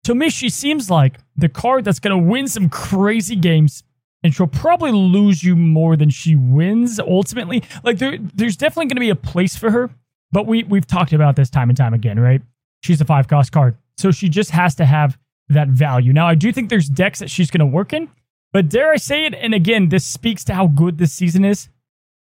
To 0.05 0.15
me, 0.15 0.31
she 0.31 0.49
seems 0.49 0.89
like 0.89 1.19
the 1.37 1.49
card 1.51 1.85
that's 1.85 1.99
going 1.99 2.17
to 2.17 2.31
win 2.31 2.49
some 2.49 2.71
crazy 2.71 3.37
games, 3.37 3.83
and 4.23 4.35
she'll 4.35 4.47
probably 4.47 4.93
lose 4.93 5.45
you 5.45 5.57
more 5.57 5.97
than 5.97 6.11
she 6.11 6.37
wins 6.37 6.99
ultimately. 6.99 7.63
Like 7.85 7.99
there, 7.99 8.19
there's 8.19 8.57
definitely 8.57 8.87
going 8.87 8.97
to 8.97 9.01
be 9.01 9.11
a 9.11 9.17
place 9.17 9.57
for 9.57 9.71
her, 9.71 9.91
but 10.33 10.47
we 10.47 10.65
we've 10.65 10.87
talked 10.87 11.13
about 11.13 11.37
this 11.37 11.51
time 11.51 11.71
and 11.71 11.77
time 11.77 11.95
again, 11.95 12.19
right? 12.19 12.43
She's 12.83 13.01
a 13.01 13.05
five 13.05 13.29
cost 13.29 13.53
card, 13.53 13.77
so 13.97 14.11
she 14.11 14.29
just 14.29 14.51
has 14.51 14.75
to 14.77 14.85
have 14.85 15.19
that 15.49 15.69
value. 15.69 16.13
Now, 16.13 16.27
I 16.27 16.35
do 16.35 16.53
think 16.53 16.69
there's 16.69 16.89
decks 16.89 17.21
that 17.21 17.31
she's 17.31 17.51
going 17.51 17.61
to 17.61 17.67
work 17.67 17.93
in, 17.93 18.09
but 18.53 18.69
dare 18.69 18.91
I 18.93 18.97
say 18.97 19.25
it? 19.25 19.35
And 19.35 19.55
again, 19.55 19.89
this 19.89 20.05
speaks 20.05 20.45
to 20.45 20.55
how 20.55 20.67
good 20.67 20.99
this 20.99 21.13
season 21.13 21.45
is. 21.45 21.69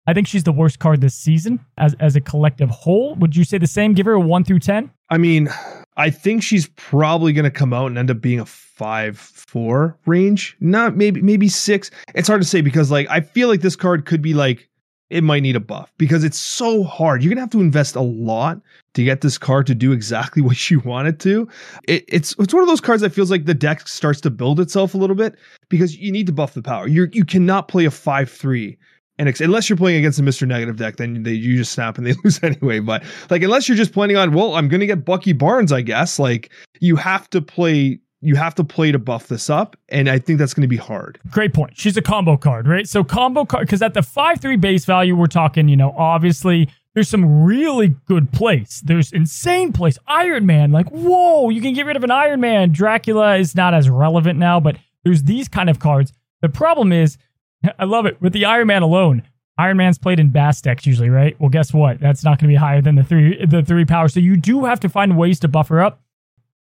I 0.06 0.14
think 0.14 0.26
she's 0.26 0.42
the 0.42 0.52
worst 0.52 0.80
card 0.80 1.00
this 1.00 1.14
season 1.14 1.60
as 1.78 1.94
as 2.00 2.16
a 2.16 2.20
collective 2.20 2.70
whole. 2.70 3.14
Would 3.16 3.36
you 3.36 3.44
say 3.44 3.58
the 3.58 3.66
same? 3.66 3.94
Give 3.94 4.06
her 4.06 4.12
a 4.12 4.20
one 4.20 4.44
through 4.44 4.58
ten. 4.58 4.90
I 5.08 5.18
mean, 5.18 5.48
I 5.96 6.10
think 6.10 6.42
she's 6.42 6.68
probably 6.76 7.32
going 7.32 7.44
to 7.44 7.50
come 7.50 7.72
out 7.72 7.86
and 7.86 7.98
end 7.98 8.10
up 8.10 8.20
being 8.20 8.40
a 8.40 8.46
five 8.46 9.18
four 9.18 9.98
range. 10.06 10.56
Not 10.60 10.96
maybe 10.96 11.20
maybe 11.20 11.48
six. 11.48 11.90
It's 12.14 12.28
hard 12.28 12.40
to 12.40 12.48
say 12.48 12.60
because 12.60 12.90
like 12.90 13.08
I 13.10 13.20
feel 13.20 13.48
like 13.48 13.60
this 13.60 13.76
card 13.76 14.06
could 14.06 14.22
be 14.22 14.34
like 14.34 14.68
it 15.10 15.22
might 15.22 15.40
need 15.40 15.56
a 15.56 15.60
buff 15.60 15.92
because 15.98 16.24
it's 16.24 16.38
so 16.38 16.82
hard. 16.82 17.22
You're 17.22 17.28
gonna 17.28 17.42
have 17.42 17.50
to 17.50 17.60
invest 17.60 17.96
a 17.96 18.00
lot 18.00 18.60
to 18.94 19.04
get 19.04 19.20
this 19.20 19.36
card 19.36 19.66
to 19.66 19.74
do 19.74 19.92
exactly 19.92 20.40
what 20.42 20.70
you 20.70 20.80
want 20.80 21.08
it 21.08 21.18
to. 21.20 21.46
It, 21.86 22.04
it's 22.08 22.34
it's 22.38 22.54
one 22.54 22.62
of 22.62 22.68
those 22.68 22.80
cards 22.80 23.02
that 23.02 23.12
feels 23.12 23.30
like 23.30 23.44
the 23.44 23.54
deck 23.54 23.86
starts 23.86 24.20
to 24.22 24.30
build 24.30 24.58
itself 24.58 24.94
a 24.94 24.98
little 24.98 25.16
bit 25.16 25.36
because 25.68 25.96
you 25.96 26.10
need 26.10 26.26
to 26.26 26.32
buff 26.32 26.54
the 26.54 26.62
power. 26.62 26.88
You 26.88 27.08
you 27.12 27.26
cannot 27.26 27.68
play 27.68 27.84
a 27.84 27.90
five 27.90 28.30
three 28.30 28.78
and 29.22 29.28
ex- 29.28 29.40
unless 29.40 29.68
you're 29.70 29.76
playing 29.76 29.98
against 29.98 30.18
a 30.18 30.22
Mr. 30.22 30.48
Negative 30.48 30.76
deck, 30.76 30.96
then 30.96 31.22
they 31.22 31.30
you 31.30 31.56
just 31.56 31.70
snap 31.70 31.96
and 31.96 32.04
they 32.04 32.12
lose 32.24 32.42
anyway. 32.42 32.80
But 32.80 33.04
like 33.30 33.44
unless 33.44 33.68
you're 33.68 33.76
just 33.76 33.92
planning 33.92 34.16
on, 34.16 34.32
well, 34.32 34.56
I'm 34.56 34.66
gonna 34.66 34.84
get 34.84 35.04
Bucky 35.04 35.32
Barnes, 35.32 35.70
I 35.70 35.80
guess. 35.80 36.18
Like 36.18 36.50
you 36.80 36.96
have 36.96 37.30
to 37.30 37.40
play 37.40 38.00
you 38.20 38.34
have 38.34 38.56
to 38.56 38.64
play 38.64 38.90
to 38.90 38.98
buff 38.98 39.28
this 39.28 39.48
up, 39.48 39.76
and 39.90 40.08
I 40.08 40.18
think 40.18 40.40
that's 40.40 40.54
gonna 40.54 40.66
be 40.66 40.76
hard. 40.76 41.20
Great 41.30 41.54
point. 41.54 41.76
She's 41.76 41.96
a 41.96 42.02
combo 42.02 42.36
card, 42.36 42.66
right? 42.66 42.88
So 42.88 43.04
combo 43.04 43.44
card 43.44 43.68
because 43.68 43.80
at 43.80 43.94
the 43.94 44.02
five 44.02 44.40
three 44.40 44.56
base 44.56 44.84
value, 44.84 45.14
we're 45.14 45.28
talking, 45.28 45.68
you 45.68 45.76
know, 45.76 45.94
obviously 45.96 46.68
there's 46.94 47.08
some 47.08 47.44
really 47.44 47.94
good 48.08 48.32
place. 48.32 48.82
There's 48.84 49.12
insane 49.12 49.72
place. 49.72 49.98
Iron 50.08 50.46
Man, 50.46 50.72
like 50.72 50.88
whoa, 50.88 51.48
you 51.50 51.62
can 51.62 51.74
get 51.74 51.86
rid 51.86 51.96
of 51.96 52.02
an 52.02 52.10
Iron 52.10 52.40
Man. 52.40 52.72
Dracula 52.72 53.36
is 53.36 53.54
not 53.54 53.72
as 53.72 53.88
relevant 53.88 54.36
now, 54.36 54.58
but 54.58 54.78
there's 55.04 55.22
these 55.22 55.46
kind 55.46 55.70
of 55.70 55.78
cards. 55.78 56.12
The 56.40 56.48
problem 56.48 56.90
is, 56.90 57.18
I 57.78 57.84
love 57.84 58.06
it 58.06 58.20
with 58.20 58.32
the 58.32 58.44
Iron 58.44 58.66
Man 58.66 58.82
alone. 58.82 59.22
Iron 59.58 59.76
Man's 59.76 59.98
played 59.98 60.18
in 60.18 60.30
Bast 60.30 60.64
decks 60.64 60.86
usually, 60.86 61.10
right? 61.10 61.38
Well, 61.38 61.50
guess 61.50 61.72
what? 61.72 62.00
That's 62.00 62.24
not 62.24 62.38
going 62.38 62.48
to 62.48 62.54
be 62.54 62.56
higher 62.56 62.80
than 62.80 62.94
the 62.94 63.04
three 63.04 63.44
the 63.44 63.62
three 63.62 63.84
power. 63.84 64.08
So 64.08 64.20
you 64.20 64.36
do 64.36 64.64
have 64.64 64.80
to 64.80 64.88
find 64.88 65.16
ways 65.16 65.40
to 65.40 65.48
buffer 65.48 65.80
up. 65.80 66.00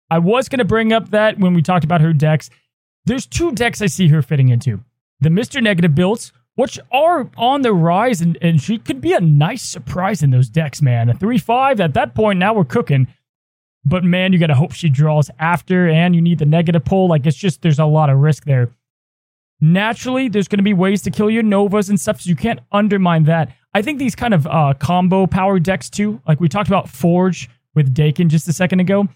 I 0.09 0.19
was 0.19 0.47
going 0.47 0.59
to 0.59 0.65
bring 0.65 0.93
up 0.93 1.09
that 1.11 1.37
when 1.37 1.53
we 1.53 1.61
talked 1.61 1.83
about 1.83 2.01
her 2.01 2.13
decks. 2.13 2.49
There's 3.05 3.25
two 3.25 3.51
decks 3.51 3.81
I 3.81 3.87
see 3.87 4.07
her 4.09 4.21
fitting 4.21 4.49
into. 4.49 4.81
The 5.19 5.29
Mr. 5.29 5.61
Negative 5.61 5.93
builds, 5.93 6.31
which 6.55 6.79
are 6.91 7.29
on 7.37 7.61
the 7.61 7.73
rise, 7.73 8.21
and, 8.21 8.37
and 8.41 8.61
she 8.61 8.77
could 8.77 9.01
be 9.01 9.13
a 9.13 9.21
nice 9.21 9.63
surprise 9.63 10.23
in 10.23 10.31
those 10.31 10.49
decks, 10.49 10.81
man. 10.81 11.09
A 11.09 11.13
3 11.13 11.37
5, 11.37 11.79
at 11.79 11.93
that 11.93 12.15
point, 12.15 12.39
now 12.39 12.53
we're 12.53 12.65
cooking. 12.65 13.07
But 13.85 14.03
man, 14.03 14.33
you 14.33 14.39
got 14.39 14.47
to 14.47 14.55
hope 14.55 14.73
she 14.73 14.89
draws 14.89 15.29
after, 15.39 15.87
and 15.87 16.15
you 16.15 16.21
need 16.21 16.39
the 16.39 16.45
negative 16.45 16.83
pull. 16.83 17.07
Like, 17.07 17.25
it's 17.25 17.37
just, 17.37 17.61
there's 17.61 17.79
a 17.79 17.85
lot 17.85 18.09
of 18.09 18.17
risk 18.17 18.45
there. 18.45 18.71
Naturally, 19.59 20.29
there's 20.29 20.47
going 20.47 20.59
to 20.59 20.63
be 20.63 20.73
ways 20.73 21.01
to 21.03 21.11
kill 21.11 21.29
your 21.29 21.43
Novas 21.43 21.89
and 21.89 21.99
stuff, 21.99 22.21
so 22.21 22.29
you 22.29 22.35
can't 22.35 22.59
undermine 22.71 23.23
that. 23.23 23.55
I 23.73 23.81
think 23.81 23.99
these 23.99 24.15
kind 24.15 24.33
of 24.33 24.45
uh, 24.47 24.73
combo 24.79 25.27
power 25.27 25.59
decks, 25.59 25.89
too, 25.89 26.21
like 26.27 26.39
we 26.39 26.47
talked 26.47 26.67
about 26.67 26.89
Forge 26.89 27.49
with 27.75 27.93
Daken 27.93 28.27
just 28.27 28.47
a 28.47 28.53
second 28.53 28.79
ago. 28.79 29.07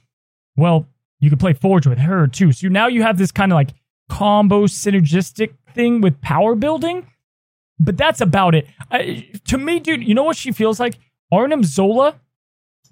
Well, 0.55 0.87
you 1.19 1.29
could 1.29 1.39
play 1.39 1.53
Forge 1.53 1.87
with 1.87 1.99
her, 1.99 2.27
too. 2.27 2.51
So 2.51 2.67
now 2.67 2.87
you 2.87 3.03
have 3.03 3.17
this 3.17 3.31
kind 3.31 3.51
of 3.51 3.55
like 3.55 3.69
combo 4.09 4.65
synergistic 4.65 5.55
thing 5.73 6.01
with 6.01 6.19
power 6.21 6.55
building. 6.55 7.07
But 7.79 7.97
that's 7.97 8.21
about 8.21 8.53
it. 8.53 8.67
I, 8.91 9.27
to 9.45 9.57
me, 9.57 9.79
dude, 9.79 10.03
you 10.03 10.13
know 10.13 10.23
what 10.23 10.37
she 10.37 10.51
feels 10.51 10.79
like? 10.79 10.95
Arnim 11.31 11.63
Zola 11.63 12.19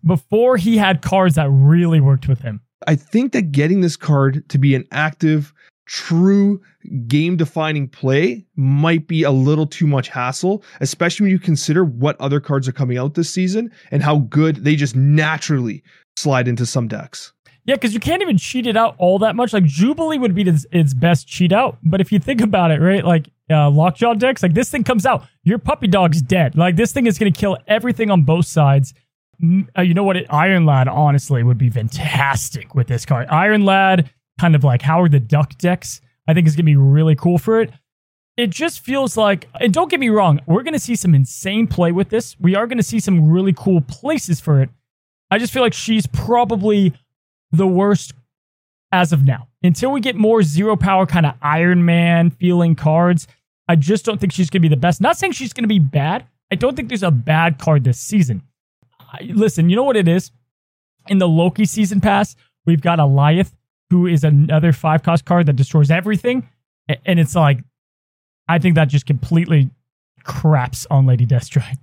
before 0.04 0.58
he 0.58 0.78
had 0.78 1.02
cards 1.02 1.36
that 1.36 1.50
really 1.50 2.00
worked 2.00 2.28
with 2.28 2.42
him. 2.42 2.62
I 2.88 2.96
think 2.96 3.34
that 3.34 3.52
getting 3.52 3.82
this 3.82 3.98
card 3.98 4.48
to 4.50 4.58
be 4.58 4.74
an 4.74 4.86
active, 4.92 5.54
true 5.90 6.62
game 7.08 7.36
defining 7.36 7.88
play 7.88 8.46
might 8.56 9.08
be 9.08 9.24
a 9.24 9.32
little 9.32 9.66
too 9.66 9.88
much 9.88 10.08
hassle, 10.08 10.64
especially 10.82 11.26
when 11.26 11.32
you 11.32 11.40
consider 11.40 11.84
what 11.84 12.16
other 12.22 12.40
cards 12.40 12.68
are 12.68 12.72
coming 12.72 12.98
out 13.00 13.16
this 13.16 13.30
season 13.30 13.72
and 13.90 14.04
how 14.04 14.20
good 14.20 14.58
they 14.58 14.76
just 14.76 14.96
naturally 14.96 15.84
slide 16.16 16.48
into 16.48 16.64
some 16.64 16.88
decks. 16.88 17.34
Yeah, 17.66 17.74
because 17.76 17.94
you 17.94 18.00
can't 18.00 18.22
even 18.22 18.38
cheat 18.38 18.68
it 18.68 18.78
out 18.78 18.96
all 19.00 19.18
that 19.20 19.36
much. 19.36 19.52
Like 19.52 19.64
Jubilee 19.64 20.20
would 20.20 20.36
be 20.36 20.44
its, 20.44 20.66
its 20.72 20.94
best 20.94 21.28
cheat 21.28 21.52
out, 21.52 21.80
but 21.84 22.00
if 22.00 22.12
you 22.12 22.20
think 22.20 22.42
about 22.42 22.70
it, 22.70 22.80
right, 22.80 23.04
like 23.04 23.28
uh, 23.50 23.70
Lockjaw 23.72 24.14
decks, 24.14 24.44
like 24.44 24.54
this 24.54 24.70
thing 24.70 24.84
comes 24.84 25.08
out, 25.08 25.26
your 25.44 25.58
puppy 25.58 25.88
dog's 25.88 26.22
dead. 26.22 26.56
Like 26.56 26.76
this 26.76 26.92
thing 26.92 27.08
is 27.08 27.18
going 27.18 27.34
to 27.34 27.40
kill 27.40 27.58
everything 27.68 28.12
on 28.12 28.22
both 28.24 28.46
sides. 28.46 28.94
Uh, 29.76 29.82
you 29.82 29.96
know 29.96 30.04
what? 30.04 30.18
Iron 30.32 30.66
Lad 30.68 30.88
honestly 30.88 31.42
would 31.42 31.58
be 31.58 31.70
fantastic 31.72 32.76
with 32.76 32.88
this 32.88 33.06
card. 33.06 33.28
Iron 33.30 33.66
Lad, 33.66 34.10
kind 34.40 34.56
of 34.56 34.64
like 34.64 34.82
Howard 34.82 35.12
the 35.12 35.20
Duck 35.20 35.58
decks, 35.58 36.02
I 36.28 36.34
think 36.34 36.48
is 36.48 36.56
going 36.56 36.66
to 36.66 36.72
be 36.72 36.76
really 36.76 37.16
cool 37.16 37.38
for 37.38 37.62
it. 37.62 37.72
It 38.38 38.52
just 38.52 38.80
feels 38.80 39.18
like, 39.18 39.50
and 39.60 39.74
don't 39.74 39.92
get 39.92 40.00
me 40.00 40.10
wrong, 40.10 40.40
we're 40.46 40.64
going 40.64 40.74
to 40.74 40.80
see 40.80 40.96
some 40.96 41.14
insane 41.14 41.68
play 41.68 41.92
with 41.92 42.10
this. 42.10 42.40
We 42.40 42.56
are 42.56 42.68
going 42.68 42.78
to 42.78 42.84
see 42.84 43.02
some 43.02 43.30
really 43.30 43.54
cool 43.54 43.82
places 43.82 44.40
for 44.40 44.62
it. 44.62 44.70
I 45.30 45.38
just 45.38 45.52
feel 45.52 45.62
like 45.62 45.74
she's 45.74 46.08
probably 46.08 46.94
the 47.52 47.68
worst 47.68 48.14
as 48.92 49.12
of 49.12 49.26
now. 49.26 49.48
Until 49.62 49.92
we 49.92 50.00
get 50.00 50.16
more 50.16 50.42
zero 50.42 50.78
power 50.78 51.06
kind 51.06 51.26
of 51.26 51.36
Iron 51.42 51.84
Man 51.84 52.30
feeling 52.30 52.76
cards, 52.76 53.28
I 53.68 53.76
just 53.76 54.06
don't 54.06 54.20
think 54.20 54.32
she's 54.32 54.50
going 54.50 54.62
to 54.62 54.70
be 54.70 54.74
the 54.74 54.80
best. 54.80 55.02
Not 55.02 55.18
saying 55.18 55.34
she's 55.34 55.54
going 55.54 55.66
to 55.66 55.68
be 55.68 55.80
bad. 55.80 56.26
I 56.52 56.56
don't 56.56 56.76
think 56.76 56.88
there's 56.88 57.04
a 57.04 57.12
bad 57.12 57.60
card 57.60 57.84
this 57.84 58.00
season. 58.00 58.42
I, 59.00 59.30
listen, 59.34 59.70
you 59.70 59.76
know 59.76 59.84
what 59.84 59.98
it 59.98 60.08
is? 60.08 60.32
In 61.08 61.18
the 61.18 61.28
Loki 61.28 61.66
season 61.66 62.00
pass, 62.02 62.36
we've 62.66 62.82
got 62.82 63.00
Alioth, 63.00 63.52
who 63.90 64.08
is 64.08 64.24
another 64.24 64.72
five 64.72 65.04
cost 65.04 65.26
card 65.26 65.46
that 65.48 65.56
destroys 65.56 65.92
everything. 65.92 66.48
And 67.06 67.20
it's 67.20 67.36
like, 67.36 67.60
I 68.48 68.60
think 68.60 68.76
that 68.76 68.88
just 68.88 69.06
completely 69.06 69.70
craps 70.24 70.88
on 70.90 71.06
Lady 71.06 71.26
Deathstrike. 71.26 71.78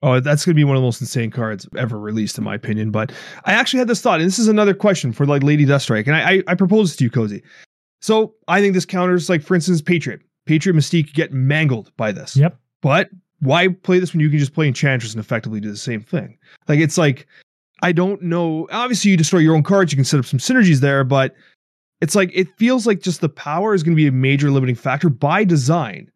Oh, 0.00 0.20
that's 0.20 0.44
going 0.44 0.54
to 0.54 0.56
be 0.56 0.64
one 0.64 0.76
of 0.76 0.80
the 0.80 0.86
most 0.86 1.00
insane 1.00 1.30
cards 1.30 1.68
ever 1.76 1.98
released, 1.98 2.38
in 2.38 2.44
my 2.44 2.54
opinion. 2.54 2.90
But 2.90 3.12
I 3.44 3.52
actually 3.52 3.78
had 3.78 3.88
this 3.88 4.00
thought, 4.00 4.20
and 4.20 4.26
this 4.26 4.38
is 4.38 4.46
another 4.46 4.72
question 4.72 5.12
for 5.12 5.26
like 5.26 5.42
Lady 5.42 5.66
Deathstrike, 5.66 6.06
and 6.06 6.14
I, 6.14 6.30
I, 6.30 6.42
I 6.48 6.54
propose 6.54 6.90
this 6.90 6.96
to 6.98 7.04
you, 7.04 7.10
Cozy. 7.10 7.42
So 8.00 8.34
I 8.46 8.60
think 8.60 8.74
this 8.74 8.86
counters, 8.86 9.28
like 9.28 9.42
for 9.42 9.54
instance, 9.54 9.82
Patriot. 9.82 10.20
Patriot 10.46 10.76
Mystique 10.76 11.12
get 11.12 11.32
mangled 11.32 11.90
by 11.96 12.12
this. 12.12 12.36
Yep. 12.36 12.56
But 12.80 13.10
why 13.40 13.68
play 13.68 13.98
this 13.98 14.12
when 14.12 14.20
you 14.20 14.30
can 14.30 14.38
just 14.38 14.54
play 14.54 14.68
Enchantress 14.68 15.12
and 15.12 15.20
effectively 15.20 15.60
do 15.60 15.70
the 15.70 15.76
same 15.76 16.00
thing? 16.00 16.38
Like 16.68 16.78
it's 16.78 16.96
like 16.96 17.26
I 17.82 17.92
don't 17.92 18.22
know. 18.22 18.66
Obviously, 18.72 19.10
you 19.10 19.16
destroy 19.16 19.40
your 19.40 19.54
own 19.54 19.62
cards, 19.62 19.92
you 19.92 19.96
can 19.96 20.04
set 20.04 20.20
up 20.20 20.26
some 20.26 20.38
synergies 20.38 20.80
there, 20.80 21.04
but 21.04 21.34
it's 22.00 22.14
like 22.14 22.30
it 22.34 22.48
feels 22.56 22.86
like 22.86 23.00
just 23.00 23.20
the 23.20 23.28
power 23.28 23.74
is 23.74 23.82
going 23.82 23.94
to 23.94 24.00
be 24.00 24.06
a 24.06 24.12
major 24.12 24.50
limiting 24.50 24.76
factor 24.76 25.08
by 25.08 25.44
design. 25.44 26.10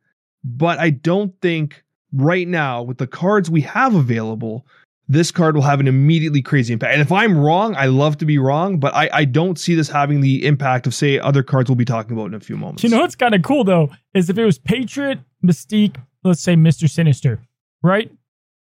but 0.45 0.79
I 0.79 0.91
don't 0.91 1.39
think 1.41 1.83
right 2.13 2.47
now 2.47 2.83
with 2.83 2.99
the 2.99 3.07
cards 3.07 3.51
we 3.51 3.61
have 3.63 3.95
available, 3.95 4.67
this 5.09 5.31
card 5.31 5.55
will 5.55 5.63
have 5.63 5.81
an 5.81 5.89
immediately 5.89 6.43
crazy 6.43 6.73
impact. 6.73 6.93
And 6.93 7.03
if 7.03 7.13
I'm 7.13 7.37
wrong, 7.37 7.75
I 7.77 7.87
love 7.87 8.19
to 8.19 8.25
be 8.25 8.39
wrong, 8.39 8.79
but 8.79 8.95
I, 8.95 9.11
I 9.13 9.25
don't 9.25 9.59
see 9.59 9.75
this 9.75 9.89
having 9.89 10.21
the 10.21 10.45
impact 10.47 10.87
of 10.87 10.95
say 10.95 11.19
other 11.19 11.43
cards 11.43 11.69
we'll 11.69 11.77
be 11.77 11.85
talking 11.85 12.13
about 12.13 12.27
in 12.27 12.35
a 12.35 12.41
few 12.41 12.57
moments. 12.57 12.83
You 12.83 12.89
know 12.89 13.01
what's 13.01 13.15
kind 13.15 13.35
of 13.35 13.43
cool 13.43 13.65
though 13.65 13.91
is 14.15 14.31
if 14.31 14.39
it 14.39 14.45
was 14.45 14.59
Patriot, 14.59 15.21
Mystique, 15.45 15.97
let's 16.25 16.41
say 16.41 16.57
Mister 16.57 16.89
Sinister, 16.89 17.41
right? 17.83 18.11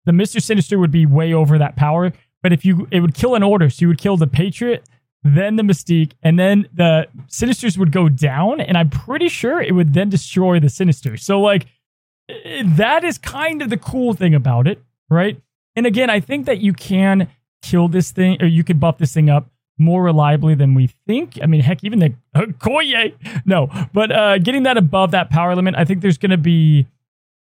The 0.06 0.12
Mister 0.12 0.40
Sinister 0.40 0.78
would 0.78 0.90
be 0.90 1.06
way 1.06 1.32
over 1.32 1.58
that 1.58 1.76
power, 1.76 2.12
but 2.42 2.52
if 2.52 2.64
you 2.64 2.88
it 2.90 3.00
would 3.00 3.14
kill 3.14 3.34
an 3.34 3.42
order, 3.42 3.70
so 3.70 3.82
you 3.82 3.88
would 3.88 3.98
kill 3.98 4.16
the 4.16 4.26
Patriot, 4.26 4.84
then 5.22 5.56
the 5.56 5.62
Mystique, 5.62 6.12
and 6.22 6.38
then 6.38 6.68
the 6.72 7.06
Sinisters 7.28 7.76
would 7.76 7.92
go 7.92 8.08
down, 8.08 8.60
and 8.60 8.76
I'm 8.76 8.90
pretty 8.90 9.28
sure 9.28 9.60
it 9.60 9.74
would 9.74 9.94
then 9.94 10.08
destroy 10.08 10.60
the 10.60 10.68
Sinister. 10.68 11.16
So 11.16 11.40
like 11.40 11.66
that 12.64 13.04
is 13.04 13.18
kind 13.18 13.62
of 13.62 13.70
the 13.70 13.76
cool 13.76 14.14
thing 14.14 14.34
about 14.34 14.66
it, 14.66 14.82
right? 15.08 15.40
And 15.76 15.86
again, 15.86 16.10
I 16.10 16.20
think 16.20 16.46
that 16.46 16.60
you 16.60 16.72
can 16.72 17.28
kill 17.62 17.88
this 17.88 18.10
thing 18.10 18.40
or 18.40 18.46
you 18.46 18.64
could 18.64 18.80
buff 18.80 18.98
this 18.98 19.12
thing 19.12 19.28
up 19.28 19.48
more 19.78 20.02
reliably 20.02 20.54
than 20.54 20.74
we 20.74 20.88
think. 21.06 21.38
I 21.42 21.46
mean, 21.46 21.62
heck, 21.62 21.82
even 21.82 21.98
the 21.98 22.14
uh, 22.34 22.42
Koye, 22.58 23.14
no, 23.44 23.68
but 23.92 24.12
uh, 24.12 24.38
getting 24.38 24.64
that 24.64 24.76
above 24.76 25.10
that 25.12 25.30
power 25.30 25.56
limit, 25.56 25.74
I 25.76 25.84
think 25.84 26.02
there's 26.02 26.18
going 26.18 26.30
to 26.30 26.38
be 26.38 26.86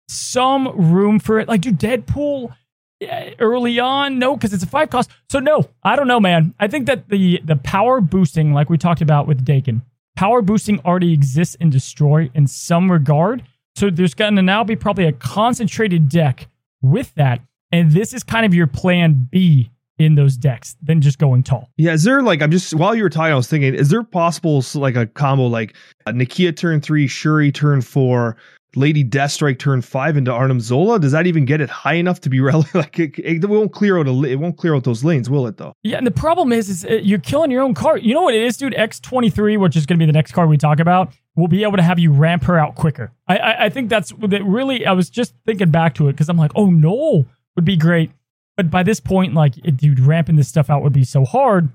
some 0.08 0.68
room 0.92 1.18
for 1.18 1.38
it. 1.40 1.48
Like, 1.48 1.62
do 1.62 1.72
Deadpool 1.72 2.54
Eh, 3.00 3.34
early 3.38 3.78
on? 3.78 4.18
No, 4.18 4.36
because 4.36 4.52
it's 4.52 4.64
a 4.64 4.66
five 4.66 4.90
cost. 4.90 5.10
So 5.28 5.38
no, 5.38 5.68
I 5.84 5.94
don't 5.94 6.08
know, 6.08 6.18
man. 6.18 6.54
I 6.58 6.66
think 6.66 6.86
that 6.86 7.08
the 7.08 7.40
the 7.44 7.56
power 7.56 8.00
boosting, 8.00 8.52
like 8.52 8.68
we 8.68 8.78
talked 8.78 9.00
about 9.00 9.28
with 9.28 9.44
Daken, 9.44 9.82
power 10.16 10.42
boosting 10.42 10.80
already 10.80 11.12
exists 11.12 11.54
in 11.56 11.70
Destroy 11.70 12.30
in 12.34 12.46
some 12.46 12.90
regard. 12.90 13.44
So 13.76 13.90
there's 13.90 14.14
going 14.14 14.34
to 14.34 14.42
now 14.42 14.64
be 14.64 14.74
probably 14.74 15.04
a 15.04 15.12
concentrated 15.12 16.08
deck 16.08 16.48
with 16.82 17.14
that. 17.14 17.40
And 17.70 17.92
this 17.92 18.12
is 18.12 18.24
kind 18.24 18.44
of 18.44 18.52
your 18.52 18.66
plan 18.66 19.28
B 19.30 19.70
in 19.98 20.14
those 20.14 20.36
decks 20.36 20.76
than 20.82 21.00
just 21.00 21.18
going 21.18 21.42
tall. 21.42 21.70
Yeah, 21.76 21.92
is 21.92 22.02
there 22.02 22.22
like 22.22 22.42
I'm 22.42 22.50
just 22.50 22.74
while 22.74 22.94
you 22.96 23.04
were 23.04 23.10
talking, 23.10 23.32
I 23.32 23.36
was 23.36 23.48
thinking, 23.48 23.74
is 23.74 23.90
there 23.90 24.02
possible 24.02 24.64
like 24.74 24.96
a 24.96 25.06
combo 25.06 25.46
like 25.46 25.76
a 26.06 26.12
Nakia 26.12 26.56
turn 26.56 26.80
three, 26.80 27.06
Shuri 27.06 27.52
turn 27.52 27.80
four, 27.80 28.36
Lady 28.78 29.04
Deathstrike 29.04 29.58
turn 29.58 29.82
five 29.82 30.16
into 30.16 30.32
Arnim 30.32 30.60
Zola? 30.60 30.98
Does 30.98 31.12
that 31.12 31.26
even 31.26 31.44
get 31.44 31.60
it 31.60 31.68
high 31.68 31.94
enough 31.94 32.20
to 32.22 32.30
be 32.30 32.40
relevant? 32.40 32.74
Like 32.74 32.98
it, 32.98 33.18
it, 33.18 33.44
won't 33.48 33.72
clear 33.72 33.98
out 33.98 34.06
a 34.06 34.24
it 34.24 34.36
won't 34.36 34.56
clear 34.56 34.74
out 34.74 34.84
those 34.84 35.04
lanes, 35.04 35.28
will 35.28 35.46
it 35.46 35.56
though? 35.56 35.74
Yeah, 35.82 35.98
and 35.98 36.06
the 36.06 36.12
problem 36.12 36.52
is, 36.52 36.68
is 36.68 36.84
uh, 36.84 36.94
you're 37.02 37.18
killing 37.18 37.50
your 37.50 37.62
own 37.62 37.74
card. 37.74 38.02
You 38.02 38.14
know 38.14 38.22
what 38.22 38.34
it 38.34 38.42
is, 38.42 38.56
dude? 38.56 38.74
X 38.74 39.00
twenty 39.00 39.30
three, 39.30 39.56
which 39.56 39.76
is 39.76 39.86
going 39.86 39.98
to 39.98 40.02
be 40.02 40.06
the 40.06 40.16
next 40.16 40.32
card 40.32 40.48
we 40.48 40.56
talk 40.56 40.80
about, 40.80 41.12
will 41.36 41.48
be 41.48 41.62
able 41.62 41.76
to 41.76 41.82
have 41.82 41.98
you 41.98 42.12
ramp 42.12 42.44
her 42.44 42.58
out 42.58 42.74
quicker. 42.74 43.12
I 43.26 43.36
I, 43.36 43.64
I 43.66 43.68
think 43.68 43.88
that's 43.88 44.12
that 44.18 44.44
really. 44.44 44.86
I 44.86 44.92
was 44.92 45.10
just 45.10 45.34
thinking 45.44 45.70
back 45.70 45.94
to 45.96 46.08
it 46.08 46.12
because 46.12 46.28
I'm 46.28 46.38
like, 46.38 46.52
oh 46.54 46.66
no, 46.70 47.26
would 47.56 47.64
be 47.64 47.76
great. 47.76 48.12
But 48.56 48.70
by 48.70 48.82
this 48.82 48.98
point, 48.98 49.34
like, 49.34 49.54
dude, 49.76 50.00
ramping 50.00 50.34
this 50.34 50.48
stuff 50.48 50.68
out 50.68 50.82
would 50.82 50.92
be 50.92 51.04
so 51.04 51.24
hard. 51.24 51.68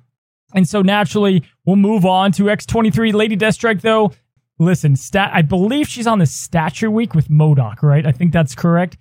And 0.54 0.68
so 0.68 0.82
naturally, 0.82 1.44
we'll 1.66 1.78
move 1.78 2.06
on 2.06 2.32
to 2.34 2.44
X23. 2.44 3.14
Lady 3.14 3.38
Deathstrike, 3.38 3.82
though, 3.82 4.12
listen, 4.60 4.96
stat. 4.96 5.32
I 5.34 5.42
believe 5.42 5.88
she's 5.88 6.08
on 6.08 6.20
the 6.20 6.26
stature 6.26 6.92
week 6.92 7.14
with 7.14 7.30
MODOK, 7.30 7.82
right? 7.82 8.06
I 8.06 8.12
think 8.12 8.34
that's 8.34 8.56
correct. 8.56 8.98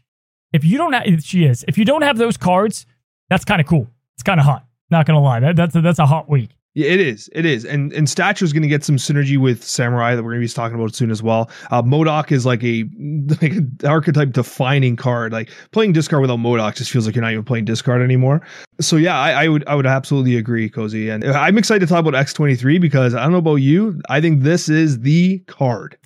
If 0.53 0.65
you 0.65 0.79
don't 0.79 0.93
have, 0.93 1.23
she 1.23 1.45
is. 1.45 1.65
If 1.67 1.79
you 1.79 1.85
don't 1.85 2.03
have 2.03 2.19
those 2.19 2.37
cards, 2.37 2.87
that's 3.31 3.45
kind 3.45 3.61
of 3.61 3.67
cool. 3.67 3.89
It's 4.15 4.23
kind 4.23 4.39
of 4.39 4.47
hot. 4.47 4.67
Not 4.91 5.07
gonna 5.07 5.21
lie, 5.21 5.41
that, 5.41 5.57
that's 5.57 5.75
a, 5.75 5.81
that's 5.81 5.99
a 5.99 6.07
hot 6.07 6.29
week. 6.29 6.51
Yeah, 6.75 6.89
it 6.89 7.01
is. 7.01 7.29
It 7.35 7.45
is. 7.45 7.66
And 7.66 7.93
and 7.93 8.09
Stature 8.09 8.47
is 8.47 8.53
going 8.53 8.62
to 8.62 8.68
get 8.68 8.83
some 8.83 8.97
synergy 8.97 9.37
with 9.37 9.62
Samurai 9.62 10.14
that 10.14 10.23
we're 10.23 10.31
going 10.31 10.41
to 10.41 10.49
be 10.49 10.53
talking 10.53 10.75
about 10.75 10.95
soon 10.95 11.11
as 11.11 11.23
well. 11.23 11.51
Uh, 11.70 11.83
MODOK 11.83 12.33
is 12.33 12.47
like 12.47 12.64
a 12.64 12.85
like 13.43 13.53
an 13.53 13.77
archetype 13.85 14.33
defining 14.33 14.97
card. 14.97 15.33
Like 15.33 15.51
playing 15.73 15.93
discard 15.93 16.23
without 16.23 16.39
MODOK 16.39 16.77
just 16.77 16.91
feels 16.91 17.05
like 17.05 17.14
you're 17.14 17.23
not 17.23 17.33
even 17.33 17.45
playing 17.45 17.66
discard 17.66 18.01
anymore. 18.01 18.41
So 18.81 18.97
yeah, 18.97 19.18
I, 19.18 19.45
I 19.45 19.49
would 19.49 19.68
I 19.68 19.75
would 19.75 19.87
absolutely 19.87 20.37
agree, 20.37 20.70
Cozy. 20.70 21.11
And 21.11 21.25
I'm 21.25 21.59
excited 21.59 21.81
to 21.81 21.87
talk 21.87 22.01
about 22.01 22.14
X23 22.14 22.81
because 22.81 23.14
I 23.14 23.23
don't 23.23 23.33
know 23.33 23.39
about 23.39 23.57
you. 23.57 24.01
I 24.09 24.23
think 24.23 24.43
this 24.43 24.70
is 24.70 25.01
the 25.01 25.41
card. 25.41 25.99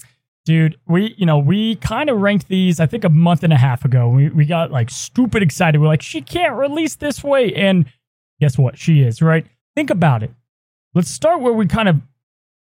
Dude, 0.46 0.76
we 0.88 1.14
you 1.16 1.26
know 1.26 1.38
we 1.38 1.76
kind 1.76 2.10
of 2.10 2.18
ranked 2.20 2.48
these 2.48 2.80
I 2.80 2.86
think 2.86 3.04
a 3.04 3.08
month 3.08 3.44
and 3.44 3.52
a 3.52 3.56
half 3.56 3.84
ago. 3.84 4.08
We 4.08 4.30
we 4.30 4.44
got 4.44 4.72
like 4.72 4.90
stupid 4.90 5.44
excited. 5.44 5.80
We're 5.80 5.86
like 5.86 6.02
she 6.02 6.22
can't 6.22 6.56
release 6.56 6.96
this 6.96 7.22
way, 7.22 7.54
and 7.54 7.86
guess 8.40 8.58
what? 8.58 8.76
She 8.76 9.02
is 9.02 9.22
right. 9.22 9.46
Think 9.76 9.90
about 9.90 10.24
it 10.24 10.32
Let's 10.96 11.10
start 11.10 11.42
where 11.42 11.52
we 11.52 11.66
kind 11.66 11.90
of 11.90 12.00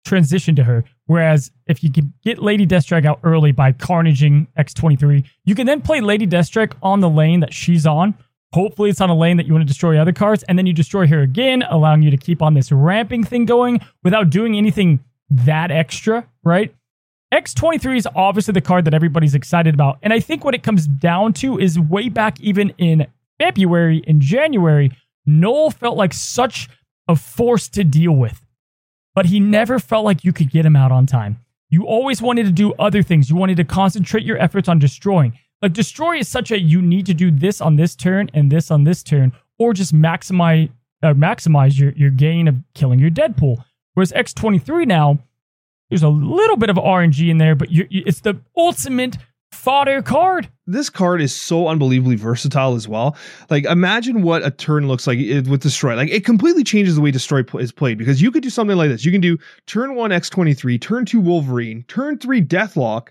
transition 0.06 0.56
to 0.58 0.64
her. 0.64 0.84
Whereas 1.08 1.50
if 1.66 1.84
you 1.84 1.92
can 1.92 2.14
get 2.24 2.38
Lady 2.38 2.68
Deathstrike 2.68 3.04
out 3.04 3.20
early 3.24 3.52
by 3.52 3.72
carnaging 3.72 4.48
X23, 4.56 5.26
you 5.46 5.56
can 5.56 5.66
then 5.66 5.82
play 5.82 6.00
Lady 6.00 6.28
Deathstrike 6.28 6.74
on 6.84 7.00
the 7.00 7.10
lane 7.10 7.40
that 7.40 7.56
she's 7.56 7.88
on. 7.88 8.14
Hopefully, 8.54 8.92
it's 8.92 9.02
on 9.02 9.10
a 9.10 9.16
lane 9.16 9.38
that 9.38 9.48
you 9.48 9.54
want 9.54 9.64
to 9.64 9.68
destroy 9.68 9.98
other 9.98 10.12
cards, 10.12 10.44
and 10.44 10.60
then 10.60 10.68
you 10.68 10.74
destroy 10.74 11.08
her 11.08 11.22
again, 11.22 11.64
allowing 11.72 12.04
you 12.04 12.12
to 12.12 12.18
keep 12.18 12.44
on 12.44 12.54
this 12.54 12.72
ramping 12.72 13.24
thing 13.24 13.46
going 13.46 13.82
without 14.04 14.30
doing 14.30 14.56
anything 14.56 15.00
that 15.32 15.72
extra, 15.72 16.28
right? 16.44 16.72
X23 17.34 17.98
is 17.98 18.08
obviously 18.16 18.52
the 18.52 18.62
card 18.62 18.86
that 18.86 18.94
everybody's 18.94 19.34
excited 19.34 19.74
about. 19.74 19.98
And 20.04 20.14
I 20.14 20.20
think 20.20 20.44
what 20.44 20.54
it 20.54 20.62
comes 20.62 20.86
down 20.86 21.34
to 21.34 21.58
is 21.58 21.80
way 21.80 22.10
back 22.10 22.40
even 22.42 22.76
in 22.78 23.08
February 23.40 24.04
and 24.06 24.22
January, 24.22 24.92
Knull 25.26 25.72
felt 25.72 25.98
like 25.98 26.14
such 26.14 26.70
a 27.10 27.16
force 27.16 27.68
to 27.68 27.84
deal 27.84 28.14
with. 28.14 28.46
But 29.16 29.26
he 29.26 29.42
never 29.42 29.80
felt 29.80 30.06
like 30.06 30.24
you 30.24 30.32
could 30.32 30.52
get 30.52 30.66
him 30.66 30.78
out 30.78 30.94
on 30.94 31.06
time. 31.06 31.40
You 31.70 31.86
always 31.86 32.22
wanted 32.22 32.46
to 32.46 32.52
do 32.52 32.72
other 32.74 33.04
things. 33.04 33.30
You 33.30 33.36
wanted 33.36 33.58
to 33.58 33.66
concentrate 33.66 34.24
your 34.24 34.38
efforts 34.38 34.70
on 34.70 34.80
destroying. 34.80 35.38
Like 35.62 35.74
destroy 35.74 36.20
is 36.20 36.28
such 36.28 36.52
a 36.52 36.60
you 36.60 36.82
need 36.82 37.06
to 37.08 37.14
do 37.14 37.32
this 37.32 37.60
on 37.60 37.76
this 37.76 37.96
turn 37.96 38.30
and 38.34 38.50
this 38.50 38.72
on 38.72 38.86
this 38.86 39.04
turn, 39.04 39.34
or 39.58 39.74
just 39.74 39.94
maximize 39.94 40.70
uh, 41.02 41.14
maximize 41.14 41.80
your, 41.80 41.92
your 41.92 42.12
gain 42.12 42.48
of 42.48 42.56
killing 42.76 43.00
your 43.00 43.10
Deadpool. 43.10 43.64
Whereas 43.94 44.12
X23 44.12 44.86
now, 44.86 45.20
there's 45.90 46.04
a 46.04 46.10
little 46.10 46.58
bit 46.58 46.70
of 46.70 46.76
RNG 46.76 47.30
in 47.30 47.38
there, 47.40 47.56
but 47.56 47.72
you, 47.72 47.88
it's 47.90 48.22
the 48.22 48.40
ultimate 48.56 49.18
fodder 49.52 50.02
card. 50.02 50.50
This 50.68 50.90
card 50.90 51.22
is 51.22 51.36
so 51.36 51.68
unbelievably 51.68 52.16
versatile 52.16 52.76
as 52.76 52.88
well. 52.88 53.16
Like, 53.50 53.66
imagine 53.66 54.22
what 54.22 54.46
a 54.46 54.52
turn 54.52 54.88
looks 54.88 55.08
like 55.08 55.18
with 55.18 55.62
Destroy. 55.62 55.96
Like, 55.96 56.10
it 56.10 56.26
completely 56.26 56.64
changes 56.64 56.96
the 56.96 57.02
way 57.02 57.12
Destroy 57.12 57.44
is 57.56 57.72
played 57.72 57.98
because 57.98 58.22
you 58.22 58.32
could 58.32 58.44
do 58.44 58.50
something 58.50 58.78
like 58.78 58.90
this. 58.90 59.06
You 59.06 59.12
can 59.12 59.22
do 59.22 59.38
turn 59.66 59.96
one 59.96 60.12
X23, 60.12 60.80
turn 60.80 61.06
two 61.06 61.20
Wolverine, 61.20 61.84
turn 61.88 62.18
three 62.18 62.42
Deathlok, 62.42 63.10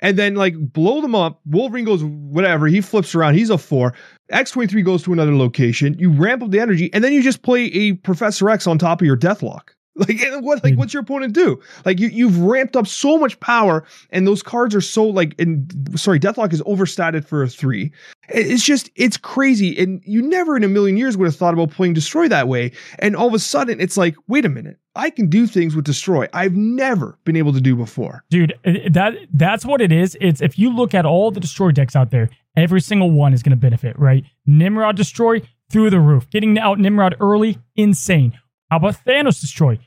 and 0.00 0.16
then 0.18 0.34
like 0.34 0.54
blow 0.56 1.00
them 1.00 1.14
up. 1.14 1.40
Wolverine 1.46 1.84
goes 1.84 2.04
whatever. 2.04 2.66
He 2.66 2.80
flips 2.80 3.14
around. 3.14 3.34
He's 3.34 3.50
a 3.50 3.58
four. 3.58 3.94
X23 4.32 4.84
goes 4.84 5.02
to 5.04 5.12
another 5.12 5.34
location. 5.34 5.96
You 5.98 6.10
ramp 6.10 6.42
up 6.42 6.50
the 6.50 6.60
energy, 6.60 6.92
and 6.92 7.02
then 7.02 7.12
you 7.12 7.22
just 7.22 7.42
play 7.42 7.64
a 7.66 7.92
Professor 7.94 8.48
X 8.50 8.66
on 8.66 8.78
top 8.78 9.00
of 9.00 9.06
your 9.06 9.16
Deathlok. 9.16 9.70
Like 10.08 10.20
what? 10.42 10.62
Like 10.62 10.74
mm. 10.74 10.76
what's 10.76 10.94
your 10.94 11.02
opponent 11.02 11.32
do? 11.32 11.60
Like 11.84 11.98
you 11.98 12.08
you've 12.08 12.38
ramped 12.38 12.76
up 12.76 12.86
so 12.86 13.18
much 13.18 13.38
power, 13.40 13.84
and 14.10 14.26
those 14.26 14.42
cards 14.42 14.74
are 14.74 14.80
so 14.80 15.04
like. 15.04 15.34
And 15.40 15.70
sorry, 15.96 16.20
Deathlok 16.20 16.52
is 16.52 16.62
overstated 16.66 17.26
for 17.26 17.42
a 17.42 17.48
three. 17.48 17.90
It's 18.28 18.62
just 18.62 18.90
it's 18.94 19.16
crazy, 19.16 19.76
and 19.76 20.00
you 20.04 20.22
never 20.22 20.56
in 20.56 20.62
a 20.62 20.68
million 20.68 20.96
years 20.96 21.16
would 21.16 21.26
have 21.26 21.34
thought 21.34 21.52
about 21.52 21.70
playing 21.70 21.94
Destroy 21.94 22.28
that 22.28 22.46
way. 22.46 22.72
And 23.00 23.16
all 23.16 23.26
of 23.26 23.34
a 23.34 23.38
sudden, 23.38 23.80
it's 23.80 23.96
like, 23.96 24.14
wait 24.28 24.44
a 24.44 24.48
minute, 24.48 24.78
I 24.94 25.10
can 25.10 25.28
do 25.28 25.46
things 25.46 25.74
with 25.74 25.84
Destroy 25.84 26.26
I've 26.32 26.54
never 26.54 27.18
been 27.24 27.36
able 27.36 27.52
to 27.52 27.60
do 27.60 27.74
before. 27.74 28.24
Dude, 28.30 28.52
eh, 28.64 28.74
eh, 28.84 28.88
that 28.92 29.14
that's 29.32 29.64
what 29.66 29.80
it 29.80 29.90
is. 29.90 30.16
It's 30.20 30.40
if 30.40 30.58
you 30.58 30.74
look 30.74 30.94
at 30.94 31.06
all 31.06 31.30
the 31.30 31.40
Destroy 31.40 31.72
decks 31.72 31.96
out 31.96 32.10
there, 32.10 32.30
every 32.56 32.80
single 32.80 33.10
one 33.10 33.32
is 33.32 33.42
going 33.42 33.50
to 33.50 33.56
benefit, 33.56 33.98
right? 33.98 34.24
Nimrod 34.46 34.96
Destroy 34.96 35.42
through 35.70 35.90
the 35.90 36.00
roof, 36.00 36.30
getting 36.30 36.58
out 36.58 36.78
Nimrod 36.78 37.16
early, 37.20 37.58
insane. 37.76 38.38
How 38.70 38.76
about 38.76 38.96
Thanos 39.04 39.40
Destroy? 39.40 39.78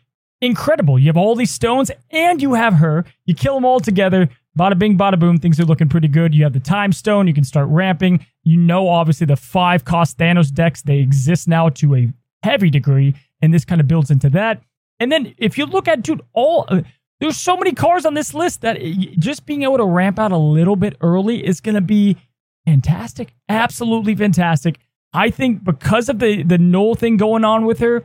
Incredible. 0.41 0.97
You 0.97 1.07
have 1.07 1.17
all 1.17 1.35
these 1.35 1.51
stones 1.51 1.91
and 2.09 2.41
you 2.41 2.55
have 2.55 2.75
her. 2.75 3.05
You 3.25 3.35
kill 3.35 3.55
them 3.55 3.65
all 3.65 3.79
together. 3.79 4.29
Bada 4.57 4.77
bing, 4.77 4.97
bada 4.97 5.19
boom. 5.19 5.37
Things 5.37 5.59
are 5.59 5.65
looking 5.65 5.87
pretty 5.87 6.07
good. 6.07 6.33
You 6.33 6.43
have 6.43 6.53
the 6.53 6.59
time 6.59 6.91
stone. 6.91 7.27
You 7.27 7.33
can 7.33 7.43
start 7.43 7.67
ramping. 7.69 8.25
You 8.43 8.57
know, 8.57 8.89
obviously, 8.89 9.27
the 9.27 9.35
five 9.35 9.85
cost 9.85 10.17
Thanos 10.17 10.51
decks, 10.51 10.81
they 10.81 10.97
exist 10.97 11.47
now 11.47 11.69
to 11.69 11.95
a 11.95 12.13
heavy 12.43 12.69
degree. 12.69 13.15
And 13.41 13.53
this 13.53 13.65
kind 13.65 13.79
of 13.79 13.87
builds 13.87 14.11
into 14.11 14.29
that. 14.31 14.61
And 14.99 15.11
then 15.11 15.33
if 15.37 15.57
you 15.57 15.65
look 15.65 15.87
at, 15.87 16.01
dude, 16.01 16.21
all. 16.33 16.65
Uh, 16.67 16.81
there's 17.19 17.37
so 17.37 17.55
many 17.55 17.71
cars 17.73 18.03
on 18.03 18.15
this 18.15 18.33
list 18.33 18.61
that 18.61 18.81
just 19.19 19.45
being 19.45 19.61
able 19.61 19.77
to 19.77 19.85
ramp 19.85 20.17
out 20.17 20.31
a 20.31 20.37
little 20.37 20.75
bit 20.75 20.97
early 21.01 21.45
is 21.45 21.61
going 21.61 21.75
to 21.75 21.81
be 21.81 22.17
fantastic. 22.65 23.35
Absolutely 23.47 24.15
fantastic. 24.15 24.79
I 25.13 25.29
think 25.29 25.63
because 25.63 26.09
of 26.09 26.17
the 26.17 26.41
the 26.41 26.57
Knull 26.57 26.95
thing 26.95 27.17
going 27.17 27.45
on 27.45 27.65
with 27.65 27.79
her, 27.79 28.03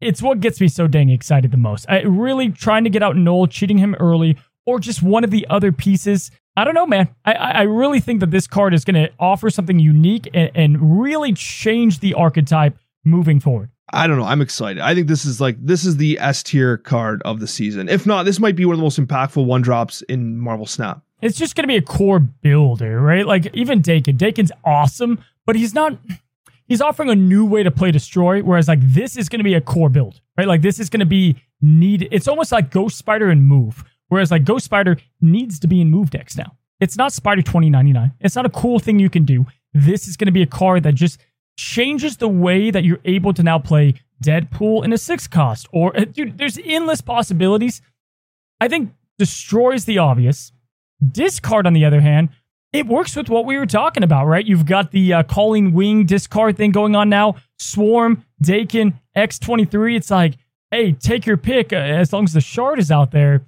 it's 0.00 0.22
what 0.22 0.40
gets 0.40 0.60
me 0.60 0.68
so 0.68 0.86
dang 0.86 1.10
excited 1.10 1.50
the 1.50 1.56
most. 1.56 1.86
I 1.88 2.02
really 2.02 2.50
trying 2.50 2.84
to 2.84 2.90
get 2.90 3.02
out 3.02 3.16
Knull, 3.16 3.46
cheating 3.46 3.78
him 3.78 3.94
early, 3.94 4.36
or 4.66 4.78
just 4.78 5.02
one 5.02 5.24
of 5.24 5.30
the 5.30 5.46
other 5.48 5.72
pieces. 5.72 6.30
I 6.56 6.64
don't 6.64 6.74
know, 6.74 6.86
man. 6.86 7.08
I, 7.24 7.32
I 7.32 7.62
really 7.62 8.00
think 8.00 8.20
that 8.20 8.30
this 8.30 8.46
card 8.46 8.74
is 8.74 8.84
going 8.84 8.94
to 8.94 9.12
offer 9.18 9.50
something 9.50 9.78
unique 9.78 10.28
and, 10.32 10.50
and 10.54 11.00
really 11.00 11.32
change 11.32 12.00
the 12.00 12.14
archetype 12.14 12.76
moving 13.04 13.40
forward. 13.40 13.70
I 13.92 14.06
don't 14.06 14.18
know. 14.18 14.24
I'm 14.24 14.40
excited. 14.40 14.82
I 14.82 14.94
think 14.94 15.06
this 15.06 15.24
is 15.24 15.40
like 15.40 15.56
this 15.64 15.84
is 15.84 15.96
the 15.96 16.18
S 16.18 16.42
tier 16.42 16.76
card 16.76 17.22
of 17.24 17.40
the 17.40 17.46
season. 17.46 17.88
If 17.88 18.04
not, 18.04 18.24
this 18.24 18.40
might 18.40 18.56
be 18.56 18.64
one 18.64 18.74
of 18.74 18.78
the 18.78 18.82
most 18.82 18.98
impactful 18.98 19.44
one 19.44 19.62
drops 19.62 20.02
in 20.02 20.38
Marvel 20.38 20.66
Snap. 20.66 21.02
it's 21.22 21.38
just 21.38 21.54
going 21.54 21.62
to 21.62 21.68
be 21.68 21.76
a 21.76 21.82
core 21.82 22.18
builder, 22.18 23.00
right? 23.00 23.24
Like 23.24 23.54
even 23.54 23.82
Daken, 23.82 24.16
Daken's 24.16 24.50
awesome, 24.64 25.22
but 25.44 25.56
he's 25.56 25.72
not. 25.72 25.98
He's 26.66 26.80
offering 26.80 27.10
a 27.10 27.14
new 27.14 27.46
way 27.46 27.62
to 27.62 27.70
play 27.70 27.90
destroy, 27.90 28.42
whereas 28.42 28.68
like 28.68 28.80
this 28.82 29.16
is 29.16 29.28
going 29.28 29.40
to 29.40 29.44
be 29.44 29.54
a 29.54 29.60
core 29.60 29.88
build, 29.88 30.20
right? 30.36 30.48
Like 30.48 30.62
this 30.62 30.80
is 30.80 30.90
going 30.90 31.00
to 31.00 31.06
be 31.06 31.36
needed. 31.60 32.08
It's 32.10 32.28
almost 32.28 32.52
like 32.52 32.70
Ghost 32.70 32.98
Spider 32.98 33.30
and 33.30 33.44
Move, 33.44 33.84
whereas 34.08 34.30
like 34.30 34.44
Ghost 34.44 34.64
Spider 34.64 34.96
needs 35.20 35.58
to 35.60 35.68
be 35.68 35.80
in 35.80 35.90
Move 35.90 36.10
decks 36.10 36.36
now. 36.36 36.56
It's 36.80 36.96
not 36.96 37.12
Spider 37.12 37.42
2099. 37.42 38.12
It's 38.20 38.36
not 38.36 38.46
a 38.46 38.50
cool 38.50 38.78
thing 38.78 38.98
you 38.98 39.08
can 39.08 39.24
do. 39.24 39.46
This 39.72 40.08
is 40.08 40.16
going 40.16 40.26
to 40.26 40.32
be 40.32 40.42
a 40.42 40.46
card 40.46 40.82
that 40.82 40.94
just 40.94 41.20
changes 41.56 42.16
the 42.16 42.28
way 42.28 42.70
that 42.70 42.84
you're 42.84 43.00
able 43.04 43.32
to 43.32 43.42
now 43.42 43.58
play 43.58 43.94
Deadpool 44.22 44.84
in 44.84 44.92
a 44.92 44.98
six 44.98 45.26
cost. 45.26 45.68
Or, 45.72 45.96
uh, 45.96 46.04
dude, 46.04 46.38
there's 46.38 46.58
endless 46.64 47.00
possibilities. 47.00 47.80
I 48.60 48.68
think 48.68 48.92
destroys 49.18 49.84
the 49.84 49.98
obvious. 49.98 50.52
Discard, 51.12 51.66
on 51.66 51.72
the 51.72 51.84
other 51.84 52.00
hand, 52.00 52.30
it 52.78 52.86
works 52.86 53.16
with 53.16 53.28
what 53.28 53.46
we 53.46 53.56
were 53.56 53.66
talking 53.66 54.02
about, 54.02 54.26
right? 54.26 54.44
You've 54.44 54.66
got 54.66 54.90
the 54.90 55.14
uh, 55.14 55.22
Colleen 55.22 55.72
Wing 55.72 56.04
discard 56.04 56.56
thing 56.56 56.72
going 56.72 56.94
on 56.94 57.08
now. 57.08 57.36
Swarm, 57.58 58.24
Daken, 58.42 58.94
X23. 59.16 59.96
It's 59.96 60.10
like, 60.10 60.34
hey, 60.70 60.92
take 60.92 61.26
your 61.26 61.36
pick 61.36 61.72
uh, 61.72 61.76
as 61.76 62.12
long 62.12 62.24
as 62.24 62.32
the 62.32 62.40
shard 62.40 62.78
is 62.78 62.90
out 62.90 63.10
there. 63.10 63.46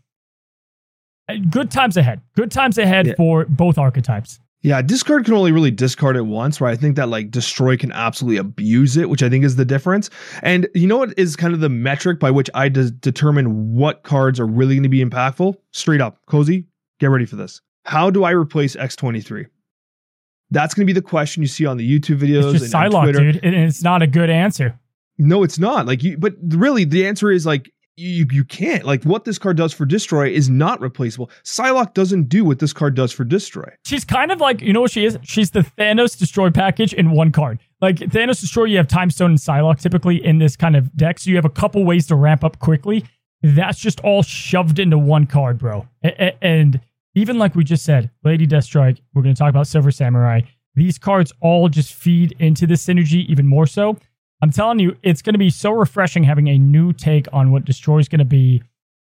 Uh, 1.28 1.34
good 1.50 1.70
times 1.70 1.96
ahead. 1.96 2.22
Good 2.36 2.50
times 2.50 2.78
ahead 2.78 3.08
yeah. 3.08 3.14
for 3.16 3.44
both 3.44 3.76
archetypes. 3.76 4.40
Yeah, 4.62 4.82
discard 4.82 5.24
can 5.24 5.34
only 5.34 5.52
really 5.52 5.70
discard 5.70 6.16
it 6.16 6.22
once, 6.22 6.60
right? 6.60 6.72
I 6.72 6.76
think 6.76 6.96
that 6.96 7.08
like 7.08 7.30
destroy 7.30 7.76
can 7.76 7.92
absolutely 7.92 8.38
abuse 8.38 8.96
it, 8.96 9.08
which 9.08 9.22
I 9.22 9.28
think 9.28 9.44
is 9.44 9.54
the 9.54 9.64
difference. 9.64 10.10
And 10.42 10.68
you 10.74 10.88
know 10.88 10.98
what 10.98 11.16
is 11.16 11.36
kind 11.36 11.54
of 11.54 11.60
the 11.60 11.68
metric 11.68 12.18
by 12.18 12.32
which 12.32 12.50
I 12.54 12.68
de- 12.68 12.90
determine 12.90 13.74
what 13.74 14.02
cards 14.02 14.40
are 14.40 14.46
really 14.46 14.74
going 14.74 14.82
to 14.82 14.88
be 14.88 15.04
impactful? 15.04 15.54
Straight 15.72 16.00
up, 16.00 16.18
cozy, 16.26 16.66
get 16.98 17.06
ready 17.06 17.24
for 17.24 17.36
this. 17.36 17.60
How 17.88 18.10
do 18.10 18.22
I 18.22 18.32
replace 18.32 18.76
X23? 18.76 19.46
That's 20.50 20.74
going 20.74 20.86
to 20.86 20.92
be 20.92 20.98
the 20.98 21.00
question 21.00 21.42
you 21.42 21.46
see 21.46 21.64
on 21.64 21.78
the 21.78 22.00
YouTube 22.00 22.18
videos. 22.18 22.52
It's 22.52 22.60
just 22.60 22.74
and, 22.74 22.92
Psylocke, 22.92 23.14
dude, 23.14 23.40
and 23.42 23.54
it's 23.54 23.82
not 23.82 24.02
a 24.02 24.06
good 24.06 24.28
answer. 24.28 24.78
No, 25.16 25.42
it's 25.42 25.58
not. 25.58 25.86
Like 25.86 26.02
you, 26.02 26.18
but 26.18 26.34
really, 26.48 26.84
the 26.84 27.06
answer 27.06 27.30
is 27.30 27.46
like 27.46 27.72
you 27.96 28.26
you 28.30 28.44
can't. 28.44 28.84
Like 28.84 29.04
what 29.04 29.24
this 29.24 29.38
card 29.38 29.56
does 29.56 29.72
for 29.72 29.86
destroy 29.86 30.28
is 30.28 30.50
not 30.50 30.80
replaceable. 30.82 31.30
Psylocke 31.44 31.94
doesn't 31.94 32.28
do 32.28 32.44
what 32.44 32.58
this 32.58 32.74
card 32.74 32.94
does 32.94 33.10
for 33.10 33.24
destroy. 33.24 33.72
She's 33.86 34.04
kind 34.04 34.30
of 34.30 34.38
like 34.38 34.60
you 34.60 34.74
know 34.74 34.82
what 34.82 34.90
she 34.90 35.06
is. 35.06 35.18
She's 35.22 35.50
the 35.50 35.60
Thanos 35.60 36.16
destroy 36.18 36.50
package 36.50 36.92
in 36.92 37.12
one 37.12 37.32
card. 37.32 37.58
Like 37.80 37.96
Thanos 37.96 38.40
destroy, 38.40 38.64
you 38.64 38.76
have 38.76 38.88
Time 38.88 39.10
Stone 39.10 39.30
and 39.30 39.38
Psylocke 39.38 39.80
typically 39.80 40.22
in 40.22 40.38
this 40.38 40.56
kind 40.56 40.76
of 40.76 40.94
deck, 40.94 41.18
so 41.18 41.30
you 41.30 41.36
have 41.36 41.46
a 41.46 41.50
couple 41.50 41.84
ways 41.84 42.06
to 42.08 42.16
ramp 42.16 42.44
up 42.44 42.58
quickly. 42.58 43.04
That's 43.42 43.78
just 43.78 44.00
all 44.00 44.22
shoved 44.22 44.78
into 44.78 44.98
one 44.98 45.26
card, 45.26 45.58
bro. 45.58 45.88
And 46.42 46.80
even 47.18 47.38
like 47.38 47.56
we 47.56 47.64
just 47.64 47.84
said, 47.84 48.10
Lady 48.22 48.46
Deathstrike. 48.46 49.00
We're 49.12 49.22
going 49.22 49.34
to 49.34 49.38
talk 49.38 49.50
about 49.50 49.66
Silver 49.66 49.90
Samurai. 49.90 50.42
These 50.76 50.98
cards 50.98 51.32
all 51.40 51.68
just 51.68 51.92
feed 51.92 52.36
into 52.38 52.66
this 52.66 52.86
synergy 52.86 53.26
even 53.26 53.46
more 53.46 53.66
so. 53.66 53.98
I'm 54.40 54.52
telling 54.52 54.78
you, 54.78 54.96
it's 55.02 55.20
going 55.20 55.34
to 55.34 55.38
be 55.38 55.50
so 55.50 55.72
refreshing 55.72 56.22
having 56.22 56.46
a 56.46 56.58
new 56.58 56.92
take 56.92 57.26
on 57.32 57.50
what 57.50 57.64
Destroy 57.64 57.98
is 57.98 58.08
going 58.08 58.20
to 58.20 58.24
be. 58.24 58.62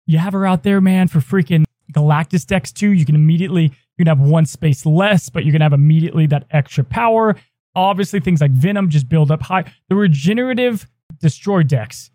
You 0.06 0.16
have 0.16 0.32
her 0.32 0.46
out 0.46 0.62
there, 0.62 0.80
man, 0.80 1.08
for 1.08 1.18
freaking 1.18 1.64
Galactus 1.92 2.46
decks 2.46 2.72
too. 2.72 2.92
You 2.92 3.04
can 3.04 3.14
immediately, 3.14 3.64
you 3.64 4.04
can 4.04 4.06
have 4.06 4.20
one 4.20 4.46
space 4.46 4.86
less, 4.86 5.28
but 5.28 5.44
you're 5.44 5.52
going 5.52 5.60
to 5.60 5.66
have 5.66 5.74
immediately 5.74 6.26
that 6.28 6.46
extra 6.50 6.82
power. 6.82 7.36
Obviously, 7.74 8.18
things 8.18 8.40
like 8.40 8.52
Venom 8.52 8.88
just 8.88 9.10
build 9.10 9.30
up 9.30 9.42
high. 9.42 9.70
The 9.90 9.96
regenerative 9.96 10.88
Destroy 11.20 11.64
decks, 11.64 12.10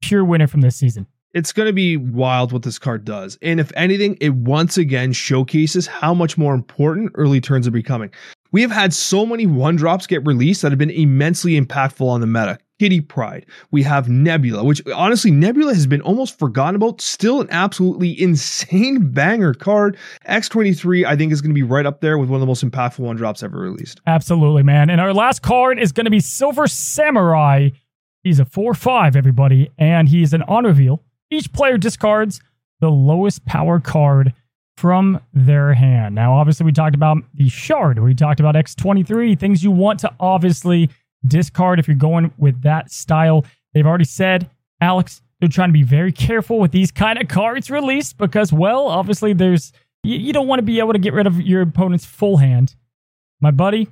pure 0.00 0.24
winner 0.24 0.46
from 0.46 0.62
this 0.62 0.76
season 0.76 1.06
it's 1.34 1.52
going 1.52 1.66
to 1.66 1.72
be 1.72 1.96
wild 1.96 2.52
what 2.52 2.62
this 2.62 2.78
card 2.78 3.04
does. 3.04 3.38
And 3.42 3.60
if 3.60 3.70
anything, 3.76 4.16
it 4.20 4.34
once 4.34 4.78
again 4.78 5.12
showcases 5.12 5.86
how 5.86 6.14
much 6.14 6.38
more 6.38 6.54
important 6.54 7.12
early 7.14 7.40
turns 7.40 7.66
are 7.66 7.72
becoming. 7.72 8.10
We 8.50 8.62
have 8.62 8.70
had 8.70 8.94
so 8.94 9.26
many 9.26 9.46
one 9.46 9.76
drops 9.76 10.06
get 10.06 10.24
released 10.26 10.62
that 10.62 10.72
have 10.72 10.78
been 10.78 10.90
immensely 10.90 11.60
impactful 11.60 12.06
on 12.06 12.20
the 12.20 12.26
meta. 12.26 12.58
Kitty 12.78 13.00
Pryde. 13.00 13.44
We 13.72 13.82
have 13.82 14.08
Nebula, 14.08 14.62
which 14.62 14.80
honestly, 14.94 15.32
Nebula 15.32 15.74
has 15.74 15.86
been 15.86 16.00
almost 16.02 16.38
forgotten 16.38 16.76
about. 16.76 17.00
Still 17.00 17.40
an 17.40 17.48
absolutely 17.50 18.20
insane 18.22 19.10
banger 19.10 19.52
card. 19.52 19.96
X23, 20.28 21.04
I 21.04 21.16
think, 21.16 21.32
is 21.32 21.42
going 21.42 21.50
to 21.50 21.54
be 21.54 21.64
right 21.64 21.86
up 21.86 22.00
there 22.00 22.18
with 22.18 22.28
one 22.28 22.36
of 22.36 22.40
the 22.40 22.46
most 22.46 22.64
impactful 22.64 23.00
one 23.00 23.16
drops 23.16 23.42
ever 23.42 23.58
released. 23.58 24.00
Absolutely, 24.06 24.62
man. 24.62 24.90
And 24.90 25.00
our 25.00 25.12
last 25.12 25.42
card 25.42 25.80
is 25.80 25.92
going 25.92 26.04
to 26.04 26.10
be 26.10 26.20
Silver 26.20 26.68
Samurai. 26.68 27.70
He's 28.22 28.38
a 28.38 28.44
4 28.44 28.74
5, 28.74 29.16
everybody, 29.16 29.70
and 29.76 30.08
he's 30.08 30.32
an 30.32 30.42
on 30.42 30.64
reveal. 30.64 31.02
Each 31.30 31.52
player 31.52 31.78
discards 31.78 32.40
the 32.80 32.90
lowest 32.90 33.44
power 33.44 33.80
card 33.80 34.32
from 34.76 35.20
their 35.34 35.74
hand. 35.74 36.14
Now, 36.14 36.34
obviously, 36.34 36.64
we 36.64 36.72
talked 36.72 36.94
about 36.94 37.18
the 37.34 37.48
shard. 37.48 37.98
We 37.98 38.14
talked 38.14 38.40
about 38.40 38.54
X23, 38.54 39.38
things 39.38 39.62
you 39.62 39.70
want 39.70 40.00
to 40.00 40.14
obviously 40.20 40.90
discard 41.26 41.80
if 41.80 41.88
you're 41.88 41.96
going 41.96 42.32
with 42.38 42.62
that 42.62 42.90
style. 42.90 43.44
They've 43.74 43.86
already 43.86 44.04
said, 44.04 44.48
Alex, 44.80 45.20
they're 45.40 45.48
trying 45.48 45.70
to 45.70 45.72
be 45.72 45.82
very 45.82 46.12
careful 46.12 46.60
with 46.60 46.70
these 46.70 46.92
kind 46.92 47.20
of 47.20 47.28
cards 47.28 47.70
released 47.70 48.18
because, 48.18 48.52
well, 48.52 48.86
obviously, 48.86 49.32
there's 49.32 49.72
you, 50.04 50.16
you 50.16 50.32
don't 50.32 50.46
want 50.46 50.60
to 50.60 50.64
be 50.64 50.78
able 50.78 50.92
to 50.92 50.98
get 50.98 51.12
rid 51.12 51.26
of 51.26 51.40
your 51.40 51.62
opponent's 51.62 52.04
full 52.04 52.36
hand. 52.36 52.74
My 53.40 53.50
buddy, 53.50 53.88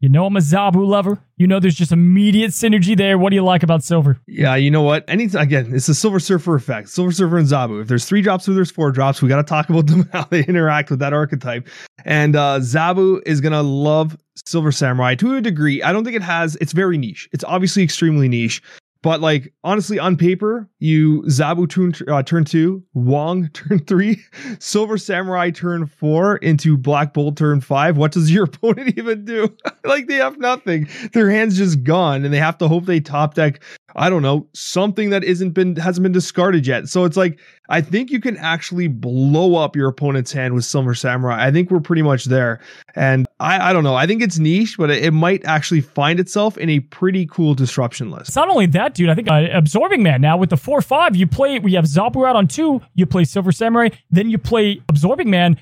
you 0.00 0.08
know 0.08 0.26
I'm 0.26 0.36
a 0.36 0.40
Zabu 0.40 0.86
lover. 0.86 1.18
You 1.36 1.46
know 1.46 1.60
there's 1.60 1.74
just 1.74 1.92
immediate 1.92 2.50
synergy 2.50 2.96
there. 2.96 3.18
What 3.18 3.30
do 3.30 3.36
you 3.36 3.44
like 3.44 3.62
about 3.62 3.84
Silver? 3.84 4.18
Yeah, 4.26 4.56
you 4.56 4.70
know 4.70 4.82
what? 4.82 5.04
Anything 5.08 5.40
again, 5.40 5.74
it's 5.74 5.86
the 5.86 5.94
Silver 5.94 6.18
Surfer 6.18 6.54
effect. 6.54 6.88
Silver 6.88 7.12
Surfer 7.12 7.38
and 7.38 7.46
Zabu. 7.46 7.82
If 7.82 7.88
there's 7.88 8.06
three 8.06 8.22
drops 8.22 8.48
or 8.48 8.54
there's 8.54 8.70
four 8.70 8.90
drops, 8.92 9.22
we 9.22 9.28
got 9.28 9.36
to 9.36 9.42
talk 9.42 9.68
about 9.68 9.86
them 9.88 10.08
how 10.12 10.24
they 10.24 10.44
interact 10.44 10.90
with 10.90 10.98
that 11.00 11.12
archetype. 11.12 11.68
And 12.04 12.34
uh, 12.34 12.60
Zabu 12.60 13.20
is 13.26 13.40
gonna 13.40 13.62
love 13.62 14.16
Silver 14.46 14.72
Samurai 14.72 15.14
to 15.16 15.36
a 15.36 15.40
degree. 15.40 15.82
I 15.82 15.92
don't 15.92 16.04
think 16.04 16.16
it 16.16 16.22
has. 16.22 16.56
It's 16.56 16.72
very 16.72 16.98
niche. 16.98 17.28
It's 17.32 17.44
obviously 17.44 17.82
extremely 17.82 18.28
niche. 18.28 18.62
But 19.02 19.20
like 19.20 19.52
honestly, 19.64 19.98
on 19.98 20.16
paper, 20.16 20.68
you 20.78 21.22
Zabu 21.22 21.68
turn 21.68 21.94
uh, 22.08 22.22
turn 22.22 22.44
two, 22.44 22.84
Wong 22.92 23.48
turn 23.54 23.78
three, 23.80 24.22
Silver 24.58 24.98
Samurai 24.98 25.50
turn 25.50 25.86
four 25.86 26.36
into 26.36 26.76
Black 26.76 27.14
Bolt 27.14 27.36
turn 27.36 27.60
five. 27.60 27.96
What 27.96 28.12
does 28.12 28.30
your 28.30 28.44
opponent 28.52 28.98
even 28.98 29.24
do? 29.24 29.56
like 29.84 30.06
they 30.06 30.16
have 30.16 30.38
nothing. 30.38 30.88
Their 31.12 31.30
hands 31.30 31.56
just 31.56 31.82
gone, 31.82 32.24
and 32.24 32.34
they 32.34 32.38
have 32.38 32.58
to 32.58 32.68
hope 32.68 32.84
they 32.84 33.00
top 33.00 33.34
deck 33.34 33.62
I 33.96 34.10
don't 34.10 34.22
know, 34.22 34.46
something 34.52 35.10
that 35.10 35.24
isn't 35.24 35.50
been 35.50 35.76
hasn't 35.76 36.02
been 36.02 36.12
discarded 36.12 36.66
yet. 36.66 36.88
So 36.88 37.04
it's 37.04 37.16
like 37.16 37.40
I 37.70 37.80
think 37.80 38.10
you 38.10 38.20
can 38.20 38.36
actually 38.36 38.88
blow 38.88 39.56
up 39.56 39.74
your 39.74 39.88
opponent's 39.88 40.32
hand 40.32 40.54
with 40.54 40.64
Silver 40.64 40.94
Samurai. 40.94 41.46
I 41.46 41.50
think 41.50 41.70
we're 41.70 41.80
pretty 41.80 42.02
much 42.02 42.26
there. 42.26 42.60
And 42.94 43.26
I, 43.38 43.70
I 43.70 43.72
don't 43.72 43.84
know. 43.84 43.94
I 43.94 44.06
think 44.06 44.22
it's 44.22 44.38
niche, 44.38 44.76
but 44.76 44.90
it, 44.90 45.12
might 45.12 45.44
actually 45.44 45.80
find 45.80 46.20
itself 46.20 46.58
in 46.58 46.68
a 46.68 46.80
pretty 46.80 47.26
cool 47.26 47.54
disruption 47.54 48.10
list. 48.10 48.28
It's 48.28 48.36
not 48.36 48.48
only 48.48 48.66
that, 48.66 48.94
dude. 48.94 49.08
I 49.08 49.14
think 49.14 49.30
uh, 49.30 49.46
Absorbing 49.52 50.02
Man 50.02 50.20
now 50.20 50.36
with 50.36 50.50
the 50.50 50.56
4 50.56 50.82
5, 50.82 51.16
you 51.16 51.26
play, 51.26 51.58
we 51.58 51.74
have 51.74 51.84
Zabu 51.84 52.28
out 52.28 52.36
on 52.36 52.48
two, 52.48 52.80
you 52.94 53.06
play 53.06 53.24
Silver 53.24 53.52
Samurai, 53.52 53.88
then 54.10 54.30
you 54.30 54.38
play 54.38 54.82
Absorbing 54.88 55.30
Man. 55.30 55.58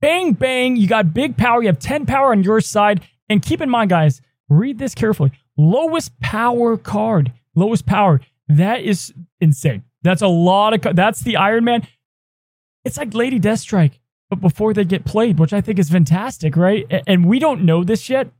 Bang, 0.00 0.32
bang. 0.32 0.76
You 0.76 0.86
got 0.86 1.12
big 1.12 1.36
power. 1.36 1.60
You 1.60 1.68
have 1.68 1.78
10 1.78 2.06
power 2.06 2.30
on 2.30 2.44
your 2.44 2.60
side. 2.60 3.02
And 3.28 3.42
keep 3.42 3.60
in 3.60 3.68
mind, 3.68 3.90
guys, 3.90 4.22
read 4.48 4.78
this 4.78 4.94
carefully. 4.94 5.32
Lowest 5.56 6.18
power 6.20 6.76
card 6.76 7.32
lowest 7.58 7.84
power. 7.84 8.20
That 8.48 8.82
is 8.82 9.12
insane. 9.40 9.82
That's 10.08 10.22
a 10.22 10.28
lot 10.28 10.72
of. 10.72 10.96
That's 10.96 11.20
the 11.20 11.36
Iron 11.36 11.64
Man. 11.64 11.86
It's 12.82 12.96
like 12.96 13.12
Lady 13.12 13.38
Deathstrike, 13.38 13.98
but 14.30 14.40
before 14.40 14.72
they 14.72 14.84
get 14.84 15.04
played, 15.04 15.38
which 15.38 15.52
I 15.52 15.60
think 15.60 15.78
is 15.78 15.90
fantastic, 15.90 16.56
right? 16.56 16.86
And 17.06 17.26
we 17.26 17.38
don't 17.38 17.64
know 17.64 17.84
this 17.84 18.08
yet, 18.08 18.30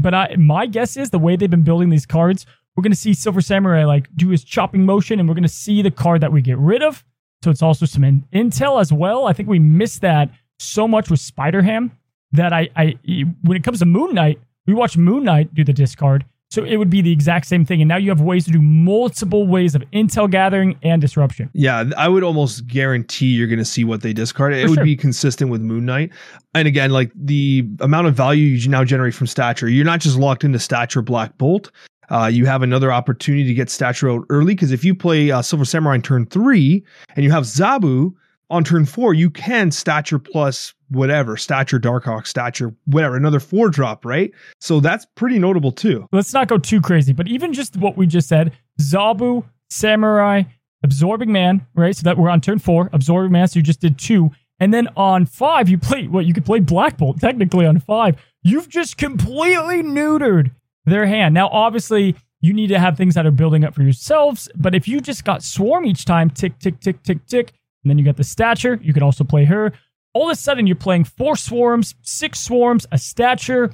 but 0.00 0.14
I, 0.14 0.34
my 0.36 0.66
guess 0.66 0.96
is 0.96 1.10
the 1.10 1.20
way 1.20 1.36
they've 1.36 1.48
been 1.48 1.62
building 1.62 1.90
these 1.90 2.06
cards, 2.06 2.44
we're 2.74 2.82
to 2.82 2.96
see 2.96 3.14
Silver 3.14 3.40
Samurai 3.40 3.84
like 3.84 4.08
do 4.16 4.30
his 4.30 4.42
chopping 4.42 4.84
motion, 4.84 5.20
and 5.20 5.28
we're 5.28 5.36
to 5.36 5.48
see 5.48 5.80
the 5.80 5.92
card 5.92 6.22
that 6.22 6.32
we 6.32 6.42
get 6.42 6.58
rid 6.58 6.82
of. 6.82 7.04
So 7.44 7.52
it's 7.52 7.62
also 7.62 7.86
some 7.86 8.02
in- 8.02 8.24
intel 8.32 8.80
as 8.80 8.92
well. 8.92 9.28
I 9.28 9.32
think 9.32 9.48
we 9.48 9.60
missed 9.60 10.00
that 10.00 10.28
so 10.58 10.88
much 10.88 11.08
with 11.08 11.20
Spider 11.20 11.62
Ham 11.62 11.92
that 12.32 12.52
I, 12.52 12.68
I, 12.74 12.98
when 13.42 13.56
it 13.56 13.62
comes 13.62 13.78
to 13.78 13.86
Moon 13.86 14.12
Knight, 14.12 14.40
we 14.66 14.74
watch 14.74 14.96
Moon 14.96 15.22
Knight 15.22 15.54
do 15.54 15.62
the 15.62 15.72
discard, 15.72 16.24
so 16.52 16.62
it 16.64 16.76
would 16.76 16.90
be 16.90 17.00
the 17.00 17.10
exact 17.10 17.46
same 17.46 17.64
thing. 17.64 17.80
And 17.80 17.88
now 17.88 17.96
you 17.96 18.10
have 18.10 18.20
ways 18.20 18.44
to 18.44 18.50
do 18.50 18.60
multiple 18.60 19.46
ways 19.46 19.74
of 19.74 19.82
intel 19.92 20.30
gathering 20.30 20.78
and 20.82 21.00
disruption. 21.00 21.48
Yeah, 21.54 21.84
I 21.96 22.08
would 22.08 22.22
almost 22.22 22.66
guarantee 22.66 23.28
you're 23.28 23.46
going 23.46 23.58
to 23.58 23.64
see 23.64 23.84
what 23.84 24.02
they 24.02 24.12
discard. 24.12 24.52
It 24.52 24.64
For 24.64 24.68
would 24.68 24.76
sure. 24.76 24.84
be 24.84 24.94
consistent 24.94 25.50
with 25.50 25.62
Moon 25.62 25.86
Knight. 25.86 26.10
And 26.54 26.68
again, 26.68 26.90
like 26.90 27.10
the 27.16 27.66
amount 27.80 28.08
of 28.08 28.14
value 28.14 28.44
you 28.44 28.68
now 28.68 28.84
generate 28.84 29.14
from 29.14 29.28
stature, 29.28 29.66
you're 29.66 29.86
not 29.86 30.00
just 30.00 30.18
locked 30.18 30.44
into 30.44 30.58
stature 30.58 31.00
Black 31.00 31.38
Bolt. 31.38 31.70
Uh, 32.10 32.26
you 32.26 32.44
have 32.44 32.60
another 32.60 32.92
opportunity 32.92 33.44
to 33.44 33.54
get 33.54 33.70
stature 33.70 34.10
out 34.10 34.26
early 34.28 34.54
because 34.54 34.72
if 34.72 34.84
you 34.84 34.94
play 34.94 35.30
uh, 35.30 35.40
Silver 35.40 35.64
Samurai 35.64 35.94
in 35.94 36.02
turn 36.02 36.26
three 36.26 36.84
and 37.16 37.24
you 37.24 37.30
have 37.30 37.44
Zabu 37.44 38.12
on 38.50 38.64
turn 38.64 38.84
four, 38.84 39.14
you 39.14 39.30
can 39.30 39.70
stature 39.70 40.18
plus 40.18 40.74
whatever, 40.88 41.36
stature, 41.36 41.80
Darkhawk, 41.80 42.26
stature, 42.26 42.74
whatever, 42.84 43.16
another 43.16 43.40
four 43.40 43.70
drop, 43.70 44.04
right? 44.04 44.30
So 44.60 44.80
that's 44.80 45.06
pretty 45.14 45.38
notable 45.38 45.72
too. 45.72 46.06
Let's 46.12 46.32
not 46.34 46.48
go 46.48 46.58
too 46.58 46.80
crazy, 46.80 47.12
but 47.12 47.28
even 47.28 47.52
just 47.52 47.76
what 47.76 47.96
we 47.96 48.06
just 48.06 48.28
said 48.28 48.52
Zabu, 48.80 49.44
Samurai, 49.70 50.42
Absorbing 50.82 51.32
Man, 51.32 51.66
right? 51.74 51.96
So 51.96 52.02
that 52.02 52.18
we're 52.18 52.28
on 52.28 52.40
turn 52.40 52.58
four, 52.58 52.90
Absorbing 52.92 53.32
Man, 53.32 53.48
so 53.48 53.58
you 53.58 53.62
just 53.62 53.80
did 53.80 53.98
two. 53.98 54.30
And 54.60 54.72
then 54.72 54.88
on 54.96 55.26
five, 55.26 55.68
you 55.68 55.78
play 55.78 56.06
what 56.06 56.26
you 56.26 56.34
could 56.34 56.44
play 56.44 56.60
Black 56.60 56.96
Bolt 56.98 57.20
technically 57.20 57.66
on 57.66 57.80
five. 57.80 58.16
You've 58.42 58.68
just 58.68 58.96
completely 58.96 59.82
neutered 59.82 60.50
their 60.84 61.06
hand. 61.06 61.34
Now, 61.34 61.48
obviously, 61.48 62.16
you 62.40 62.52
need 62.52 62.68
to 62.68 62.78
have 62.78 62.96
things 62.96 63.14
that 63.14 63.24
are 63.24 63.30
building 63.30 63.64
up 63.64 63.74
for 63.74 63.82
yourselves. 63.82 64.48
But 64.54 64.74
if 64.74 64.86
you 64.86 65.00
just 65.00 65.24
got 65.24 65.42
Swarm 65.42 65.86
each 65.86 66.04
time, 66.04 66.28
tick, 66.28 66.58
tick, 66.58 66.80
tick, 66.80 67.02
tick, 67.02 67.24
tick, 67.26 67.52
and 67.82 67.90
then 67.90 67.98
you 67.98 68.04
got 68.04 68.16
the 68.16 68.24
Stature, 68.24 68.78
you 68.82 68.92
can 68.92 69.02
also 69.02 69.24
play 69.24 69.44
her. 69.44 69.72
All 70.14 70.28
of 70.28 70.32
a 70.32 70.36
sudden, 70.36 70.66
you're 70.66 70.76
playing 70.76 71.04
four 71.04 71.36
Swarms, 71.36 71.94
six 72.02 72.38
Swarms, 72.38 72.86
a 72.92 72.98
Stature. 72.98 73.72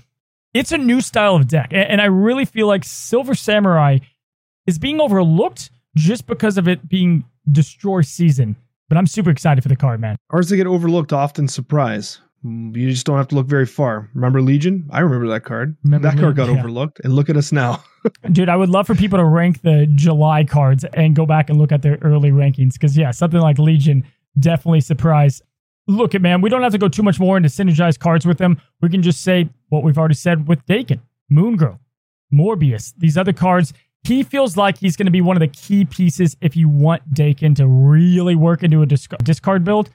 It's 0.54 0.72
a 0.72 0.78
new 0.78 1.00
style 1.00 1.36
of 1.36 1.48
deck. 1.48 1.68
And 1.72 2.00
I 2.00 2.06
really 2.06 2.44
feel 2.44 2.66
like 2.66 2.84
Silver 2.84 3.34
Samurai 3.34 3.98
is 4.66 4.78
being 4.78 5.00
overlooked 5.00 5.70
just 5.96 6.26
because 6.26 6.56
of 6.59 6.68
it 6.68 6.88
being 6.88 7.24
Destroy 7.50 8.02
Season. 8.02 8.56
But 8.88 8.98
I'm 8.98 9.06
super 9.06 9.30
excited 9.30 9.62
for 9.62 9.68
the 9.68 9.76
card, 9.76 10.00
man. 10.00 10.16
Ours 10.30 10.48
to 10.48 10.56
get 10.56 10.66
overlooked 10.66 11.12
often 11.12 11.48
surprise. 11.48 12.20
You 12.45 12.91
just 12.91 13.05
don't 13.05 13.16
have 13.16 13.28
to 13.28 13.34
look 13.34 13.49
very 13.49 13.66
far. 13.66 14.09
Remember 14.14 14.41
Legion? 14.41 14.89
I 14.91 15.01
remember 15.01 15.26
that 15.28 15.45
card. 15.45 15.76
Remember 15.82 16.09
that 16.09 16.18
card 16.18 16.36
got 16.36 16.49
yeah. 16.49 16.59
overlooked, 16.59 17.01
and 17.03 17.12
look 17.14 17.28
at 17.28 17.36
us 17.36 17.51
now. 17.51 17.82
Dude, 18.32 18.49
I 18.49 18.55
would 18.55 18.68
love 18.68 18.86
for 18.86 18.95
people 18.95 19.18
to 19.18 19.24
rank 19.24 19.62
the 19.62 19.89
July 19.95 20.45
cards 20.45 20.84
and 20.95 21.16
go 21.16 21.26
back 21.26 21.51
and 21.51 21.59
look 21.59 21.72
at 21.72 21.82
their 21.82 21.99
early 22.01 22.30
rankings 22.30 22.74
because, 22.74 22.97
yeah, 22.97 23.11
something 23.11 23.41
like 23.41 23.59
Legion 23.59 24.05
definitely 24.39 24.80
surprised. 24.80 25.43
Look 25.89 26.14
at 26.14 26.22
man, 26.22 26.41
we 26.41 26.51
don't 26.51 26.62
have 26.62 26.72
to 26.72 26.78
go 26.78 26.89
too 26.89 27.03
much 27.03 27.18
more 27.18 27.36
into 27.36 27.49
synergized 27.49 27.99
cards 27.99 28.24
with 28.24 28.39
them. 28.39 28.61
We 28.80 28.89
can 28.89 29.03
just 29.03 29.22
say 29.22 29.49
what 29.70 29.82
we've 29.82 29.99
already 29.99 30.14
said 30.14 30.47
with 30.47 30.64
Daken, 30.66 31.01
Moongirl, 31.32 31.78
Morbius, 32.32 32.95
these 32.99 33.16
other 33.16 33.32
cards. 33.32 33.72
He 34.05 34.22
feels 34.22 34.57
like 34.57 34.78
he's 34.78 34.97
going 34.97 35.07
to 35.07 35.12
be 35.12 35.20
one 35.20 35.36
of 35.36 35.41
the 35.41 35.49
key 35.49 35.84
pieces 35.84 36.36
if 36.41 36.57
you 36.57 36.68
want 36.68 37.14
Daken 37.14 37.57
to 37.57 37.66
really 37.66 38.36
work 38.36 38.62
into 38.62 38.82
a 38.82 38.86
discard 38.86 39.64
build 39.64 39.91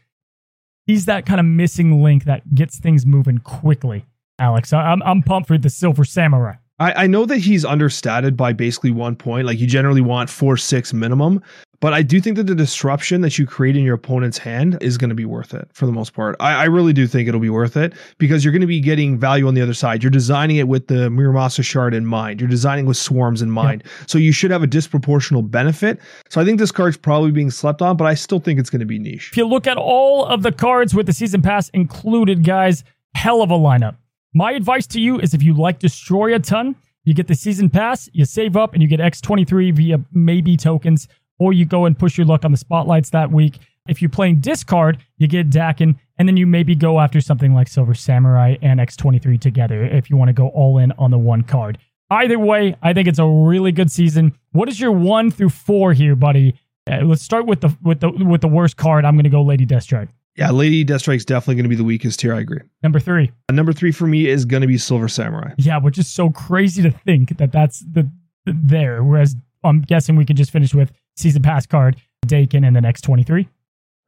he's 0.86 1.06
that 1.06 1.26
kind 1.26 1.40
of 1.40 1.46
missing 1.46 2.04
link 2.04 2.26
that 2.26 2.56
gets 2.56 2.80
things 2.80 3.06
moving 3.06 3.40
quickly. 3.40 4.06
Alex, 4.40 4.74
I'm 4.74 5.02
I'm 5.04 5.22
pumped 5.22 5.48
for 5.48 5.58
the 5.58 5.70
Silver 5.70 6.04
Samurai. 6.06 6.56
I, 6.80 7.04
I 7.04 7.08
know 7.08 7.26
that 7.26 7.38
he's 7.38 7.66
understated 7.66 8.36
by 8.36 8.54
basically 8.54 8.92
one 8.92 9.16
point. 9.16 9.46
Like 9.46 9.60
you 9.60 9.68
generally 9.68 10.02
want 10.02 10.30
four 10.30 10.58
six 10.58 10.94
minimum, 10.94 11.42
but 11.84 11.94
I 11.94 12.02
do 12.02 12.22
think 12.22 12.38
that 12.38 12.48
the 12.48 12.56
disruption 12.56 13.20
that 13.22 13.38
you 13.38 13.46
create 13.46 13.76
in 13.76 13.84
your 13.84 13.96
opponent's 13.96 14.38
hand 14.38 14.78
is 14.80 14.98
going 14.98 15.10
to 15.10 15.16
be 15.16 15.26
worth 15.26 15.54
it 15.54 15.68
for 15.74 15.86
the 15.86 15.92
most 15.92 16.14
part. 16.14 16.38
I, 16.40 16.54
I, 16.54 16.64
really 16.64 16.94
do 16.94 17.08
think 17.08 17.28
it'll 17.28 17.42
be 17.42 17.50
worth 17.50 17.76
it 17.76 17.94
because 18.20 18.46
you're 18.46 18.54
going 18.54 18.62
to 18.62 18.68
be 18.68 18.80
getting 18.80 19.20
value 19.20 19.50
on 19.50 19.54
the 19.54 19.62
other 19.62 19.74
side. 19.74 20.02
You're 20.02 20.10
designing 20.10 20.56
it 20.56 20.70
with 20.70 20.88
the 20.88 21.10
Muramasa 21.10 21.62
shard 21.62 21.94
in 21.94 22.06
mind. 22.06 22.40
You're 22.40 22.50
designing 22.50 22.86
with 22.86 22.96
swarms 22.96 23.42
in 23.42 23.52
mind. 23.52 23.84
So 24.08 24.18
you 24.18 24.32
should 24.32 24.50
have 24.50 24.64
a 24.64 24.68
disproportional 24.68 25.52
benefit. 25.52 26.00
So 26.30 26.40
I 26.40 26.46
think 26.46 26.58
this 26.58 26.72
card's 26.72 26.96
probably 26.96 27.32
being 27.32 27.52
slept 27.52 27.82
on, 27.82 27.98
but 27.98 28.06
I 28.06 28.14
still 28.14 28.40
think 28.40 28.62
it's 28.62 28.70
going 28.70 28.80
to 28.80 28.86
be 28.86 28.98
niche. 28.98 29.32
If 29.32 29.38
you 29.38 29.46
look 29.46 29.68
at 29.68 29.76
all 29.76 30.26
of 30.26 30.42
the 30.42 30.54
cards 30.54 30.96
with 30.96 31.06
the 31.06 31.14
season 31.14 31.42
pass 31.42 31.68
included, 31.70 32.46
guys, 32.46 32.86
hell 33.14 33.42
of 33.42 33.52
a 33.52 33.58
lineup. 33.58 33.98
My 34.36 34.54
advice 34.54 34.88
to 34.88 35.00
you 35.00 35.20
is 35.20 35.36
if 35.36 35.44
you 35.44 35.54
like 35.54 35.78
Destroy 35.78 36.34
a 36.34 36.40
ton, 36.40 36.76
you 37.04 37.14
get 37.14 37.28
the 37.28 37.36
season 37.36 37.70
pass, 37.70 38.10
you 38.14 38.26
save 38.26 38.58
up, 38.58 38.74
and 38.74 38.82
you 38.82 38.88
get 38.88 39.00
X23 39.00 39.76
via 39.76 40.00
maybe 40.12 40.58
tokens 40.58 41.08
or 41.38 41.54
you 41.54 41.66
go 41.66 41.86
and 41.86 41.98
push 41.98 42.18
your 42.18 42.26
luck 42.26 42.44
on 42.44 42.52
the 42.52 42.58
spotlights 42.58 43.12
that 43.12 43.32
week. 43.32 43.60
If 43.88 44.02
you're 44.02 44.10
playing 44.10 44.40
discard, 44.40 45.04
you 45.18 45.28
get 45.28 45.52
Daken, 45.52 46.00
and 46.18 46.28
then 46.28 46.38
you 46.38 46.48
maybe 46.48 46.74
go 46.74 47.00
after 47.00 47.22
something 47.22 47.54
like 47.54 47.68
Silver 47.68 47.94
Samurai 47.94 48.56
and 48.62 48.80
X23 48.80 49.40
together 49.40 49.84
if 49.84 50.10
you 50.10 50.18
want 50.18 50.30
to 50.30 50.34
go 50.34 50.48
all 50.48 50.80
in 50.80 50.92
on 50.94 51.12
the 51.12 51.18
one 51.20 51.44
card. 51.44 51.78
Either 52.10 52.40
way, 52.40 52.76
I 52.82 52.94
think 52.94 53.08
it's 53.08 53.20
a 53.20 53.28
really 53.28 53.72
good 53.72 53.92
season. 53.92 54.34
What 54.52 54.68
is 54.68 54.80
your 54.80 54.94
one 54.94 55.30
through 55.30 55.50
four 55.50 55.94
here, 55.94 56.16
buddy? 56.16 56.60
Uh, 56.90 57.02
let's 57.04 57.22
start 57.22 57.46
with 57.46 57.62
the 57.62 57.76
with 57.84 58.00
the 58.00 58.10
with 58.10 58.42
the 58.42 58.48
worst 58.48 58.78
card. 58.78 59.06
I'm 59.06 59.16
going 59.16 59.24
to 59.26 59.30
go 59.30 59.44
Lady 59.44 59.66
Deathstrike. 59.66 60.10
Yeah, 60.36 60.50
Lady 60.52 60.84
Deathstrike's 60.84 61.26
definitely 61.26 61.56
going 61.56 61.66
to 61.66 61.70
be 61.70 61.76
the 61.76 61.84
weakest 61.84 62.22
here. 62.22 62.34
I 62.34 62.40
agree. 62.40 62.62
Number 62.82 63.00
three. 63.00 63.32
Uh, 63.50 63.54
number 63.54 63.72
three 63.72 63.92
for 63.92 64.08
me 64.08 64.28
is 64.28 64.46
going 64.46 64.62
to 64.62 64.68
be 64.68 64.78
Silver 64.78 65.08
Samurai. 65.08 65.52
Yeah, 65.58 65.78
which 65.78 65.98
is 65.98 66.08
so 66.10 66.32
crazy 66.32 66.82
to 66.82 66.92
think 66.92 67.38
that 67.38 67.52
that's 67.52 67.80
the, 67.82 68.10
the 68.46 68.58
there. 68.60 69.04
Whereas 69.04 69.36
I'm 69.64 69.82
guessing 69.82 70.16
we 70.16 70.26
could 70.26 70.38
just 70.38 70.52
finish 70.52 70.74
with 70.74 70.92
season 71.16 71.44
pass 71.44 71.66
card, 71.66 71.98
Daken, 72.26 72.66
and 72.66 72.76
the 72.76 72.82
X23. 72.82 73.48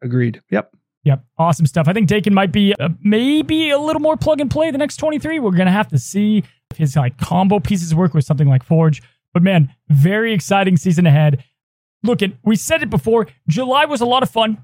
Agreed. 0.01 0.41
Yep. 0.49 0.75
Yep. 1.03 1.23
Awesome 1.37 1.67
stuff. 1.67 1.87
I 1.87 1.93
think 1.93 2.09
Daken 2.09 2.33
might 2.33 2.51
be 2.51 2.73
uh, 2.79 2.89
maybe 3.03 3.69
a 3.69 3.77
little 3.77 4.01
more 4.01 4.17
plug 4.17 4.41
and 4.41 4.49
play 4.49 4.71
the 4.71 4.79
X23. 4.79 5.39
We're 5.39 5.51
going 5.51 5.67
to 5.67 5.71
have 5.71 5.89
to 5.89 5.99
see 5.99 6.43
if 6.71 6.77
his 6.77 6.95
like 6.95 7.17
combo 7.19 7.59
pieces 7.59 7.93
work 7.93 8.15
with 8.15 8.25
something 8.25 8.47
like 8.47 8.63
Forge. 8.63 9.03
But 9.31 9.43
man, 9.43 9.73
very 9.89 10.33
exciting 10.33 10.77
season 10.77 11.05
ahead. 11.05 11.43
Look, 12.03 12.23
at 12.23 12.31
we 12.43 12.55
said 12.55 12.81
it 12.81 12.89
before. 12.89 13.27
July 13.47 13.85
was 13.85 14.01
a 14.01 14.05
lot 14.05 14.23
of 14.23 14.29
fun, 14.29 14.63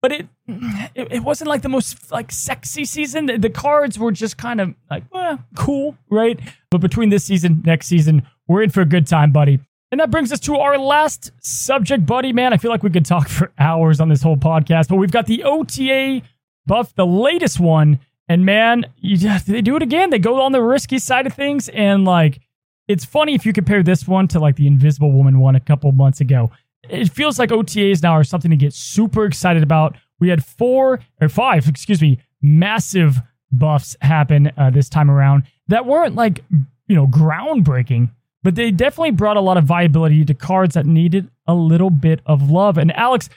but 0.00 0.12
it 0.12 0.28
it, 0.46 1.08
it 1.12 1.22
wasn't 1.22 1.48
like 1.48 1.62
the 1.62 1.68
most 1.68 2.10
like 2.10 2.30
sexy 2.30 2.84
season. 2.84 3.26
The, 3.26 3.38
the 3.38 3.50
cards 3.50 3.98
were 3.98 4.12
just 4.12 4.36
kind 4.36 4.60
of 4.60 4.74
like 4.90 5.04
eh, 5.14 5.36
cool, 5.56 5.96
right? 6.10 6.38
But 6.70 6.80
between 6.80 7.08
this 7.10 7.24
season, 7.24 7.62
next 7.64 7.86
season, 7.86 8.22
we're 8.46 8.62
in 8.62 8.70
for 8.70 8.80
a 8.80 8.86
good 8.86 9.06
time, 9.06 9.32
buddy. 9.32 9.60
And 9.90 10.00
that 10.00 10.10
brings 10.10 10.32
us 10.32 10.40
to 10.40 10.56
our 10.56 10.78
last 10.78 11.32
subject, 11.40 12.04
buddy. 12.04 12.32
Man, 12.32 12.52
I 12.52 12.58
feel 12.58 12.70
like 12.70 12.82
we 12.82 12.90
could 12.90 13.06
talk 13.06 13.28
for 13.28 13.52
hours 13.58 14.00
on 14.00 14.08
this 14.08 14.22
whole 14.22 14.36
podcast, 14.36 14.88
but 14.88 14.96
we've 14.96 15.10
got 15.10 15.26
the 15.26 15.44
OTA 15.44 16.22
buff, 16.66 16.94
the 16.94 17.06
latest 17.06 17.58
one. 17.58 18.00
And 18.28 18.44
man, 18.44 18.84
you, 18.98 19.16
they 19.40 19.62
do 19.62 19.76
it 19.76 19.82
again. 19.82 20.10
They 20.10 20.18
go 20.18 20.42
on 20.42 20.52
the 20.52 20.62
risky 20.62 20.98
side 20.98 21.26
of 21.26 21.32
things. 21.32 21.70
And 21.70 22.04
like, 22.04 22.40
it's 22.86 23.04
funny 23.04 23.34
if 23.34 23.46
you 23.46 23.54
compare 23.54 23.82
this 23.82 24.06
one 24.06 24.28
to 24.28 24.38
like 24.38 24.56
the 24.56 24.66
Invisible 24.66 25.12
Woman 25.12 25.40
one 25.40 25.56
a 25.56 25.60
couple 25.60 25.90
months 25.92 26.20
ago. 26.20 26.50
It 26.88 27.10
feels 27.10 27.38
like 27.38 27.50
OTAs 27.50 28.02
now 28.02 28.12
are 28.12 28.24
something 28.24 28.50
to 28.50 28.56
get 28.56 28.72
super 28.72 29.24
excited 29.24 29.62
about. 29.62 29.96
We 30.20 30.28
had 30.28 30.44
four 30.44 31.00
or 31.20 31.28
five, 31.28 31.68
excuse 31.68 32.02
me, 32.02 32.20
massive 32.42 33.20
buffs 33.50 33.96
happen 34.00 34.52
uh, 34.56 34.70
this 34.70 34.88
time 34.88 35.10
around 35.10 35.44
that 35.68 35.86
weren't 35.86 36.14
like, 36.14 36.44
you 36.86 36.96
know, 36.96 37.06
groundbreaking, 37.06 38.10
but 38.42 38.54
they 38.54 38.70
definitely 38.70 39.10
brought 39.10 39.36
a 39.36 39.40
lot 39.40 39.56
of 39.56 39.64
viability 39.64 40.24
to 40.24 40.34
cards 40.34 40.74
that 40.74 40.86
needed 40.86 41.30
a 41.46 41.54
little 41.54 41.90
bit 41.90 42.20
of 42.26 42.50
love. 42.50 42.78
And 42.78 42.94
Alex, 42.96 43.28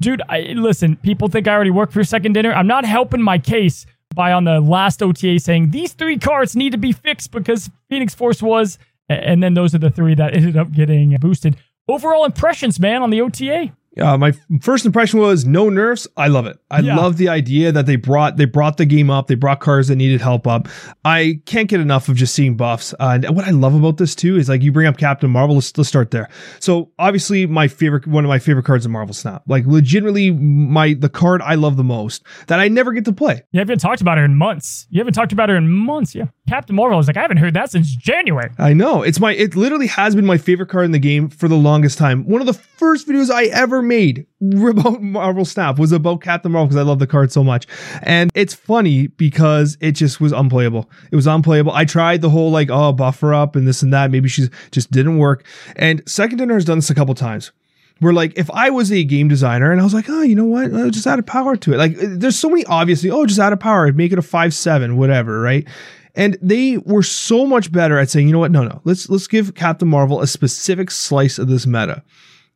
dude, 0.00 0.22
I, 0.28 0.40
listen, 0.56 0.96
people 0.96 1.28
think 1.28 1.48
I 1.48 1.54
already 1.54 1.70
work 1.70 1.90
for 1.90 2.02
second 2.04 2.32
dinner. 2.32 2.52
I'm 2.52 2.66
not 2.66 2.84
helping 2.84 3.22
my 3.22 3.38
case 3.38 3.86
by 4.14 4.32
on 4.32 4.44
the 4.44 4.60
last 4.60 5.02
OTA 5.02 5.38
saying 5.38 5.70
these 5.70 5.92
three 5.92 6.18
cards 6.18 6.56
need 6.56 6.72
to 6.72 6.78
be 6.78 6.92
fixed 6.92 7.30
because 7.30 7.70
Phoenix 7.88 8.14
Force 8.14 8.42
was, 8.42 8.78
and 9.08 9.42
then 9.42 9.54
those 9.54 9.74
are 9.74 9.78
the 9.78 9.90
three 9.90 10.14
that 10.14 10.34
ended 10.36 10.56
up 10.56 10.72
getting 10.72 11.16
boosted. 11.18 11.56
Overall 11.90 12.24
impressions, 12.24 12.78
man, 12.78 13.02
on 13.02 13.10
the 13.10 13.20
OTA. 13.20 13.72
Uh, 13.98 14.16
my 14.16 14.32
first 14.60 14.86
impression 14.86 15.18
was 15.18 15.44
no 15.44 15.68
nerfs. 15.68 16.06
I 16.16 16.28
love 16.28 16.46
it. 16.46 16.58
I 16.70 16.80
yeah. 16.80 16.96
love 16.96 17.16
the 17.16 17.28
idea 17.28 17.72
that 17.72 17.86
they 17.86 17.96
brought 17.96 18.36
they 18.36 18.44
brought 18.44 18.76
the 18.76 18.86
game 18.86 19.10
up. 19.10 19.26
They 19.26 19.34
brought 19.34 19.58
cars 19.58 19.88
that 19.88 19.96
needed 19.96 20.20
help 20.20 20.46
up. 20.46 20.68
I 21.04 21.40
can't 21.44 21.68
get 21.68 21.80
enough 21.80 22.08
of 22.08 22.14
just 22.14 22.34
seeing 22.34 22.56
buffs. 22.56 22.94
Uh, 23.00 23.18
and 23.22 23.34
what 23.34 23.46
I 23.46 23.50
love 23.50 23.74
about 23.74 23.96
this 23.96 24.14
too 24.14 24.36
is 24.36 24.48
like 24.48 24.62
you 24.62 24.70
bring 24.70 24.86
up 24.86 24.96
Captain 24.96 25.28
Marvel. 25.28 25.56
Let's, 25.56 25.76
let's 25.76 25.88
start 25.88 26.12
there. 26.12 26.28
So 26.60 26.92
obviously 27.00 27.46
my 27.46 27.66
favorite 27.66 28.06
one 28.06 28.24
of 28.24 28.28
my 28.28 28.38
favorite 28.38 28.64
cards 28.64 28.86
in 28.86 28.92
Marvel 28.92 29.12
Snap. 29.12 29.42
Like 29.48 29.66
legitimately 29.66 30.30
my 30.30 30.94
the 30.94 31.08
card 31.08 31.42
I 31.42 31.56
love 31.56 31.76
the 31.76 31.84
most 31.84 32.22
that 32.46 32.60
I 32.60 32.68
never 32.68 32.92
get 32.92 33.04
to 33.06 33.12
play. 33.12 33.42
You 33.50 33.58
haven't 33.58 33.80
talked 33.80 34.00
about 34.00 34.18
her 34.18 34.24
in 34.24 34.36
months. 34.36 34.86
You 34.90 35.00
haven't 35.00 35.14
talked 35.14 35.32
about 35.32 35.48
her 35.48 35.56
in 35.56 35.68
months. 35.68 36.14
Yeah. 36.14 36.26
Captain 36.48 36.76
Marvel. 36.76 36.94
I 36.94 36.98
was 36.98 37.08
like 37.08 37.16
I 37.16 37.22
haven't 37.22 37.38
heard 37.38 37.54
that 37.54 37.72
since 37.72 37.94
January. 37.96 38.50
I 38.56 38.72
know. 38.72 39.02
It's 39.02 39.18
my 39.18 39.34
it 39.34 39.56
literally 39.56 39.88
has 39.88 40.14
been 40.14 40.26
my 40.26 40.38
favorite 40.38 40.68
card 40.68 40.84
in 40.84 40.92
the 40.92 41.00
game 41.00 41.28
for 41.28 41.48
the 41.48 41.56
longest 41.56 41.98
time. 41.98 42.24
One 42.24 42.40
of 42.40 42.46
the 42.46 42.54
first 42.54 43.08
videos 43.08 43.30
I 43.30 43.46
ever 43.46 43.79
made 43.82 44.26
about 44.40 45.02
Marvel 45.02 45.44
Snap 45.44 45.78
was 45.78 45.92
about 45.92 46.22
Captain 46.22 46.52
Marvel 46.52 46.68
because 46.68 46.80
I 46.80 46.86
love 46.86 46.98
the 46.98 47.06
card 47.06 47.32
so 47.32 47.44
much. 47.44 47.66
And 48.02 48.30
it's 48.34 48.54
funny 48.54 49.08
because 49.08 49.76
it 49.80 49.92
just 49.92 50.20
was 50.20 50.32
unplayable. 50.32 50.90
It 51.10 51.16
was 51.16 51.26
unplayable. 51.26 51.72
I 51.72 51.84
tried 51.84 52.22
the 52.22 52.30
whole 52.30 52.50
like, 52.50 52.70
oh, 52.70 52.92
buffer 52.92 53.34
up 53.34 53.56
and 53.56 53.66
this 53.66 53.82
and 53.82 53.92
that. 53.92 54.10
Maybe 54.10 54.28
she's 54.28 54.50
just 54.70 54.90
didn't 54.90 55.18
work. 55.18 55.44
And 55.76 56.02
Second 56.08 56.38
Dinner 56.38 56.54
has 56.54 56.64
done 56.64 56.78
this 56.78 56.90
a 56.90 56.94
couple 56.94 57.14
times. 57.14 57.52
Where 58.00 58.14
like 58.14 58.32
if 58.38 58.50
I 58.52 58.70
was 58.70 58.90
a 58.90 59.04
game 59.04 59.28
designer 59.28 59.70
and 59.70 59.80
I 59.80 59.84
was 59.84 59.92
like, 59.92 60.08
oh, 60.08 60.22
you 60.22 60.34
know 60.34 60.46
what, 60.46 60.72
uh, 60.72 60.88
just 60.88 61.06
add 61.06 61.18
a 61.18 61.22
power 61.22 61.54
to 61.56 61.74
it. 61.74 61.76
Like 61.76 61.96
there's 61.98 62.38
so 62.38 62.48
many 62.48 62.64
obviously, 62.64 63.10
oh, 63.10 63.26
just 63.26 63.38
add 63.38 63.52
a 63.52 63.58
power, 63.58 63.92
make 63.92 64.10
it 64.10 64.18
a 64.18 64.22
five 64.22 64.54
seven, 64.54 64.96
whatever, 64.96 65.38
right? 65.40 65.68
And 66.14 66.38
they 66.40 66.78
were 66.78 67.02
so 67.02 67.44
much 67.44 67.70
better 67.70 67.98
at 67.98 68.08
saying, 68.10 68.26
you 68.26 68.32
know 68.32 68.38
what, 68.38 68.50
no, 68.50 68.64
no, 68.64 68.80
let's 68.84 69.10
let's 69.10 69.26
give 69.26 69.54
Captain 69.54 69.86
Marvel 69.86 70.22
a 70.22 70.26
specific 70.26 70.90
slice 70.90 71.38
of 71.38 71.48
this 71.48 71.66
meta. 71.66 72.02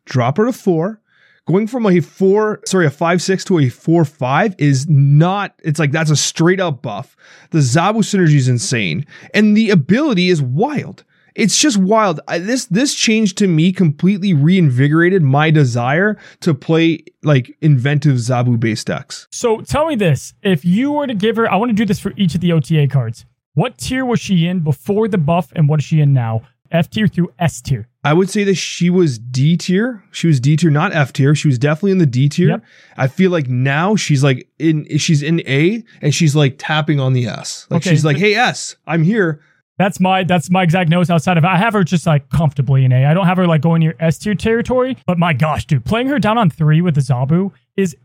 Drop 0.07 0.39
her 0.39 0.47
to 0.47 0.53
four, 0.53 1.01
going 1.47 1.67
from 1.67 1.87
a 1.87 2.01
four, 2.01 2.61
sorry, 2.65 2.87
a 2.87 2.91
five 2.91 3.23
six 3.23 3.45
to 3.45 3.59
a 3.59 3.69
four 3.69 4.05
five 4.05 4.55
is 4.59 4.89
not. 4.89 5.55
It's 5.65 5.79
like 5.79 5.93
that's 5.93 6.11
a 6.11 6.17
straight 6.17 6.61
up 6.61 6.83
buff. 6.83 7.17
The 7.51 7.59
Zabu 7.59 7.99
synergy 7.99 8.37
is 8.37 8.49
insane, 8.49 9.07
and 9.33 9.57
the 9.57 9.71
ability 9.71 10.29
is 10.29 10.43
wild. 10.43 11.05
It's 11.35 11.59
just 11.59 11.79
wild. 11.79 12.21
I, 12.29 12.39
this 12.39 12.67
this 12.67 12.95
change 12.95 13.35
to 13.37 13.49
me 13.49 13.73
completely 13.73 14.33
reinvigorated 14.33 15.23
my 15.23 15.51
desire 15.51 16.17
to 16.41 16.55
play 16.55 17.05
like 17.23 17.57
inventive 17.61 18.17
Zabu 18.17 18.59
based 18.59 18.87
decks. 18.87 19.27
So 19.31 19.61
tell 19.61 19.87
me 19.87 19.97
this: 19.97 20.35
if 20.43 20.65
you 20.65 20.93
were 20.93 21.07
to 21.07 21.15
give 21.15 21.37
her, 21.37 21.51
I 21.51 21.57
want 21.57 21.71
to 21.71 21.75
do 21.75 21.85
this 21.85 21.99
for 21.99 22.13
each 22.17 22.35
of 22.35 22.41
the 22.41 22.53
OTA 22.53 22.89
cards. 22.89 23.27
What 23.55 23.79
tier 23.79 24.05
was 24.05 24.21
she 24.21 24.47
in 24.47 24.61
before 24.61 25.07
the 25.07 25.19
buff, 25.19 25.53
and 25.55 25.69
what 25.69 25.81
is 25.81 25.85
she 25.85 26.01
in 26.01 26.13
now? 26.13 26.43
F 26.75 26.91
tier 26.91 27.07
through 27.07 27.33
S 27.39 27.63
tier? 27.63 27.89
I 28.03 28.13
would 28.13 28.29
say 28.29 28.45
that 28.45 28.57
she 28.57 28.91
was 28.91 29.19
D 29.19 29.57
tier. 29.57 30.05
She 30.11 30.27
was 30.27 30.41
D 30.41 30.57
tier, 30.57 30.71
not 30.71 30.93
F 30.93 31.13
tier. 31.13 31.35
She 31.35 31.49
was 31.49 31.59
definitely 31.59 31.93
in 31.93 31.99
the 31.99 32.07
D 32.07 32.29
tier. 32.29 32.49
Yep. 32.49 32.65
I 32.97 33.07
feel 33.07 33.31
like 33.31 33.49
now 33.49 33.97
she's 33.97 34.23
like 34.23 34.49
in 34.59 34.87
she's 34.99 35.23
in 35.23 35.41
A 35.47 35.83
and 36.03 36.15
she's 36.15 36.37
like 36.37 36.57
tapping 36.59 37.01
on 37.01 37.13
the 37.13 37.27
S. 37.27 37.67
Like 37.71 37.83
Okay, 37.83 37.91
she's 37.91 38.05
like, 38.05 38.19
"Hey 38.19 38.35
S, 38.35 38.77
I'm 38.87 39.03
here." 39.05 39.41
That's 39.79 39.99
my 39.99 40.23
that's 40.25 40.51
my 40.51 40.63
exact 40.63 40.91
notes 40.91 41.11
outside 41.11 41.37
of 41.39 41.45
I 41.45 41.57
have 41.57 41.73
her 41.73 41.83
just 41.83 42.07
like 42.07 42.29
comfortably 42.29 42.85
in 42.85 42.93
A. 42.93 43.07
I 43.07 43.15
don't 43.15 43.27
have 43.27 43.39
her 43.39 43.47
like 43.47 43.61
going 43.61 43.81
near 43.81 43.95
S 43.99 44.19
tier 44.19 44.35
territory. 44.35 44.97
But 45.07 45.19
my 45.19 45.33
gosh, 45.33 45.65
dude, 45.67 45.85
playing 45.85 46.09
her 46.09 46.19
down 46.19 46.39
on 46.39 46.51
three 46.51 46.81
with 46.81 46.95
the 46.95 47.01
Zabu 47.01 47.53
is 47.77 47.97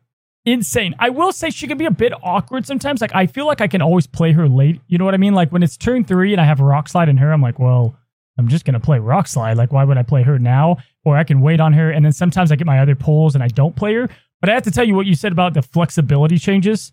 insane. 0.46 0.96
I 0.98 1.10
will 1.10 1.32
say 1.32 1.50
she 1.50 1.68
can 1.68 1.78
be 1.78 1.86
a 1.86 1.92
bit 1.92 2.14
awkward 2.24 2.66
sometimes. 2.66 3.02
Like 3.02 3.14
I 3.14 3.28
feel 3.28 3.46
like 3.46 3.62
I 3.62 3.68
can 3.68 3.82
always 3.82 4.08
play 4.08 4.32
her 4.32 4.48
late. 4.48 4.82
You 4.88 4.98
know 4.98 5.06
what 5.06 5.14
I 5.14 5.18
mean? 5.18 5.36
Like 5.36 5.52
when 5.52 5.62
it's 5.62 5.78
turn 5.78 6.04
three 6.04 6.32
and 6.34 6.42
I 6.42 6.46
have 6.46 6.60
Rock 6.60 6.90
Slide 6.90 7.10
in 7.10 7.18
her, 7.18 7.32
I'm 7.32 7.42
like, 7.42 7.60
well, 7.60 7.99
I'm 8.40 8.48
just 8.48 8.66
gonna 8.66 8.80
play 8.80 9.00
Rock 9.00 9.28
Slide. 9.28 9.58
Like 9.58 9.72
why 9.72 9.84
would 9.84 9.98
I 9.98 10.04
play 10.04 10.24
her 10.24 10.40
now? 10.40 10.78
Or 11.06 11.18
I 11.18 11.24
can 11.24 11.42
wait 11.42 11.60
on 11.60 11.74
her, 11.74 11.92
and 11.92 12.04
then 12.04 12.12
sometimes 12.12 12.52
I 12.52 12.56
get 12.56 12.66
my 12.66 12.80
other 12.80 12.96
pulls 12.96 13.36
and 13.36 13.44
I 13.44 13.48
don't 13.48 13.76
play 13.76 13.94
her. 13.94 14.10
But 14.42 14.50
I 14.50 14.54
have 14.54 14.64
to 14.64 14.72
tell 14.72 14.86
you 14.86 14.96
what 14.96 15.06
you 15.06 15.16
said 15.16 15.32
about 15.32 15.54
the 15.54 15.62
flexibility 15.62 16.38
changes 16.38 16.92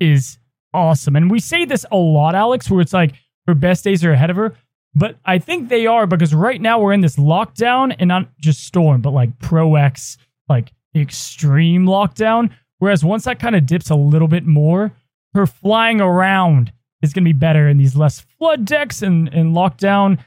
is 0.00 0.38
awesome. 0.72 1.16
And 1.16 1.30
we 1.30 1.38
say 1.38 1.64
this 1.64 1.84
a 1.90 1.96
lot, 1.96 2.34
Alex, 2.34 2.70
where 2.70 2.80
it's 2.80 2.92
like 2.92 3.12
her 3.46 3.54
best 3.54 3.84
days 3.84 4.04
are 4.04 4.12
ahead 4.12 4.30
of 4.30 4.36
her. 4.36 4.54
But 4.94 5.18
I 5.26 5.38
think 5.38 5.68
they 5.68 5.86
are 5.86 6.06
because 6.06 6.34
right 6.34 6.60
now 6.60 6.80
we're 6.80 6.94
in 6.94 7.02
this 7.02 7.16
lockdown 7.16 7.94
and 7.98 8.08
not 8.08 8.30
just 8.38 8.64
storm, 8.64 9.02
but 9.02 9.12
like 9.12 9.38
Pro 9.38 9.74
X, 9.74 10.16
like 10.48 10.72
extreme 10.94 11.84
lockdown. 11.84 12.50
Whereas 12.78 13.04
once 13.04 13.24
that 13.24 13.38
kind 13.38 13.54
of 13.54 13.66
dips 13.66 13.90
a 13.90 13.94
little 13.94 14.28
bit 14.28 14.46
more, 14.46 14.92
her 15.34 15.46
flying 15.46 16.00
around 16.00 16.72
is 17.02 17.12
going 17.12 17.24
to 17.24 17.28
be 17.28 17.38
better 17.38 17.68
in 17.68 17.76
these 17.76 17.94
less 17.94 18.20
flood 18.20 18.64
decks 18.64 19.02
and, 19.02 19.28
and 19.34 19.54
lockdown. 19.54 20.18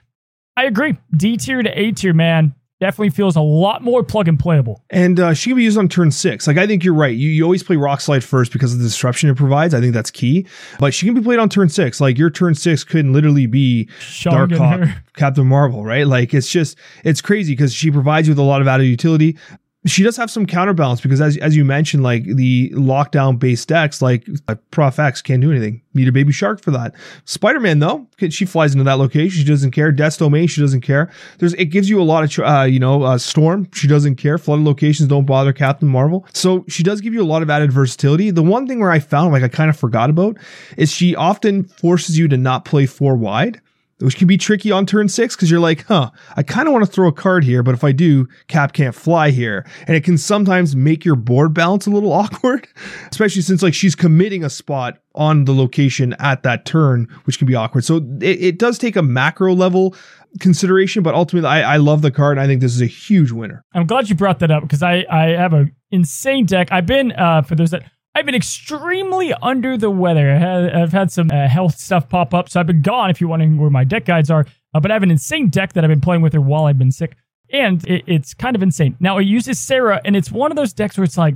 I 0.60 0.66
agree. 0.66 0.98
D 1.16 1.38
tier 1.38 1.64
to 1.64 1.70
A 1.70 1.94
tier, 1.94 2.14
man, 2.14 2.54
definitely 2.82 3.12
feels 3.12 3.38
a 3.38 3.42
lot 3.42 3.82
more 3.82 4.04
plug 4.04 4.28
and 4.28 4.38
playable. 4.38 4.84
And 4.90 5.18
uh, 5.18 5.34
she 5.34 5.52
can 5.52 5.56
be 5.56 5.64
used 5.64 5.78
on 5.78 5.88
turn 5.88 6.12
six. 6.12 6.48
Like 6.48 6.58
I 6.58 6.68
think 6.68 6.84
you're 6.84 6.94
right. 6.94 7.16
You, 7.16 7.30
you 7.30 7.46
always 7.46 7.64
play 7.64 7.78
Rock 7.78 8.02
Slide 8.02 8.26
first 8.26 8.52
because 8.52 8.74
of 8.74 8.80
the 8.80 8.84
disruption 8.84 9.30
it 9.30 9.38
provides. 9.38 9.74
I 9.74 9.80
think 9.80 9.94
that's 9.94 10.12
key. 10.12 10.46
But 10.78 10.94
she 10.94 11.06
can 11.06 11.16
be 11.16 11.22
played 11.22 11.40
on 11.40 11.48
turn 11.48 11.70
six. 11.70 12.02
Like 12.02 12.18
your 12.18 12.30
turn 12.30 12.56
six 12.56 12.84
could 12.84 13.06
literally 13.06 13.46
be 13.46 13.88
Shung 14.00 14.50
Darkhawk. 14.50 15.02
Captain 15.14 15.48
Marvel, 15.48 15.86
right? 15.86 16.06
Like 16.06 16.34
it's 16.34 16.50
just 16.50 16.78
it's 17.06 17.22
crazy 17.22 17.54
because 17.54 17.74
she 17.74 17.90
provides 17.90 18.28
you 18.28 18.34
with 18.34 18.40
a 18.40 18.44
lot 18.44 18.60
of 18.60 18.68
added 18.68 18.84
utility. 18.84 19.38
She 19.86 20.04
does 20.04 20.18
have 20.18 20.30
some 20.30 20.46
counterbalance 20.46 21.00
because 21.00 21.22
as 21.22 21.38
as 21.38 21.56
you 21.56 21.64
mentioned, 21.64 22.04
like 22.04 22.26
the 22.26 22.70
lockdown 22.72 23.40
based 23.40 23.70
decks, 23.70 24.02
like 24.02 24.28
Prof 24.72 25.00
X 25.00 25.22
can't 25.22 25.42
do 25.42 25.52
anything. 25.52 25.82
Need 25.94 26.10
a 26.10 26.12
baby 26.12 26.34
shark 26.34 26.62
for 26.62 26.72
that. 26.72 26.94
Spider 27.24 27.62
Man 27.62 27.80
though, 27.80 28.06
she 28.30 28.46
flies 28.46 28.74
into 28.74 28.84
that 28.84 28.98
location. 28.98 29.30
She 29.30 29.46
doesn't 29.46 29.72
care. 29.72 29.94
Death's 29.94 30.18
Domain, 30.18 30.48
she 30.48 30.60
doesn't 30.60 30.82
care. 30.82 31.10
There's 31.38 31.54
it 31.54 31.66
gives 31.66 31.90
you 31.90 32.02
a 32.02 32.04
lot 32.04 32.26
of 32.26 32.46
uh, 32.46 32.64
you 32.64 32.80
know 32.80 33.04
uh, 33.04 33.18
Storm. 33.18 33.70
She 33.74 33.88
doesn't 33.88 34.18
care. 34.18 34.38
Flooded 34.38 34.66
locations 34.66 35.08
don't 35.08 35.26
bother 35.26 35.54
Captain 35.54 35.88
Marvel. 35.88 36.26
So 36.34 36.66
she 36.68 36.84
does 36.84 37.00
give 37.00 37.14
you 37.14 37.22
a 37.22 37.24
lot 37.24 37.42
of 37.42 37.50
added 37.50 37.72
versatility. 37.72 38.32
The 38.32 38.44
one 38.44 38.68
thing 38.68 38.82
where 38.82 38.92
I 38.92 39.00
found 39.00 39.32
like 39.32 39.44
I 39.44 39.48
kind 39.48 39.70
of 39.70 39.78
forgot 39.78 40.10
about 40.10 40.38
is 40.76 40.92
she 40.92 41.16
often 41.16 41.64
forces 41.64 42.18
you 42.18 42.28
to 42.28 42.38
not 42.38 42.66
play 42.66 42.86
four 42.86 43.16
wide 43.16 43.62
which 44.00 44.16
can 44.16 44.28
be 44.28 44.38
tricky 44.38 44.72
on 44.72 44.86
turn 44.86 45.10
six 45.10 45.36
because 45.36 45.52
you're 45.52 45.60
like, 45.60 45.86
huh, 45.86 46.12
I 46.36 46.44
kind 46.44 46.68
of 46.68 46.74
want 46.74 46.86
to 46.86 46.92
throw 46.92 47.08
a 47.08 47.14
card 47.14 47.44
here, 47.44 47.64
but 47.64 47.74
if 47.74 47.84
I 47.84 47.92
do, 47.92 48.28
Cap 48.48 48.74
can't 48.74 48.96
fly 48.96 49.30
here. 49.32 49.66
And 49.88 49.96
it 49.96 50.04
can 50.04 50.18
sometimes 50.18 50.76
make 50.76 51.04
your 51.04 51.16
board 51.16 51.54
balance 51.54 51.86
a 51.86 51.90
little 51.90 52.14
awkward, 52.20 52.68
especially 53.12 53.42
since 53.42 53.62
like 53.62 53.74
she's 53.74 53.96
committing 53.96 54.44
a 54.44 54.50
spot 54.50 55.00
on 55.16 55.46
the 55.46 55.54
location 55.54 56.16
at 56.20 56.44
that 56.44 56.66
turn, 56.66 57.08
which 57.26 57.38
can 57.38 57.48
be 57.48 57.56
awkward. 57.56 57.84
So 57.84 57.98
it, 58.22 58.42
it 58.42 58.60
does 58.60 58.78
take 58.78 58.96
a 58.96 59.02
macro 59.02 59.54
level 59.54 59.96
consideration, 60.40 61.04
but 61.04 61.16
ultimately 61.16 61.50
I, 61.50 61.74
I 61.74 61.78
love 61.78 62.02
the 62.02 62.12
card 62.12 62.38
and 62.38 62.44
I 62.44 62.48
think 62.48 62.62
this 62.62 62.74
is 62.74 62.82
a 62.82 62.88
huge 62.88 63.32
winner. 63.32 63.64
I'm 63.74 63.88
glad 63.88 64.10
you 64.10 64.16
brought 64.16 64.40
that 64.40 64.52
up 64.52 64.64
because 64.64 64.84
I, 64.84 65.06
I 65.10 65.30
have 65.30 65.54
a 65.54 65.68
insane 65.92 66.46
deck. 66.46 66.70
I've 66.72 66.86
been 66.86 67.12
uh, 67.14 67.42
for 67.42 67.56
those 67.56 67.72
that 67.72 67.84
I've 68.20 68.26
been 68.26 68.36
extremely 68.36 69.34
under 69.42 69.78
the 69.78 69.90
weather. 69.90 70.30
I 70.30 70.38
had, 70.38 70.76
I've 70.76 70.92
had 70.92 71.10
some 71.10 71.32
uh, 71.32 71.48
health 71.48 71.80
stuff 71.80 72.10
pop 72.10 72.34
up, 72.34 72.50
so 72.50 72.60
I've 72.60 72.68
been 72.68 72.82
gone. 72.82 73.10
If 73.10 73.22
you're 73.22 73.30
wondering 73.30 73.58
where 73.58 73.70
my 73.70 73.86
deck 73.86 74.04
guides 74.04 74.30
are, 74.30 74.46
uh, 74.74 74.82
but 74.82 74.92
I 74.92 74.96
have 74.96 75.04
an 75.04 75.12
insane 75.12 75.48
deck 75.48 75.72
that 75.72 75.86
I've 75.86 75.90
been 75.90 76.02
playing 76.02 76.22
with 76.22 76.34
her 76.34 76.42
while 76.42 76.66
I've 76.66 76.78
been 76.78 76.92
sick, 76.92 77.16
and 77.50 77.82
it, 77.88 78.04
it's 78.08 78.34
kind 78.34 78.58
of 78.58 78.62
insane. 78.62 78.98
Now 79.00 79.20
it 79.20 79.24
uses 79.24 79.58
Sera, 79.58 80.02
and 80.04 80.18
it's 80.18 80.34
one 80.34 80.52
of 80.52 80.58
those 80.58 80.74
decks 80.74 80.98
where 80.98 81.06
it's 81.06 81.18
like, 81.18 81.36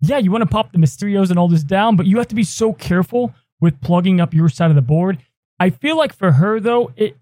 yeah, 0.00 0.18
you 0.18 0.32
want 0.32 0.42
to 0.42 0.50
pop 0.50 0.72
the 0.72 0.78
Mysterios 0.78 1.30
and 1.30 1.38
all 1.38 1.46
this 1.46 1.62
down, 1.62 1.94
but 1.94 2.06
you 2.06 2.18
have 2.18 2.26
to 2.26 2.34
be 2.34 2.42
so 2.42 2.72
careful 2.72 3.32
with 3.60 3.80
plugging 3.80 4.20
up 4.20 4.34
your 4.34 4.48
side 4.48 4.70
of 4.70 4.76
the 4.76 4.82
board. 4.82 5.18
I 5.60 5.70
feel 5.70 5.96
like 5.96 6.12
for 6.12 6.32
her 6.32 6.58
though, 6.58 6.92
it 6.96 7.16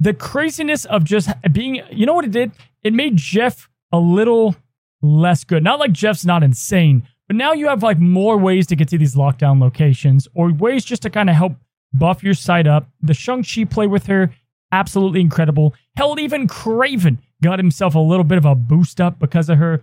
the 0.00 0.12
craziness 0.12 0.84
of 0.86 1.04
just 1.04 1.30
being, 1.52 1.80
you 1.92 2.04
know 2.04 2.14
what 2.14 2.24
it 2.24 2.32
did? 2.32 2.50
It 2.82 2.92
made 2.92 3.16
Jeff 3.16 3.68
a 3.92 3.98
little 4.00 4.56
less 5.00 5.44
good. 5.44 5.62
Not 5.62 5.78
like 5.78 5.92
Jeff's 5.92 6.24
not 6.24 6.42
insane, 6.42 7.06
but 7.32 7.38
now 7.38 7.54
you 7.54 7.66
have 7.68 7.82
like 7.82 7.98
more 7.98 8.36
ways 8.36 8.66
to 8.66 8.76
get 8.76 8.88
to 8.88 8.98
these 8.98 9.14
lockdown 9.14 9.58
locations 9.58 10.28
or 10.34 10.52
ways 10.52 10.84
just 10.84 11.00
to 11.00 11.08
kind 11.08 11.30
of 11.30 11.34
help 11.34 11.54
buff 11.94 12.22
your 12.22 12.34
side 12.34 12.66
up. 12.66 12.90
The 13.00 13.14
Shang-Chi 13.14 13.64
play 13.64 13.86
with 13.86 14.04
her, 14.04 14.34
absolutely 14.70 15.22
incredible. 15.22 15.72
Hell, 15.96 16.20
even 16.20 16.46
Kraven 16.46 17.16
got 17.42 17.58
himself 17.58 17.94
a 17.94 17.98
little 17.98 18.24
bit 18.24 18.36
of 18.36 18.44
a 18.44 18.54
boost 18.54 19.00
up 19.00 19.18
because 19.18 19.48
of 19.48 19.56
her. 19.56 19.82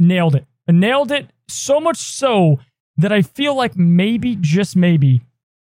Nailed 0.00 0.34
it. 0.34 0.44
Nailed 0.66 1.12
it 1.12 1.30
so 1.46 1.78
much 1.78 1.98
so 1.98 2.58
that 2.96 3.12
I 3.12 3.22
feel 3.22 3.54
like 3.54 3.76
maybe, 3.76 4.36
just 4.40 4.74
maybe, 4.74 5.20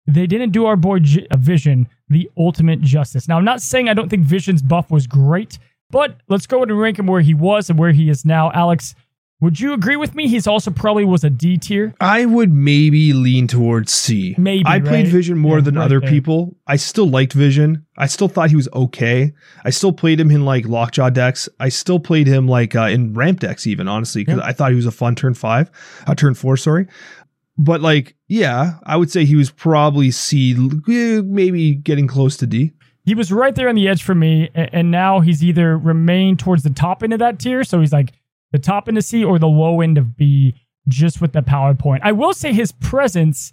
they 0.07 0.26
didn't 0.26 0.51
do 0.51 0.66
our 0.66 0.76
boy 0.76 0.99
J- 0.99 1.26
uh, 1.30 1.38
Vision 1.38 1.88
the 2.11 2.30
ultimate 2.36 2.82
justice. 2.82 3.28
Now, 3.28 3.38
I'm 3.38 3.47
not 3.47 3.62
saying 3.62 3.88
I 3.88 3.95
don't 3.95 4.11
think 4.11 4.26
Vision's 4.26 4.61
buff 4.61 4.90
was 4.90 5.07
great, 5.07 5.59
but 5.88 6.18
let's 6.28 6.47
go 6.47 6.62
and 6.62 6.78
rank 6.78 6.99
him 6.99 7.07
where 7.07 7.22
he 7.22 7.32
was 7.32 7.70
and 7.70 7.78
where 7.78 7.93
he 7.93 8.11
is 8.11 8.26
now. 8.26 8.53
Alex, 8.53 8.95
would 9.43 9.61
you 9.61 9.72
agree 9.74 9.97
with 9.97 10.14
me? 10.14 10.28
He's 10.28 10.47
also 10.47 10.70
probably 10.70 11.05
was 11.05 11.24
a 11.24 11.28
D 11.30 11.59
tier. 11.59 11.95
I 12.01 12.24
would 12.24 12.53
maybe 12.53 13.12
lean 13.12 13.47
towards 13.49 13.93
C. 13.93 14.34
Maybe, 14.38 14.62
I 14.64 14.78
played 14.80 15.05
right? 15.05 15.12
Vision 15.12 15.36
more 15.36 15.59
Yeah, 15.59 15.64
than 15.64 15.74
right 15.74 15.84
other 15.84 16.01
there. 16.01 16.09
people. 16.09 16.57
I 16.66 16.76
still 16.76 17.09
liked 17.09 17.32
Vision. 17.34 17.84
I 17.99 18.07
still 18.07 18.28
thought 18.28 18.51
he 18.51 18.57
was 18.57 18.68
okay. 18.72 19.32
I 19.64 19.70
still 19.70 19.93
played 19.93 20.18
him 20.20 20.30
in 20.30 20.45
like 20.45 20.66
Lockjaw 20.66 21.11
decks. 21.11 21.49
I 21.61 21.68
still 21.68 21.99
played 22.01 22.26
him 22.26 22.47
like 22.49 22.74
uh, 22.74 22.82
in 22.84 23.12
ramp 23.14 23.40
decks, 23.40 23.66
even 23.66 23.88
honestly, 23.88 24.24
because 24.24 24.38
Yeah. 24.38 24.47
I 24.47 24.53
thought 24.53 24.70
he 24.70 24.76
was 24.76 24.86
a 24.86 24.90
fun 24.93 25.14
turn 25.16 25.34
five, 25.34 25.70
uh, 26.07 26.14
turn 26.14 26.34
four, 26.34 26.57
sorry. 26.57 26.86
But 27.59 27.80
like, 27.82 28.14
yeah, 28.28 28.78
I 28.84 28.97
would 28.97 29.11
say 29.11 29.24
he 29.26 29.36
was 29.36 29.51
probably 29.51 30.11
C, 30.11 30.53
eh, 30.88 31.20
maybe 31.24 31.74
getting 31.74 32.07
close 32.07 32.36
to 32.38 32.47
D. 32.47 32.72
He 33.05 33.14
was 33.16 33.32
right 33.32 33.55
there 33.55 33.68
on 33.68 33.74
the 33.74 33.88
edge 33.88 34.05
for 34.05 34.14
me, 34.14 34.49
and 34.55 34.90
now 34.93 35.18
he's 35.20 35.43
either 35.43 35.76
remained 35.76 36.38
towards 36.38 36.62
the 36.62 36.70
top 36.70 37.03
end 37.03 37.12
of 37.12 37.18
that 37.18 37.40
tier, 37.40 37.64
so 37.64 37.80
he's 37.80 37.93
like 37.93 38.12
the 38.53 38.59
top 38.59 38.88
end 38.88 38.98
of 38.98 39.05
C 39.05 39.24
or 39.24 39.38
the 39.38 39.48
low 39.48 39.80
end 39.80 39.98
of 39.98 40.16
B, 40.16 40.55
just 40.88 41.20
with 41.20 41.32
the 41.32 41.40
PowerPoint. 41.42 42.00
I 42.03 42.12
will 42.12 42.34
say 42.34 42.53
his 42.53 42.72
presence 42.72 43.53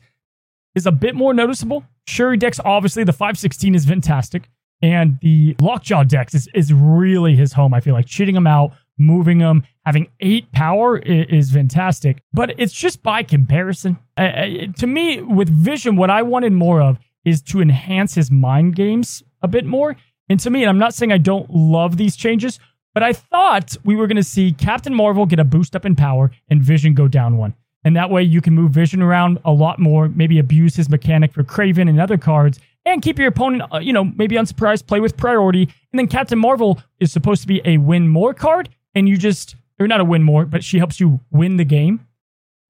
is 0.76 0.86
a 0.86 0.92
bit 0.92 1.16
more 1.16 1.34
noticeable. 1.34 1.84
Shuri 2.08 2.38
decks, 2.38 2.60
obviously, 2.64 3.04
the 3.04 3.14
516 3.14 3.76
is 3.76 3.86
fantastic, 3.86 4.50
and 4.82 5.18
the 5.22 5.56
Lockjaw 5.62 6.04
decks 6.04 6.34
is, 6.34 6.48
is 6.54 6.74
really 6.74 7.36
his 7.36 7.54
home. 7.54 7.74
I 7.74 7.82
feel 7.82 7.94
like 7.94 8.06
cheating 8.08 8.36
him 8.36 8.48
out, 8.48 8.72
moving 8.98 9.40
him, 9.40 9.64
having 9.86 10.08
eight 10.20 10.52
power 10.52 10.98
i- 10.98 11.26
is, 11.30 11.52
fantastic, 11.52 12.22
but 12.34 12.54
it's 12.60 12.74
just 12.74 13.02
by 13.04 13.24
comparison. 13.24 13.98
Uh, 14.18 14.68
to 14.78 14.88
me, 14.88 15.22
with 15.22 15.50
Vision, 15.50 15.96
what 15.96 16.10
I 16.10 16.22
wanted 16.24 16.54
more 16.54 16.82
of 16.82 16.98
is 17.26 17.42
to 17.44 17.62
enhance 17.62 18.16
his 18.16 18.32
mind 18.32 18.76
games 18.76 19.22
a 19.42 19.48
bit 19.48 19.66
more. 19.66 19.96
And 20.30 20.40
to 20.42 20.50
me, 20.50 20.62
and 20.64 20.70
I'm 20.70 20.78
not 20.78 20.94
saying 20.94 21.12
I 21.12 21.18
don't 21.18 21.50
love 21.50 21.98
these 21.98 22.16
changes, 22.16 22.60
but 22.94 23.04
I 23.04 23.14
thought 23.14 23.76
we 23.84 23.96
were 23.96 24.08
going 24.08 24.18
to 24.18 24.24
see 24.24 24.52
Captain 24.52 24.94
Marvel 24.94 25.26
get 25.26 25.40
a 25.40 25.44
boost 25.44 25.76
up 25.76 25.86
in 25.86 25.96
power 25.96 26.32
and 26.50 26.62
Vision 26.62 26.94
go 26.94 27.08
down 27.08 27.38
one. 27.38 27.54
And 27.84 27.96
that 27.96 28.10
way 28.10 28.24
you 28.24 28.42
can 28.42 28.54
move 28.54 28.72
Vision 28.72 29.02
around 29.02 29.40
a 29.46 29.52
lot 29.52 29.80
more, 29.80 30.10
maybe 30.10 30.38
abuse 30.40 30.76
his 30.76 30.90
mechanic 30.90 31.32
for 31.32 31.44
Kraven 31.44 31.88
and 31.90 32.00
other 32.00 32.18
cards, 32.18 32.60
and 32.86 33.02
keep 33.02 33.18
your 33.18 33.28
opponent, 33.28 33.64
uh, 33.74 33.80
you 33.80 33.94
know, 33.94 34.04
maybe 34.04 34.36
unsurprised, 34.36 34.88
play 34.88 35.00
with 35.00 35.16
priority. 35.16 35.64
And 35.64 36.00
then 36.00 36.08
Captain 36.08 36.40
Marvel 36.40 36.82
is 37.00 37.12
supposed 37.12 37.42
to 37.42 37.48
be 37.48 37.62
a 37.64 37.78
win 37.78 38.08
more 38.08 38.34
card, 38.34 38.70
and 38.96 39.08
you 39.08 39.18
just, 39.18 39.56
or 39.80 39.88
not 39.88 40.02
a 40.02 40.06
win 40.06 40.24
more, 40.24 40.46
but 40.46 40.64
she 40.64 40.78
helps 40.78 41.00
you 41.00 41.22
win 41.32 41.58
the 41.58 41.66
game. 41.66 42.06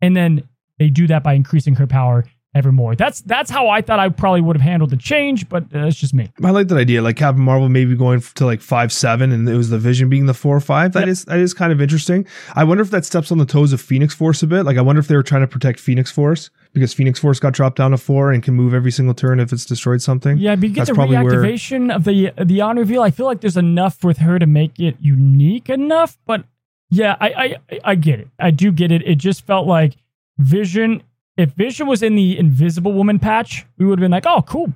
And 0.02 0.16
then 0.16 0.48
they 0.78 0.90
do 0.90 1.08
that 1.08 1.24
by 1.24 1.34
increasing 1.34 1.76
her 1.76 1.88
power 1.88 2.26
ever 2.56 2.72
more. 2.72 2.96
That's 2.96 3.22
that's 3.22 3.52
how 3.52 3.70
I 3.70 3.82
thought 3.82 4.00
I 4.00 4.10
probably 4.10 4.42
would 4.42 4.56
have 4.56 4.64
handled 4.64 4.90
the 4.90 4.98
change, 4.98 5.48
but 5.50 5.64
uh, 5.66 5.84
that's 5.84 5.96
just 5.96 6.14
me. 6.14 6.32
I 6.44 6.50
like 6.50 6.68
that 6.70 6.78
idea. 6.78 7.02
Like 7.02 7.16
Captain 7.16 7.44
Marvel 7.44 7.70
maybe 7.70 7.96
going 7.96 8.22
to 8.22 8.46
like 8.46 8.62
five 8.62 8.92
seven, 8.92 9.32
and 9.32 9.48
it 9.48 9.56
was 9.56 9.70
the 9.70 9.78
Vision 9.78 10.10
being 10.10 10.26
the 10.26 10.34
four 10.34 10.56
or 10.56 10.60
five. 10.62 10.94
That 10.94 11.02
Yep. 11.02 11.08
is 11.10 11.26
that 11.26 11.40
is 11.40 11.54
kind 11.54 11.72
of 11.72 11.80
interesting. 11.82 12.26
I 12.56 12.64
wonder 12.64 12.82
if 12.82 12.90
that 12.92 13.06
steps 13.06 13.32
on 13.32 13.38
the 13.38 13.46
toes 13.46 13.72
of 13.74 13.80
Phoenix 13.82 14.14
Force 14.16 14.42
a 14.42 14.48
bit. 14.48 14.64
Like 14.64 14.78
I 14.78 14.82
wonder 14.82 15.00
if 15.00 15.08
they 15.08 15.16
were 15.16 15.24
trying 15.24 15.42
to 15.42 15.48
protect 15.48 15.80
Phoenix 15.80 16.10
Force 16.12 16.50
because 16.74 16.94
Phoenix 16.94 17.20
Force 17.20 17.40
got 17.40 17.54
dropped 17.54 17.78
down 17.78 17.92
to 17.92 17.98
four 17.98 18.32
and 18.32 18.42
can 18.42 18.56
move 18.56 18.74
every 18.74 18.92
single 18.92 19.14
turn 19.14 19.40
if 19.40 19.54
it's 19.54 19.66
destroyed 19.66 20.02
something. 20.02 20.38
Yeah, 20.38 20.56
but 20.56 20.70
you 20.70 20.76
get 20.76 20.82
That's 20.82 20.90
the 20.90 20.96
probably 20.96 21.18
where- 21.18 21.26
reactivation 21.44 21.96
of 21.96 22.04
the 22.04 22.32
the 22.44 22.62
on 22.62 22.78
reveal. 22.78 23.02
I 23.04 23.12
feel 23.12 23.26
like 23.28 23.42
there's 23.42 23.58
enough 23.58 24.04
with 24.04 24.18
her 24.20 24.40
to 24.40 24.48
make 24.48 24.80
it 24.80 24.98
unique 25.00 25.70
enough. 25.70 26.18
But 26.26 26.46
yeah, 26.90 27.16
I 27.22 27.58
I 27.70 27.80
I 27.92 27.96
get 27.96 28.20
it. 28.20 28.28
I 28.40 28.50
do 28.50 28.72
get 28.72 28.92
it. 28.92 29.04
It 29.04 29.16
just 29.20 29.46
felt 29.46 29.68
like 29.68 29.94
Vision. 30.40 31.04
If 31.40 31.52
Vision 31.52 31.88
was 31.88 32.04
in 32.04 32.16
the 32.16 32.38
Invisible 32.38 32.92
Woman 32.92 33.18
patch, 33.18 33.66
we 33.78 33.86
would 33.86 33.98
have 33.98 34.04
been 34.04 34.12
like, 34.12 34.26
oh, 34.28 34.42
cool, 34.42 34.74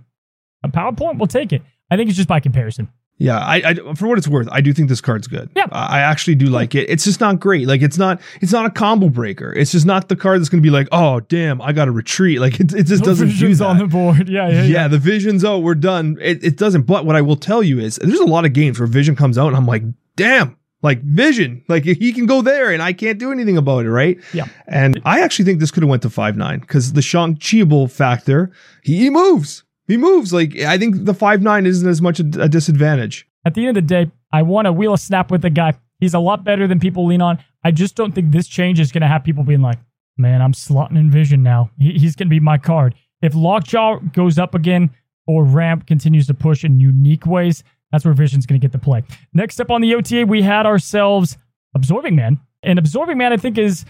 a 0.63 0.69
PowerPoint, 0.69 1.17
we'll 1.17 1.27
take 1.27 1.51
it. 1.51 1.61
I 1.91 1.97
think 1.97 2.07
it's 2.07 2.15
just 2.15 2.29
by 2.29 2.39
comparison. 2.39 2.87
Yeah, 3.17 3.37
I, 3.37 3.55
I, 3.55 3.93
for 3.95 4.07
what 4.07 4.17
it's 4.17 4.29
worth, 4.29 4.47
I 4.49 4.61
do 4.61 4.73
think 4.73 4.87
this 4.87 5.01
card's 5.01 5.27
good. 5.27 5.49
Yeah. 5.55 5.67
I 5.71 5.99
actually 5.99 6.35
do 6.35 6.45
like 6.47 6.73
it. 6.73 6.89
It's 6.89 7.03
just 7.03 7.19
not 7.19 7.39
great. 7.39 7.67
Like 7.67 7.81
it's 7.81 7.97
not 7.97 8.19
it's 8.41 8.51
not 8.51 8.65
a 8.65 8.69
combo 8.69 9.09
breaker. 9.09 9.53
It's 9.53 9.71
just 9.71 9.85
not 9.85 10.09
the 10.09 10.15
card 10.15 10.39
that's 10.39 10.49
going 10.49 10.63
to 10.63 10.65
be 10.65 10.71
like, 10.71 10.87
oh 10.91 11.19
damn, 11.19 11.61
I 11.61 11.73
got 11.73 11.85
to 11.85 11.91
retreat. 11.91 12.39
Like 12.39 12.59
it, 12.59 12.73
it 12.73 12.83
just 12.83 13.03
doesn't 13.03 13.37
do 13.37 13.53
that. 13.53 13.65
on 13.65 13.77
the 13.77 13.87
board. 13.87 14.29
Yeah, 14.33 14.47
yeah, 14.47 14.53
yeah, 14.53 14.63
yeah. 14.63 14.87
the 14.87 14.97
vision's 14.97 15.43
oh 15.43 15.59
we're 15.59 15.75
done. 15.75 16.17
It, 16.21 16.43
it 16.43 16.57
doesn't. 16.57 16.83
But 16.83 17.05
what 17.05 17.15
I 17.15 17.21
will 17.21 17.35
tell 17.35 17.61
you 17.61 17.79
is, 17.79 17.97
there's 17.97 18.19
a 18.19 18.25
lot 18.25 18.45
of 18.45 18.53
games 18.53 18.79
where 18.79 18.87
Vision 18.87 19.15
comes 19.15 19.37
out 19.37 19.47
and 19.47 19.55
I'm 19.55 19.67
like, 19.67 19.83
damn, 20.15 20.57
like 20.83 21.01
Vision, 21.01 21.63
like 21.69 21.85
he 21.85 22.13
can 22.13 22.25
go 22.25 22.41
there 22.41 22.71
and 22.71 22.83
I 22.83 22.93
can't 22.93 23.17
do 23.17 23.31
anything 23.31 23.57
about 23.57 23.85
it, 23.85 23.89
right? 23.89 24.19
Yeah. 24.33 24.45
And 24.67 25.01
I 25.05 25.21
actually 25.21 25.45
think 25.45 25.59
this 25.59 25.71
could 25.71 25.81
have 25.81 25.89
went 25.89 26.03
to 26.03 26.09
five 26.09 26.37
nine 26.37 26.59
because 26.59 26.93
the 26.93 27.01
Shang 27.01 27.37
Chiable 27.37 27.87
factor, 27.87 28.51
he, 28.83 28.97
he 28.97 29.09
moves. 29.09 29.63
He 29.87 29.97
moves. 29.97 30.33
Like 30.33 30.59
I 30.59 30.77
think 30.77 31.05
the 31.05 31.13
five 31.13 31.41
nine 31.41 31.65
isn't 31.65 31.87
as 31.87 32.01
much 32.01 32.19
a, 32.19 32.29
a 32.39 32.49
disadvantage. 32.49 33.27
At 33.45 33.55
the 33.55 33.65
end 33.65 33.77
of 33.77 33.87
the 33.87 33.87
day, 33.87 34.11
I 34.31 34.41
want 34.43 34.65
to 34.65 34.73
wheel 34.73 34.93
a 34.93 34.97
snap 34.97 35.31
with 35.31 35.41
the 35.41 35.49
guy. 35.49 35.73
He's 35.99 36.13
a 36.13 36.19
lot 36.19 36.43
better 36.43 36.67
than 36.67 36.79
people 36.79 37.05
lean 37.05 37.21
on. 37.21 37.39
I 37.63 37.71
just 37.71 37.95
don't 37.95 38.13
think 38.13 38.31
this 38.31 38.47
change 38.47 38.79
is 38.79 38.91
going 38.91 39.01
to 39.01 39.07
have 39.07 39.23
people 39.23 39.43
being 39.43 39.61
like, 39.61 39.79
man, 40.17 40.41
I'm 40.41 40.53
slotting 40.53 40.97
in 40.97 41.09
Vision 41.09 41.43
now. 41.43 41.71
He, 41.79 41.93
he's 41.93 42.15
going 42.15 42.27
to 42.27 42.29
be 42.29 42.39
my 42.41 42.57
card. 42.57 42.95
If 43.21 43.35
Lockjaw 43.35 43.99
goes 44.11 44.37
up 44.37 44.53
again 44.53 44.89
or 45.27 45.45
Ramp 45.45 45.87
continues 45.87 46.27
to 46.27 46.33
push 46.33 46.65
in 46.65 46.79
unique 46.79 47.25
ways, 47.25 47.63
that's 47.93 48.03
where 48.03 48.13
Vision's 48.15 48.47
going 48.47 48.59
to 48.59 48.63
get 48.63 48.71
the 48.71 48.79
play. 48.79 49.03
Next 49.35 49.61
up 49.61 49.69
on 49.69 49.81
the 49.81 49.93
OTA, 49.93 50.25
we 50.25 50.41
had 50.41 50.65
ourselves 50.65 51.37
Absorbing 51.75 52.15
Man. 52.15 52.39
And 52.63 52.79
Absorbing 52.79 53.19
Man, 53.19 53.31
I 53.31 53.37
think, 53.37 53.59
is, 53.59 53.85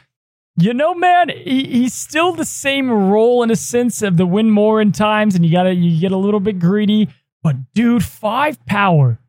you 0.57 0.73
know, 0.73 0.93
man, 0.93 1.29
he, 1.29 1.63
he's 1.63 1.93
still 1.93 2.33
the 2.33 2.43
same 2.43 2.91
role 2.91 3.43
in 3.43 3.49
a 3.49 3.55
sense 3.55 4.01
of 4.01 4.17
the 4.17 4.25
win 4.25 4.51
more 4.51 4.81
in 4.81 4.91
times, 4.91 5.35
and 5.35 5.45
you 5.45 5.53
got 5.53 5.63
to 5.63 5.73
you 5.73 6.01
get 6.01 6.11
a 6.11 6.17
little 6.17 6.41
bit 6.41 6.59
greedy. 6.59 7.07
But 7.43 7.55
dude, 7.73 8.03
five 8.03 8.63
power 8.65 9.19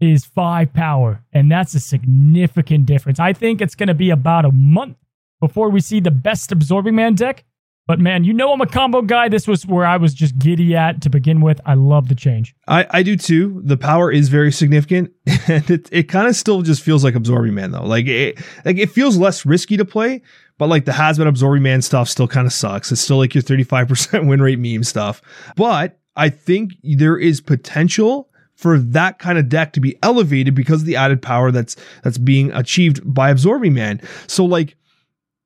is 0.00 0.24
five 0.24 0.72
power, 0.72 1.22
and 1.34 1.52
that's 1.52 1.74
a 1.74 1.80
significant 1.80 2.86
difference. 2.86 3.20
I 3.20 3.34
think 3.34 3.60
it's 3.60 3.74
to 3.74 3.94
be 3.94 4.08
about 4.08 4.46
a 4.46 4.52
month 4.52 4.96
before 5.38 5.68
we 5.68 5.80
see 5.80 6.00
the 6.00 6.10
best 6.10 6.50
absorbing 6.50 6.94
man 6.94 7.14
deck. 7.14 7.44
But 7.86 8.00
man, 8.00 8.24
you 8.24 8.32
know 8.32 8.52
I'm 8.52 8.62
a 8.62 8.66
combo 8.66 9.02
guy. 9.02 9.28
This 9.28 9.46
was 9.46 9.66
where 9.66 9.84
I 9.84 9.98
was 9.98 10.14
just 10.14 10.38
giddy 10.38 10.74
at 10.74 11.02
to 11.02 11.10
begin 11.10 11.42
with. 11.42 11.60
I 11.66 11.74
love 11.74 12.08
the 12.08 12.14
change. 12.14 12.54
I, 12.66 12.86
I 12.90 13.02
do 13.02 13.14
too. 13.16 13.60
The 13.64 13.76
power 13.76 14.10
is 14.10 14.30
very 14.30 14.52
significant, 14.52 15.12
and 15.48 15.70
it, 15.70 15.88
it 15.92 16.04
kind 16.04 16.26
of 16.26 16.34
still 16.34 16.62
just 16.62 16.82
feels 16.82 17.04
like 17.04 17.14
absorbing 17.14 17.54
man 17.54 17.72
though. 17.72 17.84
Like 17.84 18.06
it 18.06 18.38
like 18.64 18.78
it 18.78 18.90
feels 18.90 19.18
less 19.18 19.44
risky 19.44 19.76
to 19.76 19.84
play, 19.84 20.22
but 20.56 20.68
like 20.68 20.86
the 20.86 21.14
been 21.18 21.26
absorbing 21.26 21.62
man 21.62 21.82
stuff 21.82 22.08
still 22.08 22.28
kind 22.28 22.46
of 22.46 22.52
sucks. 22.52 22.90
It's 22.90 23.00
still 23.00 23.18
like 23.18 23.34
your 23.34 23.42
35% 23.42 24.26
win 24.28 24.40
rate 24.40 24.58
meme 24.58 24.84
stuff. 24.84 25.20
But 25.56 25.98
I 26.16 26.30
think 26.30 26.72
there 26.82 27.18
is 27.18 27.40
potential 27.40 28.30
for 28.54 28.78
that 28.78 29.18
kind 29.18 29.36
of 29.36 29.48
deck 29.48 29.72
to 29.72 29.80
be 29.80 29.98
elevated 30.02 30.54
because 30.54 30.82
of 30.82 30.86
the 30.86 30.96
added 30.96 31.20
power 31.20 31.50
that's 31.50 31.76
that's 32.02 32.18
being 32.18 32.52
achieved 32.52 33.00
by 33.04 33.30
absorbing 33.30 33.74
man. 33.74 34.00
So 34.26 34.44
like 34.44 34.76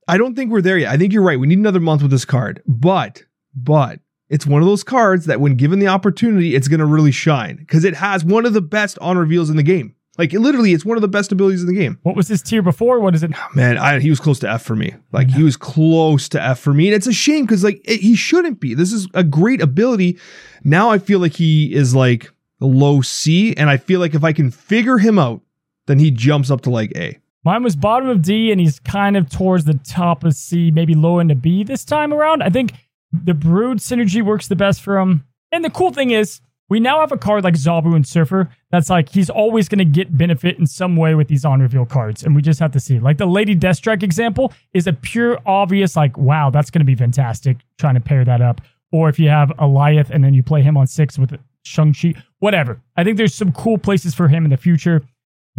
I 0.09 0.17
don't 0.17 0.35
think 0.35 0.51
we're 0.51 0.63
there 0.63 0.79
yet. 0.79 0.91
I 0.91 0.97
think 0.97 1.13
you're 1.13 1.23
right. 1.23 1.39
We 1.39 1.47
need 1.47 1.59
another 1.59 1.81
month 1.81 2.03
with 2.03 2.11
this 2.11 2.25
card. 2.25 2.63
But 2.67 3.23
but 3.55 4.01
it's 4.29 4.47
one 4.47 4.63
of 4.63 4.69
those 4.69 4.83
cards 4.83 5.27
that 5.27 5.41
when 5.41 5.57
given 5.57 5.79
the 5.79 5.89
opportunity, 5.89 6.55
it's 6.55 6.69
going 6.69 6.81
to 6.81 6.87
really 6.87 7.13
shine 7.13 7.57
because 7.57 7.85
it 7.85 7.95
has 7.95 8.25
one 8.25 8.47
of 8.47 8.53
the 8.55 8.61
best 8.61 8.99
on 9.01 9.19
reveals 9.19 9.51
in 9.51 9.57
the 9.57 9.63
game. 9.63 9.95
Like 10.17 10.35
it, 10.35 10.41
literally, 10.41 10.73
it's 10.73 10.85
one 10.85 10.97
of 10.97 11.03
the 11.03 11.09
best 11.09 11.31
abilities 11.31 11.61
in 11.61 11.69
the 11.69 11.75
game. 11.75 11.99
What 12.03 12.17
was 12.17 12.27
this 12.27 12.43
tier 12.43 12.61
before? 12.61 12.99
What 12.99 13.15
is 13.15 13.23
it? 13.23 13.31
Ah, 13.35 13.49
man, 13.55 13.79
I, 13.79 14.01
he 14.01 14.11
was 14.11 14.19
close 14.19 14.41
to 14.41 14.51
F 14.51 14.63
for 14.63 14.75
me. 14.75 14.95
Like 15.13 15.31
he 15.31 15.45
was 15.45 15.57
close 15.57 16.29
to 16.31 16.43
F 16.43 16.59
for 16.59 16.75
me, 16.75 16.89
and 16.89 16.97
it's 16.97 17.07
a 17.07 17.13
shame 17.13 17.45
because 17.45 17.63
like 17.63 17.81
it, 17.85 18.01
he 18.01 18.17
shouldn't 18.17 18.59
be. 18.59 18.75
This 18.75 18.93
is 18.93 19.07
a 19.15 19.23
great 19.23 19.63
ability. 19.63 20.19
Now 20.65 20.91
I 20.91 20.99
feel 20.99 21.21
like 21.21 21.35
he 21.35 21.73
is 21.73 21.95
like 21.95 22.33
low 22.59 23.01
C, 23.01 23.55
and 23.57 23.71
I 23.71 23.77
feel 23.77 24.01
like 24.01 24.15
if 24.15 24.25
I 24.25 24.33
can 24.33 24.51
figure 24.51 24.99
him 24.99 25.19
out, 25.19 25.43
then 25.87 26.01
he 26.01 26.11
jumps 26.11 26.51
up 26.51 26.63
to 26.63 26.71
like 26.71 26.93
A. 26.97 27.21
Mine 27.49 27.63
was 27.63 27.77
bottom 27.77 28.11
of 28.11 28.21
D, 28.21 28.53
and 28.53 28.61
he's 28.61 28.79
kind 28.79 29.17
of 29.17 29.31
towards 29.31 29.65
the 29.65 29.73
top 29.73 30.23
of 30.23 30.35
C, 30.35 30.71
maybe 30.71 30.95
low 30.95 31.19
into 31.19 31.35
B 31.35 31.65
this 31.65 31.83
time 31.83 32.13
around. 32.13 32.43
I 32.43 32.51
think 32.51 32.75
the 33.11 33.33
Brood 33.33 33.79
synergy 33.79 34.21
works 34.21 34.49
the 34.49 34.55
best 34.55 34.83
for 34.83 34.99
him. 34.99 35.25
And 35.51 35.65
the 35.65 35.71
cool 35.71 35.91
thing 35.91 36.11
is, 36.11 36.43
we 36.69 36.79
now 36.79 37.01
have 37.01 37.11
a 37.11 37.17
card 37.17 37.45
like 37.45 37.55
Zabu 37.55 37.97
and 37.97 38.07
Surfer 38.07 38.51
that's 38.71 38.91
like 38.91 39.09
he's 39.09 39.31
always 39.31 39.67
going 39.67 39.79
to 39.79 39.87
get 39.87 40.15
benefit 40.15 40.59
in 40.59 40.67
some 40.67 40.95
way 40.95 41.15
with 41.15 41.29
these 41.29 41.47
on 41.47 41.61
reveal 41.63 41.87
cards, 41.87 42.23
and 42.23 42.37
we 42.37 42.43
just 42.43 42.61
have 42.61 42.73
to 42.73 42.81
see. 42.81 42.99
Like 42.99 43.17
the 43.17 43.25
Lady 43.25 43.57
Deathstrike 43.57 44.03
example 44.03 44.53
is 44.75 44.87
a 44.87 44.93
pure 44.93 45.39
obvious 45.47 45.97
like, 45.97 46.19
wow, 46.19 46.51
that's 46.51 46.69
going 46.69 46.81
to 46.81 46.85
be 46.85 46.97
fantastic. 46.97 47.57
Trying 47.79 47.95
to 47.95 48.01
pair 48.03 48.27
that 48.27 48.43
up, 48.43 48.61
or 48.93 49.09
if 49.09 49.19
you 49.19 49.31
have 49.31 49.49
Alioth 49.59 50.11
and 50.11 50.23
then 50.23 50.35
you 50.35 50.43
play 50.43 50.61
him 50.61 50.77
on 50.77 50.87
six 50.87 51.19
with 51.19 51.35
Shang 51.63 51.95
Chi, 51.95 52.13
whatever. 52.41 52.79
I 52.99 53.05
think 53.05 53.17
there's 53.17 53.35
some 53.35 53.53
cool 53.53 53.79
places 53.79 54.15
for 54.15 54.29
him 54.29 54.45
in 54.45 54.51
the 54.51 54.59
future. 54.59 55.03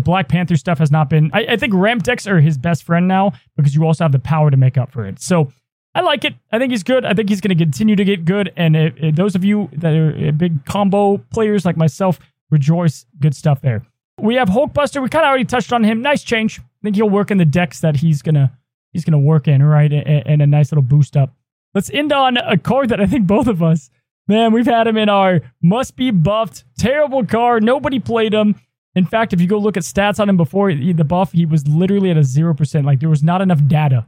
Black 0.03 0.27
Panther 0.27 0.55
stuff 0.55 0.79
has 0.79 0.91
not 0.91 1.09
been. 1.09 1.31
I, 1.33 1.45
I 1.51 1.57
think 1.57 1.73
ramp 1.73 2.03
decks 2.03 2.27
are 2.27 2.39
his 2.39 2.57
best 2.57 2.83
friend 2.83 3.07
now 3.07 3.33
because 3.55 3.75
you 3.75 3.85
also 3.85 4.03
have 4.03 4.11
the 4.11 4.19
power 4.19 4.51
to 4.51 4.57
make 4.57 4.77
up 4.77 4.91
for 4.91 5.05
it. 5.05 5.21
So 5.21 5.51
I 5.95 6.01
like 6.01 6.23
it. 6.23 6.35
I 6.51 6.59
think 6.59 6.71
he's 6.71 6.83
good. 6.83 7.05
I 7.05 7.13
think 7.13 7.29
he's 7.29 7.41
going 7.41 7.57
to 7.57 7.63
continue 7.63 7.95
to 7.95 8.05
get 8.05 8.25
good. 8.25 8.53
And 8.55 9.15
those 9.15 9.35
of 9.35 9.43
you 9.43 9.69
that 9.73 9.93
are 9.93 10.29
uh, 10.29 10.31
big 10.31 10.65
combo 10.65 11.17
players 11.17 11.65
like 11.65 11.77
myself, 11.77 12.19
rejoice. 12.51 13.05
Good 13.19 13.35
stuff 13.35 13.61
there. 13.61 13.85
We 14.19 14.35
have 14.35 14.49
Hulkbuster. 14.49 15.01
We 15.01 15.09
kind 15.09 15.25
of 15.25 15.29
already 15.29 15.45
touched 15.45 15.73
on 15.73 15.83
him. 15.83 16.01
Nice 16.01 16.23
change. 16.23 16.59
I 16.59 16.63
think 16.83 16.95
he'll 16.95 17.09
work 17.09 17.31
in 17.31 17.37
the 17.37 17.45
decks 17.45 17.79
that 17.81 17.97
he's 17.97 18.21
gonna 18.21 18.57
he's 18.91 19.05
gonna 19.05 19.19
work 19.19 19.47
in, 19.47 19.63
right? 19.63 19.91
And, 19.91 20.27
and 20.27 20.41
a 20.41 20.47
nice 20.47 20.71
little 20.71 20.83
boost 20.83 21.17
up. 21.17 21.33
Let's 21.73 21.89
end 21.89 22.11
on 22.11 22.37
a 22.37 22.57
card 22.57 22.89
that 22.89 22.99
I 22.99 23.05
think 23.05 23.27
both 23.27 23.47
of 23.47 23.61
us, 23.63 23.89
man, 24.27 24.53
we've 24.53 24.65
had 24.65 24.87
him 24.87 24.97
in 24.97 25.09
our 25.09 25.41
must 25.61 25.95
be 25.95 26.11
buffed 26.11 26.63
terrible 26.77 27.25
card. 27.25 27.63
Nobody 27.63 27.99
played 27.99 28.33
him. 28.33 28.55
In 28.95 29.05
fact, 29.05 29.33
if 29.33 29.41
you 29.41 29.47
go 29.47 29.57
look 29.57 29.77
at 29.77 29.83
stats 29.83 30.19
on 30.19 30.29
him 30.29 30.37
before 30.37 30.73
the 30.73 31.03
buff, 31.03 31.31
he 31.31 31.45
was 31.45 31.67
literally 31.67 32.09
at 32.09 32.17
a 32.17 32.23
zero 32.23 32.53
percent. 32.53 32.85
Like 32.85 32.99
there 32.99 33.09
was 33.09 33.23
not 33.23 33.41
enough 33.41 33.65
data 33.67 34.07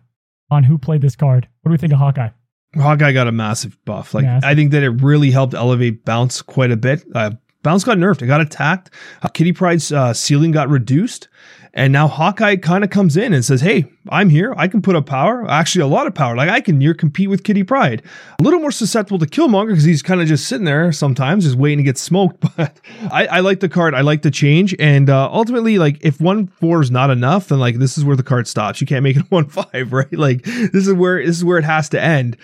on 0.49 0.63
who 0.63 0.77
played 0.77 1.01
this 1.01 1.15
card. 1.15 1.47
What 1.61 1.69
do 1.69 1.73
we 1.73 1.77
think 1.77 1.93
of 1.93 1.99
Hawkeye? 1.99 2.29
Hawkeye 2.75 3.11
got 3.11 3.27
a 3.27 3.31
massive 3.31 3.77
buff. 3.85 4.13
Like 4.13 4.23
Massive. 4.23 4.47
I 4.49 4.55
think 4.55 4.71
that 4.71 4.83
it 4.83 4.89
really 4.89 5.31
helped 5.31 5.53
elevate 5.53 6.05
Bounce 6.05 6.41
quite 6.41 6.71
a 6.71 6.77
bit. 6.77 7.03
Uh, 7.13 7.31
Bounce 7.63 7.83
got 7.83 7.97
nerfed. 7.97 8.21
It 8.21 8.27
got 8.27 8.41
attacked. 8.41 8.89
Uh, 9.21 9.27
Kitty 9.27 9.51
Pryde's 9.53 9.91
uh, 9.91 10.13
ceiling 10.13 10.51
got 10.51 10.69
reduced. 10.69 11.27
And 11.73 11.93
now 11.93 12.07
Hawkeye 12.07 12.57
kind 12.57 12.83
of 12.83 12.89
comes 12.89 13.15
in 13.15 13.33
and 13.33 13.45
says, 13.45 13.61
Hey, 13.61 13.85
I'm 14.09 14.29
here. 14.29 14.53
I 14.57 14.67
can 14.67 14.81
put 14.81 14.95
up 14.95 15.05
power. 15.05 15.49
Actually, 15.49 15.83
a 15.83 15.87
lot 15.87 16.07
of 16.07 16.13
power. 16.13 16.35
Like 16.35 16.49
I 16.49 16.59
can 16.59 16.77
near 16.77 16.93
compete 16.93 17.29
with 17.29 17.43
Kitty 17.43 17.63
Pryde. 17.63 18.01
A 18.39 18.43
little 18.43 18.59
more 18.59 18.71
susceptible 18.71 19.19
to 19.19 19.25
Killmonger 19.25 19.67
because 19.67 19.83
he's 19.83 20.01
kind 20.01 20.21
of 20.21 20.27
just 20.27 20.47
sitting 20.47 20.65
there 20.65 20.91
sometimes, 20.91 21.45
just 21.45 21.55
waiting 21.55 21.77
to 21.77 21.83
get 21.83 21.97
smoked. 21.97 22.43
But 22.57 22.81
I, 23.11 23.27
I 23.27 23.39
like 23.39 23.61
the 23.61 23.69
card. 23.69 23.95
I 23.95 24.01
like 24.01 24.23
the 24.23 24.31
change. 24.31 24.75
And 24.77 25.09
uh, 25.09 25.29
ultimately, 25.31 25.79
like 25.79 25.97
if 26.01 26.19
one 26.19 26.47
four 26.47 26.81
is 26.81 26.91
not 26.91 27.09
enough, 27.09 27.47
then 27.47 27.59
like 27.59 27.77
this 27.77 27.97
is 27.97 28.03
where 28.03 28.17
the 28.17 28.23
card 28.23 28.47
stops. 28.47 28.81
You 28.81 28.87
can't 28.87 29.03
make 29.03 29.15
it 29.15 29.25
one 29.29 29.45
five, 29.47 29.93
right? 29.93 30.11
Like 30.11 30.43
this 30.43 30.87
is 30.87 30.93
where 30.93 31.25
this 31.25 31.37
is 31.37 31.45
where 31.45 31.57
it 31.57 31.63
has 31.63 31.87
to 31.89 32.01
end. 32.01 32.35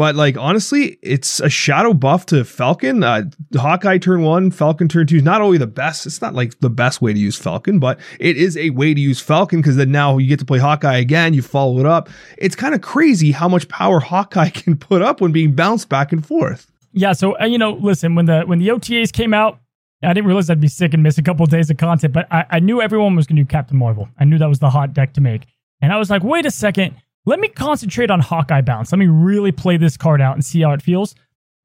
But 0.00 0.16
like 0.16 0.38
honestly, 0.38 0.98
it's 1.02 1.40
a 1.40 1.50
shadow 1.50 1.92
buff 1.92 2.24
to 2.26 2.42
Falcon. 2.42 3.04
Uh, 3.04 3.24
Hawkeye 3.54 3.98
turn 3.98 4.22
one, 4.22 4.50
Falcon 4.50 4.88
turn 4.88 5.06
two 5.06 5.16
is 5.16 5.22
not 5.22 5.42
only 5.42 5.58
the 5.58 5.66
best. 5.66 6.06
It's 6.06 6.22
not 6.22 6.32
like 6.32 6.58
the 6.60 6.70
best 6.70 7.02
way 7.02 7.12
to 7.12 7.18
use 7.18 7.36
Falcon, 7.36 7.78
but 7.78 8.00
it 8.18 8.38
is 8.38 8.56
a 8.56 8.70
way 8.70 8.94
to 8.94 9.00
use 9.00 9.20
Falcon 9.20 9.60
because 9.60 9.76
then 9.76 9.92
now 9.92 10.16
you 10.16 10.26
get 10.26 10.38
to 10.38 10.46
play 10.46 10.58
Hawkeye 10.58 10.96
again. 10.96 11.34
You 11.34 11.42
follow 11.42 11.80
it 11.80 11.84
up. 11.84 12.08
It's 12.38 12.56
kind 12.56 12.74
of 12.74 12.80
crazy 12.80 13.32
how 13.32 13.46
much 13.46 13.68
power 13.68 14.00
Hawkeye 14.00 14.48
can 14.54 14.78
put 14.78 15.02
up 15.02 15.20
when 15.20 15.32
being 15.32 15.54
bounced 15.54 15.90
back 15.90 16.12
and 16.12 16.26
forth. 16.26 16.72
Yeah, 16.94 17.12
so 17.12 17.38
uh, 17.38 17.44
you 17.44 17.58
know, 17.58 17.72
listen, 17.72 18.14
when 18.14 18.24
the 18.24 18.44
when 18.44 18.58
the 18.58 18.68
OTAs 18.68 19.12
came 19.12 19.34
out, 19.34 19.60
I 20.02 20.14
didn't 20.14 20.28
realize 20.28 20.48
I'd 20.48 20.62
be 20.62 20.68
sick 20.68 20.94
and 20.94 21.02
miss 21.02 21.18
a 21.18 21.22
couple 21.22 21.44
of 21.44 21.50
days 21.50 21.68
of 21.68 21.76
content, 21.76 22.14
but 22.14 22.26
I, 22.32 22.46
I 22.52 22.60
knew 22.60 22.80
everyone 22.80 23.16
was 23.16 23.26
going 23.26 23.36
to 23.36 23.42
do 23.42 23.46
Captain 23.46 23.76
Marvel. 23.76 24.08
I 24.18 24.24
knew 24.24 24.38
that 24.38 24.48
was 24.48 24.60
the 24.60 24.70
hot 24.70 24.94
deck 24.94 25.12
to 25.12 25.20
make, 25.20 25.42
and 25.82 25.92
I 25.92 25.98
was 25.98 26.08
like, 26.08 26.22
wait 26.22 26.46
a 26.46 26.50
second, 26.50 26.96
let 27.26 27.40
me 27.40 27.48
concentrate 27.48 28.10
on 28.10 28.20
Hawkeye 28.20 28.62
bounce. 28.62 28.92
Let 28.92 28.98
me 28.98 29.06
really 29.06 29.52
play 29.52 29.76
this 29.76 29.96
card 29.96 30.20
out 30.20 30.34
and 30.34 30.44
see 30.44 30.62
how 30.62 30.72
it 30.72 30.82
feels. 30.82 31.14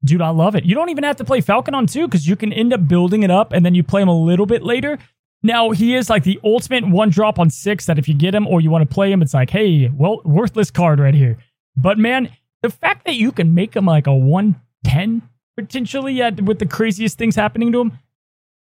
Dude, 0.04 0.22
I 0.22 0.28
love 0.28 0.54
it. 0.54 0.64
You 0.64 0.74
don't 0.74 0.90
even 0.90 1.04
have 1.04 1.16
to 1.16 1.24
play 1.24 1.40
Falcon 1.40 1.74
on 1.74 1.86
two 1.86 2.06
because 2.06 2.28
you 2.28 2.36
can 2.36 2.52
end 2.52 2.72
up 2.72 2.86
building 2.86 3.22
it 3.22 3.30
up 3.30 3.52
and 3.52 3.64
then 3.64 3.74
you 3.74 3.82
play 3.82 4.02
him 4.02 4.08
a 4.08 4.18
little 4.18 4.46
bit 4.46 4.62
later. 4.62 4.98
Now, 5.42 5.70
he 5.70 5.94
is 5.94 6.10
like 6.10 6.24
the 6.24 6.40
ultimate 6.44 6.86
one 6.86 7.10
drop 7.10 7.38
on 7.38 7.50
six 7.50 7.86
that 7.86 7.98
if 7.98 8.08
you 8.08 8.14
get 8.14 8.34
him 8.34 8.46
or 8.46 8.60
you 8.60 8.70
want 8.70 8.88
to 8.88 8.94
play 8.94 9.10
him, 9.10 9.22
it's 9.22 9.34
like, 9.34 9.50
hey, 9.50 9.88
well, 9.88 10.20
worthless 10.24 10.70
card 10.70 10.98
right 11.00 11.14
here. 11.14 11.38
But 11.76 11.98
man, 11.98 12.30
the 12.62 12.70
fact 12.70 13.04
that 13.06 13.14
you 13.14 13.32
can 13.32 13.54
make 13.54 13.74
him 13.74 13.86
like 13.86 14.06
a 14.06 14.14
110 14.14 15.22
potentially 15.56 16.20
with 16.42 16.58
the 16.58 16.66
craziest 16.66 17.16
things 17.16 17.36
happening 17.36 17.72
to 17.72 17.80
him 17.80 17.98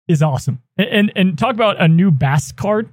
is 0.09 0.22
awesome. 0.22 0.61
And, 0.76 0.88
and, 0.88 1.12
and 1.16 1.38
talk 1.38 1.55
about 1.55 1.80
a 1.80 1.88
new 1.88 2.11
Bast 2.11 2.57
card 2.57 2.88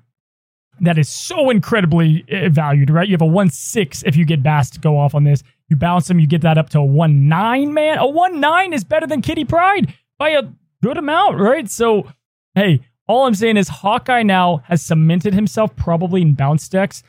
that 0.81 0.97
is 0.97 1.09
so 1.09 1.49
incredibly 1.49 2.25
uh, 2.31 2.49
valued, 2.49 2.89
right? 2.89 3.07
You 3.07 3.13
have 3.13 3.21
a 3.21 3.25
1 3.25 3.49
6 3.49 4.03
if 4.03 4.15
you 4.15 4.25
get 4.25 4.43
Bast 4.43 4.73
to 4.73 4.79
go 4.79 4.97
off 4.97 5.15
on 5.15 5.23
this. 5.23 5.43
You 5.67 5.75
bounce 5.75 6.09
him, 6.09 6.19
you 6.19 6.27
get 6.27 6.41
that 6.41 6.57
up 6.57 6.69
to 6.69 6.79
a 6.79 6.85
1 6.85 7.27
9, 7.27 7.73
man. 7.73 7.97
A 7.97 8.07
1 8.07 8.39
9 8.39 8.73
is 8.73 8.83
better 8.83 9.07
than 9.07 9.21
Kitty 9.21 9.45
Pryde 9.45 9.93
by 10.17 10.29
a 10.29 10.43
good 10.81 10.97
amount, 10.97 11.39
right? 11.39 11.69
So, 11.69 12.11
hey, 12.55 12.81
all 13.07 13.25
I'm 13.25 13.35
saying 13.35 13.57
is 13.57 13.67
Hawkeye 13.67 14.23
now 14.23 14.57
has 14.65 14.81
cemented 14.81 15.33
himself 15.33 15.75
probably 15.75 16.21
in 16.21 16.33
bounce 16.33 16.67
decks. 16.69 17.03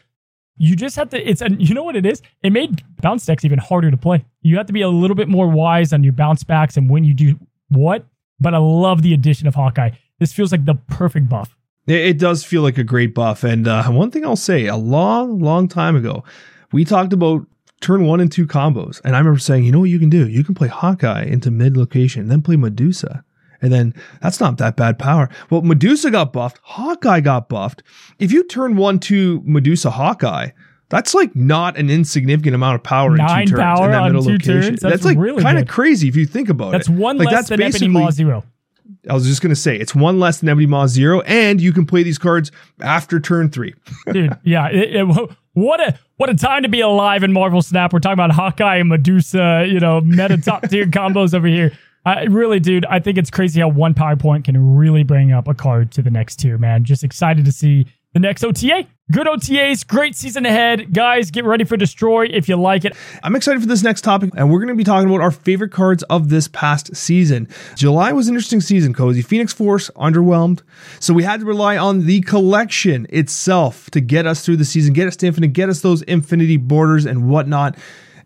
You 0.57 0.77
just 0.77 0.97
have 0.97 1.11
to, 1.11 1.29
it's, 1.29 1.41
a, 1.41 1.51
you 1.53 1.75
know 1.75 1.85
what 1.85 1.97
it 1.97 2.05
is? 2.05 2.23
It 2.43 2.53
made 2.53 2.83
bounce 3.01 3.25
decks 3.25 3.45
even 3.45 3.59
harder 3.59 3.91
to 3.91 3.97
play. 3.97 4.25
You 4.43 4.57
have 4.57 4.67
to 4.67 4.73
be 4.73 4.83
a 4.83 4.89
little 4.89 5.15
bit 5.15 5.29
more 5.29 5.49
wise 5.49 5.93
on 5.93 6.05
your 6.05 6.13
bounce 6.13 6.45
backs 6.45 6.77
and 6.77 6.91
when 6.91 7.05
you 7.05 7.15
do 7.15 7.39
what. 7.69 8.05
But 8.41 8.55
I 8.55 8.59
love 8.59 9.03
the 9.03 9.15
addition 9.15 9.47
of 9.47 9.55
Hawkeye. 9.55 9.91
this 10.19 10.33
feels 10.33 10.53
like 10.53 10.65
the 10.65 10.75
perfect 10.75 11.29
buff. 11.29 11.55
It, 11.87 12.19
does 12.19 12.45
feel 12.45 12.63
like 12.63 12.79
a 12.79 12.85
great 12.85 13.15
buff. 13.15 13.43
And 13.43 13.67
uh, 13.67 13.85
one 13.91 14.11
thing 14.11 14.25
I'll 14.25 14.37
say, 14.37 14.67
a 14.67 14.77
long, 14.77 15.41
long 15.41 15.67
time 15.67 15.97
ago, 15.97 16.25
we 16.73 16.85
talked 16.85 17.13
about 17.13 17.47
turn 17.81 18.05
one 18.05 18.21
and 18.21 18.31
two 18.31 18.47
combos. 18.47 19.01
And 19.05 19.17
I 19.17 19.19
remember 19.19 19.41
saying, 19.41 19.65
you 19.65 19.73
know 19.73 19.81
what 19.81 19.91
you 19.91 19.99
can 19.99 20.11
do? 20.11 20.29
You 20.29 20.45
can 20.45 20.55
play 20.55 20.69
Hawkeye 20.69 21.25
into 21.25 21.51
mid 21.51 21.77
location, 21.77 22.29
then 22.29 22.43
play 22.43 22.57
Medusa. 22.57 23.25
And 23.63 23.73
then 23.73 23.95
that's 24.23 24.41
not 24.41 24.59
that 24.59 24.77
bad 24.77 24.99
power. 24.99 25.29
Well, 25.51 25.63
Medusa 25.63 26.11
got 26.11 26.33
buffed. 26.33 26.61
Hawkeye 26.63 27.21
got 27.21 27.49
buffed. 27.49 27.83
If 28.19 28.33
you 28.33 28.45
turn 28.45 28.77
one 28.77 28.99
to 29.01 29.43
Medusa 29.45 29.91
Hawkeye, 29.91 30.51
that's 30.89 31.15
like 31.15 31.37
not 31.37 31.77
an 31.77 31.91
insignificant 31.91 32.55
amount 32.55 32.77
of 32.77 32.83
power 32.83 33.17
Nine 33.17 33.43
in 33.43 33.49
two 33.49 33.57
turns 33.57 33.63
power 33.63 33.87
in 33.87 33.93
that 33.93 34.05
middle 34.05 34.23
location. 34.23 34.63
turns? 34.63 34.81
That's 34.81 35.05
like 35.05 35.19
really 35.19 35.43
kind 35.43 35.59
of 35.59 35.69
crazy 35.69 36.09
if 36.09 36.17
you 36.17 36.27
think 36.27 36.49
about 36.49 36.73
That's 36.73 36.89
it. 36.89 36.93
That's 36.93 37.01
one 37.01 37.19
like 37.19 37.31
less 37.31 37.49
than 37.49 37.63
Ebony 37.63 37.89
Maw 37.89 38.11
Zero. 38.11 38.45
I 39.09 39.15
was 39.15 39.27
just 39.27 39.41
gonna 39.41 39.57
say 39.57 39.77
it's 39.77 39.95
one 39.95 40.19
less 40.21 40.41
than 40.41 40.49
Ebony 40.49 40.67
Maw 40.67 40.87
Zero, 40.87 41.21
and 41.23 41.61
you 41.61 41.73
can 41.73 41.87
play 41.87 42.03
these 42.03 42.19
cards 42.19 42.53
after 42.81 43.19
turn 43.21 43.49
three. 43.51 43.75
dude. 44.13 44.37
Yeah, 44.45 44.69
it, 44.69 44.97
it- 44.97 45.31
what 45.55 45.81
a 45.81 45.99
what 46.17 46.31
a 46.31 46.35
time 46.35 46.63
to 46.63 46.69
be 46.69 46.81
alive 46.81 47.23
in 47.25 47.33
Marvel 47.33 47.61
Snap. 47.61 47.93
We're 47.93 47.99
talking 47.99 48.13
about 48.15 48.31
Hawkeye 48.31 48.77
and 48.77 48.89
Medusa, 48.89 49.67
you 49.69 49.81
know, 49.81 50.01
meta 50.01 50.37
top 50.45 50.69
tier 50.69 50.87
combos 50.87 51.35
over 51.35 51.47
here. 51.49 51.73
I 52.05 52.25
really, 52.25 52.61
dude, 52.61 52.87
I 52.87 52.99
think 53.01 53.19
it's 53.19 53.31
crazy 53.31 53.61
how 53.61 53.69
one 53.69 53.93
PowerPoint 53.93 54.45
can 54.45 54.77
really 54.77 55.03
bring 55.03 55.33
up 55.33 55.49
a 55.49 55.55
card 55.55 55.91
to 55.93 56.03
the 56.03 56.11
next 56.11 56.37
tier, 56.37 56.57
man. 56.57 56.85
Just 56.85 57.03
excited 57.05 57.45
to 57.45 57.53
see 57.53 57.87
the 58.13 58.21
next 58.21 58.43
OTA. 58.45 58.87
Good 59.13 59.27
OTAs, 59.27 59.85
great 59.87 60.15
season 60.15 60.47
ahead. 60.47 60.93
Guys, 60.93 61.33
get 61.33 61.45
ready 61.45 61.65
for 61.65 61.77
Destroy 61.77 62.27
if 62.27 62.49
you 62.49 62.57
like 62.57 62.85
it. 62.85 62.97
I'm 63.25 63.35
excited 63.35 63.61
for 63.61 63.67
this 63.67 63.83
next 63.83 64.03
topic, 64.03 64.31
and 64.37 64.51
we're 64.51 64.61
going 64.61 64.69
to 64.69 64.75
be 64.75 64.85
talking 64.85 65.09
about 65.09 65.21
our 65.21 65.33
favorite 65.33 65.73
cards 65.73 66.05
of 66.05 66.29
this 66.29 66.47
past 66.47 66.95
season. 66.95 67.49
July 67.75 68.13
was 68.13 68.29
an 68.29 68.35
interesting 68.35 68.61
season, 68.61 68.95
Cozy. 68.95 69.23
Phoenix 69.23 69.53
Force 69.53 69.91
underwhelmed, 69.97 70.63
so 71.01 71.13
we 71.13 71.25
had 71.25 71.41
to 71.41 71.47
rely 71.47 71.77
on 71.77 72.07
the 72.07 72.21
collection 72.21 73.07
itself 73.11 73.91
to 73.91 74.01
get 74.01 74.27
us 74.27 74.45
through 74.45 74.59
the 74.59 74.65
season, 74.65 74.93
get 74.93 75.09
us 75.09 75.17
to 75.17 75.27
infinite, 75.27 75.53
get 75.53 75.69
us 75.69 75.81
those 75.81 76.03
infinity 76.03 76.57
borders 76.57 77.07
and 77.07 77.29
whatnot. 77.29 77.77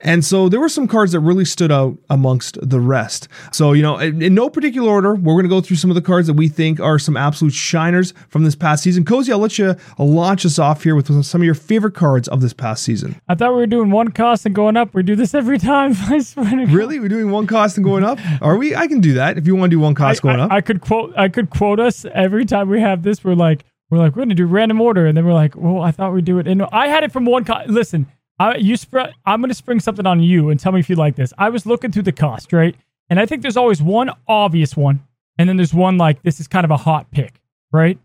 And 0.05 0.25
so 0.25 0.49
there 0.51 0.61
were 0.61 0.69
some 0.69 0.87
cards 0.87 1.13
that 1.13 1.21
really 1.21 1.47
stood 1.47 1.73
out 1.73 1.97
amongst 2.11 2.59
the 2.63 2.79
rest. 2.79 3.27
So, 3.53 3.73
you 3.73 3.83
know, 3.83 3.97
in, 3.97 4.21
in 4.21 4.35
no 4.35 4.51
particular 4.51 4.91
order, 4.91 5.15
we're 5.15 5.33
going 5.33 5.45
to 5.45 5.49
go 5.49 5.63
through 5.63 5.79
some 5.79 5.91
of 5.91 5.95
the 5.95 6.03
cards 6.03 6.27
that 6.27 6.35
we 6.35 6.49
think 6.49 6.79
are 6.79 6.99
some 6.99 7.17
absolute 7.17 7.55
shiners 7.55 8.13
from 8.29 8.45
this 8.45 8.55
past 8.55 8.83
season. 8.83 9.05
Cozy, 9.05 9.33
I'll 9.33 9.39
let 9.39 9.59
you 9.59 9.77
launch 9.99 10.45
us 10.45 10.59
off 10.59 10.83
here 10.83 10.95
with 10.95 11.25
some 11.25 11.41
of 11.41 11.45
your 11.45 11.55
favorite 11.55 11.95
cards 11.95 12.29
of 12.29 12.43
this 12.43 12.53
past 12.53 12.83
season. 12.83 13.21
I 13.29 13.35
thought 13.35 13.53
we 13.53 13.61
were 13.61 13.67
doing 13.67 13.91
one 13.91 14.11
cost 14.11 14.45
and 14.45 14.55
going 14.55 14.77
up. 14.77 14.95
We 14.95 15.03
do 15.03 15.17
this 15.17 15.35
every 15.35 15.59
time. 15.59 15.95
I 15.99 16.19
swear 16.21 16.51
to 16.51 16.67
God. 16.67 16.75
Really? 16.75 17.01
We're 17.01 17.09
doing 17.09 17.31
one 17.31 17.47
cost 17.47 17.79
and 17.79 17.85
going 17.85 18.05
up? 18.05 18.19
Are 18.43 18.57
we? 18.57 18.77
I 18.77 18.87
can 18.87 19.01
do 19.01 19.15
that 19.15 19.39
if 19.39 19.47
you 19.47 19.57
want 19.57 19.71
to 19.71 19.77
do 19.77 19.81
one 19.81 19.95
cost 19.95 20.21
going 20.21 20.39
I, 20.39 20.45
up. 20.45 20.53
I 20.53 20.61
could 20.61 20.83
quote 20.83 21.15
I 21.17 21.29
could 21.29 21.49
quote 21.49 21.81
us 21.81 22.05
every 22.13 22.45
time 22.45 22.69
we 22.69 22.81
have 22.81 23.03
this. 23.03 23.25
We're 23.25 23.35
like 23.35 23.65
we're 23.91 23.99
like 23.99 24.15
we're 24.15 24.23
gonna 24.23 24.35
do 24.35 24.47
random 24.47 24.81
order, 24.81 25.07
and 25.07 25.17
then 25.17 25.25
we're 25.25 25.33
like, 25.33 25.57
well, 25.57 25.81
I 25.81 25.91
thought 25.91 26.13
we'd 26.13 26.25
do 26.25 26.39
it. 26.39 26.47
And 26.47 26.63
I 26.73 26.89
had 26.89 27.05
it 27.05 27.13
from 27.13 27.25
one. 27.25 27.45
cost. 27.45 27.69
Listen, 27.71 28.07
I 28.39 28.57
you 28.57 28.77
spread. 28.77 29.15
I'm 29.25 29.41
gonna 29.41 29.55
spring 29.55 29.81
something 29.81 30.07
on 30.07 30.21
you 30.21 30.51
and 30.51 30.59
tell 30.59 30.73
me 30.73 30.81
if 30.81 30.91
you 30.91 30.97
like 30.97 31.17
this. 31.17 31.33
I 31.39 31.49
was 31.49 31.67
looking 31.67 31.93
through 31.93 32.03
the 32.03 32.13
cost, 32.13 32.53
right? 32.53 32.75
And 33.09 33.21
I 33.21 33.27
think 33.27 33.43
there's 33.43 33.57
always 33.57 33.83
one 33.83 34.11
obvious 34.27 34.77
one, 34.77 35.05
and 35.39 35.49
then 35.49 35.57
there's 35.57 35.75
one 35.75 35.99
like 35.99 36.23
this 36.23 36.41
is 36.41 36.49
kind 36.49 36.65
of 36.65 36.71
a 36.71 36.77
hot 36.77 37.11
pick, 37.11 37.41
right? 37.73 37.99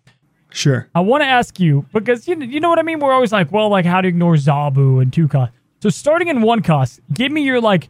sure. 0.52 0.90
I 0.96 1.02
want 1.02 1.22
to 1.22 1.28
ask 1.28 1.60
you 1.60 1.86
because 1.94 2.28
you 2.28 2.36
you 2.42 2.60
know 2.60 2.70
what 2.70 2.80
I 2.80 2.84
mean. 2.84 3.00
We're 3.00 3.14
always 3.14 3.32
like, 3.32 3.52
well, 3.52 3.70
like 3.70 3.86
how 3.86 4.02
to 4.02 4.08
ignore 4.08 4.36
Zabu 4.36 5.02
and 5.02 5.12
two 5.12 5.28
cost. 5.28 5.52
So 5.82 5.90
starting 5.90 6.28
in 6.28 6.42
one 6.42 6.62
cost, 6.62 7.00
give 7.14 7.32
me 7.32 7.42
your 7.42 7.62
like 7.62 7.90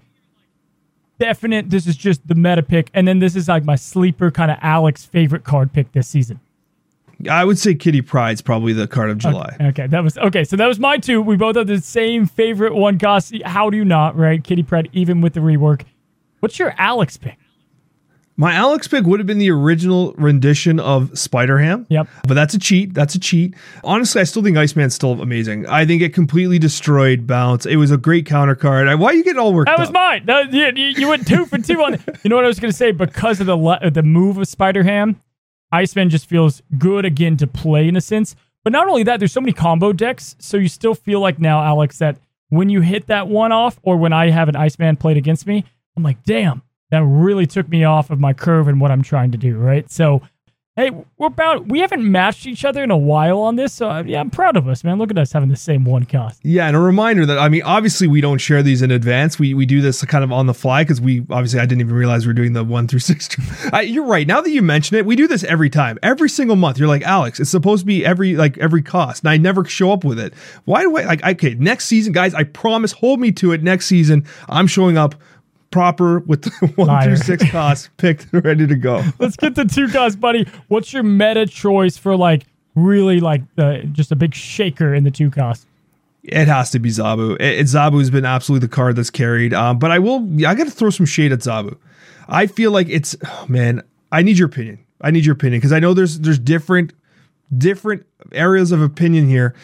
definite. 1.20 1.70
This 1.70 1.88
is 1.88 1.98
just 1.98 2.26
the 2.28 2.36
meta 2.36 2.64
pick, 2.64 2.90
and 2.94 3.08
then 3.08 3.20
this 3.20 3.36
is 3.36 3.48
like 3.48 3.64
my 3.64 3.76
sleeper 3.76 4.32
kind 4.32 4.52
of 4.52 4.58
Alex 4.62 5.06
favorite 5.06 5.44
card 5.44 5.74
pick 5.74 5.92
this 5.92 6.08
season. 6.08 6.40
I 7.30 7.43
would 7.43 7.57
say 7.59 7.76
Kitty 7.76 8.01
Pryde's 8.01 8.41
probably 8.41 8.72
the 8.74 8.88
card 8.88 9.09
of 9.09 9.17
July. 9.17 9.57
Okay, 9.59 9.88
that 9.88 10.03
was 10.03 10.17
okay. 10.20 10.43
So 10.43 10.55
that 10.55 10.67
was 10.67 10.80
my 10.80 10.97
two. 10.97 11.22
We 11.22 11.36
both 11.36 11.55
have 11.57 11.67
the 11.67 11.82
same 11.82 12.26
favorite 12.28 12.76
one 12.76 12.97
cost. 12.99 13.34
How 13.43 13.70
do 13.70 13.78
you 13.78 13.84
not 13.86 14.15
right? 14.15 14.41
Kitty 14.43 14.63
Pryde, 14.63 14.89
even 14.93 15.20
with 15.20 15.34
the 15.34 15.41
rework. 15.41 15.82
What's 16.39 16.57
your 16.59 16.74
Alex 16.78 17.17
pick? 17.17 17.38
My 18.38 18.53
Alex 18.53 18.88
pick 18.88 19.03
would 19.05 19.20
have 19.20 19.28
been 19.28 19.38
the 19.38 19.51
original 19.51 20.13
rendition 20.13 20.80
of 20.80 21.20
Spider 21.20 21.57
Ham. 21.59 21.86
Yep. 21.89 22.07
But 22.26 22.36
that's 22.36 22.53
a 22.53 22.57
cheat. 22.59 22.93
That's 22.93 23.13
a 23.15 23.20
cheat. 23.20 23.53
Honestly, 23.84 24.22
I 24.22 24.24
still 24.24 24.41
think 24.41 24.55
Iceman's 24.55 24.95
still 24.95 25.22
amazing. 25.22 25.67
I 25.67 25.86
think 25.86 26.01
it 26.01 26.13
completely 26.13 26.57
destroyed 26.57 27.28
Bounce. 27.28 27.65
It 27.65 27.76
was 27.76 27.91
a 27.91 27.97
great 27.97 28.26
counter 28.26 28.55
card. 28.55 28.88
I- 28.88 28.95
Why 28.95 29.07
are 29.07 29.13
you 29.13 29.26
getting 29.26 29.39
all 29.41 29.53
worked 29.53 29.67
That 29.67 29.74
up? 29.74 29.80
was 29.82 29.91
mine. 29.91 30.26
That, 30.28 30.53
you, 30.53 30.67
you 30.74 30.86
you 30.99 31.07
went 31.09 31.28
two 31.28 31.45
for 31.47 31.57
two 31.57 31.84
on. 31.84 32.01
You 32.24 32.30
know 32.30 32.38
what 32.38 32.45
I 32.45 32.47
was 32.47 32.61
going 32.61 32.72
to 32.72 32.78
say? 32.78 32.93
Because 32.93 33.41
of 33.41 33.45
the 33.47 33.57
le- 33.57 33.91
the 33.91 34.03
move 34.03 34.38
of 34.38 34.47
Spider 34.47 34.84
Ham, 34.84 35.22
Iceman 35.72 36.09
just 36.09 36.28
feels 36.28 36.61
good 36.78 37.05
again 37.05 37.38
to 37.38 37.47
play 37.47 37.88
in 37.88 37.95
a 37.95 38.01
sense. 38.01 38.36
But 38.63 38.74
not 38.74 38.88
only 38.88 39.03
that, 39.03 39.20
there's 39.20 39.32
so 39.32 39.41
many 39.41 39.53
combo 39.53 39.93
decks, 39.93 40.36
so 40.39 40.57
you 40.57 40.67
still 40.67 40.95
feel 40.95 41.20
like 41.20 41.39
now, 41.39 41.63
Alex, 41.63 41.97
that 41.99 42.17
when 42.49 42.70
you 42.70 42.82
hit 42.82 43.07
that 43.07 43.28
one 43.28 43.51
off, 43.51 43.80
or 43.84 43.97
when 43.97 44.11
I 44.11 44.30
have 44.32 44.49
an 44.49 44.55
Iceman 44.55 44.97
played 44.97 45.17
against 45.17 45.47
me, 45.47 45.63
I'm 45.95 46.03
like, 46.03 46.24
damn, 46.24 46.61
that 46.91 47.03
really 47.03 47.45
took 47.45 47.70
me 47.70 47.84
off 47.84 48.09
of 48.09 48.20
my 48.20 48.34
curve 48.34 48.67
and 48.67 48.82
what 48.82 48.91
I'm 48.91 49.03
trying 49.03 49.32
to 49.32 49.38
do, 49.38 49.57
right? 49.57 49.89
So. 49.91 50.22
Hey, 50.80 50.91
we're 51.17 51.27
about. 51.27 51.67
We 51.67 51.80
haven't 51.80 52.09
matched 52.09 52.47
each 52.47 52.63
other 52.63 52.82
in 52.82 52.89
a 52.89 52.97
while 52.97 53.39
on 53.39 53.57
this, 53.57 53.73
so 53.73 53.89
uh, 53.89 54.01
yeah, 54.03 54.21
I'm 54.21 54.30
proud 54.30 54.55
of 54.55 54.65
us, 54.69 54.82
man. 54.82 54.97
Look 54.97 55.11
at 55.11 55.17
us 55.17 55.34
having 55.34 55.49
the 55.49 55.57
same 55.57 55.84
one 55.84 56.05
cost. 56.05 56.39
Yeah, 56.41 56.67
and 56.67 56.75
a 56.77 56.80
reminder 56.80 57.25
that 57.25 57.38
I 57.38 57.49
mean, 57.49 57.63
obviously, 57.63 58.07
we 58.07 58.21
don't 58.21 58.38
share 58.38 58.63
these 58.63 58.82
in 58.82 58.89
advance. 58.89 59.38
We 59.38 59.53
we 59.53 59.65
do 59.65 59.82
this 59.82 60.01
kind 60.05 60.23
of 60.23 60.32
on 60.32 60.45
the 60.45 60.53
fly 60.53 60.84
because 60.84 61.01
we 61.01 61.19
obviously 61.30 61.59
I 61.59 61.65
didn't 61.65 61.82
even 61.82 61.95
realize 61.95 62.25
we 62.25 62.32
are 62.32 62.34
doing 62.34 62.53
the 62.53 62.63
one 62.63 62.88
through 62.88 62.99
six. 62.99 63.27
I, 63.73 63.82
you're 63.82 64.05
right. 64.05 64.25
Now 64.25 64.39
that 64.39 64.51
you 64.51 64.61
mention 64.61 64.95
it, 64.95 65.05
we 65.05 65.17
do 65.17 65.27
this 65.27 65.43
every 65.43 65.69
time, 65.69 65.99
every 66.01 66.30
single 66.30 66.55
month. 66.55 66.77
You're 66.77 66.88
like 66.88 67.01
Alex, 67.01 67.41
it's 67.41 67.49
supposed 67.49 67.82
to 67.82 67.86
be 67.86 68.05
every 68.05 68.38
like 68.38 68.57
every 68.57 68.82
cost, 68.82 69.23
and 69.23 69.30
I 69.30 69.36
never 69.36 69.65
show 69.65 69.91
up 69.91 70.05
with 70.05 70.17
it. 70.17 70.34
Why 70.63 70.84
do 70.84 70.95
I 70.95 71.03
like? 71.03 71.25
Okay, 71.25 71.55
next 71.55 71.88
season, 71.88 72.13
guys, 72.13 72.34
I 72.34 72.45
promise, 72.45 72.93
hold 72.93 73.19
me 73.19 73.34
to 73.34 73.51
it. 73.51 73.61
Next 73.63 73.88
season, 73.88 74.25
I'm 74.47 74.67
showing 74.67 74.97
up 74.97 75.15
proper 75.72 76.20
with 76.20 76.43
the 76.43 76.67
one 76.76 76.88
Liar. 76.88 77.03
through 77.03 77.17
six 77.17 77.49
costs 77.51 77.89
picked, 77.97 78.28
and 78.34 78.43
ready 78.43 78.65
to 78.67 78.76
go. 78.76 79.03
Let's 79.20 79.36
get 79.36 79.55
to 79.55 79.65
two 79.65 79.88
cost, 79.88 80.20
buddy. 80.20 80.47
What's 80.67 80.93
your 80.93 81.03
meta 81.03 81.45
choice 81.45 81.97
for 81.97 82.15
like 82.15 82.45
really 82.76 83.20
like 83.20 83.41
the 83.55 83.88
just 83.91 84.11
a 84.11 84.15
big 84.15 84.34
shaker 84.34 84.93
in 84.93 85.03
the 85.03 85.11
two 85.11 85.30
cost? 85.32 85.65
It 86.24 86.47
has 86.47 86.70
to 86.72 86.80
be 86.80 86.89
Zabu. 86.89 87.36
It, 87.36 87.59
it- 87.59 87.65
Zabu 87.67 87.99
has 87.99 88.09
been 88.09 88.26
absolutely 88.26 88.67
the 88.67 88.74
card 88.74 88.95
that's 88.95 89.09
carried. 89.09 89.53
Um, 89.53 89.80
but 89.80 89.91
I 89.91 89.99
will. 89.99 90.28
I 90.45 90.53
got 90.55 90.65
to 90.65 90.72
throw 90.72 90.89
some 90.89 91.05
shade 91.05 91.32
at 91.32 91.39
Zabu. 91.39 91.78
I 92.28 92.45
feel 92.47 92.72
like 92.72 92.88
it's 92.89 93.15
oh, 93.26 93.45
man. 93.47 93.82
I 94.11 94.22
need 94.22 94.38
your 94.38 94.47
opinion. 94.47 94.80
I 95.01 95.11
need 95.11 95.26
your 95.26 95.34
opinion 95.34 95.59
because 95.59 95.72
I 95.72 95.80
know 95.80 95.93
there's 95.93 96.20
there's 96.20 96.39
different 96.39 96.93
different 97.57 98.05
areas 98.32 98.72
of 98.72 98.82
opinion 98.82 99.28
here. 99.28 99.55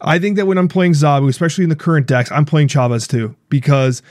I 0.00 0.18
think 0.18 0.36
that 0.36 0.46
when 0.46 0.56
I'm 0.56 0.68
playing 0.68 0.92
Zabu, 0.92 1.28
especially 1.28 1.64
in 1.64 1.70
the 1.70 1.76
current 1.76 2.06
decks, 2.06 2.32
I'm 2.32 2.46
playing 2.46 2.68
Chavez 2.68 3.06
too 3.06 3.36
because 3.50 4.02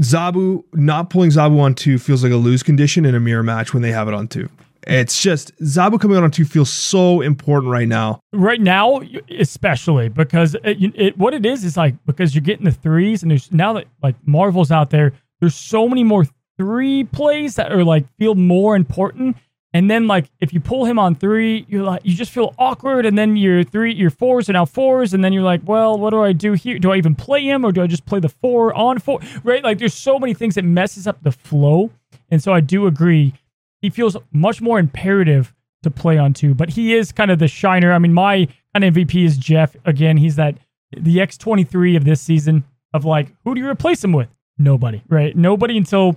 Zabu 0.00 0.64
not 0.74 1.10
pulling 1.10 1.30
Zabu 1.30 1.60
on 1.60 1.74
two 1.74 1.98
feels 1.98 2.22
like 2.22 2.32
a 2.32 2.36
lose 2.36 2.62
condition 2.62 3.04
in 3.04 3.14
a 3.14 3.20
mirror 3.20 3.42
match 3.42 3.72
when 3.72 3.82
they 3.82 3.92
have 3.92 4.08
it 4.08 4.14
on 4.14 4.28
two. 4.28 4.48
It's 4.86 5.20
just 5.20 5.54
Zabu 5.60 6.00
coming 6.00 6.16
out 6.16 6.22
on 6.22 6.30
two 6.30 6.44
feels 6.44 6.70
so 6.70 7.20
important 7.20 7.70
right 7.72 7.88
now. 7.88 8.20
Right 8.32 8.60
now, 8.60 9.02
especially 9.38 10.08
because 10.08 10.54
it, 10.64 10.94
it, 10.94 11.18
what 11.18 11.34
it 11.34 11.44
is 11.44 11.64
is 11.64 11.76
like 11.76 11.94
because 12.06 12.34
you're 12.34 12.42
getting 12.42 12.64
the 12.64 12.72
threes, 12.72 13.22
and 13.22 13.30
there's 13.30 13.52
now 13.52 13.74
that 13.74 13.86
like 14.02 14.14
Marvel's 14.26 14.70
out 14.70 14.90
there, 14.90 15.12
there's 15.40 15.54
so 15.54 15.88
many 15.88 16.04
more 16.04 16.24
three 16.56 17.04
plays 17.04 17.56
that 17.56 17.72
are 17.72 17.84
like 17.84 18.06
feel 18.18 18.34
more 18.34 18.76
important. 18.76 19.36
And 19.78 19.88
then 19.88 20.08
like 20.08 20.28
if 20.40 20.52
you 20.52 20.58
pull 20.58 20.86
him 20.86 20.98
on 20.98 21.14
three, 21.14 21.64
you're 21.68 21.84
like 21.84 22.00
you 22.04 22.12
just 22.12 22.32
feel 22.32 22.52
awkward, 22.58 23.06
and 23.06 23.16
then 23.16 23.36
your 23.36 23.62
three, 23.62 23.94
your 23.94 24.10
fours 24.10 24.50
are 24.50 24.52
now 24.52 24.64
fours, 24.64 25.14
and 25.14 25.22
then 25.22 25.32
you're 25.32 25.44
like, 25.44 25.60
well, 25.64 25.96
what 25.96 26.10
do 26.10 26.20
I 26.20 26.32
do 26.32 26.54
here? 26.54 26.80
Do 26.80 26.90
I 26.90 26.96
even 26.96 27.14
play 27.14 27.44
him, 27.44 27.64
or 27.64 27.70
do 27.70 27.80
I 27.80 27.86
just 27.86 28.04
play 28.04 28.18
the 28.18 28.28
four 28.28 28.74
on 28.74 28.98
four? 28.98 29.20
Right? 29.44 29.62
Like 29.62 29.78
there's 29.78 29.94
so 29.94 30.18
many 30.18 30.34
things 30.34 30.56
that 30.56 30.64
messes 30.64 31.06
up 31.06 31.22
the 31.22 31.30
flow, 31.30 31.92
and 32.28 32.42
so 32.42 32.52
I 32.52 32.58
do 32.58 32.88
agree. 32.88 33.34
He 33.80 33.88
feels 33.88 34.16
much 34.32 34.60
more 34.60 34.80
imperative 34.80 35.54
to 35.84 35.92
play 35.92 36.18
on 36.18 36.32
two, 36.32 36.54
but 36.54 36.70
he 36.70 36.96
is 36.96 37.12
kind 37.12 37.30
of 37.30 37.38
the 37.38 37.46
shiner. 37.46 37.92
I 37.92 38.00
mean, 38.00 38.12
my 38.12 38.48
kind 38.74 38.84
of 38.84 38.94
MVP 38.94 39.24
is 39.24 39.36
Jeff. 39.36 39.76
Again, 39.84 40.16
he's 40.16 40.34
that 40.34 40.58
the 40.90 41.18
X23 41.18 41.96
of 41.96 42.04
this 42.04 42.20
season 42.20 42.64
of 42.92 43.04
like, 43.04 43.32
who 43.44 43.54
do 43.54 43.60
you 43.60 43.68
replace 43.68 44.02
him 44.02 44.10
with? 44.10 44.28
Nobody, 44.58 45.04
right? 45.08 45.36
Nobody 45.36 45.76
until 45.76 46.16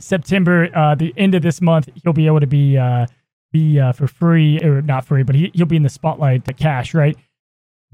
September, 0.00 0.68
uh, 0.74 0.94
the 0.94 1.14
end 1.16 1.34
of 1.34 1.42
this 1.42 1.60
month, 1.60 1.88
he'll 2.02 2.12
be 2.12 2.26
able 2.26 2.40
to 2.40 2.46
be 2.46 2.76
uh, 2.76 3.06
be 3.52 3.78
uh, 3.78 3.92
for 3.92 4.06
free 4.06 4.60
or 4.60 4.82
not 4.82 5.04
free, 5.04 5.22
but 5.22 5.34
he, 5.34 5.50
he'll 5.54 5.66
be 5.66 5.76
in 5.76 5.82
the 5.82 5.88
spotlight 5.88 6.44
to 6.44 6.52
cache, 6.52 6.94
right? 6.94 7.16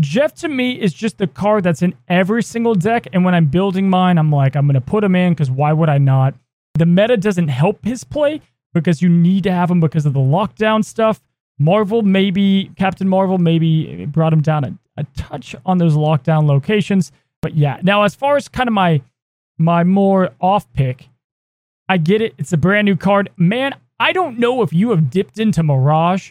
Jeff 0.01 0.34
to 0.34 0.48
me 0.48 0.80
is 0.80 0.94
just 0.94 1.18
the 1.18 1.26
card 1.26 1.62
that's 1.62 1.82
in 1.82 1.94
every 2.09 2.42
single 2.42 2.74
deck, 2.74 3.07
and 3.12 3.24
when 3.24 3.34
I'm 3.34 3.46
building 3.46 3.90
mine, 3.90 4.18
I'm 4.18 4.32
like, 4.32 4.57
I'm 4.57 4.66
gonna 4.66 4.80
put 4.80 5.05
him 5.05 5.14
in 5.14 5.32
because 5.34 5.51
why 5.51 5.72
would 5.72 5.88
I 5.90 5.98
not? 5.98 6.34
The 6.74 6.86
meta 6.86 7.16
doesn't 7.16 7.48
help 7.48 7.84
his 7.84 8.05
play 8.05 8.40
because 8.72 9.03
you 9.03 9.09
need 9.09 9.44
to 9.44 9.53
have 9.53 9.70
him 9.70 9.80
because 9.80 10.07
of 10.07 10.14
the 10.14 10.20
lockdown 10.20 10.84
stuff. 10.84 11.20
Marvel 11.59 12.01
maybe 12.01 12.70
Captain 12.76 13.07
Marvel 13.07 13.36
maybe 13.36 14.07
brought 14.07 14.32
him 14.32 14.40
down 14.40 14.64
a, 14.64 14.74
a 14.96 15.05
touch 15.14 15.55
on 15.66 15.76
those 15.76 15.94
lockdown 15.94 16.46
locations, 16.46 17.12
but 17.42 17.55
yeah. 17.55 17.78
Now 17.82 18.05
as 18.05 18.14
far 18.14 18.36
as 18.38 18.48
kind 18.48 18.68
of 18.68 18.72
my 18.72 19.03
my 19.59 19.84
more 19.84 20.30
off 20.40 20.72
pick, 20.72 21.09
I 21.91 21.97
get 21.97 22.22
it. 22.22 22.34
It's 22.38 22.53
a 22.53 22.57
brand 22.57 22.84
new 22.84 22.95
card. 22.95 23.30
Man, 23.36 23.74
I 23.99 24.12
don't 24.12 24.38
know 24.38 24.62
if 24.62 24.72
you 24.72 24.91
have 24.91 25.11
dipped 25.11 25.41
into 25.41 25.64
Mirage, 25.64 26.30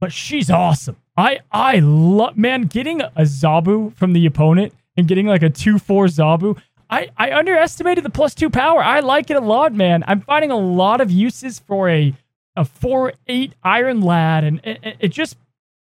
but 0.00 0.14
she's 0.14 0.50
awesome. 0.50 0.96
I 1.14 1.40
I 1.52 1.80
love 1.80 2.38
man 2.38 2.62
getting 2.62 3.02
a 3.02 3.12
Zabu 3.24 3.94
from 3.94 4.14
the 4.14 4.24
opponent 4.24 4.72
and 4.96 5.06
getting 5.06 5.26
like 5.26 5.42
a 5.42 5.50
two 5.50 5.78
four 5.78 6.06
Zabu. 6.06 6.58
I 6.88 7.10
I 7.18 7.32
underestimated 7.32 8.02
the 8.02 8.08
plus 8.08 8.34
two 8.34 8.48
power. 8.48 8.82
I 8.82 9.00
like 9.00 9.30
it 9.30 9.36
a 9.36 9.40
lot, 9.40 9.74
man. 9.74 10.02
I'm 10.06 10.22
finding 10.22 10.50
a 10.50 10.56
lot 10.56 11.02
of 11.02 11.10
uses 11.10 11.58
for 11.58 11.90
a 11.90 12.14
a 12.56 12.64
four 12.64 13.12
eight 13.26 13.52
Iron 13.62 14.00
Lad, 14.00 14.42
and 14.42 14.62
it, 14.64 14.96
it 15.00 15.08
just 15.08 15.36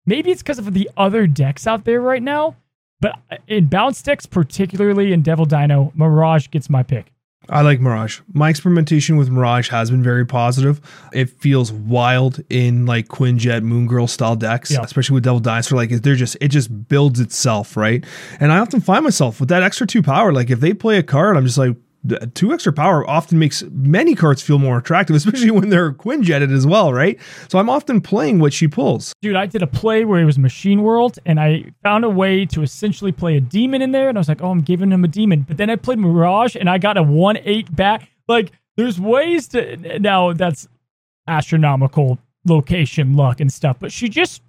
maybe 0.06 0.30
it's 0.30 0.42
because 0.42 0.58
of 0.58 0.72
the 0.72 0.88
other 0.96 1.26
decks 1.26 1.66
out 1.66 1.84
there 1.84 2.00
right 2.00 2.22
now. 2.22 2.56
But 3.02 3.18
in 3.46 3.66
bounce 3.66 4.00
decks, 4.00 4.24
particularly 4.24 5.12
in 5.12 5.20
Devil 5.20 5.44
Dino, 5.44 5.92
Mirage 5.94 6.48
gets 6.48 6.70
my 6.70 6.82
pick. 6.82 7.12
I 7.48 7.62
like 7.62 7.80
Mirage. 7.80 8.20
My 8.32 8.48
experimentation 8.48 9.16
with 9.16 9.28
Mirage 9.28 9.68
has 9.70 9.90
been 9.90 10.02
very 10.02 10.24
positive. 10.24 10.80
It 11.12 11.28
feels 11.28 11.72
wild 11.72 12.40
in 12.48 12.86
like 12.86 13.08
Quinjet, 13.08 13.62
Moon 13.62 13.86
Girl 13.86 14.06
style 14.06 14.36
decks, 14.36 14.70
yeah. 14.70 14.82
especially 14.82 15.14
with 15.14 15.24
Devil 15.24 15.40
Dinosaur. 15.40 15.76
Like 15.76 15.90
they're 15.90 16.14
just 16.14 16.36
it 16.40 16.48
just 16.48 16.88
builds 16.88 17.20
itself, 17.20 17.76
right? 17.76 18.04
And 18.38 18.52
I 18.52 18.58
often 18.58 18.80
find 18.80 19.02
myself 19.04 19.40
with 19.40 19.48
that 19.48 19.62
extra 19.62 19.86
two 19.86 20.02
power. 20.02 20.32
Like 20.32 20.50
if 20.50 20.60
they 20.60 20.72
play 20.72 20.98
a 20.98 21.02
card, 21.02 21.36
I'm 21.36 21.44
just 21.44 21.58
like, 21.58 21.76
two 22.34 22.52
extra 22.52 22.72
power 22.72 23.08
often 23.08 23.38
makes 23.38 23.62
many 23.70 24.14
cards 24.14 24.42
feel 24.42 24.58
more 24.58 24.78
attractive, 24.78 25.14
especially 25.22 25.50
when 25.50 25.68
they're 25.68 25.92
Quinjetted 25.92 26.52
as 26.52 26.66
well, 26.66 26.92
right? 26.92 27.18
So 27.48 27.58
I'm 27.58 27.70
often 27.70 28.00
playing 28.00 28.38
what 28.38 28.52
she 28.52 28.68
pulls. 28.68 29.12
Dude, 29.22 29.36
I 29.36 29.46
did 29.46 29.62
a 29.62 29.66
play 29.66 30.04
where 30.04 30.20
it 30.20 30.24
was 30.24 30.38
Machine 30.38 30.82
World, 30.82 31.18
and 31.24 31.38
I 31.38 31.72
found 31.82 32.04
a 32.04 32.10
way 32.10 32.46
to 32.46 32.62
essentially 32.62 33.12
play 33.12 33.36
a 33.36 33.40
demon 33.40 33.82
in 33.82 33.92
there, 33.92 34.08
and 34.08 34.18
I 34.18 34.20
was 34.20 34.28
like, 34.28 34.42
oh, 34.42 34.50
I'm 34.50 34.62
giving 34.62 34.90
him 34.90 35.04
a 35.04 35.08
demon. 35.08 35.42
But 35.42 35.56
then 35.56 35.70
I 35.70 35.76
played 35.76 35.98
Mirage, 35.98 36.56
and 36.56 36.68
I 36.68 36.78
got 36.78 36.96
a 36.96 37.02
1 37.02 37.38
8 37.42 37.74
back. 37.74 38.08
Like, 38.28 38.52
there's 38.76 39.00
ways 39.00 39.48
to. 39.48 39.98
Now, 39.98 40.32
that's 40.32 40.66
astronomical 41.28 42.18
location 42.44 43.14
luck 43.14 43.40
and 43.40 43.52
stuff, 43.52 43.76
but 43.78 43.92
she 43.92 44.08
just. 44.08 44.42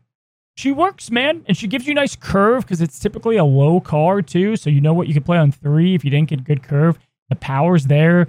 She 0.55 0.71
works, 0.71 1.09
man, 1.09 1.43
and 1.47 1.57
she 1.57 1.65
gives 1.67 1.87
you 1.87 1.95
nice 1.95 2.15
curve 2.15 2.61
because 2.61 2.79
it's 2.79 2.99
typically 2.99 3.37
a 3.37 3.43
low 3.43 3.79
card 3.79 4.27
too, 4.27 4.55
so 4.55 4.69
you 4.69 4.81
know 4.81 4.93
what 4.93 5.07
you 5.07 5.13
can 5.15 5.23
play 5.23 5.39
on 5.39 5.51
three 5.51 5.95
if 5.95 6.05
you 6.05 6.11
didn't 6.11 6.29
get 6.29 6.43
good 6.43 6.61
curve 6.61 6.99
the 7.33 7.39
power's 7.39 7.85
there. 7.85 8.27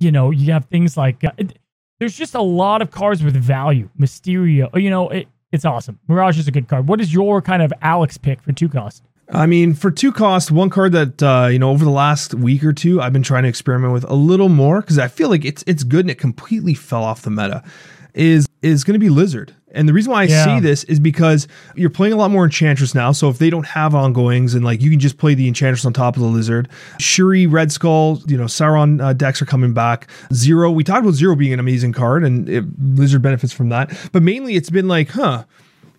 You 0.00 0.12
know, 0.12 0.30
you 0.30 0.52
have 0.52 0.66
things 0.66 0.96
like 0.96 1.24
uh, 1.24 1.32
it, 1.36 1.58
there's 1.98 2.16
just 2.16 2.34
a 2.34 2.42
lot 2.42 2.82
of 2.82 2.90
cards 2.90 3.22
with 3.22 3.34
value. 3.34 3.88
Mysterio, 3.98 4.80
you 4.80 4.90
know, 4.90 5.08
it, 5.08 5.28
it's 5.52 5.64
awesome. 5.64 5.98
Mirage 6.08 6.38
is 6.38 6.48
a 6.48 6.50
good 6.50 6.68
card. 6.68 6.88
What 6.88 7.00
is 7.00 7.12
your 7.12 7.40
kind 7.40 7.62
of 7.62 7.72
Alex 7.82 8.18
pick 8.18 8.42
for 8.42 8.52
two 8.52 8.68
cost? 8.68 9.02
I 9.32 9.46
mean, 9.46 9.72
for 9.74 9.90
two 9.90 10.12
cost, 10.12 10.50
one 10.50 10.68
card 10.68 10.92
that 10.92 11.22
uh, 11.22 11.48
you 11.50 11.58
know 11.58 11.70
over 11.70 11.84
the 11.84 11.90
last 11.90 12.34
week 12.34 12.62
or 12.64 12.72
two 12.72 13.00
I've 13.00 13.12
been 13.12 13.22
trying 13.22 13.44
to 13.44 13.48
experiment 13.48 13.92
with 13.92 14.04
a 14.04 14.14
little 14.14 14.48
more 14.48 14.80
because 14.80 14.98
I 14.98 15.08
feel 15.08 15.28
like 15.28 15.44
it's 15.44 15.64
it's 15.66 15.82
good 15.82 16.00
and 16.00 16.10
it 16.10 16.18
completely 16.18 16.74
fell 16.74 17.04
off 17.04 17.22
the 17.22 17.30
meta. 17.30 17.62
Is 18.14 18.46
is 18.62 18.84
going 18.84 18.94
to 18.94 19.00
be 19.00 19.08
Lizard. 19.08 19.54
And 19.74 19.88
the 19.88 19.92
reason 19.92 20.12
why 20.12 20.22
I 20.22 20.24
yeah. 20.24 20.44
see 20.44 20.60
this 20.60 20.84
is 20.84 21.00
because 21.00 21.48
you're 21.74 21.90
playing 21.90 22.12
a 22.12 22.16
lot 22.16 22.30
more 22.30 22.44
Enchantress 22.44 22.94
now. 22.94 23.12
So 23.12 23.28
if 23.28 23.38
they 23.38 23.50
don't 23.50 23.66
have 23.66 23.94
ongoings 23.94 24.54
and 24.54 24.64
like 24.64 24.80
you 24.80 24.90
can 24.90 25.00
just 25.00 25.18
play 25.18 25.34
the 25.34 25.48
Enchantress 25.48 25.84
on 25.84 25.92
top 25.92 26.16
of 26.16 26.22
the 26.22 26.28
Lizard, 26.28 26.68
Shuri, 26.98 27.46
Red 27.46 27.72
Skull, 27.72 28.20
you 28.26 28.36
know, 28.36 28.44
Sauron 28.44 29.02
uh, 29.02 29.12
decks 29.12 29.42
are 29.42 29.46
coming 29.46 29.74
back. 29.74 30.08
Zero, 30.32 30.70
we 30.70 30.84
talked 30.84 31.02
about 31.02 31.14
Zero 31.14 31.36
being 31.36 31.52
an 31.52 31.60
amazing 31.60 31.92
card 31.92 32.24
and 32.24 32.48
it, 32.48 32.64
Lizard 32.78 33.22
benefits 33.22 33.52
from 33.52 33.68
that. 33.70 33.92
But 34.12 34.22
mainly 34.22 34.54
it's 34.54 34.70
been 34.70 34.88
like, 34.88 35.10
huh, 35.10 35.44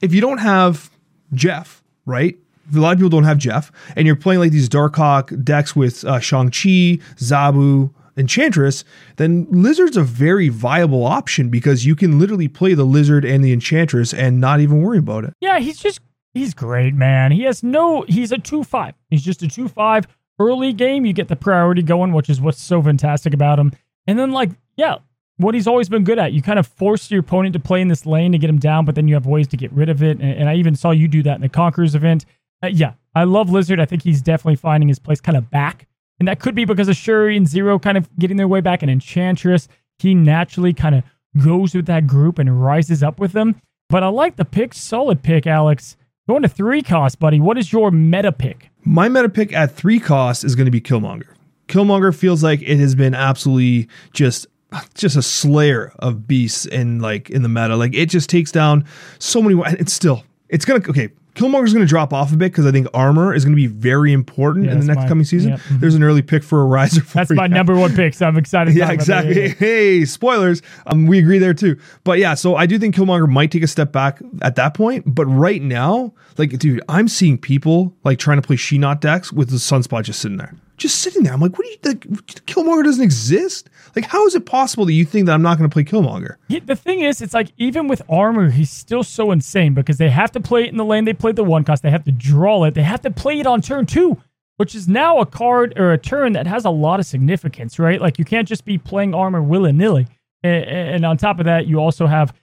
if 0.02 0.14
you 0.14 0.22
don't 0.22 0.40
have 0.40 0.90
Jeff, 1.34 1.84
right? 2.06 2.38
a 2.74 2.80
lot 2.80 2.94
of 2.94 2.98
people 2.98 3.10
don't 3.10 3.26
have 3.26 3.38
Jeff, 3.38 3.72
and 3.96 4.08
you're 4.08 4.16
playing 4.16 4.40
like 4.40 4.52
these 4.52 4.70
Darkhawk 4.70 5.44
decks 5.44 5.76
with 5.76 6.04
uh, 6.04 6.20
Shang-Chi, 6.20 7.00
Zabu, 7.18 7.92
Enchantress, 8.18 8.84
then 9.18 9.48
Lizard's 9.50 9.98
a 9.98 10.04
very 10.04 10.50
viable 10.50 11.06
option 11.06 11.50
because 11.50 11.86
you 11.86 11.96
can 11.96 12.18
literally 12.18 12.48
play 12.48 12.74
the 12.74 12.86
Lizard 12.86 13.26
and 13.26 13.44
the 13.44 13.52
Enchantress 13.52 14.14
and 14.14 14.40
not 14.40 14.60
even 14.60 14.82
worry 14.82 15.00
about 15.00 15.26
it. 15.26 15.34
Yeah, 15.42 15.60
he's 15.60 15.78
just 15.78 16.00
he's 16.34 16.54
great, 16.54 16.94
man. 16.94 17.32
He 17.32 17.44
has 17.44 17.64
no 17.64 18.04
he's 18.08 18.32
a 18.32 18.38
2-5. 18.38 18.94
He's 19.10 19.24
just 19.24 19.44
a 19.44 19.48
2-5. 19.48 20.06
Early 20.38 20.74
game, 20.74 21.06
you 21.06 21.14
get 21.14 21.30
the 21.30 21.36
priority 21.36 21.82
going, 21.82 22.12
which 22.12 22.30
is 22.30 22.42
what's 22.42 22.62
so 22.62 22.82
fantastic 22.82 23.34
about 23.34 23.58
him. 23.58 23.72
And 24.06 24.20
then 24.20 24.32
like, 24.32 24.52
yeah, 24.76 24.98
what 25.38 25.54
he's 25.54 25.68
always 25.68 25.90
been 25.90 26.04
good 26.04 26.20
at. 26.20 26.34
You 26.34 26.42
kind 26.42 26.60
of 26.60 26.68
force 26.68 27.10
your 27.10 27.22
opponent 27.22 27.54
to 27.54 27.60
play 27.60 27.82
in 27.82 27.88
this 27.88 28.06
lane 28.06 28.32
to 28.34 28.38
get 28.38 28.50
him 28.50 28.60
down, 28.60 28.86
but 28.86 28.96
then 28.96 29.08
you 29.08 29.14
have 29.14 29.26
ways 29.26 29.48
to 29.50 29.58
get 29.58 29.72
rid 29.72 29.90
of 29.90 30.04
it. 30.04 30.20
And, 30.20 30.32
and 30.32 30.50
I 30.50 30.56
even 30.56 30.76
saw 30.76 30.92
you 30.92 31.08
do 31.08 31.24
that 31.24 31.36
in 31.36 31.42
the 31.42 31.50
Conquerors 31.50 31.96
event. 31.96 32.26
Uh, 32.64 32.68
yeah, 32.68 32.94
I 33.14 33.24
love 33.26 33.50
Lizard. 33.50 33.80
I 33.80 33.86
think 33.86 34.04
he's 34.04 34.22
definitely 34.22 34.56
finding 34.56 34.88
his 34.88 35.00
place 35.00 35.22
kind 35.22 35.38
of 35.38 35.50
back 35.50 35.88
and 36.20 36.28
that 36.28 36.40
could 36.40 36.56
be 36.56 36.66
because 36.66 36.88
of 36.88 36.96
Shuri 36.96 37.36
and 37.36 37.48
Zero 37.48 37.80
kind 37.80 37.98
of 37.98 38.10
getting 38.18 38.38
their 38.38 38.48
way 38.48 38.62
back 38.62 38.82
and 38.82 38.92
Enchantress. 38.92 39.68
He 40.00 40.16
naturally 40.16 40.74
kind 40.74 40.96
of 40.96 41.04
goes 41.44 41.76
with 41.76 41.86
that 41.88 42.08
group 42.08 42.40
and 42.40 42.62
rises 42.62 43.04
up 43.04 43.20
with 43.20 43.34
them. 43.34 43.60
But 43.90 44.04
I 44.04 44.08
like 44.08 44.36
the 44.36 44.46
pick. 44.46 44.74
Solid 44.74 45.22
pick, 45.22 45.46
Alex. 45.46 45.98
Going 46.28 46.42
to 46.42 46.50
three 46.50 46.82
cost, 46.82 47.20
buddy. 47.20 47.40
What 47.40 47.58
is 47.58 47.72
your 47.72 47.92
meta 47.92 48.32
pick? 48.32 48.70
My 48.84 49.10
meta 49.10 49.30
pick 49.30 49.54
at 49.54 49.72
three 49.72 50.00
cost 50.00 50.44
is 50.44 50.56
going 50.56 50.66
to 50.66 50.72
be 50.72 50.82
Killmonger. 50.82 51.28
Killmonger 51.68 52.16
feels 52.16 52.44
like 52.44 52.62
it 52.62 52.78
has 52.78 52.96
been 52.96 53.14
absolutely 53.14 53.88
just 54.14 54.48
just 54.96 55.16
a 55.16 55.22
slayer 55.22 55.94
of 56.00 56.28
beasts 56.28 56.66
in 56.66 57.00
like 57.00 57.30
in 57.30 57.44
the 57.44 57.50
meta. 57.50 57.76
Like 57.76 57.94
it 57.94 58.08
just 58.10 58.30
takes 58.30 58.52
down 58.52 58.86
so 59.20 59.42
many. 59.42 59.62
It's 59.80 59.94
still 59.94 60.24
it's 60.50 60.66
gonna 60.66 60.84
okay. 60.90 61.10
Killmonger's 61.36 61.74
going 61.74 61.86
to 61.86 61.90
drop 61.90 62.14
off 62.14 62.32
a 62.34 62.38
bit 62.38 62.52
because 62.52 62.66
I 62.66 62.72
think 62.72 62.88
armor 62.94 63.34
is 63.34 63.44
going 63.44 63.54
to 63.54 63.62
be 63.62 63.68
very 63.68 64.14
important 64.14 64.66
yeah, 64.66 64.72
in 64.72 64.80
the 64.80 64.86
next 64.86 65.02
my, 65.02 65.08
coming 65.08 65.26
season. 65.26 65.52
Yep. 65.52 65.60
Mm-hmm. 65.60 65.80
There's 65.80 65.96
an 65.96 66.04
early 66.04 66.22
pick 66.22 66.44
for 66.44 66.62
a 66.62 66.66
riser. 66.66 67.02
For 67.02 67.18
that's 67.18 67.32
my 67.32 67.48
number 67.48 67.76
one 67.76 67.94
pick, 67.94 68.14
so 68.14 68.26
I'm 68.26 68.38
excited. 68.38 68.74
yeah, 68.76 68.92
exactly. 68.92 69.50
Hey, 69.66 70.06
spoilers. 70.06 70.62
Um, 70.88 71.08
we 71.08 71.20
agree 71.20 71.38
there 71.38 71.54
too. 71.54 71.80
But 72.04 72.20
yeah, 72.20 72.34
so 72.34 72.56
I 72.56 72.66
do 72.66 72.80
think 72.80 72.96
Killmonger 72.96 73.30
might 73.30 73.52
take 73.52 73.64
a 73.64 73.68
step 73.68 73.92
back 73.92 74.22
at 74.42 74.56
that 74.56 74.74
point. 74.74 75.04
But 75.08 75.26
right 75.26 75.62
now, 75.62 76.14
like, 76.38 76.58
dude, 76.58 76.82
I'm 76.90 77.08
seeing 77.08 77.38
people 77.38 77.94
like 78.04 78.18
trying 78.18 78.42
to 78.42 78.46
play 78.46 78.56
She-Not 78.56 79.02
decks 79.02 79.32
with 79.32 79.50
the 79.50 79.58
Sunspot 79.58 80.04
just 80.04 80.20
sitting 80.20 80.38
there 80.38 80.56
just 80.78 81.00
sitting 81.00 81.24
there. 81.24 81.34
I'm 81.34 81.40
like, 81.40 81.58
what 81.58 81.66
do 81.66 81.70
you 81.70 81.78
like? 81.84 82.00
Killmonger 82.46 82.84
doesn't 82.84 83.04
exist. 83.04 83.70
Like, 83.96 84.06
how 84.06 84.26
is 84.26 84.36
it 84.36 84.46
possible 84.46 84.86
that 84.86 84.94
you 84.94 85.06
think 85.06 85.26
that 85.26 85.34
I'm 85.34 85.42
not 85.42 85.58
going 85.58 85.70
to 85.70 85.74
play 85.74 85.86
Killmonger? 85.86 86.36
Yeah, 86.50 86.60
the 86.66 86.76
thing 86.76 87.00
is, 87.00 87.22
it's 87.22 87.34
like 87.34 87.54
even 87.58 87.88
with 87.88 88.02
armor, 88.10 88.50
he's 88.50 88.70
still 88.70 89.04
so 89.04 89.32
insane 89.32 89.74
because 89.74 89.98
they 89.98 90.10
have 90.10 90.32
to 90.34 90.42
play 90.42 90.66
it 90.66 90.70
in 90.70 90.78
the 90.78 90.84
lane. 90.84 91.06
They 91.06 91.14
played 91.14 91.38
the 91.38 91.46
one 91.46 91.64
cost. 91.64 91.82
They 91.82 91.92
have 91.92 92.04
to 92.04 92.12
draw 92.12 92.66
it. 92.66 92.74
They 92.74 92.84
have 92.84 93.02
to 93.02 93.12
play 93.12 93.40
it 93.40 93.48
on 93.48 93.62
turn 93.62 93.86
two, 93.86 94.22
which 94.58 94.76
is 94.76 94.90
now 94.90 95.20
a 95.20 95.26
card 95.26 95.74
or 95.78 95.94
a 95.94 95.98
turn 95.98 96.34
that 96.34 96.46
has 96.46 96.66
a 96.66 96.70
lot 96.70 97.00
of 97.00 97.06
significance, 97.06 97.80
right? 97.80 98.02
Like 98.02 98.20
you 98.20 98.26
can't 98.26 98.48
just 98.48 98.66
be 98.66 98.78
playing 98.78 99.16
armor 99.16 99.42
willy 99.42 99.72
nilly. 99.72 100.08
And, 100.44 100.66
and 100.66 101.06
on 101.06 101.16
top 101.16 101.40
of 101.40 101.46
that, 101.46 101.66
you 101.66 101.80
also 101.80 102.06
have 102.06 102.34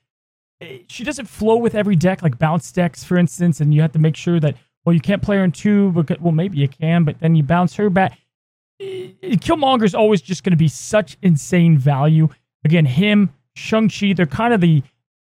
eh, 0.62 0.78
she 0.88 1.04
doesn't 1.04 1.26
flow 1.26 1.56
with 1.56 1.74
every 1.74 1.96
deck, 1.96 2.22
like 2.22 2.38
bounce 2.38 2.72
decks, 2.72 3.04
for 3.04 3.18
instance, 3.18 3.60
and 3.60 3.74
you 3.74 3.82
have 3.82 3.92
to 3.92 3.98
make 3.98 4.16
sure 4.16 4.40
that 4.40 4.56
well, 4.84 4.94
you 4.94 5.00
can't 5.00 5.22
play 5.22 5.36
her 5.36 5.44
in 5.44 5.52
two 5.52 5.92
because 5.92 6.18
well, 6.18 6.32
maybe 6.32 6.58
you 6.58 6.68
can, 6.68 7.04
but 7.04 7.20
then 7.20 7.34
you 7.34 7.42
bounce 7.42 7.74
her 7.76 7.90
back 7.90 8.18
Killmonger 8.82 9.84
is 9.84 9.94
always 9.94 10.20
just 10.20 10.44
going 10.44 10.52
to 10.52 10.56
be 10.56 10.68
such 10.68 11.16
insane 11.22 11.78
value. 11.78 12.28
Again, 12.64 12.84
him, 12.84 13.32
Shang-Chi, 13.54 14.14
they're 14.14 14.26
kind 14.26 14.54
of 14.54 14.60
the, 14.60 14.82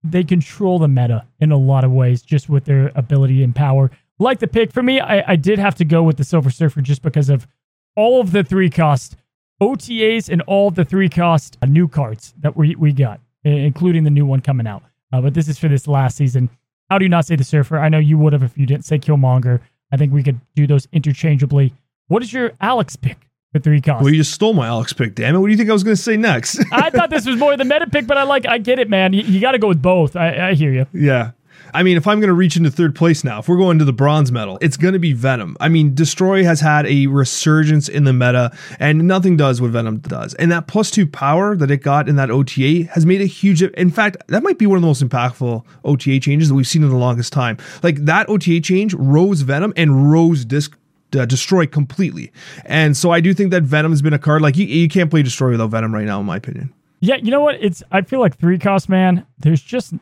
they 0.04 0.24
control 0.24 0.80
the 0.80 0.88
meta 0.88 1.26
in 1.40 1.52
a 1.52 1.58
lot 1.58 1.84
of 1.84 1.92
ways 1.92 2.22
just 2.22 2.50
with 2.50 2.66
their 2.66 2.92
ability 2.96 3.44
and 3.44 3.56
power. 3.56 3.92
Like 4.20 4.40
the 4.40 4.48
pick, 4.48 4.72
for 4.72 4.84
me, 4.84 5.00
I, 5.00 5.32
I 5.32 5.36
did 5.36 5.60
have 5.60 5.76
to 5.76 5.86
go 5.86 6.04
with 6.04 6.18
the 6.18 6.24
Silver 6.24 6.50
Surfer 6.50 6.82
just 6.82 7.02
because 7.02 7.30
of 7.30 7.48
all 7.96 8.22
of 8.22 8.32
the 8.32 8.44
three 8.44 8.70
cost 8.70 9.16
OTAs 9.62 10.30
and 10.30 10.42
all 10.44 10.68
of 10.68 10.76
the 10.76 10.86
three 10.86 11.10
cost 11.10 11.58
new 11.68 11.88
cards 11.88 12.34
that 12.40 12.56
we, 12.56 12.76
we 12.76 12.92
got, 12.94 13.20
including 13.44 14.04
the 14.04 14.10
new 14.10 14.26
one 14.26 14.42
coming 14.42 14.68
out. 14.68 14.84
Uh, 15.14 15.22
but 15.22 15.34
this 15.34 15.48
is 15.48 15.58
for 15.58 15.68
this 15.68 15.88
last 15.88 16.18
season. 16.18 16.50
How 16.90 16.98
do 16.98 17.06
you 17.06 17.10
not 17.10 17.26
say 17.26 17.36
the 17.36 17.44
Surfer? 17.44 17.80
I 17.80 17.90
know 17.90 18.00
you 18.00 18.18
would 18.18 18.34
have 18.34 18.44
if 18.44 18.58
you 18.58 18.66
didn't 18.66 18.86
say 18.86 18.98
Killmonger. 19.00 19.60
I 19.92 19.98
think 19.98 20.14
we 20.14 20.24
could 20.24 20.40
do 20.56 20.68
those 20.68 20.88
interchangeably. 20.92 21.74
What 22.08 22.24
is 22.24 22.34
your 22.34 22.52
Alex 22.60 22.96
pick? 22.96 23.18
For 23.52 23.60
three 23.60 23.82
costs. 23.82 24.04
Well, 24.04 24.14
you 24.14 24.20
just 24.20 24.34
stole 24.34 24.54
my 24.54 24.68
Alex 24.68 24.94
pick. 24.94 25.16
Damn 25.16 25.36
it! 25.36 25.40
What 25.40 25.48
do 25.48 25.52
you 25.52 25.58
think 25.58 25.70
I 25.70 25.74
was 25.74 25.84
going 25.84 25.96
to 25.96 26.02
say 26.02 26.18
next? 26.18 26.64
I 26.72 26.90
thought 26.90 27.10
this 27.10 27.26
was 27.26 27.38
more 27.38 27.56
the 27.58 27.66
meta 27.66 27.88
pick, 27.88 28.08
but 28.08 28.18
I 28.18 28.24
like. 28.24 28.48
I 28.48 28.58
get 28.58 28.80
it, 28.80 28.90
man. 28.90 29.14
You, 29.14 29.24
you 29.24 29.40
got 29.40 29.52
to 29.52 29.60
go 29.60 29.68
with 29.68 29.82
both. 29.82 30.16
I, 30.16 30.50
I 30.50 30.54
hear 30.54 30.72
you. 30.72 30.86
Yeah. 30.94 31.32
I 31.74 31.84
mean, 31.84 31.96
if 31.96 32.06
I'm 32.06 32.20
going 32.20 32.28
to 32.28 32.34
reach 32.34 32.58
into 32.58 32.70
third 32.70 32.96
place 32.96 33.24
now, 33.24 33.40
if 33.40 33.48
we're 33.48 33.58
going 33.58 33.80
to 33.80 33.86
the 33.86 33.94
bronze 33.94 34.32
medal, 34.32 34.58
it's 34.60 34.76
going 34.76 34.94
to 34.94 35.00
be 35.00 35.14
Venom. 35.14 35.56
I 35.60 35.70
mean, 35.70 35.96
Destroy 35.96 36.44
has 36.44 36.60
had 36.60 36.86
a 36.86 37.08
resurgence 37.08 37.88
in 37.88 38.04
the 38.04 38.12
meta, 38.12 38.52
and 38.80 39.08
nothing 39.08 39.38
does 39.38 39.62
what 39.62 39.72
Venom 39.72 40.00
does. 40.00 40.34
And 40.34 40.52
that 40.52 40.68
plus 40.68 40.92
two 40.92 41.08
power 41.08 41.56
that 41.56 41.72
it 41.72 41.78
got 41.78 42.10
in 42.10 42.18
that 42.18 42.30
OTA 42.30 42.90
has 42.92 43.06
made 43.06 43.22
a 43.22 43.26
huge. 43.26 43.62
In 43.62 43.90
fact, 43.90 44.18
that 44.28 44.44
might 44.44 44.58
be 44.58 44.66
one 44.66 44.78
of 44.78 44.82
the 44.82 44.88
most 44.88 45.02
impactful 45.02 45.64
OTA 45.86 46.20
changes 46.20 46.50
that 46.50 46.56
we've 46.56 46.68
seen 46.68 46.84
in 46.84 46.90
the 46.90 46.98
longest 46.98 47.32
time. 47.32 47.58
Like 47.84 48.04
that 48.06 48.28
OTA 48.28 48.60
change 48.60 48.94
rose 48.94 49.42
Venom 49.42 49.74
and 49.78 50.12
rose 50.12 50.44
Disc 50.44 50.78
uh, 51.16 51.26
destroy 51.26 51.66
completely. 51.66 52.32
And 52.66 52.96
so 52.96 53.12
I 53.12 53.20
do 53.20 53.34
think 53.34 53.52
that 53.52 53.64
Venom's 53.64 54.02
been 54.02 54.14
a 54.14 54.20
card 54.20 54.42
like 54.42 54.58
you, 54.58 54.66
you 54.66 54.88
can't 54.88 55.10
play 55.10 55.24
destroy 55.24 55.52
without 55.52 55.70
Venom 55.70 55.94
right 55.94 56.06
now, 56.06 56.20
in 56.20 56.26
my 56.26 56.38
opinion. 56.38 56.74
Yeah, 57.00 57.16
you 57.16 57.32
know 57.32 57.42
what? 57.42 57.56
It's 57.60 57.82
I 57.92 58.02
feel 58.02 58.20
like 58.20 58.38
three 58.38 58.60
cost 58.60 58.88
man. 58.88 59.26
There's 59.40 59.62
just 59.62 59.94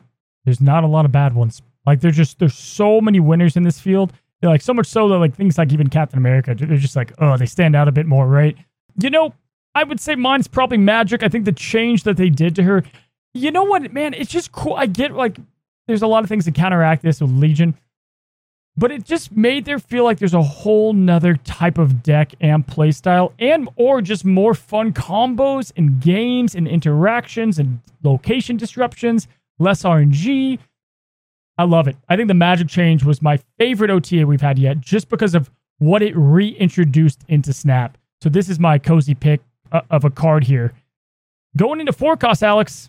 there's 0.44 0.60
not 0.60 0.84
a 0.84 0.86
lot 0.86 1.04
of 1.04 1.12
bad 1.12 1.34
ones. 1.34 1.62
Like 1.86 2.00
there's 2.00 2.16
just 2.16 2.38
there's 2.38 2.54
so 2.54 3.00
many 3.00 3.20
winners 3.20 3.56
in 3.56 3.62
this 3.62 3.80
field. 3.80 4.12
They're 4.40 4.50
like 4.50 4.62
so 4.62 4.74
much 4.74 4.86
so 4.86 5.08
that 5.08 5.18
like 5.18 5.34
things 5.34 5.58
like 5.58 5.72
even 5.72 5.88
Captain 5.88 6.18
America, 6.18 6.54
they're 6.54 6.76
just 6.76 6.96
like 6.96 7.12
oh 7.18 7.36
they 7.36 7.46
stand 7.46 7.74
out 7.74 7.88
a 7.88 7.92
bit 7.92 8.06
more, 8.06 8.26
right? 8.26 8.56
You 9.00 9.10
know, 9.10 9.34
I 9.74 9.84
would 9.84 10.00
say 10.00 10.14
mine's 10.14 10.48
probably 10.48 10.78
Magik. 10.78 11.22
I 11.22 11.28
think 11.28 11.44
the 11.44 11.52
change 11.52 12.02
that 12.04 12.16
they 12.16 12.28
did 12.28 12.54
to 12.56 12.62
her 12.64 12.84
You 13.32 13.50
know 13.50 13.64
what, 13.64 13.92
man? 13.92 14.12
It's 14.14 14.30
just 14.30 14.52
cool. 14.52 14.74
I 14.74 14.86
get 14.86 15.12
like 15.12 15.38
there's 15.86 16.02
a 16.02 16.06
lot 16.06 16.22
of 16.22 16.28
things 16.28 16.44
to 16.44 16.52
counteract 16.52 17.02
this 17.02 17.20
with 17.20 17.30
Legion, 17.30 17.74
but 18.80 18.90
it 18.90 19.04
just 19.04 19.36
made 19.36 19.66
there 19.66 19.78
feel 19.78 20.04
like 20.04 20.18
there's 20.18 20.32
a 20.32 20.42
whole 20.42 20.94
nother 20.94 21.36
type 21.36 21.76
of 21.76 22.02
deck 22.02 22.32
and 22.40 22.66
playstyle, 22.66 23.34
and 23.38 23.68
or 23.76 24.00
just 24.00 24.24
more 24.24 24.54
fun 24.54 24.90
combos 24.94 25.70
and 25.76 26.00
games 26.00 26.54
and 26.54 26.66
interactions 26.66 27.58
and 27.58 27.80
location 28.02 28.56
disruptions, 28.56 29.28
less 29.58 29.82
RNG. 29.82 30.58
I 31.58 31.64
love 31.64 31.88
it. 31.88 31.96
I 32.08 32.16
think 32.16 32.28
the 32.28 32.34
Magik 32.34 32.70
change 32.70 33.04
was 33.04 33.20
my 33.20 33.38
favorite 33.58 33.90
OTA 33.90 34.26
we've 34.26 34.40
had 34.40 34.58
yet, 34.58 34.80
just 34.80 35.10
because 35.10 35.34
of 35.34 35.50
what 35.76 36.00
it 36.00 36.16
reintroduced 36.16 37.22
into 37.28 37.52
Snap. 37.52 37.98
So 38.22 38.30
this 38.30 38.48
is 38.48 38.58
my 38.58 38.78
cozy 38.78 39.14
pick 39.14 39.42
uh, 39.72 39.82
of 39.90 40.06
a 40.06 40.10
card 40.10 40.44
here. 40.44 40.72
Going 41.54 41.80
into 41.80 41.92
forecast, 41.92 42.42
Alex, 42.42 42.88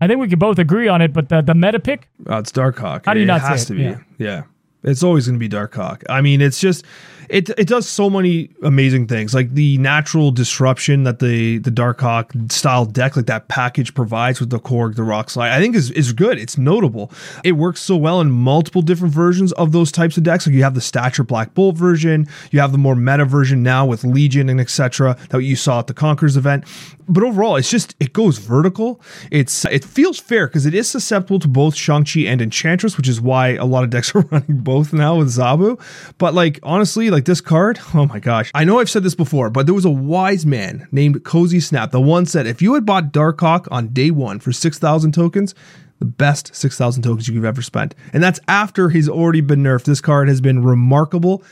I 0.00 0.06
think 0.06 0.20
we 0.20 0.28
could 0.28 0.38
both 0.38 0.60
agree 0.60 0.86
on 0.86 1.02
it, 1.02 1.12
but 1.12 1.28
the, 1.28 1.40
the 1.40 1.54
meta 1.54 1.80
pick? 1.80 2.08
Uh, 2.30 2.38
it's 2.38 2.52
Darkhawk. 2.52 3.06
How 3.06 3.14
do 3.14 3.18
you 3.18 3.24
it 3.24 3.26
not 3.26 3.40
has 3.40 3.64
to 3.66 3.74
it? 3.74 3.76
be. 3.76 3.82
Yeah. 3.82 3.98
Yeah. 4.18 4.42
It's 4.82 5.02
always 5.02 5.26
going 5.26 5.38
to 5.38 5.48
be 5.48 5.48
Darkhawk. 5.48 6.02
I 6.08 6.20
mean, 6.20 6.40
it's 6.40 6.60
just 6.60 6.84
it 7.28 7.48
it 7.58 7.66
does 7.66 7.88
so 7.88 8.08
many 8.08 8.50
amazing 8.62 9.06
things. 9.06 9.34
Like 9.34 9.54
the 9.54 9.78
natural 9.78 10.30
disruption 10.30 11.04
that 11.04 11.18
the 11.18 11.58
the 11.58 11.70
Darkhawk 11.70 12.52
style 12.52 12.84
deck, 12.84 13.16
like 13.16 13.26
that 13.26 13.48
package 13.48 13.94
provides 13.94 14.40
with 14.40 14.50
the 14.50 14.58
Korg, 14.58 14.96
the 14.96 15.02
Rock 15.02 15.30
Slide, 15.30 15.50
I 15.50 15.60
think 15.60 15.74
is 15.74 15.90
is 15.92 16.12
good. 16.12 16.38
It's 16.38 16.56
notable. 16.56 17.10
It 17.44 17.52
works 17.52 17.80
so 17.80 17.96
well 17.96 18.20
in 18.20 18.30
multiple 18.30 18.82
different 18.82 19.12
versions 19.12 19.52
of 19.52 19.72
those 19.72 19.90
types 19.90 20.16
of 20.16 20.22
decks. 20.22 20.46
Like 20.46 20.54
you 20.54 20.62
have 20.62 20.74
the 20.74 20.80
Stature 20.80 21.24
Black 21.24 21.54
Bolt 21.54 21.76
version, 21.76 22.26
you 22.50 22.60
have 22.60 22.72
the 22.72 22.78
more 22.78 22.94
meta 22.94 23.24
version 23.24 23.62
now 23.62 23.86
with 23.86 24.04
Legion 24.04 24.48
and 24.48 24.60
etc. 24.60 25.16
that 25.30 25.42
you 25.42 25.56
saw 25.56 25.80
at 25.80 25.86
the 25.86 25.94
Conquerors 25.94 26.36
event. 26.36 26.64
But 27.08 27.22
overall, 27.22 27.56
it's 27.56 27.70
just 27.70 27.94
it 28.00 28.12
goes 28.12 28.38
vertical. 28.38 29.00
It's 29.30 29.64
it 29.66 29.84
feels 29.84 30.18
fair 30.18 30.46
because 30.48 30.66
it 30.66 30.74
is 30.74 30.88
susceptible 30.88 31.38
to 31.40 31.48
both 31.48 31.74
Shang-Chi 31.74 32.20
and 32.20 32.42
Enchantress, 32.42 32.96
which 32.96 33.08
is 33.08 33.20
why 33.20 33.50
a 33.50 33.64
lot 33.64 33.84
of 33.84 33.90
decks 33.90 34.14
are 34.14 34.20
running 34.22 34.58
both 34.58 34.75
now 34.92 35.16
with 35.16 35.28
Zabu. 35.28 35.80
But 36.18 36.34
like 36.34 36.58
honestly, 36.62 37.10
like 37.10 37.24
this 37.24 37.40
card, 37.40 37.78
oh 37.94 38.06
my 38.06 38.18
gosh. 38.18 38.50
I 38.54 38.64
know 38.64 38.78
I've 38.78 38.90
said 38.90 39.02
this 39.02 39.14
before, 39.14 39.50
but 39.50 39.66
there 39.66 39.74
was 39.74 39.84
a 39.84 39.90
wise 39.90 40.46
man 40.46 40.88
named 40.92 41.24
Cozy 41.24 41.60
Snap. 41.60 41.90
The 41.90 42.00
one 42.00 42.26
said 42.26 42.46
if 42.46 42.62
you 42.62 42.74
had 42.74 42.86
bought 42.86 43.12
Darkhawk 43.12 43.68
on 43.70 43.88
day 43.88 44.10
one 44.10 44.40
for 44.40 44.52
6,000 44.52 45.12
tokens, 45.12 45.54
the 45.98 46.04
best 46.04 46.54
6,000 46.54 47.02
tokens 47.02 47.28
you've 47.28 47.44
ever 47.44 47.62
spent. 47.62 47.94
And 48.12 48.22
that's 48.22 48.40
after 48.48 48.90
he's 48.90 49.08
already 49.08 49.40
been 49.40 49.62
nerfed. 49.62 49.84
This 49.84 50.00
card 50.00 50.28
has 50.28 50.40
been 50.40 50.62
remarkable 50.62 51.42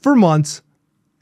for 0.00 0.14
months 0.14 0.62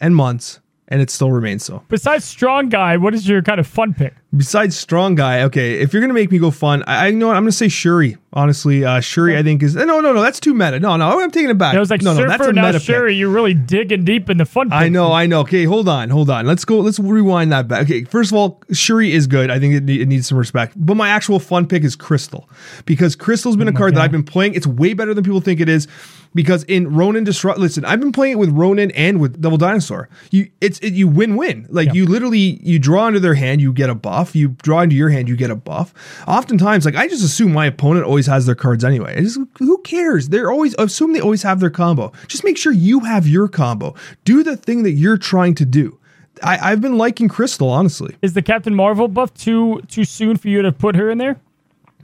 and 0.00 0.14
months, 0.14 0.60
and 0.86 1.00
it 1.00 1.10
still 1.10 1.32
remains 1.32 1.64
so. 1.64 1.82
Besides 1.88 2.24
Strong 2.24 2.68
Guy, 2.68 2.96
what 2.96 3.14
is 3.14 3.28
your 3.28 3.42
kind 3.42 3.58
of 3.58 3.66
fun 3.66 3.94
pick? 3.94 4.14
Besides 4.36 4.76
Strong 4.76 5.14
Guy, 5.14 5.42
okay, 5.44 5.80
if 5.80 5.94
you're 5.94 6.02
gonna 6.02 6.12
make 6.12 6.30
me 6.30 6.38
go 6.38 6.50
fun, 6.50 6.84
I, 6.86 7.06
I 7.06 7.10
know 7.12 7.28
what 7.28 7.36
I'm 7.36 7.44
gonna 7.44 7.52
say 7.52 7.68
Shuri. 7.68 8.18
Honestly, 8.30 8.84
uh, 8.84 9.00
Shuri, 9.00 9.38
I 9.38 9.42
think 9.42 9.62
is 9.62 9.74
no, 9.74 9.86
no, 9.86 10.00
no, 10.12 10.20
that's 10.20 10.38
too 10.38 10.52
meta. 10.52 10.78
No, 10.78 10.96
no, 10.98 11.18
I'm 11.18 11.30
taking 11.30 11.48
it 11.48 11.56
back. 11.56 11.74
It 11.74 11.78
was 11.78 11.88
like 11.90 12.02
no, 12.02 12.12
no, 12.12 12.28
that's 12.28 12.46
a 12.46 12.52
meta 12.52 12.72
pick. 12.74 12.82
Shuri, 12.82 13.14
you're 13.16 13.30
really 13.30 13.54
digging 13.54 14.04
deep 14.04 14.28
in 14.28 14.36
the 14.36 14.44
fun 14.44 14.70
I 14.70 14.90
know, 14.90 15.12
I 15.12 15.24
know. 15.24 15.40
Okay, 15.40 15.64
hold 15.64 15.88
on, 15.88 16.10
hold 16.10 16.28
on. 16.28 16.44
Let's 16.44 16.66
go. 16.66 16.78
Let's 16.80 16.98
rewind 16.98 17.50
that 17.52 17.68
back. 17.68 17.84
Okay, 17.84 18.04
first 18.04 18.30
of 18.30 18.36
all, 18.36 18.62
Shuri 18.70 19.12
is 19.14 19.26
good. 19.26 19.50
I 19.50 19.58
think 19.58 19.72
it, 19.72 19.88
it 19.88 20.06
needs 20.06 20.28
some 20.28 20.36
respect. 20.36 20.74
But 20.76 20.98
my 20.98 21.08
actual 21.08 21.40
fun 21.40 21.66
pick 21.66 21.82
is 21.82 21.96
Crystal 21.96 22.50
because 22.84 23.16
Crystal's 23.16 23.56
been 23.56 23.68
a 23.68 23.72
card 23.72 23.94
that 23.94 24.02
I've 24.02 24.12
been 24.12 24.24
playing. 24.24 24.52
It's 24.52 24.66
way 24.66 24.92
better 24.92 25.14
than 25.14 25.24
people 25.24 25.40
think 25.40 25.58
it 25.58 25.70
is 25.70 25.88
because 26.34 26.64
in 26.64 26.94
Ronin 26.94 27.24
Disrupt. 27.24 27.58
Listen, 27.58 27.86
I've 27.86 27.98
been 28.00 28.12
playing 28.12 28.34
it 28.34 28.38
with 28.38 28.50
Ronin 28.50 28.90
and 28.90 29.22
with 29.22 29.40
Devil 29.40 29.56
Dinosaur. 29.56 30.10
You, 30.30 30.50
it's 30.60 30.78
it, 30.80 30.92
you 30.92 31.08
win 31.08 31.34
win. 31.36 31.66
Like 31.70 31.86
Yeah. 31.86 31.92
you 31.94 32.06
literally 32.06 32.60
you 32.62 32.78
draw 32.78 33.08
into 33.08 33.20
their 33.20 33.32
hand, 33.34 33.62
you 33.62 33.72
get 33.72 33.88
a 33.88 33.94
buff. 33.94 34.17
You 34.34 34.48
draw 34.48 34.80
into 34.80 34.96
your 34.96 35.08
hand, 35.08 35.28
you 35.28 35.36
get 35.36 35.50
a 35.50 35.56
buff. 35.56 35.94
Oftentimes, 36.26 36.84
like 36.84 36.96
I 36.96 37.08
just 37.08 37.24
assume 37.24 37.52
my 37.52 37.66
opponent 37.66 38.06
always 38.06 38.26
has 38.26 38.46
their 38.46 38.54
cards 38.54 38.84
anyway. 38.84 39.20
Just, 39.20 39.38
who 39.58 39.78
cares? 39.78 40.28
They're 40.28 40.50
always 40.50 40.74
assume 40.78 41.12
they 41.12 41.20
always 41.20 41.42
have 41.42 41.60
their 41.60 41.70
combo. 41.70 42.12
Just 42.26 42.44
make 42.44 42.58
sure 42.58 42.72
you 42.72 43.00
have 43.00 43.26
your 43.26 43.48
combo. 43.48 43.94
Do 44.24 44.42
the 44.42 44.56
thing 44.56 44.82
that 44.82 44.92
you're 44.92 45.18
trying 45.18 45.54
to 45.56 45.64
do. 45.64 45.98
I, 46.42 46.72
I've 46.72 46.80
been 46.80 46.96
liking 46.98 47.28
Crystal, 47.28 47.68
honestly. 47.68 48.16
Is 48.22 48.34
the 48.34 48.42
Captain 48.42 48.74
Marvel 48.74 49.08
buff 49.08 49.34
too 49.34 49.80
too 49.88 50.04
soon 50.04 50.36
for 50.36 50.48
you 50.48 50.62
to 50.62 50.72
put 50.72 50.96
her 50.96 51.10
in 51.10 51.18
there? 51.18 51.36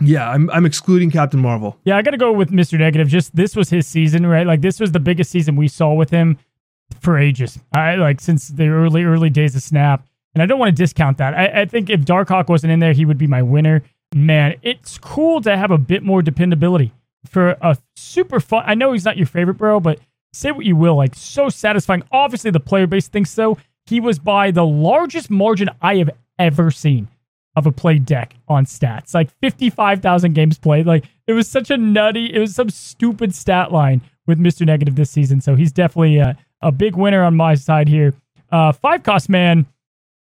Yeah, 0.00 0.28
I'm, 0.28 0.50
I'm 0.50 0.66
excluding 0.66 1.10
Captain 1.10 1.40
Marvel. 1.40 1.78
Yeah, 1.84 1.96
I 1.96 2.02
got 2.02 2.10
to 2.10 2.16
go 2.16 2.32
with 2.32 2.50
Mr. 2.50 2.78
Negative. 2.78 3.06
Just 3.06 3.34
this 3.36 3.54
was 3.54 3.70
his 3.70 3.86
season, 3.86 4.26
right? 4.26 4.46
Like 4.46 4.60
this 4.60 4.80
was 4.80 4.92
the 4.92 5.00
biggest 5.00 5.30
season 5.30 5.56
we 5.56 5.68
saw 5.68 5.94
with 5.94 6.10
him 6.10 6.38
for 7.00 7.18
ages. 7.18 7.58
I 7.72 7.94
like 7.96 8.20
since 8.20 8.48
the 8.48 8.68
early 8.68 9.04
early 9.04 9.30
days 9.30 9.54
of 9.54 9.62
Snap, 9.62 10.06
and 10.34 10.42
I 10.42 10.46
don't 10.46 10.58
want 10.58 10.76
to 10.76 10.82
discount 10.82 11.18
that. 11.18 11.34
I, 11.34 11.62
I 11.62 11.64
think 11.66 11.90
if 11.90 12.00
Darkhawk 12.00 12.48
wasn't 12.48 12.72
in 12.72 12.80
there, 12.80 12.92
he 12.92 13.04
would 13.04 13.18
be 13.18 13.26
my 13.26 13.42
winner. 13.42 13.82
Man, 14.14 14.56
it's 14.62 14.98
cool 14.98 15.40
to 15.42 15.56
have 15.56 15.70
a 15.70 15.78
bit 15.78 16.02
more 16.02 16.22
dependability 16.22 16.92
for 17.26 17.50
a 17.60 17.76
super 17.96 18.40
fun. 18.40 18.64
I 18.66 18.74
know 18.74 18.92
he's 18.92 19.04
not 19.04 19.16
your 19.16 19.26
favorite, 19.26 19.54
bro, 19.54 19.80
but 19.80 19.98
say 20.32 20.50
what 20.50 20.66
you 20.66 20.76
will, 20.76 20.96
like 20.96 21.14
so 21.14 21.48
satisfying. 21.48 22.02
Obviously, 22.12 22.50
the 22.50 22.60
player 22.60 22.86
base 22.86 23.08
thinks 23.08 23.30
so. 23.30 23.56
He 23.86 24.00
was 24.00 24.18
by 24.18 24.50
the 24.50 24.66
largest 24.66 25.30
margin 25.30 25.70
I 25.80 25.96
have 25.96 26.10
ever 26.38 26.70
seen 26.70 27.08
of 27.56 27.66
a 27.66 27.72
played 27.72 28.04
deck 28.04 28.34
on 28.48 28.66
stats. 28.66 29.14
Like 29.14 29.30
55,000 29.40 30.32
games 30.34 30.58
played. 30.58 30.86
Like 30.86 31.04
it 31.26 31.32
was 31.32 31.48
such 31.48 31.70
a 31.70 31.76
nutty, 31.76 32.34
it 32.34 32.38
was 32.38 32.54
some 32.54 32.70
stupid 32.70 33.34
stat 33.34 33.72
line 33.72 34.00
with 34.26 34.38
Mr. 34.38 34.66
Negative 34.66 34.94
this 34.94 35.10
season. 35.10 35.40
So 35.40 35.54
he's 35.54 35.72
definitely 35.72 36.18
a, 36.18 36.36
a 36.60 36.72
big 36.72 36.96
winner 36.96 37.22
on 37.22 37.36
my 37.36 37.54
side 37.54 37.88
here. 37.88 38.14
Uh, 38.50 38.72
five 38.72 39.02
cost, 39.02 39.28
man. 39.28 39.66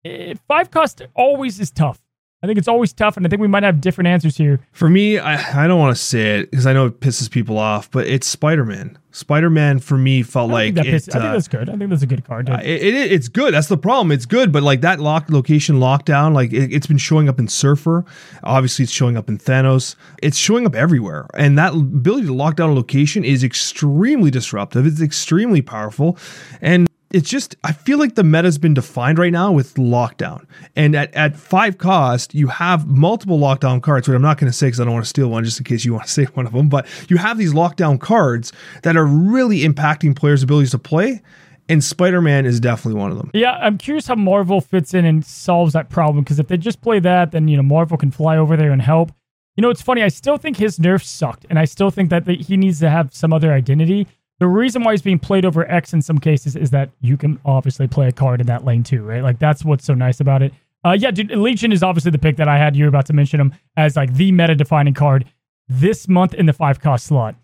Eh, 0.05 0.35
Five 0.47 0.71
cost 0.71 1.03
always 1.15 1.61
is 1.61 1.71
tough. 1.71 2.01
I 2.45 2.47
think 2.47 2.59
it's 2.59 2.69
always 2.69 2.93
tough, 2.93 3.17
and 3.17 3.25
I 3.25 3.31
think 3.31 3.41
we 3.41 3.49
might 3.49 3.63
have 3.63 3.81
different 3.81 4.09
answers 4.09 4.37
here. 4.37 4.61
For 4.71 4.91
me, 4.91 5.19
I, 5.19 5.65
I 5.65 5.67
don't 5.67 5.79
want 5.79 5.97
to 5.97 6.03
say 6.03 6.41
it 6.41 6.51
because 6.51 6.67
I 6.67 6.75
know 6.75 6.85
it 6.85 7.01
pisses 7.01 7.31
people 7.31 7.57
off, 7.57 7.91
but 7.91 8.07
it's 8.07 8.27
Spider 8.27 8.67
Man. 8.67 8.99
Spider 9.13 9.49
Man 9.49 9.79
for 9.79 9.97
me 9.97 10.23
felt 10.23 10.51
like 10.51 10.75
think, 10.75 10.77
that 10.77 10.87
it, 10.87 10.95
pisses- 10.95 11.09
I 11.09 11.21
think 11.21 11.25
uh, 11.25 11.33
that's 11.33 11.49
good. 11.49 11.71
I 11.71 11.77
think 11.79 11.89
that's 11.89 12.03
a 12.03 12.07
good 12.07 12.23
card. 12.23 12.51
Uh, 12.51 12.59
it, 12.63 12.83
it 12.83 13.13
it's 13.13 13.29
good. 13.29 13.55
That's 13.55 13.69
the 13.69 13.79
problem. 13.79 14.13
It's 14.13 14.27
good, 14.27 14.53
but 14.53 14.63
like 14.63 14.83
that 14.83 15.01
lock 15.01 15.31
location 15.31 15.77
lockdown, 15.77 16.35
like 16.35 16.53
it, 16.53 16.71
it's 16.71 16.87
been 16.87 16.99
showing 16.99 17.31
up 17.31 17.39
in 17.39 17.49
Surfer. 17.49 18.05
Obviously, 18.43 18.83
it's 18.83 18.93
showing 18.93 19.17
up 19.17 19.31
in 19.31 19.39
Thanos. 19.39 19.97
It's 20.23 20.37
showing 20.37 20.67
up 20.67 20.75
everywhere, 20.75 21.27
and 21.33 21.57
that 21.57 21.73
ability 21.73 22.27
to 22.27 22.35
lock 22.35 22.57
down 22.57 22.69
a 22.69 22.75
location 22.75 23.25
is 23.25 23.43
extremely 23.43 24.31
disruptive. 24.31 24.85
It's 24.85 25.01
extremely 25.01 25.63
powerful, 25.63 26.19
and 26.61 26.87
it's 27.15 27.31
just 27.31 27.55
I 27.63 27.73
feel 27.73 27.99
like 27.99 28.17
the 28.17 28.25
meta's 28.25 28.59
been 28.59 28.75
defined 28.75 29.21
right 29.21 29.33
now 29.33 29.53
with 29.53 29.75
lockdown. 29.75 30.45
And 30.75 30.97
at, 30.97 31.15
at 31.15 31.37
five 31.37 31.79
cost, 31.79 32.35
you 32.35 32.49
have 32.49 32.89
multiple 32.89 33.39
lockdown 33.39 33.81
cards, 33.81 34.09
which 34.09 34.17
I'm 34.17 34.23
not 34.23 34.37
going 34.37 34.51
to 34.51 34.57
say 34.57 34.67
because 34.67 34.81
I 34.81 34.85
don't 34.85 34.95
want 34.95 35.05
to 35.05 35.09
steal 35.09 35.29
one 35.29 35.45
just 35.45 35.61
in 35.61 35.65
case 35.65 35.85
you 35.85 35.93
want 35.93 36.07
to 36.07 36.11
say 36.13 36.25
one 36.25 36.45
of 36.45 36.53
them. 36.53 36.69
But 36.69 36.89
you 37.09 37.17
have 37.19 37.39
these 37.39 37.55
lockdown 37.55 38.01
cards 38.01 38.53
that 38.83 38.97
are 38.97 39.07
really 39.07 39.61
impacting 39.61 40.17
players' 40.17 40.43
abilities 40.43 40.73
to 40.73 40.79
play. 40.79 41.23
And 41.69 41.83
Spider 41.83 42.21
Man 42.21 42.45
is 42.45 42.59
definitely 42.59 43.01
one 43.01 43.13
of 43.13 43.17
them. 43.17 43.31
Yeah, 43.33 43.53
I'm 43.53 43.79
curious 43.79 44.09
how 44.09 44.17
Marvel 44.17 44.61
fits 44.61 44.93
in 44.93 45.05
and 45.05 45.25
solves 45.25 45.73
that 45.73 45.89
problem 45.89 46.25
because 46.25 46.41
if 46.41 46.49
they 46.49 46.57
just 46.57 46.83
play 46.83 46.99
that, 46.99 47.31
then 47.31 47.47
you 47.47 47.57
know 47.57 47.63
Marvel 47.63 47.97
can 47.97 48.11
fly 48.11 48.37
over 48.37 48.57
there 48.57 48.73
and 48.73 48.83
help. 48.83 49.13
You 49.57 49.63
know, 49.63 49.71
it's 49.71 49.81
funny. 49.81 50.03
I 50.03 50.09
still 50.09 50.37
think 50.37 50.57
his 50.57 50.81
nerf 50.81 51.05
sucked, 51.05 51.47
and 51.49 51.61
I 51.61 51.65
still 51.65 51.91
think 51.91 52.11
that 52.11 52.27
he 52.27 52.57
needs 52.57 52.81
to 52.81 52.91
have 52.91 53.15
some 53.15 53.33
other 53.33 53.53
identity. 53.53 54.09
The 54.45 54.49
reason 54.49 54.85
why 54.85 54.93
he's 54.93 55.01
being 55.01 55.19
played 55.19 55.47
over 55.47 55.67
X 55.71 55.95
in 55.95 56.03
some 56.03 56.19
cases 56.19 56.55
is 56.55 56.69
that 56.69 56.91
you 57.01 57.17
can 57.17 57.41
obviously 57.47 57.89
play 57.89 58.09
a 58.09 58.13
card 58.13 58.43
in 58.43 58.47
that 58.49 58.63
lane 58.63 58.83
too, 58.83 59.03
right? 59.03 59.23
Like 59.23 59.39
that's 59.39 59.65
what's 59.65 59.87
so 59.87 59.95
nice 59.95 60.21
about 60.21 60.43
it. 60.43 60.53
Uh, 60.85 60.93
yeah, 60.93 61.11
dude, 61.11 61.31
Legion 61.31 61.73
is 61.73 61.83
obviously 61.83 62.11
the 62.11 62.19
pick 62.19 62.37
that 62.37 62.47
I 62.47 62.59
had. 62.59 62.77
You're 62.77 62.91
about 62.91 63.07
to 63.07 63.15
mention 63.15 63.41
him 63.41 63.55
as 63.79 63.97
like 63.97 64.13
the 64.13 64.33
meta 64.33 64.55
defining 64.55 64.93
card 64.93 65.25
this 65.67 66.09
month 66.09 66.35
in 66.35 66.45
the 66.45 66.53
five 66.53 66.79
cost 66.79 67.07
slot. 67.07 67.37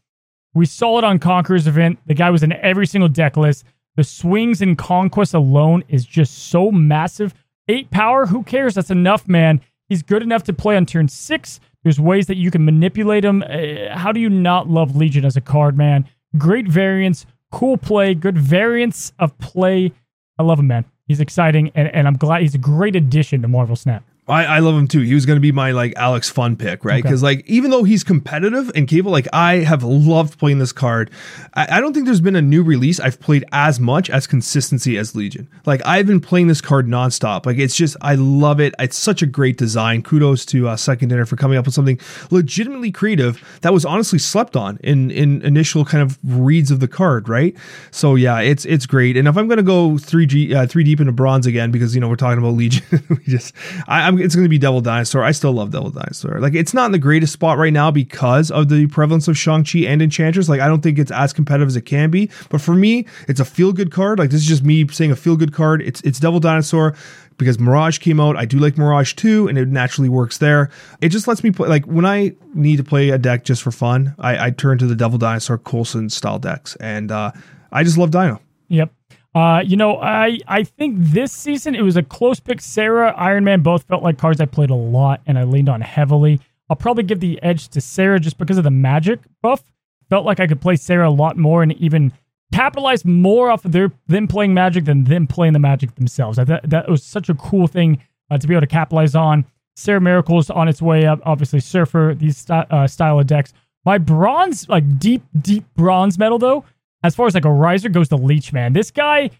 We 0.52 0.66
saw 0.66 0.98
it 0.98 1.04
on 1.04 1.18
Conqueror's 1.18 1.66
event. 1.66 1.98
The 2.04 2.12
guy 2.12 2.28
was 2.28 2.42
in 2.42 2.52
every 2.52 2.86
single 2.86 3.08
deck 3.08 3.38
list. 3.38 3.64
The 3.96 4.04
swings 4.04 4.60
in 4.60 4.76
Conquest 4.76 5.32
alone 5.32 5.82
is 5.88 6.04
just 6.04 6.50
so 6.50 6.70
massive. 6.70 7.32
Eight 7.66 7.90
power, 7.90 8.26
who 8.26 8.42
cares? 8.42 8.74
That's 8.74 8.90
enough, 8.90 9.26
man. 9.26 9.62
He's 9.88 10.02
good 10.02 10.22
enough 10.22 10.44
to 10.44 10.52
play 10.52 10.76
on 10.76 10.84
turn 10.84 11.08
six. 11.08 11.60
There's 11.82 11.98
ways 11.98 12.26
that 12.26 12.36
you 12.36 12.50
can 12.50 12.62
manipulate 12.62 13.24
him. 13.24 13.42
Uh, 13.42 13.96
how 13.96 14.12
do 14.12 14.20
you 14.20 14.28
not 14.28 14.68
love 14.68 14.96
Legion 14.96 15.24
as 15.24 15.38
a 15.38 15.40
card, 15.40 15.78
man? 15.78 16.06
Great 16.38 16.68
variance, 16.68 17.26
cool 17.50 17.76
play, 17.76 18.14
good 18.14 18.38
variance 18.38 19.12
of 19.18 19.36
play. 19.38 19.92
I 20.38 20.42
love 20.42 20.58
him, 20.58 20.68
man. 20.68 20.84
He's 21.06 21.20
exciting, 21.20 21.72
and, 21.74 21.88
and 21.94 22.06
I'm 22.06 22.16
glad 22.16 22.42
he's 22.42 22.54
a 22.54 22.58
great 22.58 22.94
addition 22.94 23.42
to 23.42 23.48
Marvel 23.48 23.76
Snap. 23.76 24.04
I, 24.30 24.44
I 24.44 24.58
love 24.60 24.74
him 24.74 24.88
too. 24.88 25.00
He 25.00 25.14
was 25.14 25.26
going 25.26 25.36
to 25.36 25.40
be 25.40 25.52
my 25.52 25.72
like 25.72 25.94
Alex 25.96 26.30
fun 26.30 26.56
pick, 26.56 26.84
right? 26.84 26.94
Okay. 26.94 27.02
Because 27.02 27.22
like 27.22 27.46
even 27.48 27.70
though 27.70 27.84
he's 27.84 28.04
competitive 28.04 28.70
and 28.74 28.88
capable, 28.88 29.12
like 29.12 29.28
I 29.32 29.56
have 29.56 29.82
loved 29.82 30.38
playing 30.38 30.58
this 30.58 30.72
card. 30.72 31.10
I, 31.54 31.76
I 31.76 31.80
don't 31.80 31.92
think 31.92 32.06
there's 32.06 32.20
been 32.20 32.36
a 32.36 32.42
new 32.42 32.62
release 32.62 33.00
I've 33.00 33.20
played 33.20 33.44
as 33.52 33.80
much 33.80 34.10
as 34.10 34.26
consistency 34.26 34.96
as 34.96 35.14
Legion. 35.14 35.48
Like 35.66 35.82
I've 35.84 36.06
been 36.06 36.20
playing 36.20 36.46
this 36.46 36.60
card 36.60 36.86
nonstop. 36.86 37.46
Like 37.46 37.58
it's 37.58 37.76
just 37.76 37.96
I 38.00 38.14
love 38.14 38.60
it. 38.60 38.74
It's 38.78 38.96
such 38.96 39.22
a 39.22 39.26
great 39.26 39.56
design. 39.56 40.02
Kudos 40.02 40.44
to 40.46 40.68
uh, 40.68 40.76
Second 40.76 41.08
Dinner 41.08 41.26
for 41.26 41.36
coming 41.36 41.58
up 41.58 41.66
with 41.66 41.74
something 41.74 41.98
legitimately 42.30 42.92
creative 42.92 43.42
that 43.62 43.72
was 43.72 43.84
honestly 43.84 44.18
slept 44.18 44.56
on 44.56 44.78
in 44.82 45.10
in 45.10 45.42
initial 45.42 45.84
kind 45.84 46.02
of 46.02 46.18
reads 46.22 46.70
of 46.70 46.80
the 46.80 46.88
card, 46.88 47.28
right? 47.28 47.56
So 47.90 48.14
yeah, 48.14 48.40
it's 48.40 48.64
it's 48.64 48.86
great. 48.86 49.16
And 49.16 49.26
if 49.26 49.36
I'm 49.36 49.48
going 49.48 49.58
to 49.58 49.62
go 49.62 49.98
three 49.98 50.26
G 50.26 50.54
uh, 50.54 50.66
three 50.66 50.84
deep 50.84 51.00
into 51.00 51.12
bronze 51.12 51.46
again 51.46 51.70
because 51.70 51.94
you 51.94 52.00
know 52.00 52.08
we're 52.08 52.16
talking 52.16 52.38
about 52.38 52.54
Legion, 52.54 53.02
we 53.08 53.22
just 53.24 53.54
I, 53.88 54.06
I'm 54.06 54.19
it's 54.20 54.34
going 54.34 54.44
to 54.44 54.50
be 54.50 54.58
Devil 54.58 54.80
Dinosaur. 54.80 55.22
I 55.22 55.32
still 55.32 55.52
love 55.52 55.70
Devil 55.70 55.90
Dinosaur. 55.90 56.40
Like 56.40 56.54
it's 56.54 56.74
not 56.74 56.86
in 56.86 56.92
the 56.92 56.98
greatest 56.98 57.32
spot 57.32 57.58
right 57.58 57.72
now 57.72 57.90
because 57.90 58.50
of 58.50 58.68
the 58.68 58.86
prevalence 58.88 59.28
of 59.28 59.36
Shang-Chi 59.36 59.80
and 59.80 60.02
Enchantress. 60.02 60.48
Like 60.48 60.60
I 60.60 60.68
don't 60.68 60.82
think 60.82 60.98
it's 60.98 61.10
as 61.10 61.32
competitive 61.32 61.68
as 61.68 61.76
it 61.76 61.82
can 61.82 62.10
be. 62.10 62.30
But 62.48 62.60
for 62.60 62.74
me, 62.74 63.06
it's 63.28 63.40
a 63.40 63.44
feel-good 63.44 63.90
card. 63.90 64.18
Like 64.18 64.30
this 64.30 64.42
is 64.42 64.48
just 64.48 64.62
me 64.62 64.86
saying 64.88 65.10
a 65.10 65.16
feel-good 65.16 65.52
card. 65.52 65.82
It's 65.82 66.00
it's 66.02 66.20
Devil 66.20 66.40
Dinosaur 66.40 66.94
because 67.38 67.58
Mirage 67.58 67.98
came 67.98 68.20
out. 68.20 68.36
I 68.36 68.44
do 68.44 68.58
like 68.58 68.76
Mirage 68.76 69.14
too, 69.14 69.48
and 69.48 69.56
it 69.56 69.68
naturally 69.68 70.10
works 70.10 70.38
there. 70.38 70.70
It 71.00 71.08
just 71.08 71.26
lets 71.26 71.42
me 71.42 71.50
play. 71.50 71.68
Like 71.68 71.86
when 71.86 72.04
I 72.04 72.34
need 72.54 72.76
to 72.76 72.84
play 72.84 73.08
a 73.08 73.18
deck 73.18 73.44
just 73.44 73.62
for 73.62 73.70
fun, 73.70 74.14
I, 74.18 74.46
I 74.46 74.50
turn 74.50 74.78
to 74.78 74.86
the 74.86 74.94
Devil 74.94 75.18
Dinosaur 75.18 75.58
Coulson 75.58 76.10
style 76.10 76.38
decks, 76.38 76.76
and 76.76 77.10
uh, 77.10 77.32
I 77.72 77.82
just 77.82 77.96
love 77.96 78.10
Dino. 78.10 78.40
Yep. 78.68 78.92
Uh, 79.34 79.62
you 79.64 79.76
know, 79.76 79.98
I 80.00 80.38
I 80.48 80.64
think 80.64 80.96
this 80.98 81.32
season 81.32 81.74
it 81.74 81.82
was 81.82 81.96
a 81.96 82.02
close 82.02 82.40
pick. 82.40 82.60
Sera, 82.60 83.14
Iron 83.16 83.44
Man 83.44 83.60
both 83.60 83.84
felt 83.84 84.02
like 84.02 84.18
cards 84.18 84.40
I 84.40 84.46
played 84.46 84.70
a 84.70 84.74
lot 84.74 85.20
and 85.26 85.38
I 85.38 85.44
leaned 85.44 85.68
on 85.68 85.80
heavily. 85.80 86.40
I'll 86.68 86.76
probably 86.76 87.04
give 87.04 87.20
the 87.20 87.40
edge 87.42 87.68
to 87.68 87.80
Sera 87.80 88.18
just 88.18 88.38
because 88.38 88.58
of 88.58 88.64
the 88.64 88.70
Magik 88.70 89.20
buff. 89.42 89.62
Felt 90.08 90.26
like 90.26 90.40
I 90.40 90.46
could 90.46 90.60
play 90.60 90.76
Sera 90.76 91.08
a 91.08 91.10
lot 91.10 91.36
more 91.36 91.62
and 91.62 91.72
even 91.74 92.12
capitalize 92.52 93.04
more 93.04 93.50
off 93.50 93.64
of 93.64 93.72
their 93.72 93.92
them 94.08 94.26
playing 94.26 94.52
Magik 94.52 94.84
than 94.84 95.04
them 95.04 95.26
playing 95.28 95.52
the 95.52 95.58
Magik 95.60 95.94
themselves. 95.94 96.38
I 96.38 96.44
thought 96.44 96.68
that 96.68 96.88
was 96.88 97.04
such 97.04 97.28
a 97.28 97.34
cool 97.34 97.68
thing 97.68 98.02
uh, 98.30 98.38
to 98.38 98.46
be 98.48 98.54
able 98.54 98.62
to 98.62 98.66
capitalize 98.66 99.14
on. 99.14 99.44
Sera 99.76 100.00
Miracle's 100.00 100.50
on 100.50 100.68
its 100.68 100.82
way 100.82 101.06
up. 101.06 101.20
Obviously, 101.24 101.60
Surfer, 101.60 102.14
these 102.16 102.38
st- 102.38 102.70
uh, 102.70 102.86
style 102.86 103.20
of 103.20 103.26
decks. 103.28 103.52
My 103.84 103.98
bronze, 103.98 104.68
like 104.68 104.98
deep, 104.98 105.22
deep 105.40 105.64
bronze 105.74 106.18
medal 106.18 106.38
though, 106.38 106.64
as 107.02 107.14
far 107.14 107.26
as 107.26 107.34
like 107.34 107.44
a 107.44 107.52
riser 107.52 107.88
goes 107.88 108.08
to 108.08 108.16
Leech, 108.16 108.52
man, 108.52 108.72
This 108.72 108.90
guy 108.90 109.30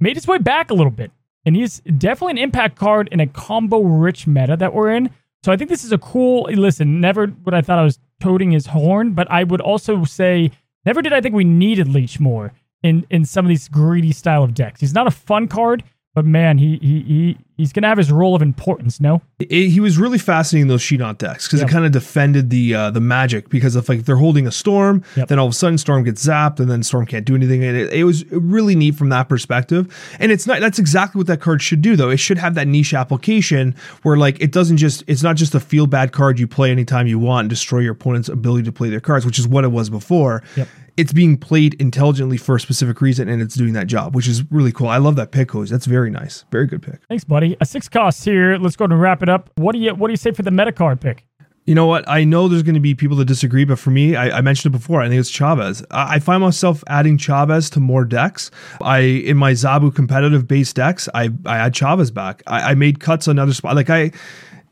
made 0.00 0.16
his 0.16 0.26
way 0.26 0.38
back 0.38 0.70
a 0.70 0.74
little 0.74 0.90
bit, 0.90 1.10
and 1.46 1.56
he's 1.56 1.80
definitely 1.80 2.32
an 2.32 2.38
impact 2.38 2.76
card 2.76 3.08
in 3.12 3.20
a 3.20 3.26
combo 3.26 3.80
rich 3.80 4.26
meta 4.26 4.56
that 4.56 4.74
we're 4.74 4.90
in. 4.90 5.10
So 5.42 5.52
I 5.52 5.56
think 5.56 5.70
this 5.70 5.84
is 5.84 5.92
a 5.92 5.98
cool. 5.98 6.48
Listen, 6.50 7.00
never 7.00 7.32
would 7.44 7.54
I 7.54 7.60
thought 7.60 7.78
I 7.78 7.84
was 7.84 7.98
toting 8.20 8.50
his 8.50 8.66
horn, 8.66 9.12
but 9.12 9.30
I 9.30 9.44
would 9.44 9.60
also 9.60 10.04
say 10.04 10.50
never 10.84 11.02
did 11.02 11.12
I 11.12 11.20
think 11.20 11.34
we 11.34 11.44
needed 11.44 11.88
Leech 11.88 12.18
more 12.18 12.52
in 12.82 13.06
in 13.10 13.24
some 13.24 13.44
of 13.44 13.48
these 13.48 13.68
greedy 13.68 14.12
style 14.12 14.42
of 14.42 14.54
decks. 14.54 14.80
He's 14.80 14.94
not 14.94 15.06
a 15.06 15.10
fun 15.10 15.48
card, 15.48 15.84
but 16.14 16.24
man, 16.24 16.58
he 16.58 16.78
he, 16.80 17.00
he 17.02 17.38
he's 17.56 17.72
gonna 17.72 17.88
have 17.88 17.98
his 17.98 18.12
role 18.12 18.36
of 18.36 18.42
importance. 18.42 19.00
No, 19.00 19.20
it, 19.40 19.68
he 19.68 19.80
was 19.80 19.98
really 19.98 20.18
fascinating 20.18 20.68
those 20.68 20.80
Shinnok 20.80 21.18
decks 21.18 21.46
because 21.46 21.60
yep. 21.60 21.68
it 21.68 21.72
kind 21.72 21.84
of 21.84 21.90
defended 21.90 22.50
the 22.50 22.72
uh, 22.72 22.90
the 22.92 23.00
Magik 23.00 23.48
because 23.48 23.74
if 23.74 23.88
like 23.88 24.04
they're 24.04 24.14
holding 24.14 24.46
a 24.46 24.52
storm, 24.52 25.02
yep. 25.16 25.26
then 25.26 25.40
all 25.40 25.46
of 25.46 25.52
a 25.52 25.56
sudden 25.56 25.76
storm 25.76 26.04
gets 26.04 26.24
zapped 26.24 26.60
and 26.60 26.70
then 26.70 26.84
storm 26.84 27.04
can't 27.04 27.24
do 27.24 27.34
anything. 27.34 27.64
And 27.64 27.76
it, 27.76 27.92
it 27.92 28.04
was 28.04 28.24
really 28.30 28.76
neat 28.76 28.94
from 28.94 29.08
that 29.08 29.28
perspective. 29.28 29.92
And 30.20 30.30
it's 30.30 30.46
not 30.46 30.60
that's 30.60 30.78
exactly 30.78 31.18
what 31.18 31.26
that 31.26 31.40
card 31.40 31.60
should 31.60 31.82
do 31.82 31.96
though. 31.96 32.10
It 32.10 32.18
should 32.18 32.38
have 32.38 32.54
that 32.54 32.68
niche 32.68 32.94
application 32.94 33.74
where 34.02 34.16
like 34.16 34.40
it 34.40 34.52
doesn't 34.52 34.76
just 34.76 35.02
it's 35.08 35.24
not 35.24 35.34
just 35.34 35.52
a 35.56 35.60
feel 35.60 35.88
bad 35.88 36.12
card 36.12 36.38
you 36.38 36.46
play 36.46 36.70
anytime 36.70 37.08
you 37.08 37.18
want 37.18 37.46
and 37.46 37.50
destroy 37.50 37.80
your 37.80 37.92
opponent's 37.92 38.28
ability 38.28 38.62
to 38.64 38.72
play 38.72 38.88
their 38.88 39.00
cards, 39.00 39.26
which 39.26 39.40
is 39.40 39.48
what 39.48 39.64
it 39.64 39.72
was 39.72 39.90
before. 39.90 40.44
Yep 40.56 40.68
it's 40.96 41.12
being 41.12 41.36
played 41.36 41.74
intelligently 41.80 42.36
for 42.36 42.56
a 42.56 42.60
specific 42.60 43.00
reason 43.00 43.28
and 43.28 43.42
it's 43.42 43.54
doing 43.54 43.72
that 43.72 43.86
job, 43.86 44.14
which 44.14 44.28
is 44.28 44.50
really 44.50 44.72
cool. 44.72 44.88
I 44.88 44.98
love 44.98 45.16
that 45.16 45.32
pick, 45.32 45.50
Hose. 45.50 45.70
That's 45.70 45.86
very 45.86 46.10
nice. 46.10 46.44
Very 46.50 46.66
good 46.66 46.82
pick. 46.82 47.00
Thanks, 47.08 47.24
buddy. 47.24 47.56
A 47.60 47.66
six 47.66 47.88
cost 47.88 48.24
here. 48.24 48.56
Let's 48.56 48.76
go 48.76 48.84
and 48.84 49.00
wrap 49.00 49.22
it 49.22 49.28
up. 49.28 49.50
What 49.56 49.72
do 49.72 49.78
you 49.78 49.94
what 49.94 50.08
do 50.08 50.12
you 50.12 50.18
say 50.18 50.32
for 50.32 50.42
the 50.42 50.50
meta 50.50 50.72
card 50.72 51.00
pick? 51.00 51.26
You 51.66 51.74
know 51.74 51.86
what? 51.86 52.06
I 52.06 52.24
know 52.24 52.46
there's 52.46 52.62
going 52.62 52.74
to 52.74 52.80
be 52.80 52.94
people 52.94 53.16
that 53.16 53.24
disagree, 53.24 53.64
but 53.64 53.78
for 53.78 53.90
me, 53.90 54.16
I, 54.16 54.38
I, 54.38 54.40
mentioned 54.42 54.74
it 54.74 54.78
before. 54.78 55.00
I 55.00 55.08
think 55.08 55.18
it's 55.18 55.30
Chavez. 55.30 55.82
I, 55.90 56.16
I, 56.16 56.18
find 56.18 56.42
myself 56.42 56.84
adding 56.88 57.16
Chavez 57.16 57.70
to 57.70 57.80
more 57.80 58.04
decks. 58.04 58.50
I 58.82 58.98
in 58.98 59.38
my 59.38 59.52
Zabu 59.52 59.94
competitive 59.94 60.46
base 60.46 60.74
decks, 60.74 61.08
I 61.14 61.30
I 61.46 61.56
add 61.56 61.74
Chavez 61.74 62.10
back. 62.10 62.42
I, 62.46 62.72
I 62.72 62.74
made 62.74 63.00
cuts 63.00 63.28
on 63.28 63.38
other 63.38 63.54
spot. 63.54 63.76
Like 63.76 63.88
I, 63.88 64.12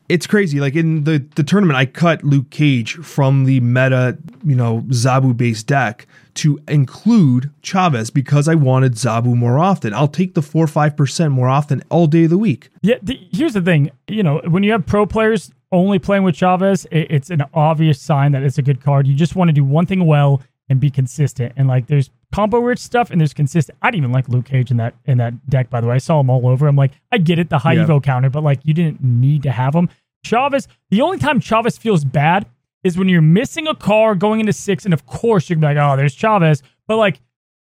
it's 0.09 0.27
crazy. 0.27 0.59
Like 0.59 0.75
in 0.75 1.03
the 1.03 1.25
the 1.35 1.43
tournament, 1.43 1.77
I 1.77 1.85
cut 1.85 2.23
Luke 2.23 2.49
Cage 2.49 2.95
from 2.95 3.45
the 3.45 3.59
meta, 3.59 4.17
you 4.43 4.55
know, 4.55 4.81
Zabu 4.89 5.35
based 5.35 5.67
deck 5.67 6.07
to 6.35 6.59
include 6.67 7.51
Chavez 7.61 8.09
because 8.09 8.47
I 8.47 8.55
wanted 8.55 8.93
Zabu 8.93 9.35
more 9.35 9.59
often. 9.59 9.93
I'll 9.93 10.07
take 10.07 10.33
the 10.33 10.41
four 10.41 10.67
five 10.67 10.97
percent 10.97 11.31
more 11.31 11.49
often 11.49 11.83
all 11.89 12.07
day 12.07 12.25
of 12.25 12.29
the 12.29 12.37
week. 12.37 12.69
Yeah, 12.81 12.95
the, 13.01 13.19
here's 13.31 13.53
the 13.53 13.61
thing. 13.61 13.91
You 14.07 14.23
know, 14.23 14.41
when 14.47 14.63
you 14.63 14.71
have 14.71 14.85
pro 14.85 15.05
players 15.05 15.51
only 15.71 15.99
playing 15.99 16.23
with 16.23 16.35
Chavez, 16.35 16.85
it, 16.91 17.07
it's 17.09 17.29
an 17.29 17.43
obvious 17.53 17.99
sign 17.99 18.31
that 18.33 18.43
it's 18.43 18.57
a 18.57 18.61
good 18.61 18.81
card. 18.81 19.07
You 19.07 19.15
just 19.15 19.35
want 19.35 19.49
to 19.49 19.53
do 19.53 19.63
one 19.63 19.85
thing 19.85 20.05
well 20.05 20.41
and 20.69 20.79
be 20.79 20.89
consistent. 20.89 21.53
And 21.55 21.67
like, 21.67 21.87
there's 21.87 22.09
combo 22.33 22.59
rich 22.59 22.79
stuff 22.79 23.11
and 23.11 23.19
there's 23.19 23.33
consistent. 23.33 23.77
I 23.81 23.91
didn't 23.91 24.05
even 24.05 24.11
like 24.11 24.29
Luke 24.29 24.45
Cage 24.45 24.71
in 24.71 24.77
that 24.77 24.95
in 25.05 25.17
that 25.19 25.49
deck. 25.49 25.69
By 25.69 25.81
the 25.81 25.87
way, 25.87 25.95
I 25.95 25.99
saw 25.99 26.19
him 26.19 26.29
all 26.29 26.47
over. 26.47 26.67
I'm 26.67 26.75
like, 26.75 26.91
I 27.11 27.17
get 27.17 27.39
it, 27.39 27.49
the 27.49 27.59
high 27.59 27.73
yeah. 27.73 27.85
evo 27.85 28.01
counter, 28.01 28.29
but 28.29 28.43
like, 28.43 28.59
you 28.63 28.73
didn't 28.73 29.03
need 29.03 29.43
to 29.43 29.51
have 29.51 29.75
him. 29.75 29.89
Chavez. 30.23 30.67
The 30.89 31.01
only 31.01 31.17
time 31.17 31.39
Chavez 31.39 31.77
feels 31.77 32.03
bad 32.05 32.45
is 32.83 32.97
when 32.97 33.09
you're 33.09 33.21
missing 33.21 33.67
a 33.67 33.75
car 33.75 34.15
going 34.15 34.39
into 34.39 34.53
six, 34.53 34.85
and 34.85 34.93
of 34.93 35.05
course 35.05 35.49
you're 35.49 35.59
like, 35.59 35.77
oh, 35.77 35.95
there's 35.95 36.13
Chavez, 36.13 36.63
but 36.87 36.97
like 36.97 37.19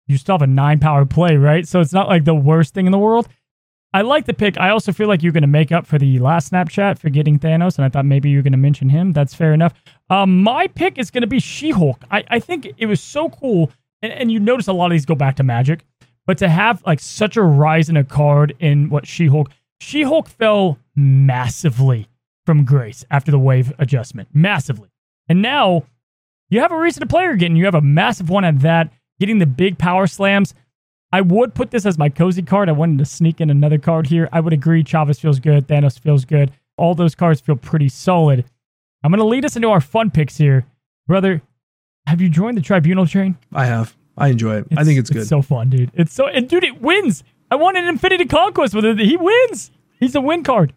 you 0.08 0.18
still 0.18 0.36
have 0.36 0.42
a 0.42 0.48
nine 0.48 0.80
power 0.80 1.06
play, 1.06 1.38
right? 1.38 1.68
So 1.68 1.80
it's 1.80 1.94
not 1.94 2.08
like 2.08 2.26
the 2.26 2.36
worst 2.36 2.74
thing 2.74 2.86
in 2.86 2.92
the 2.92 2.98
world. 2.98 3.28
I 3.94 4.02
like 4.04 4.26
the 4.26 4.34
pick. 4.34 4.58
I 4.58 4.70
also 4.70 4.94
feel 4.94 5.08
like 5.08 5.22
you're 5.22 5.34
going 5.34 5.42
to 5.42 5.48
make 5.48 5.72
up 5.72 5.86
for 5.86 5.98
the 5.98 6.18
last 6.20 6.52
Snapchat 6.52 6.98
for 6.98 7.10
getting 7.10 7.38
Thanos, 7.38 7.78
and 7.78 7.86
I 7.86 7.90
thought 7.90 8.06
maybe 8.06 8.30
you're 8.30 8.42
going 8.42 8.52
to 8.54 8.58
mention 8.58 8.88
him. 8.88 9.12
That's 9.12 9.34
fair 9.34 9.54
enough. 9.54 9.74
Um, 10.10 10.42
my 10.42 10.68
pick 10.68 10.98
is 10.98 11.12
going 11.12 11.22
to 11.22 11.28
be 11.28 11.40
She 11.40 11.72
Hulk. 11.72 12.02
I, 12.10 12.24
I 12.30 12.40
think 12.40 12.72
it 12.78 12.86
was 12.86 13.02
so 13.02 13.30
cool, 13.30 13.72
and, 14.02 14.14
and 14.14 14.32
you 14.32 14.40
notice 14.40 14.68
a 14.68 14.74
lot 14.74 14.86
of 14.86 14.92
these 14.92 15.06
go 15.06 15.16
back 15.16 15.36
to 15.38 15.44
Magik, 15.44 15.82
but 16.26 16.38
to 16.38 16.48
have 16.48 16.82
like 16.86 17.02
such 17.02 17.36
a 17.36 17.42
rise 17.44 17.90
in 17.90 17.98
a 17.98 18.04
card 18.04 18.56
in 18.60 18.90
what 18.90 19.06
She 19.06 19.28
Hulk, 19.28 19.52
She 19.82 20.04
Hulk 20.04 20.30
fell 20.30 20.80
massively 20.96 22.08
from 22.46 22.64
grace 22.64 23.04
after 23.12 23.30
the 23.30 23.40
wave 23.40 23.74
adjustment, 23.78 24.30
massively. 24.34 24.90
And 25.28 25.42
now 25.42 25.84
you 26.50 26.62
have 26.62 26.72
a 26.72 26.78
reason 26.78 27.02
to 27.02 27.08
play 27.08 27.26
her 27.26 27.32
again. 27.32 27.56
You 27.56 27.66
have 27.66 27.76
a 27.76 27.82
massive 27.82 28.30
one 28.30 28.46
at 28.46 28.62
that, 28.62 28.92
getting 29.20 29.40
the 29.40 29.46
big 29.46 29.78
power 29.78 30.08
slams. 30.08 30.54
I 31.14 31.22
would 31.22 31.54
put 31.54 31.72
this 31.72 31.86
as 31.86 31.98
my 31.98 32.10
cozy 32.10 32.42
card. 32.42 32.70
I 32.70 32.74
wanted 32.74 33.00
to 33.00 33.06
sneak 33.06 33.42
in 33.42 33.50
another 33.50 33.78
card 33.78 34.08
here. 34.08 34.30
I 34.32 34.40
would 34.40 34.54
agree. 34.54 34.84
Chavez 34.84 35.20
feels 35.20 35.40
good. 35.40 35.68
Thanos 35.68 36.00
feels 36.00 36.26
good. 36.26 36.52
All 36.78 36.96
those 36.96 37.16
cards 37.16 37.42
feel 37.42 37.58
pretty 37.58 37.90
solid. 37.90 38.46
I'm 39.04 39.12
going 39.12 39.20
to 39.20 39.26
lead 39.26 39.46
us 39.46 39.56
into 39.56 39.70
our 39.70 39.82
fun 39.82 40.12
picks 40.12 40.38
here. 40.38 40.66
Brother, 41.08 41.42
have 42.08 42.22
you 42.22 42.30
joined 42.30 42.58
the 42.58 42.62
tribunal 42.62 43.06
train? 43.06 43.38
I 43.54 43.66
have. 43.66 43.96
I 44.18 44.30
enjoy 44.30 44.58
it. 44.58 44.68
It's, 44.72 44.80
I 44.80 44.84
think 44.84 45.00
it's, 45.00 45.10
good. 45.10 45.22
it's 45.22 45.30
good. 45.30 45.36
so 45.36 45.42
fun, 45.42 45.70
dude. 45.70 45.92
It's 45.94 46.14
so, 46.14 46.28
and 46.28 46.48
dude, 46.48 46.64
it 46.64 46.82
wins. 46.82 47.24
I 47.50 47.56
won 47.56 47.76
an 47.76 47.86
Infinity 47.86 48.26
Conquest 48.26 48.74
with 48.74 48.86
it. 48.86 49.00
He 49.00 49.18
wins. 49.18 49.72
He's 50.00 50.16
a 50.16 50.22
win 50.22 50.44
card. 50.44 50.74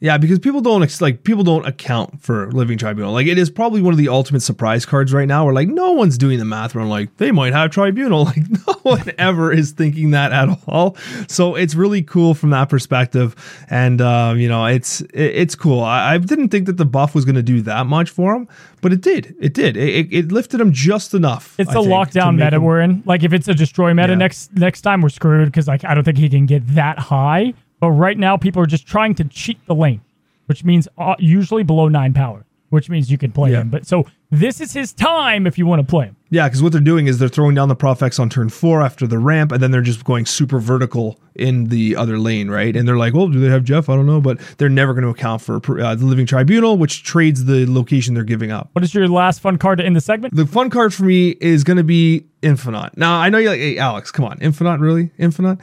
Yeah, 0.00 0.16
because 0.16 0.38
people 0.38 0.60
don't 0.60 1.00
like 1.00 1.24
people 1.24 1.42
don't 1.42 1.66
account 1.66 2.22
for 2.22 2.52
Living 2.52 2.78
Tribunal. 2.78 3.12
Like 3.12 3.26
it 3.26 3.36
is 3.36 3.50
probably 3.50 3.82
one 3.82 3.92
of 3.92 3.98
the 3.98 4.08
ultimate 4.08 4.42
surprise 4.42 4.86
cards 4.86 5.12
right 5.12 5.26
now. 5.26 5.44
Where 5.44 5.54
like 5.54 5.66
no 5.66 5.92
one's 5.92 6.16
doing 6.16 6.38
the 6.38 6.44
math. 6.44 6.74
Where 6.74 6.84
like 6.84 7.16
they 7.16 7.32
might 7.32 7.52
have 7.52 7.70
Tribunal. 7.70 8.28
Like 8.38 8.50
no 8.50 8.74
one 8.82 9.10
ever 9.16 9.52
is 9.52 9.72
thinking 9.72 10.10
that 10.10 10.32
at 10.32 10.58
all. 10.66 10.96
So 11.28 11.54
it's 11.54 11.74
really 11.74 12.02
cool 12.02 12.34
from 12.34 12.50
that 12.50 12.68
perspective. 12.68 13.34
And 13.70 14.02
uh, 14.02 14.34
you 14.36 14.48
know, 14.48 14.66
it's 14.66 15.00
it, 15.00 15.10
it's 15.14 15.54
cool. 15.54 15.82
I, 15.82 16.14
I, 16.14 16.18
didn't 16.18 16.50
think 16.50 16.66
that 16.66 16.76
the 16.76 16.84
buff 16.84 17.14
was 17.14 17.24
going 17.24 17.36
to 17.36 17.42
do 17.42 17.62
that 17.62 17.86
much 17.86 18.10
for 18.10 18.34
him, 18.34 18.48
but 18.82 18.92
it 18.92 19.00
did. 19.00 19.34
It 19.40 19.54
did. 19.54 19.78
It, 19.78 20.12
it 20.12 20.30
lifted 20.30 20.60
him 20.60 20.72
just 20.72 21.14
enough. 21.14 21.54
It's 21.58 21.72
the 21.72 21.80
lockdown 21.80 22.36
meta 22.36 22.56
him, 22.56 22.64
we're 22.64 22.80
in. 22.80 23.02
Like 23.06 23.22
if 23.22 23.32
it's 23.32 23.48
a 23.48 23.54
destroy 23.54 23.94
meta 23.94 24.10
yeah. 24.10 24.16
next 24.16 24.52
next 24.52 24.82
time, 24.82 25.00
we're 25.00 25.08
screwed 25.08 25.46
because 25.46 25.66
like 25.66 25.84
I 25.84 25.94
don't 25.94 26.04
think 26.04 26.18
he 26.18 26.28
can 26.28 26.44
get 26.44 26.66
that 26.74 26.98
high. 26.98 27.54
But 27.80 27.90
right 27.90 28.18
now, 28.18 28.36
people 28.36 28.62
are 28.62 28.66
just 28.66 28.86
trying 28.86 29.14
to 29.16 29.24
cheat 29.24 29.58
the 29.66 29.74
lane, 29.74 30.00
which 30.46 30.64
means 30.64 30.88
uh, 30.98 31.14
usually 31.18 31.62
below 31.62 31.88
nine 31.88 32.12
power, 32.12 32.44
which 32.70 32.90
means 32.90 33.10
you 33.10 33.18
can 33.18 33.32
play 33.32 33.52
yeah. 33.52 33.60
him. 33.60 33.70
But 33.70 33.86
so 33.86 34.06
this 34.30 34.60
is 34.60 34.72
his 34.72 34.92
time 34.92 35.46
if 35.46 35.56
you 35.56 35.66
want 35.66 35.80
to 35.80 35.86
play 35.86 36.06
him. 36.06 36.16
Yeah, 36.30 36.46
because 36.46 36.62
what 36.62 36.72
they're 36.72 36.80
doing 36.82 37.06
is 37.06 37.18
they're 37.18 37.30
throwing 37.30 37.54
down 37.54 37.68
the 37.68 37.76
Profex 37.76 38.20
on 38.20 38.28
turn 38.28 38.50
four 38.50 38.82
after 38.82 39.06
the 39.06 39.18
ramp, 39.18 39.52
and 39.52 39.62
then 39.62 39.70
they're 39.70 39.80
just 39.80 40.04
going 40.04 40.26
super 40.26 40.58
vertical 40.58 41.18
in 41.34 41.68
the 41.68 41.96
other 41.96 42.18
lane, 42.18 42.50
right? 42.50 42.76
And 42.76 42.86
they're 42.86 42.98
like, 42.98 43.14
well, 43.14 43.28
do 43.28 43.40
they 43.40 43.48
have 43.48 43.64
Jeff? 43.64 43.88
I 43.88 43.96
don't 43.96 44.04
know, 44.04 44.20
but 44.20 44.38
they're 44.58 44.68
never 44.68 44.92
going 44.92 45.04
to 45.04 45.10
account 45.10 45.40
for 45.40 45.56
uh, 45.80 45.94
the 45.94 46.04
Living 46.04 46.26
Tribunal, 46.26 46.76
which 46.76 47.02
trades 47.02 47.46
the 47.46 47.64
location 47.66 48.12
they're 48.12 48.24
giving 48.24 48.50
up. 48.50 48.68
What 48.72 48.84
is 48.84 48.92
your 48.92 49.08
last 49.08 49.40
fun 49.40 49.56
card 49.56 49.78
to 49.78 49.86
end 49.86 49.96
the 49.96 50.02
segment? 50.02 50.34
The 50.34 50.44
fun 50.44 50.68
card 50.68 50.92
for 50.92 51.04
me 51.04 51.30
is 51.40 51.64
going 51.64 51.78
to 51.78 51.84
be 51.84 52.26
Infinaut. 52.42 52.94
Now, 52.98 53.18
I 53.18 53.30
know 53.30 53.38
you're 53.38 53.52
like, 53.52 53.60
hey, 53.60 53.78
Alex, 53.78 54.10
come 54.10 54.26
on, 54.26 54.38
Infinaut, 54.40 54.80
really? 54.80 55.10
Infinaut? 55.18 55.58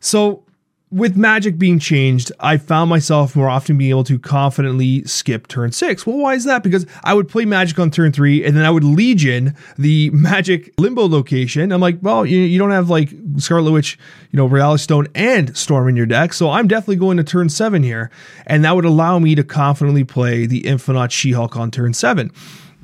So 0.00 0.42
with 0.90 1.16
Magik 1.16 1.58
being 1.58 1.78
changed, 1.78 2.32
I 2.40 2.56
found 2.56 2.88
myself 2.88 3.36
more 3.36 3.48
often 3.48 3.76
being 3.76 3.90
able 3.90 4.04
to 4.04 4.18
confidently 4.18 5.04
skip 5.04 5.46
turn 5.46 5.72
six. 5.72 6.06
Well, 6.06 6.16
why 6.16 6.34
is 6.34 6.44
that? 6.44 6.62
Because 6.62 6.86
I 7.04 7.12
would 7.12 7.28
play 7.28 7.44
Magik 7.44 7.80
on 7.80 7.90
turn 7.90 8.10
three 8.10 8.44
and 8.44 8.56
then 8.56 8.64
I 8.64 8.70
would 8.70 8.84
legion 8.84 9.54
the 9.76 10.10
Magik 10.12 10.72
limbo 10.78 11.06
location. 11.06 11.72
I'm 11.72 11.80
like, 11.80 11.98
well, 12.00 12.24
you, 12.24 12.38
you 12.38 12.58
don't 12.58 12.70
have 12.70 12.88
like 12.88 13.10
Scarlet 13.36 13.70
Witch, 13.70 13.98
you 14.30 14.38
know, 14.38 14.46
Reality 14.46 14.82
Stone 14.82 15.08
and 15.14 15.54
Storm 15.56 15.88
in 15.88 15.96
your 15.96 16.06
deck. 16.06 16.32
So 16.32 16.50
I'm 16.50 16.68
definitely 16.68 16.96
going 16.96 17.18
to 17.18 17.24
turn 17.24 17.50
seven 17.50 17.82
here. 17.82 18.10
And 18.46 18.64
that 18.64 18.74
would 18.74 18.86
allow 18.86 19.18
me 19.18 19.34
to 19.34 19.44
confidently 19.44 20.04
play 20.04 20.46
the 20.46 20.62
Infinaut 20.62 21.10
She 21.10 21.32
Hulk 21.32 21.56
on 21.56 21.70
turn 21.70 21.92
seven. 21.92 22.32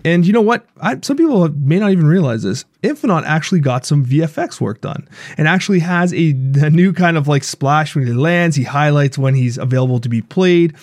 And 0.04 0.26
you 0.26 0.32
know 0.32 0.42
what? 0.42 0.66
I, 0.80 0.98
some 1.00 1.16
people 1.16 1.48
may 1.48 1.78
not 1.78 1.90
even 1.90 2.06
realize 2.06 2.42
this. 2.42 2.66
Infinaut 2.82 3.24
actually 3.24 3.60
got 3.60 3.86
some 3.86 4.04
VFX 4.04 4.60
work 4.60 4.82
done 4.82 5.08
and 5.38 5.48
actually 5.48 5.78
has 5.80 6.12
a, 6.12 6.30
a 6.56 6.70
new 6.70 6.92
kind 6.92 7.16
of 7.16 7.26
like 7.26 7.42
splash 7.42 7.94
when 7.94 8.06
he 8.06 8.12
lands. 8.12 8.56
He 8.56 8.64
highlights 8.64 9.16
when 9.16 9.34
he's 9.34 9.56
available 9.56 10.00
to 10.00 10.08
be 10.08 10.20
played. 10.20 10.74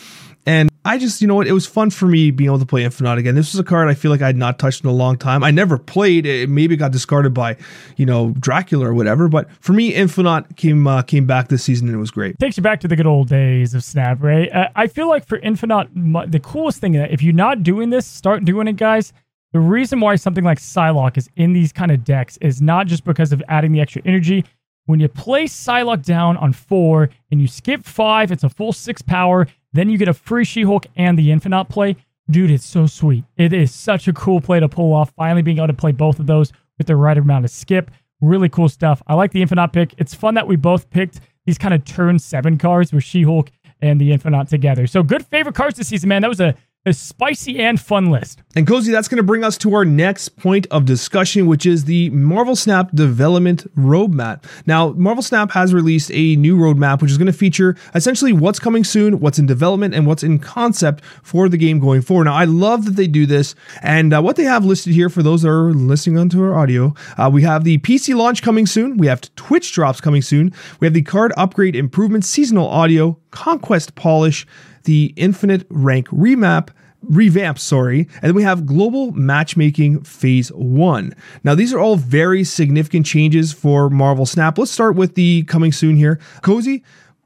I 0.84 0.98
just, 0.98 1.22
you 1.22 1.28
know 1.28 1.36
what, 1.36 1.48
it 1.48 1.52
was 1.52 1.68
fun 1.68 1.92
for 1.92 2.08
me 2.08 2.32
being 2.32 2.50
able 2.50 2.58
to 2.58 2.66
play 2.66 2.84
Infinaut 2.84 3.20
again. 3.20 3.36
This 3.36 3.54
was 3.54 3.60
a 3.60 3.64
card 3.64 3.88
I 3.88 3.94
feel 3.94 4.10
like 4.10 4.24
I 4.24 4.28
had 4.28 4.36
not 4.36 4.58
touched 4.58 4.84
in 4.84 4.90
a 4.90 4.94
long 4.94 5.16
time. 5.16 5.44
I 5.44 5.52
never 5.52 5.78
played 5.78 6.26
it. 6.26 6.50
Maybe 6.50 6.76
got 6.76 6.92
discarded 6.92 7.36
by, 7.36 7.58
you 7.98 8.06
know, 8.08 8.32
Dracula 8.40 8.88
or 8.88 8.94
whatever. 8.96 9.28
But 9.28 9.52
for 9.60 9.74
me, 9.74 9.94
Infinaut 9.94 10.56
came 10.58 10.88
uh, 10.88 11.04
came 11.04 11.28
back 11.28 11.50
this 11.50 11.64
season 11.64 11.88
and 11.88 11.96
it 11.96 12.00
was 12.00 12.10
great. 12.10 12.40
Takes 12.40 12.58
you 12.58 12.64
back 12.64 12.80
to 12.82 12.88
the 12.88 12.96
good 12.96 13.06
old 13.06 13.30
days 13.30 13.76
of 13.76 13.84
Snap, 13.84 14.24
right? 14.24 14.52
Uh, 14.52 14.70
I 14.76 14.88
feel 14.88 15.08
like 15.08 15.28
for 15.28 15.40
Infinaut, 15.40 16.32
the 16.32 16.40
coolest 16.40 16.80
thing 16.80 16.94
that 16.94 17.12
if 17.12 17.22
you're 17.22 17.34
not 17.34 17.62
doing 17.62 17.92
this, 17.92 18.08
start 18.08 18.44
doing 18.44 18.68
it, 18.68 18.78
guys. 18.78 19.14
The 19.54 19.60
reason 19.60 20.00
why 20.00 20.16
something 20.16 20.46
like 20.46 20.60
Psylocke 20.60 21.18
is 21.18 21.30
in 21.36 21.54
these 21.54 21.72
kind 21.72 21.92
of 21.92 22.04
decks 22.04 22.38
is 22.38 22.62
not 22.62 22.88
just 22.88 23.04
because 23.04 23.32
of 23.32 23.44
adding 23.50 23.72
the 23.72 23.82
extra 23.82 24.02
energy. 24.06 24.46
When 24.86 25.00
you 25.00 25.10
place 25.10 25.54
Psylocke 25.54 26.04
down 26.04 26.38
on 26.38 26.54
four 26.54 27.10
and 27.30 27.40
you 27.40 27.48
skip 27.48 27.84
five, 27.84 28.32
it's 28.32 28.44
a 28.44 28.50
full 28.50 28.74
six 28.74 29.02
power 29.02 29.48
then 29.74 29.90
you 29.90 29.98
get 29.98 30.08
a 30.08 30.14
free 30.14 30.44
She 30.44 30.64
Hulk 30.64 30.86
and 30.96 31.18
the 31.18 31.30
Infinaut 31.30 31.70
play. 31.70 31.96
Dude, 32.30 32.52
it's 32.52 32.66
so 32.66 32.88
sweet. 32.88 33.24
It 33.38 33.54
is 33.54 33.74
such 33.74 34.08
a 34.08 34.14
cool 34.14 34.42
play 34.42 34.60
to 34.60 34.70
pull 34.70 34.94
off. 34.94 35.12
Finally 35.16 35.42
being 35.42 35.58
able 35.58 35.68
to 35.68 35.74
play 35.74 35.92
both 35.92 36.20
of 36.20 36.28
those 36.28 36.52
with 36.78 36.88
the 36.88 36.96
right 36.96 37.18
amount 37.18 37.46
of 37.46 37.52
skip. 37.52 37.92
Really 38.22 38.50
cool 38.50 38.70
stuff. 38.70 39.02
I 39.08 39.16
like 39.16 39.32
the 39.32 39.44
Infinaut 39.44 39.74
pick. 39.74 39.94
It's 39.98 40.14
fun 40.14 40.36
that 40.36 40.48
we 40.48 40.56
both 40.56 40.90
picked 40.90 41.20
these 41.46 41.58
kind 41.58 41.74
of 41.74 41.84
turn 41.86 42.20
seven 42.20 42.58
cards 42.58 42.94
with 42.94 43.04
She 43.04 43.24
Hulk 43.24 43.52
and 43.82 44.00
the 44.00 44.12
Infinaut 44.12 44.48
together. 44.48 44.88
So 44.88 45.04
good 45.04 45.26
favorite 45.26 45.56
cards 45.56 45.78
this 45.78 45.88
season, 45.88 46.10
man. 46.10 46.22
That 46.22 46.30
was 46.30 46.40
a 46.40 46.56
a 46.84 46.94
spicy 46.94 47.60
and 47.60 47.80
fun 47.80 48.10
list. 48.10 48.42
And 48.56 48.66
Cozy, 48.66 48.92
that's 48.92 49.08
going 49.08 49.18
to 49.18 49.24
bring 49.24 49.44
us 49.44 49.56
to 49.60 49.76
our 49.76 49.86
next 49.86 50.30
point 50.30 50.66
of 50.72 50.86
discussion, 50.86 51.46
which 51.46 51.68
is 51.68 51.86
the 51.86 52.10
Marvel 52.10 52.56
Snap 52.56 52.90
development 52.92 53.72
roadmap. 53.76 54.46
Now, 54.66 54.90
Marvel 54.94 55.22
Snap 55.22 55.52
has 55.52 55.76
released 55.76 56.10
a 56.12 56.36
new 56.38 56.58
roadmap, 56.58 57.04
which 57.04 57.12
is 57.12 57.20
going 57.20 57.28
to 57.28 57.34
feature 57.34 57.76
essentially 57.94 58.34
what's 58.34 58.58
coming 58.58 58.84
soon, 58.84 59.20
what's 59.20 59.38
in 59.38 59.46
development, 59.46 59.94
and 59.94 60.08
what's 60.08 60.24
in 60.24 60.40
concept 60.40 61.04
for 61.22 61.48
the 61.48 61.58
game 61.58 61.80
going 61.80 62.02
forward. 62.02 62.24
Now, 62.24 62.34
I 62.34 62.46
love 62.46 62.86
that 62.86 62.96
they 62.96 63.08
do 63.08 63.28
this, 63.28 63.54
and 63.84 64.12
uh, 64.12 64.22
what 64.22 64.36
they 64.36 64.46
have 64.46 64.66
listed 64.66 64.94
here 64.94 65.10
for 65.10 65.22
those 65.22 65.44
that 65.44 65.50
are 65.50 65.74
listening 65.74 66.18
onto 66.18 66.42
our 66.42 66.56
audio, 66.56 66.96
uh, 67.16 67.30
we 67.32 67.44
have 67.44 67.64
the 67.64 67.78
PC 67.78 68.16
launch 68.16 68.42
coming 68.42 68.66
soon, 68.66 68.98
we 68.98 69.06
have 69.06 69.22
Twitch 69.36 69.72
drops 69.72 70.02
coming 70.02 70.24
soon, 70.24 70.52
we 70.80 70.88
have 70.88 70.96
the 70.96 71.04
card 71.04 71.32
upgrade 71.38 71.76
improvement, 71.76 72.26
seasonal 72.26 72.68
audio, 72.68 73.20
conquest 73.30 73.94
polish 73.94 74.48
the 74.84 75.14
Infinite 75.16 75.66
Rank 75.70 76.08
remap, 76.10 76.70
revamp, 77.04 77.58
sorry, 77.58 78.08
and 78.16 78.24
then 78.24 78.36
we 78.36 78.44
have 78.44 78.66
global 78.66 79.12
matchmaking 79.12 80.04
phase 80.04 80.50
one. 80.50 81.16
Now, 81.44 81.56
these 81.56 81.74
are 81.74 81.80
all 81.80 81.96
very 81.96 82.44
significant 82.44 83.06
changes 83.06 83.54
for 83.54 83.90
Marvel 83.90 84.26
Snap. 84.26 84.58
Let's 84.58 84.72
start 84.72 84.96
with 84.96 85.16
the 85.16 85.44
coming 85.44 85.72
soon 85.72 85.96
here. 85.96 86.20
Cozy, 86.42 86.84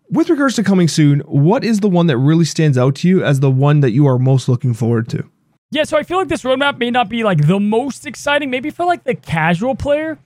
with 0.10 0.30
regards 0.30 0.56
to 0.56 0.64
coming 0.64 0.88
soon, 0.88 1.20
what 1.22 1.64
is 1.64 1.80
the 1.80 1.90
one 1.90 2.08
that 2.08 2.18
really 2.18 2.46
stands 2.46 2.78
out 2.78 2.96
to 2.96 3.08
you 3.08 3.24
as 3.24 3.40
the 3.40 3.52
one 3.52 3.80
that 3.82 3.92
you 3.92 4.08
are 4.08 4.20
most 4.20 4.48
looking 4.48 4.74
forward 4.74 5.10
to? 5.10 5.30
Yeah, 5.72 5.84
so 5.84 5.98
I 5.98 6.04
feel 6.04 6.18
like 6.18 6.28
this 6.28 6.44
roadmap 6.44 6.78
may 6.78 6.92
not 6.92 7.10
be 7.10 7.24
like 7.24 7.48
the 7.48 7.60
most 7.60 8.06
exciting, 8.06 8.50
maybe 8.50 8.70
for 8.70 8.86
like 8.86 9.04
the 9.04 9.16
casual 9.16 9.76
player, 9.76 10.20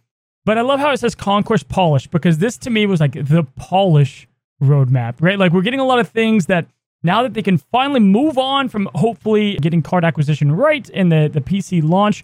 but 0.45 0.57
I 0.57 0.61
love 0.61 0.79
how 0.79 0.91
it 0.91 0.99
says 0.99 1.15
Conquest 1.15 1.69
Polish 1.69 2.07
because 2.07 2.37
this 2.37 2.57
to 2.57 2.69
me 2.69 2.85
was 2.85 2.99
like 2.99 3.13
the 3.13 3.47
polish 3.55 4.27
roadmap, 4.61 5.15
right? 5.21 5.39
Like 5.39 5.53
we're 5.53 5.61
getting 5.61 5.79
a 5.79 5.85
lot 5.85 5.99
of 5.99 6.09
things 6.09 6.47
that 6.47 6.67
now 7.03 7.23
that 7.23 7.33
they 7.33 7.41
can 7.41 7.57
finally 7.57 7.99
move 7.99 8.37
on 8.37 8.69
from 8.69 8.89
hopefully 8.95 9.55
getting 9.57 9.81
card 9.81 10.03
acquisition 10.03 10.51
right 10.51 10.87
in 10.89 11.09
the, 11.09 11.29
the 11.31 11.41
PC 11.41 11.81
launch. 11.83 12.23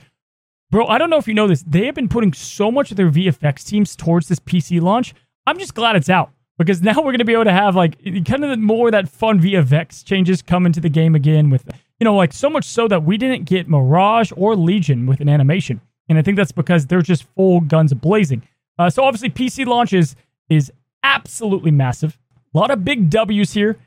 Bro, 0.72 0.88
I 0.88 0.97
don't 0.97 1.10
know 1.10 1.18
if 1.18 1.27
you 1.27 1.34
know 1.34 1.47
this. 1.47 1.64
They 1.64 1.85
have 1.85 1.95
been 1.95 2.10
putting 2.10 2.34
so 2.34 2.72
much 2.72 2.91
of 2.91 2.97
their 2.97 3.10
VFX 3.10 3.64
teams 3.65 3.95
towards 3.95 4.27
this 4.27 4.39
PC 4.39 4.81
launch. 4.81 5.14
I'm 5.47 5.57
just 5.57 5.76
glad 5.76 5.95
it's 5.95 6.10
out 6.10 6.31
because 6.57 6.81
now 6.81 6.95
we're 6.97 7.03
going 7.03 7.19
to 7.19 7.26
be 7.26 7.34
able 7.34 7.45
to 7.45 7.53
have 7.53 7.76
like 7.76 7.97
kind 8.26 8.43
of 8.43 8.60
more 8.60 8.88
of 8.88 8.91
that 8.91 9.07
fun 9.07 9.39
VFX 9.39 10.03
changes 10.03 10.41
come 10.41 10.65
into 10.65 10.80
the 10.80 10.89
game 10.89 11.15
again 11.15 11.49
with, 11.49 11.64
you 11.99 12.06
know, 12.06 12.15
like 12.15 12.34
so 12.34 12.49
much 12.49 12.65
so 12.65 12.88
that 12.88 13.03
we 13.03 13.18
didn't 13.18 13.45
get 13.45 13.69
Mirage 13.69 14.31
or 14.35 14.56
Legion 14.56 15.06
with 15.06 15.22
an 15.22 15.30
animation. 15.30 15.80
And 16.10 16.18
I 16.18 16.22
think 16.22 16.38
that's 16.38 16.52
because 16.52 16.85
they're 16.85 17.02
just 17.02 17.23
full 17.35 17.61
guns 17.61 17.93
blazing. 17.93 18.43
Uh, 18.77 18.89
so 18.89 19.03
obviously 19.03 19.30
PC 19.30 19.65
launch 19.65 19.93
is, 19.93 20.15
is 20.49 20.72
absolutely 21.03 21.72
massive. 21.72 22.19
A 22.53 22.57
lot 22.57 22.72
of 22.72 22.84
big 22.84 23.10
W's 23.10 23.53
here 23.53 23.77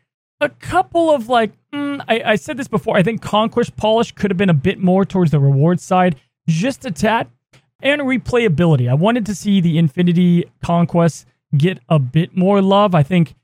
a 0.40 0.48
couple 0.48 1.10
of 1.10 1.28
like 1.28 1.52
mm, 1.72 2.02
I, 2.08 2.22
I, 2.32 2.36
said 2.36 2.56
this 2.56 2.68
before. 2.68 2.96
I 2.96 3.02
think 3.02 3.22
conquest 3.22 3.76
polish 3.76 4.12
could 4.12 4.30
have 4.30 4.38
been 4.38 4.50
a 4.50 4.54
bit 4.54 4.78
more 4.78 5.04
towards 5.04 5.30
the 5.30 5.40
reward 5.40 5.80
side, 5.80 6.16
just 6.46 6.84
a 6.84 6.90
tad, 6.90 7.28
and 7.82 8.02
replayability. 8.02 8.88
I 8.88 8.94
wanted 8.94 9.26
to 9.26 9.34
see 9.34 9.60
the 9.60 9.78
Infinity 9.78 10.44
Conquest 10.62 11.26
get 11.56 11.78
a 11.88 11.98
bit 11.98 12.36
more 12.36 12.60
love. 12.60 12.94
I 12.94 13.02
think 13.02 13.34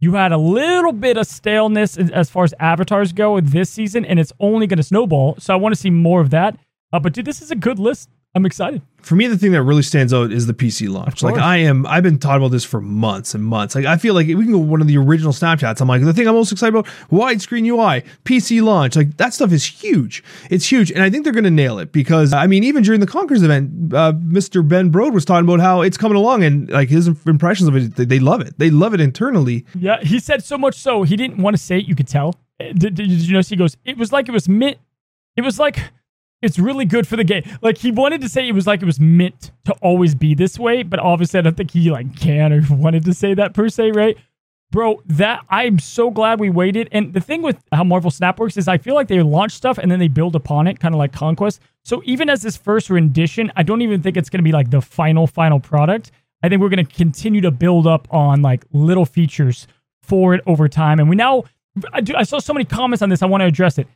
you 0.00 0.14
had 0.14 0.32
a 0.32 0.38
little 0.38 0.92
bit 0.92 1.16
of 1.16 1.26
staleness 1.26 1.98
as 1.98 2.30
far 2.30 2.44
as 2.44 2.54
avatars 2.60 3.12
go 3.12 3.40
this 3.40 3.70
season, 3.70 4.04
and 4.04 4.18
it's 4.18 4.32
only 4.38 4.66
going 4.66 4.76
to 4.76 4.82
snowball. 4.82 5.36
So 5.38 5.52
I 5.52 5.56
want 5.56 5.74
to 5.74 5.80
see 5.80 5.90
more 5.90 6.20
of 6.20 6.30
that. 6.30 6.56
Uh, 6.92 7.00
but 7.00 7.12
dude, 7.12 7.24
this 7.24 7.42
is 7.42 7.50
a 7.50 7.56
good 7.56 7.78
list. 7.78 8.08
I'm 8.34 8.46
excited. 8.46 8.82
For 9.08 9.16
me, 9.16 9.26
the 9.26 9.38
thing 9.38 9.52
that 9.52 9.62
really 9.62 9.80
stands 9.80 10.12
out 10.12 10.32
is 10.32 10.46
the 10.46 10.52
PC 10.52 10.86
launch. 10.86 11.22
Like 11.22 11.38
I 11.38 11.56
am, 11.56 11.86
I've 11.86 12.02
been 12.02 12.18
talking 12.18 12.42
about 12.42 12.50
this 12.50 12.62
for 12.62 12.78
months 12.78 13.34
and 13.34 13.42
months. 13.42 13.74
Like 13.74 13.86
I 13.86 13.96
feel 13.96 14.12
like 14.12 14.26
we 14.26 14.34
can 14.34 14.52
go 14.52 14.58
one 14.58 14.82
of 14.82 14.86
the 14.86 14.98
original 14.98 15.32
Snapchats. 15.32 15.80
I'm 15.80 15.88
like 15.88 16.04
the 16.04 16.12
thing 16.12 16.28
I'm 16.28 16.34
most 16.34 16.52
excited 16.52 16.76
about: 16.76 16.92
widescreen 17.10 17.64
UI, 17.64 18.04
PC 18.26 18.62
launch. 18.62 18.96
Like 18.96 19.16
that 19.16 19.32
stuff 19.32 19.50
is 19.50 19.64
huge. 19.64 20.22
It's 20.50 20.70
huge, 20.70 20.90
and 20.90 21.02
I 21.02 21.08
think 21.08 21.24
they're 21.24 21.32
going 21.32 21.44
to 21.44 21.50
nail 21.50 21.78
it 21.78 21.90
because 21.90 22.34
I 22.34 22.46
mean, 22.46 22.64
even 22.64 22.82
during 22.82 23.00
the 23.00 23.06
Conquerors 23.06 23.42
event, 23.42 23.94
uh, 23.94 24.12
Mr. 24.12 24.68
Ben 24.68 24.92
Brode 24.92 25.14
was 25.14 25.24
talking 25.24 25.48
about 25.48 25.60
how 25.60 25.80
it's 25.80 25.96
coming 25.96 26.18
along 26.18 26.44
and 26.44 26.68
like 26.68 26.90
his 26.90 27.08
impressions 27.08 27.66
of 27.66 27.76
it. 27.76 28.10
They 28.10 28.18
love 28.18 28.42
it. 28.42 28.58
They 28.58 28.68
love 28.68 28.92
it 28.92 29.00
internally. 29.00 29.64
Yeah, 29.74 30.02
he 30.02 30.20
said 30.20 30.44
so 30.44 30.58
much 30.58 30.74
so 30.74 31.04
he 31.04 31.16
didn't 31.16 31.38
want 31.38 31.56
to 31.56 31.62
say 31.62 31.78
it. 31.78 31.86
You 31.86 31.94
could 31.94 32.08
tell. 32.08 32.34
Did, 32.58 32.78
did, 32.78 32.94
did 32.96 33.08
you 33.08 33.32
notice? 33.32 33.48
He 33.48 33.56
goes, 33.56 33.78
"It 33.86 33.96
was 33.96 34.12
like 34.12 34.28
it 34.28 34.32
was 34.32 34.50
mint. 34.50 34.76
It 35.34 35.40
was 35.40 35.58
like." 35.58 35.78
It's 36.40 36.58
really 36.58 36.84
good 36.84 37.06
for 37.06 37.16
the 37.16 37.24
game. 37.24 37.42
Like 37.62 37.78
he 37.78 37.90
wanted 37.90 38.20
to 38.20 38.28
say 38.28 38.46
it 38.48 38.52
was 38.52 38.66
like 38.66 38.82
it 38.82 38.86
was 38.86 39.00
meant 39.00 39.50
to 39.64 39.72
always 39.82 40.14
be 40.14 40.34
this 40.34 40.58
way, 40.58 40.82
but 40.82 41.00
obviously 41.00 41.38
I 41.38 41.42
don't 41.42 41.56
think 41.56 41.72
he 41.72 41.90
like 41.90 42.16
can 42.16 42.52
or 42.52 42.62
wanted 42.70 43.04
to 43.06 43.14
say 43.14 43.34
that 43.34 43.54
per 43.54 43.68
se, 43.68 43.92
right? 43.92 44.16
Bro, 44.70 45.02
that 45.06 45.44
I'm 45.48 45.78
so 45.78 46.10
glad 46.10 46.40
we 46.40 46.50
waited. 46.50 46.88
And 46.92 47.14
the 47.14 47.20
thing 47.20 47.40
with 47.40 47.56
how 47.72 47.84
Marvel 47.84 48.10
Snap 48.10 48.38
works 48.38 48.58
is 48.58 48.68
I 48.68 48.76
feel 48.76 48.94
like 48.94 49.08
they 49.08 49.22
launch 49.22 49.52
stuff 49.52 49.78
and 49.78 49.90
then 49.90 49.98
they 49.98 50.08
build 50.08 50.36
upon 50.36 50.66
it, 50.66 50.78
kind 50.78 50.94
of 50.94 50.98
like 50.98 51.12
Conquest. 51.12 51.60
So 51.84 52.02
even 52.04 52.28
as 52.28 52.42
this 52.42 52.56
first 52.56 52.90
rendition, 52.90 53.50
I 53.56 53.62
don't 53.62 53.80
even 53.80 54.02
think 54.02 54.18
it's 54.18 54.28
to 54.28 54.42
be 54.42 54.52
like 54.52 54.70
the 54.70 54.82
final 54.82 55.26
final 55.26 55.58
product. 55.58 56.12
I 56.42 56.48
think 56.48 56.60
we're 56.60 56.68
to 56.68 56.84
continue 56.84 57.40
to 57.40 57.50
build 57.50 57.86
up 57.86 58.06
on 58.12 58.42
like 58.42 58.64
little 58.72 59.06
features 59.06 59.66
for 60.02 60.34
it 60.34 60.42
over 60.46 60.68
time. 60.68 61.00
And 61.00 61.08
we 61.08 61.16
now 61.16 61.44
I, 61.92 62.00
do, 62.00 62.14
I 62.14 62.22
saw 62.24 62.38
so 62.38 62.52
many 62.52 62.64
comments 62.64 63.02
on 63.02 63.08
this. 63.08 63.22
I 63.22 63.26
want 63.26 63.40
to 63.40 63.46
address 63.46 63.78
it 63.78 63.88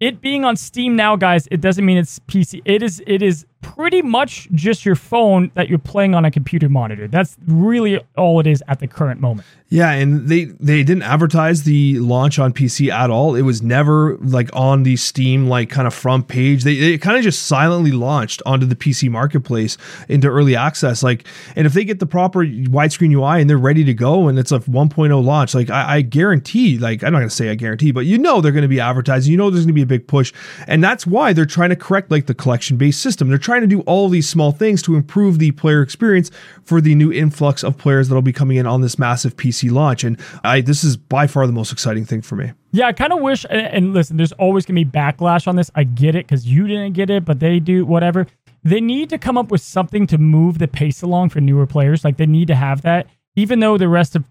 it 0.00 0.20
being 0.20 0.44
on 0.44 0.56
Steam 0.56 0.96
now, 0.96 1.16
guys, 1.16 1.48
it 1.50 1.60
doesn't 1.60 1.84
mean 1.84 1.96
it's 1.98 2.18
PC. 2.20 2.62
It 2.64 2.82
is 2.82 3.02
it 3.06 3.22
is 3.22 3.46
pretty 3.64 4.02
much 4.02 4.48
just 4.52 4.84
your 4.84 4.94
phone 4.94 5.50
that 5.54 5.68
you're 5.68 5.78
playing 5.78 6.14
on 6.14 6.24
a 6.24 6.30
computer 6.30 6.68
monitor. 6.68 7.08
That's 7.08 7.36
really 7.46 8.00
all 8.16 8.38
it 8.38 8.46
is 8.46 8.62
at 8.68 8.78
the 8.78 8.86
current 8.86 9.20
moment. 9.20 9.46
Yeah, 9.70 9.90
and 9.90 10.28
they 10.28 10.44
they 10.44 10.84
didn't 10.84 11.02
advertise 11.02 11.64
the 11.64 11.98
launch 11.98 12.38
on 12.38 12.52
PC 12.52 12.90
at 12.90 13.10
all. 13.10 13.34
It 13.34 13.42
was 13.42 13.60
never 13.60 14.16
like 14.18 14.48
on 14.52 14.84
the 14.84 14.94
Steam 14.96 15.48
like 15.48 15.68
kind 15.68 15.88
of 15.88 15.94
front 15.94 16.28
page. 16.28 16.62
They, 16.62 16.78
they 16.78 16.98
kind 16.98 17.16
of 17.16 17.24
just 17.24 17.46
silently 17.46 17.90
launched 17.90 18.40
onto 18.46 18.66
the 18.66 18.76
PC 18.76 19.10
marketplace 19.10 19.76
into 20.08 20.28
early 20.28 20.54
access. 20.54 21.02
Like, 21.02 21.26
and 21.56 21.66
if 21.66 21.72
they 21.72 21.82
get 21.82 21.98
the 21.98 22.06
proper 22.06 22.44
widescreen 22.44 23.12
UI 23.12 23.40
and 23.40 23.50
they're 23.50 23.58
ready 23.58 23.82
to 23.84 23.94
go, 23.94 24.28
and 24.28 24.38
it's 24.38 24.52
a 24.52 24.60
1.0 24.60 25.24
launch, 25.24 25.54
like 25.54 25.70
I, 25.70 25.96
I 25.96 26.00
guarantee, 26.02 26.78
like 26.78 27.02
I'm 27.02 27.12
not 27.12 27.20
gonna 27.20 27.30
say 27.30 27.50
I 27.50 27.56
guarantee, 27.56 27.90
but 27.90 28.06
you 28.06 28.18
know 28.18 28.40
they're 28.40 28.52
gonna 28.52 28.68
be 28.68 28.80
advertising. 28.80 29.32
You 29.32 29.38
know 29.38 29.50
there's 29.50 29.64
gonna 29.64 29.72
be 29.72 29.82
a 29.82 29.86
big 29.86 30.06
push, 30.06 30.32
and 30.68 30.84
that's 30.84 31.04
why 31.04 31.32
they're 31.32 31.46
trying 31.46 31.70
to 31.70 31.76
correct 31.76 32.12
like 32.12 32.26
the 32.26 32.34
collection 32.34 32.76
based 32.76 33.00
system. 33.00 33.28
They're 33.28 33.38
trying 33.38 33.53
to 33.62 33.66
do 33.66 33.80
all 33.82 34.08
these 34.08 34.28
small 34.28 34.52
things 34.52 34.82
to 34.82 34.96
improve 34.96 35.38
the 35.38 35.52
player 35.52 35.82
experience 35.82 36.30
for 36.62 36.80
the 36.80 36.94
new 36.94 37.12
influx 37.12 37.62
of 37.62 37.78
players 37.78 38.08
that'll 38.08 38.22
be 38.22 38.32
coming 38.32 38.56
in 38.56 38.66
on 38.66 38.80
this 38.80 38.98
massive 38.98 39.36
PC 39.36 39.70
launch. 39.70 40.04
And 40.04 40.18
I 40.42 40.60
this 40.60 40.84
is 40.84 40.96
by 40.96 41.26
far 41.26 41.46
the 41.46 41.52
most 41.52 41.72
exciting 41.72 42.04
thing 42.04 42.22
for 42.22 42.36
me. 42.36 42.52
Yeah, 42.72 42.86
I 42.86 42.92
kind 42.92 43.12
of 43.12 43.20
wish. 43.20 43.44
And, 43.48 43.60
and 43.60 43.94
listen, 43.94 44.16
there's 44.16 44.32
always 44.32 44.66
gonna 44.66 44.84
be 44.84 44.90
backlash 44.90 45.46
on 45.46 45.56
this. 45.56 45.70
I 45.74 45.84
get 45.84 46.14
it 46.14 46.26
because 46.26 46.46
you 46.46 46.66
didn't 46.66 46.92
get 46.92 47.10
it, 47.10 47.24
but 47.24 47.40
they 47.40 47.60
do. 47.60 47.84
Whatever. 47.84 48.26
They 48.62 48.80
need 48.80 49.10
to 49.10 49.18
come 49.18 49.36
up 49.36 49.50
with 49.50 49.60
something 49.60 50.06
to 50.06 50.16
move 50.16 50.58
the 50.58 50.66
pace 50.66 51.02
along 51.02 51.28
for 51.28 51.40
newer 51.40 51.66
players. 51.66 52.02
Like 52.02 52.16
they 52.16 52.26
need 52.26 52.48
to 52.48 52.54
have 52.54 52.82
that, 52.82 53.06
even 53.36 53.60
though 53.60 53.76
the 53.76 53.88
rest 53.88 54.16
of 54.16 54.24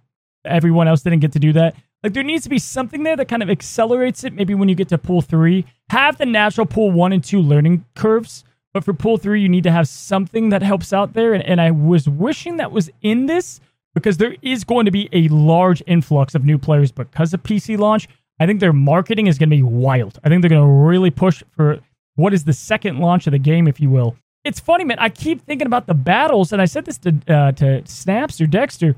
everyone 0.43 0.87
else 0.87 1.03
didn't 1.03 1.19
get 1.19 1.31
to 1.33 1.39
do 1.39 1.53
that. 1.53 1.75
Like 2.03 2.13
there 2.13 2.23
needs 2.23 2.43
to 2.43 2.49
be 2.49 2.59
something 2.59 3.03
there 3.03 3.15
that 3.15 3.29
kind 3.29 3.41
of 3.41 3.49
accelerates 3.49 4.23
it. 4.23 4.33
Maybe 4.33 4.53
when 4.53 4.67
you 4.67 4.75
get 4.75 4.89
to 4.89 4.97
pool 4.97 5.21
three, 5.21 5.65
have 5.89 6.17
the 6.17 6.25
natural 6.25 6.67
pool 6.67 6.91
one 6.91 7.13
and 7.13 7.23
two 7.23 7.39
learning 7.39 7.85
curves. 7.95 8.43
But 8.73 8.83
for 8.83 8.93
pool 8.93 9.17
three, 9.17 9.41
you 9.41 9.49
need 9.49 9.63
to 9.63 9.71
have 9.71 9.87
something 9.87 10.49
that 10.49 10.63
helps 10.63 10.91
out 10.93 11.13
there. 11.13 11.33
And, 11.33 11.43
and 11.43 11.61
I 11.61 11.71
was 11.71 12.09
wishing 12.09 12.57
that 12.57 12.71
was 12.71 12.89
in 13.01 13.27
this 13.27 13.59
because 13.93 14.17
there 14.17 14.35
is 14.41 14.63
going 14.63 14.85
to 14.85 14.91
be 14.91 15.07
a 15.11 15.27
large 15.27 15.83
influx 15.85 16.33
of 16.33 16.43
new 16.43 16.57
players 16.57 16.91
because 16.91 17.33
of 17.33 17.43
PC 17.43 17.77
launch. 17.77 18.07
I 18.39 18.47
think 18.47 18.59
their 18.59 18.73
marketing 18.73 19.27
is 19.27 19.37
going 19.37 19.49
to 19.51 19.55
be 19.55 19.61
wild. 19.61 20.19
I 20.23 20.29
think 20.29 20.41
they're 20.41 20.49
going 20.49 20.67
to 20.67 20.87
really 20.87 21.11
push 21.11 21.43
for 21.55 21.79
what 22.15 22.33
is 22.33 22.43
the 22.45 22.53
second 22.53 22.97
launch 22.97 23.27
of 23.27 23.31
the 23.31 23.39
game, 23.39 23.67
if 23.67 23.79
you 23.79 23.91
will. 23.91 24.15
It's 24.43 24.59
funny, 24.59 24.83
man. 24.83 24.97
I 24.99 25.09
keep 25.09 25.45
thinking 25.45 25.67
about 25.67 25.85
the 25.85 25.93
battles, 25.93 26.51
and 26.51 26.61
I 26.61 26.65
said 26.65 26.85
this 26.85 26.97
to 26.99 27.15
uh, 27.27 27.51
to 27.53 27.87
Snaps 27.87 28.41
or 28.41 28.47
Dexter. 28.47 28.95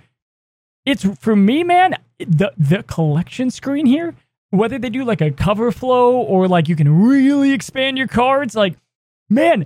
It's 0.86 1.06
for 1.20 1.36
me, 1.36 1.64
man. 1.64 1.96
The 2.18 2.52
the 2.58 2.82
collection 2.84 3.52
screen 3.52 3.86
here 3.86 4.16
whether 4.56 4.78
they 4.78 4.90
do 4.90 5.04
like 5.04 5.22
a 5.22 5.32
cover 5.32 5.72
flow 5.72 6.16
or 6.16 6.48
like 6.48 6.68
you 6.68 6.76
can 6.76 7.08
really 7.08 7.52
expand 7.52 7.98
your 7.98 8.08
cards, 8.08 8.56
like 8.56 8.76
man, 9.30 9.66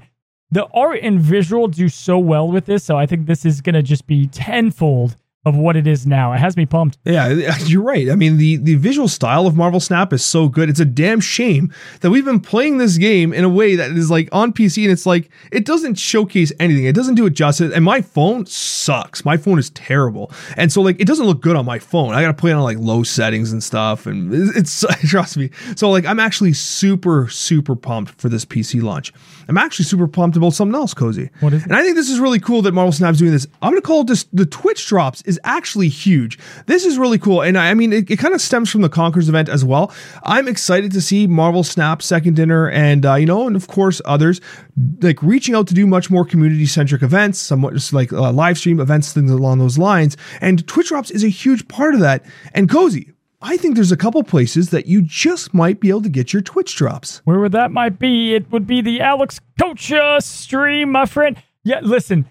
the 0.52 0.66
art 0.68 1.00
and 1.02 1.20
visual 1.20 1.68
do 1.68 1.90
so 1.90 2.18
well 2.18 2.48
with 2.48 2.66
this. 2.66 2.84
So 2.84 2.98
I 2.98 3.06
think 3.06 3.28
this 3.28 3.46
is 3.46 3.62
gonna 3.62 3.84
just 3.84 4.08
be 4.08 4.28
tenfold 4.28 5.16
of 5.46 5.56
what 5.56 5.78
it 5.78 5.88
is 5.88 6.06
now. 6.06 6.34
It 6.34 6.40
has 6.40 6.58
me 6.58 6.66
pumped. 6.66 6.98
Yeah, 7.06 7.30
you're 7.66 7.82
right. 7.82 8.10
I 8.10 8.16
mean, 8.16 8.38
the 8.38 8.58
the 8.58 8.76
visual 8.76 9.08
style 9.08 9.48
of 9.48 9.56
Marvel 9.56 9.80
Snap 9.80 10.12
is 10.12 10.24
so 10.24 10.50
good. 10.50 10.70
It's 10.70 10.82
a 10.82 10.86
damn 10.86 11.22
shame 11.22 11.74
that 12.02 12.10
we've 12.10 12.26
been 12.26 12.42
playing 12.42 12.78
this 12.78 12.98
game 12.98 13.32
in 13.32 13.46
a 13.46 13.50
way 13.50 13.76
that 13.76 13.92
is 13.92 14.12
like 14.12 14.28
on 14.32 14.52
PC 14.52 14.84
and 14.84 14.92
it's 14.92 15.06
like 15.06 15.30
it 15.52 15.66
doesn't 15.66 15.96
showcase 15.96 16.52
anything. 16.60 16.86
It 16.86 16.96
doesn't 16.96 17.16
do 17.16 17.26
it 17.26 17.32
justice. 17.32 17.74
And 17.74 17.86
my 17.86 18.02
phone 18.02 18.46
sucks. 18.46 19.24
My 19.24 19.38
phone 19.38 19.60
is 19.60 19.70
terrible. 19.72 20.32
And 20.58 20.72
so 20.72 20.82
like 20.82 21.00
it 21.00 21.08
doesn't 21.08 21.26
look 21.26 21.42
good 21.42 21.56
on 21.56 21.66
my 21.66 21.80
phone. 21.80 22.14
I 22.14 22.22
got 22.22 22.28
to 22.28 22.40
play 22.40 22.52
it 22.52 22.56
on 22.56 22.64
like 22.64 22.78
low 22.78 23.04
settings 23.04 23.54
and 23.54 23.64
stuff 23.64 24.06
and 24.06 24.34
it's 24.56 24.86
trust 25.08 25.38
me. 25.38 25.52
So 25.78 25.90
like 25.90 26.06
I'm 26.06 26.20
actually 26.20 26.54
super 26.54 27.30
super 27.30 27.76
pumped 27.76 28.20
for 28.20 28.28
this 28.28 28.44
PC 28.44 28.82
launch. 28.82 29.14
I'm 29.50 29.58
actually 29.58 29.86
super 29.86 30.08
pumped 30.08 30.38
about 30.38 30.54
something 30.54 30.76
else, 30.76 30.94
Cozy. 30.94 31.32
What 31.40 31.54
is 31.54 31.64
it? 31.64 31.66
And 31.66 31.76
I 31.76 31.82
think 31.82 31.96
this 31.96 32.10
is 32.10 32.20
really 32.20 32.40
cool 32.40 32.62
that 32.62 32.72
Marvel 32.72 32.92
Snap's 32.92 33.18
doing 33.18 33.32
this. 33.32 33.48
I'm 33.62 33.72
going 33.72 33.82
to 33.82 33.86
call 33.86 34.02
it 34.02 34.08
this 34.08 34.26
the 34.32 34.46
Twitch 34.46 34.86
drops 34.86 35.24
is 35.24 35.40
actually 35.44 35.90
huge. 35.90 36.38
This 36.68 36.86
is 36.86 37.00
really 37.00 37.18
cool. 37.18 37.42
And 37.42 37.58
I, 37.58 37.72
I 37.72 37.74
mean, 37.74 37.92
it, 37.92 38.12
it 38.12 38.20
kind 38.20 38.36
of 38.36 38.42
stems 38.42 38.70
from 38.70 38.82
the 38.82 38.90
Conquerors 38.90 39.28
event 39.28 39.50
as 39.50 39.66
well. 39.66 39.92
I'm 40.24 40.48
excited 40.48 40.92
to 40.92 41.02
see 41.02 41.26
Marvel 41.26 41.64
Snap, 41.64 42.04
Second 42.04 42.36
Dinner, 42.36 42.70
and, 42.70 43.06
uh, 43.06 43.16
you 43.16 43.26
know, 43.26 43.48
and 43.48 43.56
of 43.56 43.68
course 43.68 44.02
others 44.06 44.40
like 45.02 45.22
reaching 45.24 45.56
out 45.56 45.68
to 45.68 45.74
do 45.74 45.88
much 45.88 46.10
more 46.10 46.24
community 46.24 46.66
centric 46.66 47.02
events, 47.02 47.40
somewhat 47.40 47.74
just 47.74 47.92
like 47.92 48.14
uh, 48.14 48.32
live 48.32 48.58
stream 48.58 48.80
events, 48.80 49.14
things 49.14 49.32
along 49.32 49.58
those 49.58 49.78
lines. 49.78 50.16
And 50.42 50.66
Twitch 50.68 50.90
drops 50.90 51.12
is 51.12 51.24
a 51.24 51.30
huge 51.30 51.68
part 51.68 51.96
of 51.96 52.00
that. 52.02 52.24
And 52.54 52.70
Cozy, 52.70 53.12
I 53.42 53.56
think 53.56 53.76
there's 53.76 53.92
a 53.92 53.98
couple 53.98 54.22
places 54.24 54.70
that 54.72 54.88
you 54.88 55.02
just 55.02 55.54
might 55.54 55.80
be 55.80 55.90
able 55.90 56.02
to 56.02 56.10
get 56.10 56.34
your 56.34 56.42
Twitch 56.42 56.76
drops. 56.76 57.22
Where 57.24 57.40
would 57.40 57.54
that 57.54 57.72
might 57.72 57.98
be? 57.98 58.36
It 58.36 58.52
would 58.52 58.68
be 58.68 58.82
the 58.82 59.00
Alex 59.00 59.40
Coccia 59.58 60.22
stream, 60.22 60.92
my 60.92 61.06
friend. 61.06 61.42
Yeah, 61.64 61.80
listen, 61.82 62.28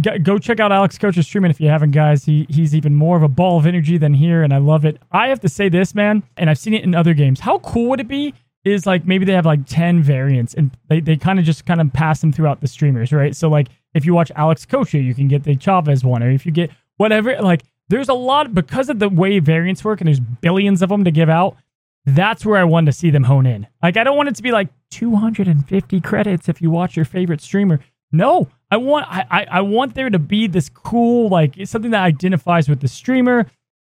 go 0.00 0.38
check 0.38 0.60
out 0.60 0.70
Alex 0.70 0.98
Coccia's 0.98 1.34
and 1.34 1.46
if 1.46 1.60
you 1.60 1.68
haven't, 1.68 1.90
guys. 1.90 2.24
He 2.24 2.46
he's 2.48 2.76
even 2.76 2.94
more 2.94 3.16
of 3.16 3.24
a 3.24 3.28
ball 3.28 3.58
of 3.58 3.66
energy 3.66 3.98
than 3.98 4.14
here, 4.14 4.44
and 4.44 4.54
I 4.54 4.58
love 4.58 4.84
it. 4.84 4.98
I 5.10 5.28
have 5.28 5.40
to 5.40 5.48
say 5.48 5.68
this, 5.68 5.96
man, 5.96 6.22
and 6.36 6.48
I've 6.48 6.58
seen 6.58 6.74
it 6.74 6.84
in 6.84 6.94
other 6.94 7.14
games. 7.14 7.40
How 7.40 7.58
cool 7.58 7.88
would 7.90 8.00
it 8.00 8.08
be? 8.08 8.32
Is 8.64 8.86
like 8.86 9.04
maybe 9.04 9.24
they 9.24 9.32
have 9.32 9.46
like 9.46 9.66
10 9.66 10.04
variants 10.04 10.54
and 10.54 10.70
they, 10.88 11.00
they 11.00 11.16
kind 11.16 11.40
of 11.40 11.44
just 11.44 11.66
kind 11.66 11.80
of 11.80 11.92
pass 11.92 12.20
them 12.20 12.32
throughout 12.32 12.60
the 12.60 12.68
streamers, 12.68 13.12
right? 13.12 13.34
So 13.34 13.48
like 13.48 13.66
if 13.92 14.06
you 14.06 14.14
watch 14.14 14.30
Alex 14.36 14.64
Coccia, 14.64 15.04
you 15.04 15.14
can 15.14 15.26
get 15.26 15.42
the 15.42 15.56
Chavez 15.56 16.04
one, 16.04 16.22
or 16.22 16.30
if 16.30 16.46
you 16.46 16.52
get 16.52 16.70
whatever, 16.96 17.36
like 17.42 17.64
there's 17.88 18.08
a 18.08 18.14
lot 18.14 18.54
because 18.54 18.88
of 18.88 18.98
the 18.98 19.08
way 19.08 19.38
variants 19.38 19.84
work 19.84 20.00
and 20.00 20.08
there's 20.08 20.20
billions 20.20 20.82
of 20.82 20.88
them 20.88 21.04
to 21.04 21.10
give 21.10 21.28
out. 21.28 21.56
That's 22.04 22.44
where 22.44 22.58
I 22.58 22.64
want 22.64 22.86
to 22.86 22.92
see 22.92 23.10
them 23.10 23.24
hone 23.24 23.46
in. 23.46 23.66
Like 23.82 23.96
I 23.96 24.04
don't 24.04 24.16
want 24.16 24.28
it 24.28 24.34
to 24.36 24.42
be 24.42 24.52
like 24.52 24.68
250 24.90 26.00
credits 26.00 26.48
if 26.48 26.60
you 26.60 26.70
watch 26.70 26.96
your 26.96 27.04
favorite 27.04 27.40
streamer. 27.40 27.80
No, 28.10 28.48
I 28.70 28.76
want 28.76 29.06
I, 29.08 29.46
I 29.50 29.60
want 29.62 29.94
there 29.94 30.10
to 30.10 30.18
be 30.18 30.46
this 30.46 30.68
cool 30.68 31.28
like 31.28 31.54
something 31.64 31.92
that 31.92 32.02
identifies 32.02 32.68
with 32.68 32.80
the 32.80 32.88
streamer. 32.88 33.46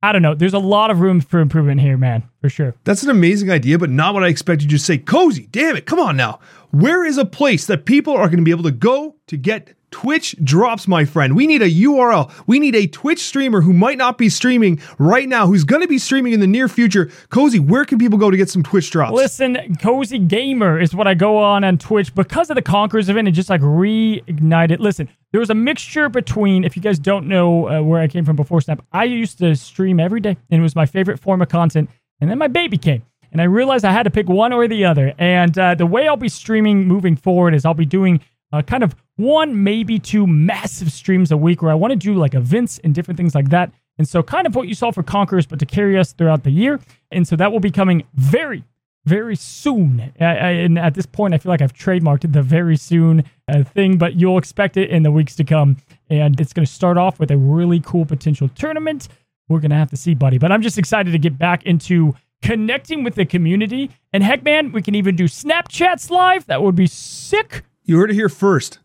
I 0.03 0.11
don't 0.11 0.23
know. 0.23 0.35
There's 0.35 0.55
a 0.55 0.59
lot 0.59 0.91
of 0.91 1.01
room 1.01 1.21
for 1.21 1.39
improvement 1.39 1.81
here, 1.81 1.97
man, 1.97 2.25
for 2.41 2.49
sure. 2.49 2.75
That's 2.83 3.05
an 3.05 3.11
amazing 3.11 3.51
idea, 3.51 3.79
but 3.79 3.89
not 3.89 4.15
what 4.15 4.25
I 4.25 4.29
expected 4.29 4.73
you 4.73 4.79
to 4.79 4.85
say. 4.85 4.99
Cozy, 4.99 5.47
damn 5.47 5.77
it, 5.77 5.87
come 5.87 6.01
on 6.01 6.17
now. 6.17 6.41
Where 6.71 7.05
is 7.05 7.19
a 7.19 7.25
place 7.25 7.67
that 7.67 7.85
people 7.85 8.15
are 8.15 8.27
going 8.27 8.39
to 8.39 8.45
be 8.45 8.51
able 8.51 8.65
to 8.65 8.73
go 8.73 9.15
to 9.29 9.37
get 9.37 9.75
Twitch 9.93 10.35
drops, 10.43 10.89
my 10.89 11.05
friend. 11.05 11.37
We 11.37 11.47
need 11.47 11.63
a 11.63 11.71
URL. 11.71 12.33
We 12.47 12.59
need 12.59 12.75
a 12.75 12.89
Twitch 12.89 13.21
streamer 13.21 13.61
who 13.61 13.73
might 13.73 13.99
not 13.99 14.19
be 14.19 14.29
streaming 14.29 14.81
right 14.99 15.29
now, 15.29 15.47
who's 15.47 15.63
going 15.63 15.83
to 15.83 15.89
be 15.89 15.99
streaming 15.99 16.33
in 16.33 16.41
the 16.41 16.47
near 16.47 16.67
future. 16.67 17.11
Cozy, 17.29 17.61
where 17.61 17.85
can 17.85 17.99
people 17.99 18.19
go 18.19 18.31
to 18.31 18.37
get 18.37 18.51
some 18.51 18.63
Twitch 18.63 18.91
drops? 18.91 19.13
Listen, 19.15 19.77
Cozy 19.77 20.19
Gamer 20.19 20.81
is 20.81 20.95
what 20.95 21.07
I 21.07 21.15
go 21.15 21.37
on 21.37 21.63
on 21.63 21.79
Twitch 21.79 22.15
because 22.15 22.51
of 22.51 22.57
the 22.57 22.63
Conquerors 22.63 23.09
event. 23.09 23.29
It 23.29 23.33
just 23.33 23.51
like 23.51 23.61
reignited. 23.61 24.81
Listen, 24.81 25.09
there 25.31 25.41
was 25.41 25.51
a 25.51 25.55
mixture 25.55 26.09
between, 26.09 26.65
if 26.65 26.75
you 26.77 26.83
guys 26.83 26.99
don't 26.99 27.29
know 27.29 27.69
uh, 27.69 27.83
where 27.83 28.01
I 28.01 28.09
came 28.09 28.25
from 28.25 28.37
before 28.37 28.61
Snap, 28.61 28.85
I 28.93 29.05
used 29.05 29.39
to 29.39 29.55
stream 29.55 30.01
every 30.01 30.21
day 30.21 30.37
and 30.51 30.61
it 30.61 30.63
was 30.63 30.75
my 30.75 30.87
favorite 30.87 31.21
form 31.21 31.43
of 31.43 31.49
content. 31.49 31.91
And 32.21 32.31
then 32.31 32.39
my 32.39 32.49
baby 32.49 32.79
came 32.79 33.03
and 33.31 33.41
I 33.41 33.45
realized 33.45 33.85
I 33.85 33.93
had 33.93 34.05
to 34.05 34.11
pick 34.11 34.29
one 34.29 34.53
or 34.53 34.67
the 34.69 34.85
other. 34.85 35.13
And 35.19 35.59
uh, 35.59 35.75
the 35.75 35.87
way 35.87 36.09
I'll 36.09 36.17
be 36.17 36.29
streaming 36.29 36.87
moving 36.87 37.17
forward 37.17 37.55
is 37.55 37.65
I'll 37.65 37.75
be 37.75 37.87
doing 37.87 38.21
uh, 38.53 38.63
kind 38.63 38.83
of 38.83 38.95
one, 39.17 39.63
maybe 39.63 39.99
two 39.99 40.27
massive 40.27 40.91
streams 40.91 41.31
a 41.31 41.37
week 41.37 41.63
where 41.63 41.71
I 41.71 41.75
want 41.75 41.93
to 41.93 41.97
do 41.97 42.15
like 42.15 42.35
events 42.35 42.79
and 42.83 42.95
different 42.95 43.19
things 43.19 43.35
like 43.35 43.51
that. 43.51 43.73
And 43.99 44.09
so, 44.09 44.23
kind 44.23 44.47
of 44.47 44.55
what 44.55 44.69
you 44.69 44.75
saw 44.75 44.91
for 44.91 45.03
Conquerors, 45.03 45.47
but 45.47 45.59
to 45.59 45.67
carry 45.67 45.99
us 45.99 46.13
throughout 46.13 46.45
the 46.45 46.51
year. 46.51 46.81
And 47.11 47.29
so, 47.29 47.37
that 47.37 47.53
will 47.53 47.61
be 47.61 47.71
coming 47.71 48.05
very, 48.15 48.65
very 49.05 49.37
soon. 49.37 50.13
And 50.17 50.79
at 50.79 50.95
this 50.95 51.07
point, 51.07 51.35
I 51.35 51.39
feel 51.39 51.51
like 51.51 51.61
I've 51.61 51.75
trademarked 51.75 52.33
the 52.33 52.43
very 52.43 52.77
soon 52.77 53.25
uh, 53.49 53.65
thing, 53.65 53.99
but 53.99 54.15
you'll 54.19 54.39
expect 54.39 54.77
it 54.77 54.91
in 54.91 55.03
the 55.03 55.11
weeks 55.11 55.37
to 55.37 55.45
come. 55.45 55.77
And 56.09 56.41
it's 56.41 56.53
going 56.53 56.65
to 56.65 56.73
start 56.73 56.97
off 56.97 57.21
with 57.21 57.31
a 57.31 57.37
really 57.37 57.81
cool 57.81 58.07
potential 58.07 58.49
tournament. 58.49 59.09
We're 59.49 59.61
going 59.61 59.71
to 59.71 59.77
have 59.77 59.91
to 59.91 59.97
see, 59.97 60.15
buddy. 60.15 60.39
But 60.39 60.53
I'm 60.53 60.63
just 60.63 60.79
excited 60.79 61.13
to 61.13 61.19
get 61.19 61.37
back 61.37 61.65
into 61.65 62.15
connecting 62.41 63.05
with 63.05 63.15
the 63.15 63.27
community. 63.27 63.91
And 64.13 64.23
heck, 64.23 64.43
man, 64.43 64.73
we 64.73 64.83
can 64.83 64.95
even 64.95 65.17
do 65.17 65.25
Snapchats 65.25 66.11
live. 66.11 66.47
That 66.47 66.63
would 66.63 66.77
be 66.77 66.87
sick. 66.87 67.63
You 67.85 67.99
heard 67.99 68.11
it 68.11 68.15
here 68.15 68.29
first. 68.29 68.79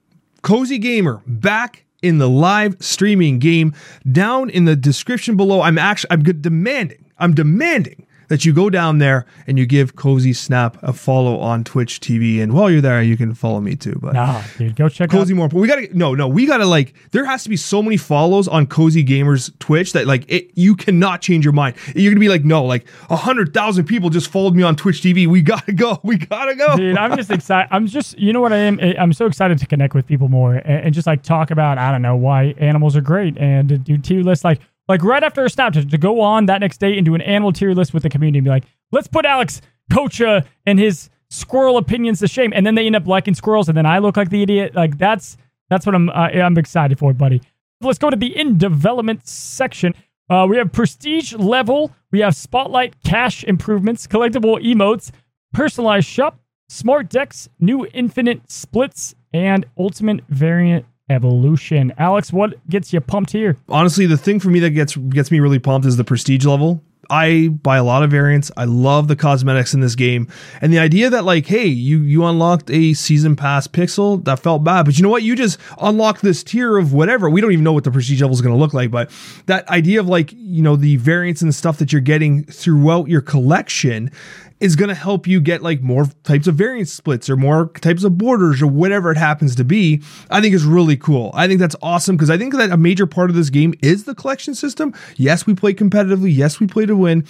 Cozy 0.47 0.77
Gamer 0.77 1.21
back 1.27 1.83
in 2.01 2.19
the 2.19 2.29
live 2.29 2.77
streaming 2.79 3.37
game. 3.37 3.73
Down 4.09 4.49
in 4.49 4.63
the 4.63 4.77
description 4.77 5.35
below, 5.35 5.59
I'm 5.59 5.77
actually 5.77 6.11
I'm 6.11 6.23
demanding, 6.23 7.03
I'm 7.17 7.33
demanding 7.33 8.06
that 8.27 8.45
you 8.45 8.53
go 8.53 8.69
down 8.69 8.97
there 8.97 9.25
and 9.45 9.57
you 9.57 9.65
give 9.65 9.95
Cozy 9.95 10.33
Snap 10.33 10.77
a 10.81 10.93
follow 10.93 11.39
on 11.39 11.63
Twitch 11.63 11.99
TV. 11.99 12.41
And 12.41 12.53
while 12.53 12.69
you're 12.69 12.81
there, 12.81 13.01
you 13.01 13.17
can 13.17 13.33
follow 13.33 13.59
me 13.61 13.75
too. 13.75 13.97
But 14.01 14.13
nah, 14.13 14.43
dude, 14.57 14.75
go 14.75 14.89
check 14.89 15.09
Cozy 15.09 15.33
out. 15.33 15.37
more. 15.37 15.47
We 15.47 15.67
gotta 15.67 15.87
no, 15.95 16.15
no, 16.15 16.27
we 16.27 16.45
gotta 16.45 16.65
like 16.65 16.93
there 17.11 17.25
has 17.25 17.43
to 17.43 17.49
be 17.49 17.57
so 17.57 17.81
many 17.81 17.97
follows 17.97 18.47
on 18.47 18.67
Cozy 18.67 19.03
Gamers 19.03 19.57
Twitch 19.59 19.93
that 19.93 20.07
like 20.07 20.25
it 20.27 20.51
you 20.55 20.75
cannot 20.75 21.21
change 21.21 21.45
your 21.45 21.53
mind. 21.53 21.75
You're 21.95 22.11
gonna 22.11 22.19
be 22.19 22.29
like, 22.29 22.43
no, 22.45 22.63
like 22.65 22.87
a 23.09 23.15
hundred 23.15 23.53
thousand 23.53 23.85
people 23.85 24.09
just 24.09 24.29
followed 24.29 24.55
me 24.55 24.63
on 24.63 24.75
Twitch 24.75 25.01
TV. 25.01 25.27
We 25.27 25.41
gotta 25.41 25.73
go. 25.73 25.99
We 26.07 26.17
gotta 26.17 26.55
go. 26.55 26.77
Dude, 26.77 26.97
I'm 26.97 27.17
just 27.17 27.29
excited. 27.31 27.67
I'm 27.69 27.85
just 27.85 28.17
you 28.17 28.31
know 28.31 28.39
what 28.39 28.53
I 28.53 28.57
am. 28.57 28.79
I'm 28.79 29.11
so 29.11 29.25
excited 29.25 29.57
to 29.59 29.67
connect 29.67 29.93
with 29.93 30.05
people 30.07 30.29
more 30.29 30.55
and, 30.55 30.85
and 30.85 30.93
just 30.93 31.05
like 31.05 31.21
talk 31.21 31.51
about 31.51 31.77
I 31.77 31.91
don't 31.91 32.01
know 32.01 32.15
why 32.15 32.53
animals 32.57 32.95
are 32.95 33.01
great 33.01 33.37
and 33.37 33.83
do 33.83 33.97
tier 33.97 34.21
lists 34.21 34.45
like 34.45 34.61
like 34.87 35.03
right 35.03 35.23
after 35.23 35.43
a 35.43 35.49
snap 35.49 35.73
to, 35.73 35.97
go 35.97 36.21
on 36.21 36.45
that 36.45 36.59
next 36.59 36.79
day 36.79 36.97
and 36.97 37.05
do 37.05 37.15
an 37.15 37.21
animal 37.21 37.51
tier 37.51 37.73
list 37.73 37.93
with 37.93 38.03
the 38.03 38.09
community 38.09 38.39
and 38.39 38.45
be 38.45 38.49
like, 38.49 38.65
let's 38.91 39.07
put 39.07 39.25
Alex 39.25 39.61
Coccia 39.91 40.45
and 40.65 40.79
his 40.79 41.09
squirrel 41.29 41.77
opinions 41.77 42.19
to 42.19 42.27
shame. 42.27 42.53
And 42.55 42.65
then 42.65 42.75
they 42.75 42.85
end 42.85 42.95
up 42.95 43.07
liking 43.07 43.33
squirrels, 43.33 43.67
and 43.69 43.77
then 43.77 43.85
I 43.85 43.99
look 43.99 44.17
like 44.17 44.29
the 44.29 44.41
idiot. 44.41 44.75
Like 44.75 44.97
that's 44.97 45.37
that's 45.69 45.85
what 45.85 45.95
I'm 45.95 46.09
uh, 46.09 46.13
I'm 46.13 46.57
excited 46.57 46.97
for, 46.99 47.13
buddy. 47.13 47.41
Let's 47.81 47.99
go 47.99 48.09
to 48.09 48.15
the 48.15 48.35
in 48.35 48.57
development 48.57 49.27
section. 49.27 49.93
Uh, 50.29 50.45
we 50.49 50.57
have 50.57 50.71
prestige 50.71 51.33
level. 51.33 51.91
We 52.11 52.19
have 52.19 52.35
spotlight 52.35 53.01
cache 53.03 53.43
improvements, 53.43 54.07
collectible 54.07 54.61
emotes, 54.63 55.11
personalized 55.53 56.07
shop, 56.07 56.39
smart 56.69 57.09
decks, 57.09 57.47
new 57.59 57.85
infinite 57.93 58.49
splits, 58.51 59.15
and 59.33 59.65
ultimate 59.77 60.21
variant 60.27 60.85
evolution. 61.09 61.93
Alex, 61.97 62.33
what 62.33 62.67
gets 62.69 62.93
you 62.93 63.01
pumped 63.01 63.31
here? 63.31 63.57
Honestly, 63.69 64.05
the 64.05 64.17
thing 64.17 64.39
for 64.39 64.49
me 64.49 64.59
that 64.59 64.71
gets 64.71 64.95
gets 64.95 65.31
me 65.31 65.39
really 65.39 65.59
pumped 65.59 65.87
is 65.87 65.97
the 65.97 66.03
prestige 66.03 66.45
level. 66.45 66.81
I 67.09 67.47
buy 67.47 67.77
a 67.77 67.83
lot 67.83 68.03
of 68.03 68.11
variants. 68.11 68.51
I 68.57 68.65
love 68.65 69.07
the 69.07 69.15
cosmetics 69.15 69.73
in 69.73 69.79
this 69.79 69.95
game. 69.95 70.27
And 70.61 70.73
the 70.73 70.79
idea 70.79 71.09
that 71.09 71.23
like, 71.23 71.45
hey, 71.45 71.65
you 71.65 72.01
you 72.01 72.25
unlocked 72.25 72.69
a 72.69 72.93
season 72.93 73.35
pass 73.35 73.67
pixel, 73.67 74.23
that 74.25 74.39
felt 74.39 74.63
bad. 74.63 74.83
But 74.83 74.97
you 74.97 75.03
know 75.03 75.09
what? 75.09 75.23
You 75.23 75.35
just 75.35 75.59
unlocked 75.79 76.21
this 76.21 76.43
tier 76.43 76.77
of 76.77 76.93
whatever. 76.93 77.29
We 77.29 77.41
don't 77.41 77.51
even 77.51 77.63
know 77.63 77.73
what 77.73 77.85
the 77.85 77.91
prestige 77.91 78.21
level 78.21 78.33
is 78.33 78.41
going 78.41 78.53
to 78.53 78.59
look 78.59 78.73
like, 78.73 78.91
but 78.91 79.09
that 79.45 79.67
idea 79.69 79.99
of 79.99 80.07
like, 80.07 80.33
you 80.33 80.61
know, 80.61 80.75
the 80.75 80.97
variants 80.97 81.41
and 81.41 81.49
the 81.49 81.53
stuff 81.53 81.77
that 81.77 81.93
you're 81.93 82.01
getting 82.01 82.43
throughout 82.45 83.07
your 83.07 83.21
collection 83.21 84.11
is 84.59 84.75
going 84.75 84.89
to 84.89 84.95
help 84.95 85.27
you 85.27 85.39
get 85.39 85.61
like 85.61 85.81
more 85.81 86.05
types 86.23 86.47
of 86.47 86.55
variant 86.55 86.89
splits 86.89 87.29
or 87.29 87.35
more 87.35 87.67
types 87.81 88.03
of 88.03 88.17
borders 88.17 88.61
or 88.61 88.67
whatever 88.67 89.11
it 89.11 89.17
happens 89.17 89.55
to 89.55 89.63
be, 89.63 90.01
I 90.29 90.41
think 90.41 90.55
is 90.55 90.65
really 90.65 90.97
cool. 90.97 91.31
I 91.33 91.47
think 91.47 91.59
that's 91.59 91.75
awesome 91.81 92.15
because 92.15 92.29
I 92.29 92.37
think 92.37 92.55
that 92.55 92.71
a 92.71 92.77
major 92.77 93.05
part 93.05 93.29
of 93.29 93.35
this 93.35 93.49
game 93.49 93.73
is 93.81 94.05
the 94.05 94.15
collection 94.15 94.55
system. 94.55 94.93
Yes, 95.15 95.45
we 95.45 95.53
play 95.53 95.73
competitively. 95.73 96.35
Yes, 96.35 96.59
we 96.59 96.67
play 96.67 96.85
to 96.85 96.95
win. 96.95 97.25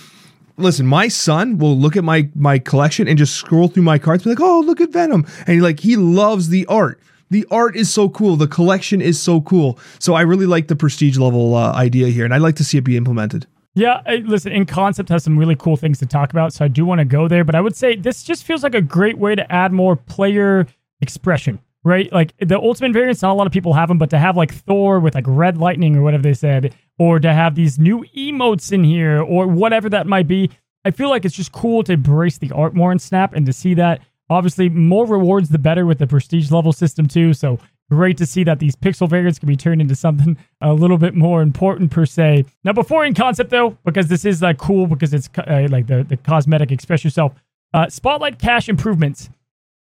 Listen, 0.57 0.87
my 0.87 1.07
son 1.07 1.57
will 1.57 1.77
look 1.77 1.95
at 1.95 2.03
my 2.03 2.29
my 2.33 2.57
collection 2.57 3.07
and 3.07 3.17
just 3.17 3.35
scroll 3.35 3.67
through 3.67 3.83
my 3.83 3.99
cards, 3.99 4.23
be 4.23 4.31
like, 4.31 4.41
"Oh, 4.41 4.61
look 4.61 4.81
at 4.81 4.91
Venom," 4.91 5.25
and 5.45 5.49
he 5.49 5.61
like 5.61 5.81
he 5.81 5.95
loves 5.95 6.49
the 6.49 6.65
art. 6.65 6.99
The 7.29 7.45
art 7.51 7.75
is 7.75 7.93
so 7.93 8.09
cool. 8.09 8.37
The 8.37 8.47
collection 8.47 8.99
is 8.99 9.21
so 9.21 9.41
cool. 9.41 9.77
So 9.99 10.15
I 10.15 10.21
really 10.21 10.45
like 10.47 10.67
the 10.67 10.75
prestige 10.75 11.17
level 11.17 11.53
uh, 11.53 11.73
idea 11.73 12.07
here, 12.07 12.25
and 12.25 12.33
I'd 12.33 12.41
like 12.41 12.55
to 12.55 12.63
see 12.63 12.77
it 12.79 12.83
be 12.83 12.97
implemented. 12.97 13.45
Yeah, 13.77 14.01
listen, 14.23 14.53
in 14.53 14.65
concept 14.65 15.09
has 15.09 15.23
some 15.23 15.37
really 15.37 15.55
cool 15.55 15.77
things 15.77 15.99
to 15.99 16.07
talk 16.07 16.31
about, 16.31 16.51
so 16.51 16.65
I 16.65 16.67
do 16.67 16.83
want 16.83 16.97
to 16.97 17.05
go 17.05 17.27
there. 17.27 17.43
But 17.43 17.53
I 17.53 17.61
would 17.61 17.75
say 17.75 17.95
this 17.95 18.23
just 18.23 18.43
feels 18.43 18.63
like 18.63 18.73
a 18.73 18.81
great 18.81 19.19
way 19.19 19.35
to 19.35 19.51
add 19.51 19.71
more 19.71 19.95
player 19.95 20.65
expression, 20.99 21.59
right? 21.83 22.11
Like 22.11 22.33
the 22.39 22.57
ultimate 22.57 22.93
variants, 22.93 23.21
not 23.21 23.33
a 23.33 23.35
lot 23.35 23.45
of 23.45 23.53
people 23.53 23.73
have 23.73 23.87
them, 23.87 23.99
but 23.99 24.09
to 24.09 24.17
have 24.17 24.35
like 24.35 24.51
Thor 24.51 24.99
with 24.99 25.13
like 25.13 25.25
red 25.27 25.59
lightning 25.59 25.95
or 25.95 26.01
whatever 26.01 26.23
they 26.23 26.33
said, 26.33 26.73
or 26.97 27.19
to 27.19 27.31
have 27.31 27.53
these 27.53 27.77
new 27.77 28.03
emotes 28.17 28.71
in 28.71 28.83
here 28.83 29.21
or 29.21 29.45
whatever 29.45 29.89
that 29.89 30.07
might 30.07 30.27
be, 30.27 30.49
I 30.83 30.89
feel 30.89 31.09
like 31.09 31.23
it's 31.23 31.35
just 31.35 31.51
cool 31.51 31.83
to 31.83 31.93
embrace 31.93 32.39
the 32.39 32.51
art 32.53 32.73
more 32.73 32.91
in 32.91 32.97
Snap 32.97 33.33
and 33.35 33.45
to 33.45 33.53
see 33.53 33.75
that. 33.75 34.01
Obviously, 34.27 34.69
more 34.69 35.05
rewards 35.05 35.49
the 35.49 35.59
better 35.59 35.85
with 35.85 35.99
the 35.99 36.07
prestige 36.07 36.49
level 36.49 36.73
system 36.73 37.07
too. 37.07 37.31
So 37.31 37.59
great 37.89 38.17
to 38.17 38.25
see 38.25 38.43
that 38.43 38.59
these 38.59 38.75
pixel 38.75 39.09
variants 39.09 39.39
can 39.39 39.47
be 39.47 39.55
turned 39.55 39.81
into 39.81 39.95
something 39.95 40.37
a 40.61 40.73
little 40.73 40.97
bit 40.97 41.15
more 41.15 41.41
important 41.41 41.91
per 41.91 42.05
se. 42.05 42.45
Now, 42.63 42.73
before 42.73 43.05
in 43.05 43.13
concept 43.13 43.49
though, 43.49 43.77
because 43.85 44.07
this 44.07 44.25
is 44.25 44.41
like 44.41 44.57
cool 44.57 44.87
because 44.87 45.13
it's 45.13 45.29
uh, 45.37 45.67
like 45.69 45.87
the 45.87 46.03
the 46.03 46.17
cosmetic 46.17 46.71
express 46.71 47.03
yourself. 47.03 47.33
Uh, 47.73 47.89
Spotlight 47.89 48.39
cache 48.39 48.69
improvements. 48.69 49.29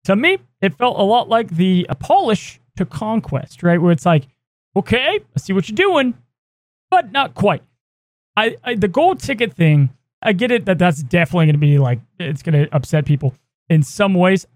To 0.04 0.16
me, 0.16 0.38
it 0.60 0.74
felt 0.74 0.98
a 0.98 1.02
lot 1.02 1.28
like 1.28 1.50
the 1.50 1.86
uh, 1.88 1.94
polish 1.94 2.60
to 2.76 2.86
Conquest, 2.86 3.62
right? 3.62 3.80
Where 3.80 3.92
it's 3.92 4.06
like, 4.06 4.26
okay, 4.76 5.20
I 5.36 5.38
see 5.38 5.52
what 5.52 5.68
you're 5.68 5.76
doing, 5.76 6.14
but 6.90 7.12
not 7.12 7.34
quite. 7.34 7.62
I, 8.36 8.56
I 8.64 8.74
the 8.74 8.88
gold 8.88 9.20
ticket 9.20 9.54
thing. 9.54 9.90
I 10.20 10.32
get 10.32 10.50
it 10.50 10.64
that 10.64 10.78
that's 10.78 11.02
definitely 11.02 11.46
going 11.46 11.54
to 11.54 11.58
be 11.60 11.78
like 11.78 12.00
it's 12.18 12.42
going 12.42 12.64
to 12.64 12.74
upset 12.74 13.04
people 13.04 13.34
in 13.68 13.82
some 13.82 14.14
ways 14.14 14.46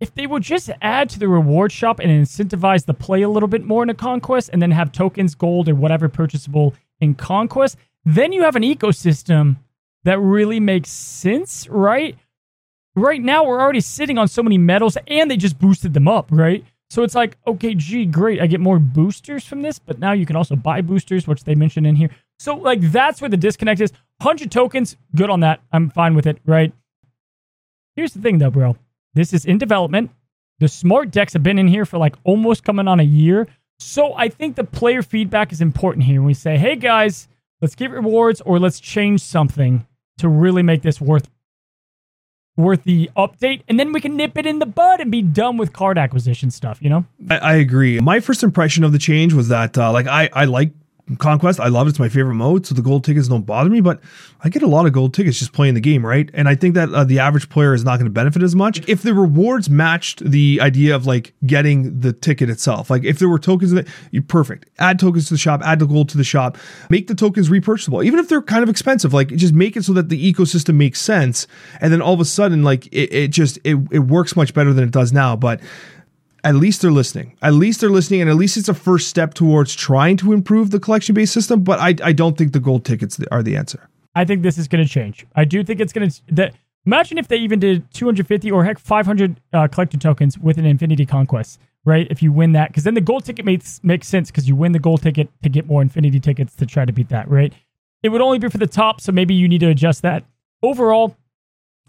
if 0.00 0.14
they 0.14 0.26
would 0.26 0.42
just 0.42 0.70
add 0.82 1.08
to 1.10 1.18
the 1.18 1.28
reward 1.28 1.72
shop 1.72 1.98
and 2.00 2.10
incentivize 2.10 2.84
the 2.84 2.94
play 2.94 3.22
a 3.22 3.28
little 3.28 3.48
bit 3.48 3.64
more 3.64 3.82
in 3.82 3.90
a 3.90 3.94
conquest 3.94 4.50
and 4.52 4.60
then 4.60 4.70
have 4.70 4.92
tokens, 4.92 5.34
gold, 5.34 5.68
or 5.68 5.74
whatever 5.74 6.08
purchasable 6.08 6.74
in 7.00 7.14
conquest, 7.14 7.76
then 8.04 8.32
you 8.32 8.42
have 8.42 8.56
an 8.56 8.62
ecosystem 8.62 9.56
that 10.04 10.18
really 10.18 10.60
makes 10.60 10.90
sense, 10.90 11.66
right? 11.68 12.16
Right 12.94 13.20
now, 13.20 13.44
we're 13.44 13.60
already 13.60 13.80
sitting 13.80 14.18
on 14.18 14.28
so 14.28 14.42
many 14.42 14.58
medals 14.58 14.96
and 15.06 15.30
they 15.30 15.36
just 15.36 15.58
boosted 15.58 15.94
them 15.94 16.08
up, 16.08 16.28
right? 16.30 16.64
So 16.88 17.02
it's 17.02 17.14
like, 17.14 17.36
okay, 17.46 17.74
gee, 17.74 18.06
great. 18.06 18.40
I 18.40 18.46
get 18.46 18.60
more 18.60 18.78
boosters 18.78 19.44
from 19.44 19.62
this, 19.62 19.78
but 19.78 19.98
now 19.98 20.12
you 20.12 20.24
can 20.24 20.36
also 20.36 20.54
buy 20.54 20.82
boosters, 20.82 21.26
which 21.26 21.44
they 21.44 21.54
mentioned 21.54 21.86
in 21.86 21.96
here. 21.96 22.10
So, 22.38 22.54
like, 22.54 22.80
that's 22.80 23.20
where 23.20 23.28
the 23.28 23.36
disconnect 23.36 23.80
is. 23.80 23.92
100 24.18 24.50
tokens, 24.50 24.96
good 25.14 25.30
on 25.30 25.40
that. 25.40 25.60
I'm 25.72 25.90
fine 25.90 26.14
with 26.14 26.26
it, 26.26 26.38
right? 26.46 26.72
Here's 27.96 28.12
the 28.12 28.20
thing, 28.20 28.38
though, 28.38 28.50
bro. 28.50 28.76
This 29.16 29.32
is 29.32 29.46
in 29.46 29.58
development. 29.58 30.10
The 30.60 30.68
smart 30.68 31.10
decks 31.10 31.32
have 31.32 31.42
been 31.42 31.58
in 31.58 31.66
here 31.66 31.84
for 31.84 31.98
like 31.98 32.14
almost 32.22 32.64
coming 32.64 32.86
on 32.86 33.00
a 33.00 33.02
year. 33.02 33.48
So 33.78 34.14
I 34.14 34.28
think 34.28 34.56
the 34.56 34.64
player 34.64 35.02
feedback 35.02 35.52
is 35.52 35.60
important 35.60 36.04
here. 36.04 36.22
We 36.22 36.34
say, 36.34 36.56
hey 36.58 36.76
guys, 36.76 37.26
let's 37.60 37.74
get 37.74 37.90
rewards 37.90 38.40
or 38.42 38.58
let's 38.58 38.78
change 38.78 39.22
something 39.22 39.86
to 40.18 40.28
really 40.28 40.62
make 40.62 40.82
this 40.82 41.00
worth 41.00 41.28
worth 42.56 42.84
the 42.84 43.10
update, 43.16 43.62
and 43.68 43.78
then 43.78 43.92
we 43.92 44.00
can 44.00 44.16
nip 44.16 44.36
it 44.38 44.46
in 44.46 44.58
the 44.60 44.66
bud 44.66 45.00
and 45.00 45.10
be 45.10 45.20
done 45.20 45.58
with 45.58 45.74
card 45.74 45.98
acquisition 45.98 46.50
stuff. 46.50 46.78
You 46.80 46.88
know, 46.88 47.04
I, 47.28 47.38
I 47.38 47.54
agree. 47.56 48.00
My 48.00 48.20
first 48.20 48.42
impression 48.42 48.82
of 48.82 48.92
the 48.92 48.98
change 48.98 49.34
was 49.34 49.48
that 49.48 49.76
uh, 49.76 49.92
like 49.92 50.06
I 50.06 50.30
I 50.32 50.44
like 50.46 50.72
Conquest, 51.18 51.60
I 51.60 51.68
love 51.68 51.86
it. 51.86 51.90
It's 51.90 52.00
my 52.00 52.08
favorite 52.08 52.34
mode, 52.34 52.66
so 52.66 52.74
the 52.74 52.82
gold 52.82 53.04
tickets 53.04 53.28
don't 53.28 53.46
bother 53.46 53.70
me. 53.70 53.80
But 53.80 54.00
I 54.42 54.48
get 54.48 54.64
a 54.64 54.66
lot 54.66 54.86
of 54.86 54.92
gold 54.92 55.14
tickets 55.14 55.38
just 55.38 55.52
playing 55.52 55.74
the 55.74 55.80
game, 55.80 56.04
right? 56.04 56.28
And 56.34 56.48
I 56.48 56.56
think 56.56 56.74
that 56.74 56.92
uh, 56.92 57.04
the 57.04 57.20
average 57.20 57.48
player 57.48 57.74
is 57.74 57.84
not 57.84 57.98
going 57.98 58.06
to 58.06 58.10
benefit 58.10 58.42
as 58.42 58.56
much 58.56 58.86
if 58.88 59.02
the 59.02 59.14
rewards 59.14 59.70
matched 59.70 60.28
the 60.28 60.58
idea 60.60 60.96
of 60.96 61.06
like 61.06 61.32
getting 61.46 62.00
the 62.00 62.12
ticket 62.12 62.50
itself. 62.50 62.90
Like 62.90 63.04
if 63.04 63.20
there 63.20 63.28
were 63.28 63.38
tokens 63.38 63.70
in 63.70 63.78
it, 63.78 63.88
you 64.10 64.20
perfect. 64.20 64.68
Add 64.80 64.98
tokens 64.98 65.28
to 65.28 65.34
the 65.34 65.38
shop, 65.38 65.62
add 65.64 65.78
the 65.78 65.86
gold 65.86 66.08
to 66.08 66.16
the 66.16 66.24
shop, 66.24 66.58
make 66.90 67.06
the 67.06 67.14
tokens 67.14 67.50
repurchasable, 67.50 68.02
even 68.02 68.18
if 68.18 68.28
they're 68.28 68.42
kind 68.42 68.64
of 68.64 68.68
expensive. 68.68 69.14
Like 69.14 69.28
just 69.28 69.54
make 69.54 69.76
it 69.76 69.84
so 69.84 69.92
that 69.92 70.08
the 70.08 70.32
ecosystem 70.32 70.74
makes 70.74 71.00
sense, 71.00 71.46
and 71.80 71.92
then 71.92 72.02
all 72.02 72.14
of 72.14 72.20
a 72.20 72.24
sudden, 72.24 72.64
like 72.64 72.86
it, 72.86 73.14
it 73.14 73.28
just 73.28 73.58
it, 73.62 73.76
it 73.92 74.00
works 74.00 74.34
much 74.34 74.52
better 74.54 74.72
than 74.72 74.82
it 74.82 74.90
does 74.90 75.12
now. 75.12 75.36
But 75.36 75.60
at 76.46 76.54
least 76.54 76.82
they're 76.82 76.92
listening. 76.92 77.36
At 77.42 77.54
least 77.54 77.80
they're 77.80 77.90
listening, 77.90 78.20
and 78.20 78.30
at 78.30 78.36
least 78.36 78.56
it's 78.56 78.68
a 78.68 78.74
first 78.74 79.08
step 79.08 79.34
towards 79.34 79.74
trying 79.74 80.16
to 80.18 80.32
improve 80.32 80.70
the 80.70 80.78
collection 80.78 81.14
based 81.14 81.32
system. 81.32 81.64
But 81.64 81.80
I, 81.80 81.94
I 82.02 82.12
don't 82.12 82.38
think 82.38 82.52
the 82.52 82.60
gold 82.60 82.84
tickets 82.84 83.18
are 83.32 83.42
the 83.42 83.56
answer. 83.56 83.88
I 84.14 84.24
think 84.24 84.42
this 84.42 84.56
is 84.56 84.68
going 84.68 84.84
to 84.84 84.90
change. 84.90 85.26
I 85.34 85.44
do 85.44 85.64
think 85.64 85.80
it's 85.80 85.92
going 85.92 86.08
to. 86.08 86.52
Imagine 86.86 87.18
if 87.18 87.26
they 87.26 87.36
even 87.38 87.58
did 87.58 87.92
250 87.92 88.48
or 88.52 88.64
heck 88.64 88.78
500 88.78 89.40
uh, 89.52 89.66
tokens 89.66 90.38
with 90.38 90.56
an 90.56 90.64
Infinity 90.64 91.04
Conquest, 91.04 91.58
right? 91.84 92.06
If 92.10 92.22
you 92.22 92.30
win 92.30 92.52
that, 92.52 92.68
because 92.68 92.84
then 92.84 92.94
the 92.94 93.00
gold 93.00 93.24
ticket 93.24 93.44
makes 93.44 93.80
makes 93.82 94.06
sense 94.06 94.30
because 94.30 94.48
you 94.48 94.54
win 94.54 94.70
the 94.70 94.78
gold 94.78 95.02
ticket 95.02 95.28
to 95.42 95.48
get 95.48 95.66
more 95.66 95.82
Infinity 95.82 96.20
tickets 96.20 96.54
to 96.56 96.66
try 96.66 96.84
to 96.84 96.92
beat 96.92 97.08
that, 97.08 97.28
right? 97.28 97.52
It 98.04 98.10
would 98.10 98.20
only 98.20 98.38
be 98.38 98.48
for 98.48 98.58
the 98.58 98.68
top, 98.68 99.00
so 99.00 99.10
maybe 99.10 99.34
you 99.34 99.48
need 99.48 99.60
to 99.60 99.68
adjust 99.68 100.02
that. 100.02 100.22
Overall, 100.62 101.16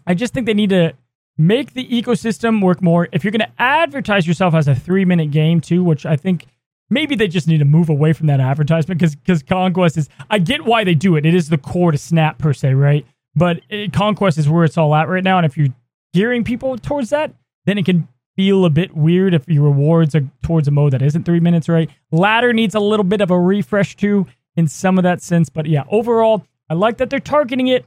I 0.04 0.14
just 0.14 0.34
think 0.34 0.46
they 0.46 0.54
need 0.54 0.70
to 0.70 0.94
make 1.38 1.72
the 1.72 1.86
ecosystem 1.86 2.62
work 2.62 2.82
more. 2.82 3.08
If 3.12 3.24
you're 3.24 3.30
going 3.30 3.48
to 3.48 3.52
advertise 3.62 4.26
yourself 4.26 4.54
as 4.54 4.68
a 4.68 4.74
three 4.74 5.04
minute 5.04 5.30
game 5.30 5.60
too, 5.60 5.82
which 5.84 6.04
I 6.04 6.16
think 6.16 6.46
maybe 6.90 7.14
they 7.14 7.28
just 7.28 7.46
need 7.46 7.58
to 7.58 7.64
move 7.64 7.88
away 7.88 8.12
from 8.12 8.26
that 8.26 8.40
advertisement 8.40 9.00
because 9.00 9.14
because 9.14 9.42
Conquest 9.42 9.96
is 9.96 10.08
I 10.28 10.38
get 10.38 10.64
why 10.64 10.84
they 10.84 10.94
do 10.94 11.16
it. 11.16 11.24
It 11.24 11.34
is 11.34 11.48
the 11.48 11.58
core 11.58 11.92
to 11.92 11.98
Snap 11.98 12.38
per 12.38 12.52
se, 12.52 12.74
right? 12.74 13.06
But 13.34 13.60
it, 13.70 13.92
Conquest 13.92 14.36
is 14.36 14.48
where 14.48 14.64
it's 14.64 14.76
all 14.76 14.94
at 14.94 15.08
right 15.08 15.24
now, 15.24 15.38
and 15.38 15.46
if 15.46 15.56
you're 15.56 15.68
gearing 16.12 16.42
people 16.42 16.76
towards 16.76 17.10
that, 17.10 17.32
then 17.66 17.78
it 17.78 17.84
can 17.84 18.08
feel 18.34 18.64
a 18.64 18.70
bit 18.70 18.96
weird 18.96 19.34
if 19.34 19.48
your 19.48 19.64
rewards 19.64 20.14
are 20.14 20.24
towards 20.42 20.68
a 20.68 20.70
mode 20.70 20.92
that 20.92 21.02
isn't 21.02 21.24
three 21.24 21.40
minutes, 21.40 21.68
right? 21.68 21.90
Ladder 22.10 22.52
needs 22.52 22.74
a 22.74 22.80
little 22.80 23.04
bit 23.04 23.20
of 23.20 23.30
a 23.30 23.38
refresh 23.38 23.96
too 23.96 24.26
in 24.56 24.66
some 24.66 24.98
of 24.98 25.04
that 25.04 25.22
sense, 25.22 25.48
but 25.48 25.66
yeah, 25.66 25.84
overall, 25.88 26.44
I 26.70 26.74
like 26.74 26.98
that 26.98 27.10
they're 27.10 27.20
targeting 27.20 27.68
it. 27.68 27.86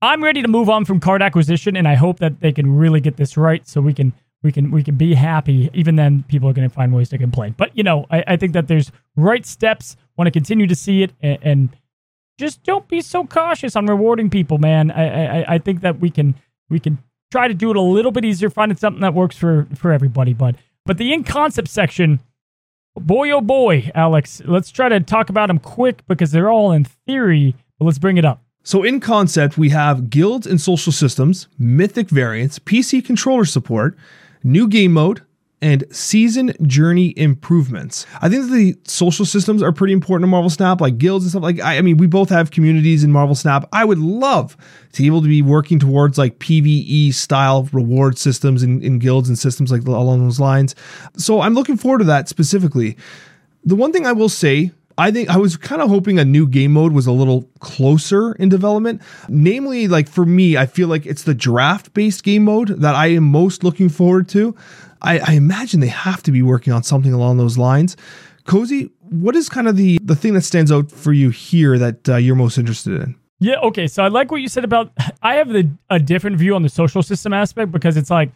I'm 0.00 0.22
ready 0.22 0.42
to 0.42 0.48
move 0.48 0.68
on 0.68 0.84
from 0.84 1.00
card 1.00 1.22
acquisition, 1.22 1.76
and 1.76 1.88
I 1.88 1.94
hope 1.94 2.20
that 2.20 2.40
they 2.40 2.52
can 2.52 2.76
really 2.76 3.00
get 3.00 3.16
this 3.16 3.36
right, 3.36 3.66
so 3.66 3.80
we 3.80 3.92
can 3.92 4.12
we 4.42 4.52
can 4.52 4.70
we 4.70 4.84
can 4.84 4.96
be 4.96 5.14
happy. 5.14 5.70
Even 5.74 5.96
then, 5.96 6.24
people 6.28 6.48
are 6.48 6.52
going 6.52 6.68
to 6.68 6.74
find 6.74 6.94
ways 6.94 7.08
to 7.08 7.18
complain. 7.18 7.54
But 7.56 7.76
you 7.76 7.82
know, 7.82 8.06
I, 8.10 8.22
I 8.26 8.36
think 8.36 8.52
that 8.52 8.68
there's 8.68 8.92
right 9.16 9.44
steps. 9.44 9.96
Want 10.16 10.26
to 10.26 10.32
continue 10.32 10.66
to 10.66 10.74
see 10.74 11.02
it, 11.02 11.12
and, 11.20 11.38
and, 11.42 11.68
just 12.38 12.62
don't 12.62 12.86
be 12.86 13.00
so 13.00 13.26
cautious 13.26 13.74
on 13.74 13.86
rewarding 13.86 14.30
people, 14.30 14.58
man. 14.58 14.92
I, 14.92 15.40
I 15.40 15.54
I 15.54 15.58
think 15.58 15.80
that 15.80 15.98
we 15.98 16.08
can 16.08 16.36
we 16.70 16.78
can 16.78 16.98
try 17.32 17.48
to 17.48 17.54
do 17.54 17.70
it 17.70 17.76
a 17.76 17.80
little 17.80 18.12
bit 18.12 18.24
easier, 18.24 18.48
finding 18.48 18.78
something 18.78 19.00
that 19.00 19.12
works 19.12 19.36
for 19.36 19.66
for 19.74 19.90
everybody. 19.90 20.34
But 20.34 20.54
but 20.86 20.98
the 20.98 21.12
in 21.12 21.24
concept 21.24 21.66
section, 21.66 22.20
boy 22.94 23.30
oh 23.30 23.40
boy, 23.40 23.90
Alex, 23.92 24.40
let's 24.44 24.70
try 24.70 24.88
to 24.88 25.00
talk 25.00 25.30
about 25.30 25.48
them 25.48 25.58
quick 25.58 26.06
because 26.06 26.30
they're 26.30 26.48
all 26.48 26.70
in 26.70 26.84
theory. 26.84 27.56
But 27.80 27.86
let's 27.86 27.98
bring 27.98 28.18
it 28.18 28.24
up. 28.24 28.40
So, 28.62 28.82
in 28.82 29.00
concept, 29.00 29.56
we 29.56 29.70
have 29.70 30.10
guilds 30.10 30.46
and 30.46 30.60
social 30.60 30.92
systems, 30.92 31.48
mythic 31.58 32.10
variants, 32.10 32.58
PC 32.58 33.04
controller 33.04 33.46
support, 33.46 33.96
new 34.42 34.68
game 34.68 34.92
mode, 34.92 35.22
and 35.60 35.84
season 35.90 36.52
journey 36.62 37.12
improvements. 37.16 38.06
I 38.20 38.28
think 38.28 38.50
the 38.50 38.76
social 38.84 39.24
systems 39.24 39.62
are 39.62 39.72
pretty 39.72 39.92
important 39.92 40.24
in 40.24 40.30
Marvel 40.30 40.50
Snap, 40.50 40.80
like 40.80 40.98
guilds 40.98 41.24
and 41.24 41.30
stuff. 41.30 41.42
Like, 41.42 41.60
I, 41.60 41.78
I, 41.78 41.80
mean, 41.80 41.96
we 41.96 42.06
both 42.06 42.28
have 42.28 42.50
communities 42.50 43.02
in 43.02 43.10
Marvel 43.10 43.34
Snap. 43.34 43.68
I 43.72 43.84
would 43.84 43.98
love 43.98 44.56
to 44.92 45.02
be 45.02 45.06
able 45.06 45.22
to 45.22 45.28
be 45.28 45.42
working 45.42 45.78
towards 45.78 46.16
like 46.18 46.38
PVE 46.38 47.12
style 47.12 47.68
reward 47.72 48.18
systems 48.18 48.62
in, 48.62 48.82
in 48.82 48.98
guilds 48.98 49.28
and 49.28 49.38
systems 49.38 49.72
like 49.72 49.84
along 49.84 50.24
those 50.24 50.40
lines. 50.40 50.74
So, 51.16 51.40
I'm 51.40 51.54
looking 51.54 51.76
forward 51.76 51.98
to 51.98 52.04
that 52.04 52.28
specifically. 52.28 52.96
The 53.64 53.74
one 53.74 53.92
thing 53.92 54.06
I 54.06 54.12
will 54.12 54.28
say 54.28 54.70
I 54.98 55.12
think 55.12 55.30
I 55.30 55.36
was 55.36 55.56
kind 55.56 55.80
of 55.80 55.88
hoping 55.88 56.18
a 56.18 56.24
new 56.24 56.46
game 56.46 56.72
mode 56.72 56.92
was 56.92 57.06
a 57.06 57.12
little 57.12 57.42
closer 57.60 58.32
in 58.32 58.48
development. 58.48 59.00
Namely, 59.28 59.86
like 59.86 60.08
for 60.08 60.26
me, 60.26 60.56
I 60.56 60.66
feel 60.66 60.88
like 60.88 61.06
it's 61.06 61.22
the 61.22 61.34
draft 61.34 61.94
based 61.94 62.24
game 62.24 62.42
mode 62.42 62.80
that 62.80 62.96
I 62.96 63.06
am 63.08 63.22
most 63.22 63.62
looking 63.62 63.88
forward 63.88 64.28
to. 64.30 64.56
I, 65.00 65.20
I 65.20 65.32
imagine 65.34 65.78
they 65.78 65.86
have 65.86 66.22
to 66.24 66.32
be 66.32 66.42
working 66.42 66.72
on 66.72 66.82
something 66.82 67.12
along 67.12 67.36
those 67.36 67.56
lines. 67.56 67.96
Cozy, 68.44 68.90
what 69.00 69.36
is 69.36 69.48
kind 69.48 69.68
of 69.68 69.76
the 69.76 69.98
the 70.02 70.16
thing 70.16 70.34
that 70.34 70.42
stands 70.42 70.72
out 70.72 70.90
for 70.90 71.12
you 71.12 71.30
here 71.30 71.78
that 71.78 72.08
uh, 72.08 72.16
you're 72.16 72.34
most 72.34 72.58
interested 72.58 73.00
in? 73.00 73.14
Yeah, 73.38 73.60
okay. 73.60 73.86
So 73.86 74.02
I 74.02 74.08
like 74.08 74.32
what 74.32 74.40
you 74.40 74.48
said 74.48 74.64
about 74.64 74.90
I 75.22 75.34
have 75.34 75.48
the, 75.50 75.70
a 75.90 76.00
different 76.00 76.38
view 76.38 76.56
on 76.56 76.62
the 76.62 76.68
social 76.68 77.02
system 77.02 77.32
aspect 77.32 77.70
because 77.70 77.96
it's 77.96 78.10
like 78.10 78.32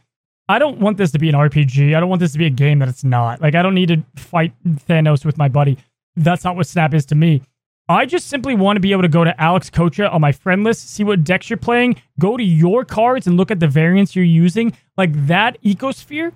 I 0.48 0.58
don't 0.58 0.78
want 0.78 0.96
this 0.96 1.10
to 1.12 1.18
be 1.18 1.28
an 1.28 1.34
RPG. 1.34 1.96
I 1.96 2.00
don't 2.00 2.08
want 2.08 2.20
this 2.20 2.32
to 2.32 2.38
be 2.38 2.46
a 2.46 2.50
game 2.50 2.78
that 2.80 2.88
it's 2.88 3.02
not. 3.02 3.40
Like 3.40 3.56
I 3.56 3.62
don't 3.62 3.74
need 3.74 3.88
to 3.88 4.04
fight 4.16 4.52
Thanos 4.64 5.24
with 5.24 5.38
my 5.38 5.48
buddy. 5.48 5.76
That's 6.16 6.44
not 6.44 6.56
what 6.56 6.66
Snap 6.66 6.94
is 6.94 7.06
to 7.06 7.14
me. 7.14 7.42
I 7.88 8.06
just 8.06 8.28
simply 8.28 8.54
want 8.54 8.76
to 8.76 8.80
be 8.80 8.92
able 8.92 9.02
to 9.02 9.08
go 9.08 9.24
to 9.24 9.38
Alex 9.40 9.68
Coccia 9.68 10.12
on 10.12 10.20
my 10.20 10.32
friend 10.32 10.64
list, 10.64 10.90
see 10.90 11.04
what 11.04 11.24
decks 11.24 11.50
you're 11.50 11.56
playing, 11.56 12.00
go 12.18 12.36
to 12.36 12.42
your 12.42 12.84
cards 12.84 13.26
and 13.26 13.36
look 13.36 13.50
at 13.50 13.60
the 13.60 13.66
variants 13.66 14.14
you're 14.14 14.24
using. 14.24 14.72
Like 14.96 15.26
that 15.26 15.60
ecosphere 15.62 16.32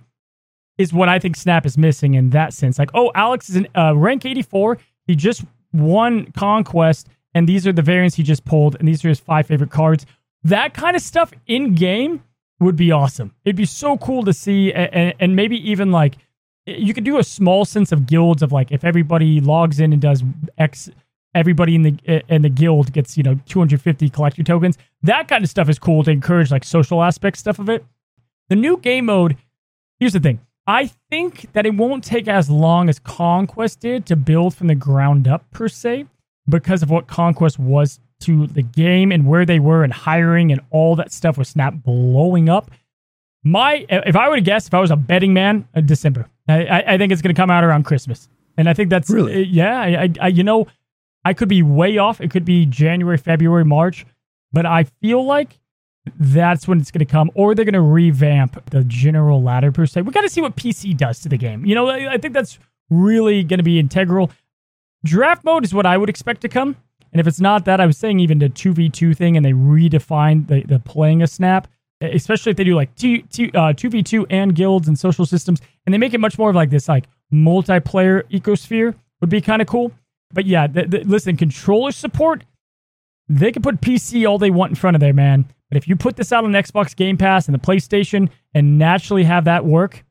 is 0.76 0.92
what 0.92 1.08
I 1.08 1.18
think 1.18 1.36
Snap 1.36 1.64
is 1.64 1.78
missing 1.78 2.14
in 2.14 2.30
that 2.30 2.52
sense. 2.52 2.78
Like, 2.78 2.90
oh, 2.94 3.10
Alex 3.14 3.48
is 3.48 3.56
in 3.56 3.68
uh, 3.76 3.96
rank 3.96 4.26
84. 4.26 4.78
He 5.06 5.14
just 5.14 5.44
won 5.72 6.30
Conquest, 6.32 7.08
and 7.34 7.48
these 7.48 7.66
are 7.66 7.72
the 7.72 7.82
variants 7.82 8.16
he 8.16 8.22
just 8.22 8.44
pulled, 8.44 8.76
and 8.76 8.86
these 8.86 9.04
are 9.04 9.08
his 9.08 9.20
five 9.20 9.46
favorite 9.46 9.70
cards. 9.70 10.04
That 10.42 10.74
kind 10.74 10.96
of 10.96 11.02
stuff 11.02 11.32
in 11.46 11.74
game 11.74 12.22
would 12.60 12.76
be 12.76 12.92
awesome. 12.92 13.34
It'd 13.44 13.56
be 13.56 13.66
so 13.66 13.96
cool 13.98 14.24
to 14.24 14.32
see, 14.32 14.72
and, 14.72 15.14
and 15.18 15.36
maybe 15.36 15.70
even 15.70 15.92
like 15.92 16.16
you 16.66 16.92
could 16.92 17.04
do 17.04 17.18
a 17.18 17.24
small 17.24 17.64
sense 17.64 17.92
of 17.92 18.06
guilds 18.06 18.42
of 18.42 18.52
like 18.52 18.72
if 18.72 18.84
everybody 18.84 19.40
logs 19.40 19.80
in 19.80 19.92
and 19.92 20.02
does 20.02 20.22
X, 20.58 20.90
everybody 21.34 21.74
in 21.74 21.82
the 21.82 22.22
in 22.28 22.42
the 22.42 22.48
guild 22.48 22.92
gets 22.92 23.16
you 23.16 23.22
know 23.22 23.38
250 23.46 24.10
collector 24.10 24.42
tokens. 24.42 24.76
That 25.02 25.28
kind 25.28 25.44
of 25.44 25.50
stuff 25.50 25.68
is 25.68 25.78
cool 25.78 26.04
to 26.04 26.10
encourage 26.10 26.50
like 26.50 26.64
social 26.64 27.02
aspect 27.02 27.38
stuff 27.38 27.58
of 27.58 27.68
it. 27.68 27.84
The 28.48 28.56
new 28.56 28.76
game 28.76 29.06
mode. 29.06 29.36
Here's 29.98 30.12
the 30.12 30.20
thing. 30.20 30.40
I 30.66 30.90
think 31.10 31.52
that 31.52 31.64
it 31.64 31.74
won't 31.74 32.02
take 32.02 32.26
as 32.26 32.50
long 32.50 32.88
as 32.88 32.98
Conquest 32.98 33.80
did 33.80 34.04
to 34.06 34.16
build 34.16 34.54
from 34.54 34.66
the 34.66 34.74
ground 34.74 35.28
up 35.28 35.48
per 35.52 35.68
se, 35.68 36.06
because 36.48 36.82
of 36.82 36.90
what 36.90 37.06
Conquest 37.06 37.58
was 37.58 38.00
to 38.20 38.46
the 38.46 38.62
game 38.62 39.12
and 39.12 39.26
where 39.26 39.44
they 39.44 39.60
were 39.60 39.84
and 39.84 39.92
hiring 39.92 40.50
and 40.50 40.60
all 40.70 40.96
that 40.96 41.12
stuff 41.12 41.38
with 41.38 41.46
Snap 41.46 41.74
blowing 41.74 42.48
up. 42.48 42.70
My, 43.44 43.86
if 43.88 44.16
I 44.16 44.28
were 44.28 44.36
to 44.36 44.40
guess, 44.40 44.66
if 44.66 44.74
I 44.74 44.80
was 44.80 44.90
a 44.90 44.96
betting 44.96 45.32
man, 45.32 45.68
uh, 45.74 45.80
December. 45.80 46.28
I, 46.48 46.84
I 46.86 46.98
think 46.98 47.12
it's 47.12 47.22
going 47.22 47.34
to 47.34 47.40
come 47.40 47.50
out 47.50 47.64
around 47.64 47.84
Christmas, 47.84 48.28
and 48.56 48.68
I 48.68 48.74
think 48.74 48.90
that's 48.90 49.10
really, 49.10 49.34
uh, 49.34 49.46
yeah. 49.48 49.80
I, 49.80 50.12
I, 50.20 50.28
you 50.28 50.44
know, 50.44 50.66
I 51.24 51.32
could 51.32 51.48
be 51.48 51.62
way 51.62 51.98
off. 51.98 52.20
It 52.20 52.30
could 52.30 52.44
be 52.44 52.66
January, 52.66 53.18
February, 53.18 53.64
March, 53.64 54.06
but 54.52 54.64
I 54.66 54.84
feel 54.84 55.24
like 55.24 55.58
that's 56.18 56.68
when 56.68 56.80
it's 56.80 56.90
going 56.90 57.04
to 57.04 57.10
come, 57.10 57.30
or 57.34 57.54
they're 57.54 57.64
going 57.64 57.74
to 57.74 57.80
revamp 57.80 58.70
the 58.70 58.84
general 58.84 59.42
ladder 59.42 59.72
per 59.72 59.86
se. 59.86 60.02
We 60.02 60.12
got 60.12 60.22
to 60.22 60.28
see 60.28 60.40
what 60.40 60.56
PC 60.56 60.96
does 60.96 61.20
to 61.20 61.28
the 61.28 61.36
game. 61.36 61.64
You 61.66 61.74
know, 61.74 61.88
I, 61.88 62.14
I 62.14 62.18
think 62.18 62.34
that's 62.34 62.58
really 62.90 63.42
going 63.42 63.58
to 63.58 63.64
be 63.64 63.78
integral. 63.78 64.30
Draft 65.04 65.44
mode 65.44 65.64
is 65.64 65.74
what 65.74 65.86
I 65.86 65.96
would 65.96 66.08
expect 66.08 66.40
to 66.42 66.48
come. 66.48 66.76
And 67.12 67.20
if 67.20 67.26
it's 67.26 67.40
not 67.40 67.64
that, 67.64 67.80
I 67.80 67.86
was 67.86 67.96
saying 67.96 68.20
even 68.20 68.38
the 68.38 68.48
2v2 68.48 69.16
thing 69.16 69.36
and 69.36 69.44
they 69.44 69.52
redefine 69.52 70.46
the, 70.48 70.62
the 70.62 70.78
playing 70.78 71.22
a 71.22 71.26
snap, 71.26 71.68
especially 72.00 72.50
if 72.50 72.56
they 72.56 72.64
do 72.64 72.74
like 72.74 72.94
two, 72.94 73.22
two, 73.22 73.50
uh, 73.54 73.72
2v2 73.72 74.26
and 74.30 74.54
guilds 74.54 74.88
and 74.88 74.98
social 74.98 75.26
systems, 75.26 75.60
and 75.84 75.92
they 75.92 75.98
make 75.98 76.14
it 76.14 76.20
much 76.20 76.38
more 76.38 76.50
of 76.50 76.56
like 76.56 76.70
this 76.70 76.88
like 76.88 77.06
multiplayer 77.32 78.22
ecosphere 78.30 78.94
would 79.20 79.30
be 79.30 79.40
kind 79.40 79.62
of 79.62 79.68
cool. 79.68 79.92
But 80.32 80.46
yeah, 80.46 80.66
listen, 80.74 81.36
controller 81.36 81.92
support, 81.92 82.44
they 83.28 83.52
can 83.52 83.62
put 83.62 83.80
PC 83.80 84.28
all 84.28 84.38
they 84.38 84.50
want 84.50 84.70
in 84.70 84.76
front 84.76 84.96
of 84.96 85.00
there, 85.00 85.14
man. 85.14 85.46
But 85.70 85.78
if 85.78 85.88
you 85.88 85.96
put 85.96 86.16
this 86.16 86.32
out 86.32 86.44
on 86.44 86.52
Xbox 86.52 86.94
Game 86.94 87.16
Pass 87.16 87.46
and 87.46 87.54
the 87.54 87.58
PlayStation 87.58 88.28
and 88.54 88.78
naturally 88.78 89.24
have 89.24 89.44
that 89.44 89.64
work, 89.64 90.04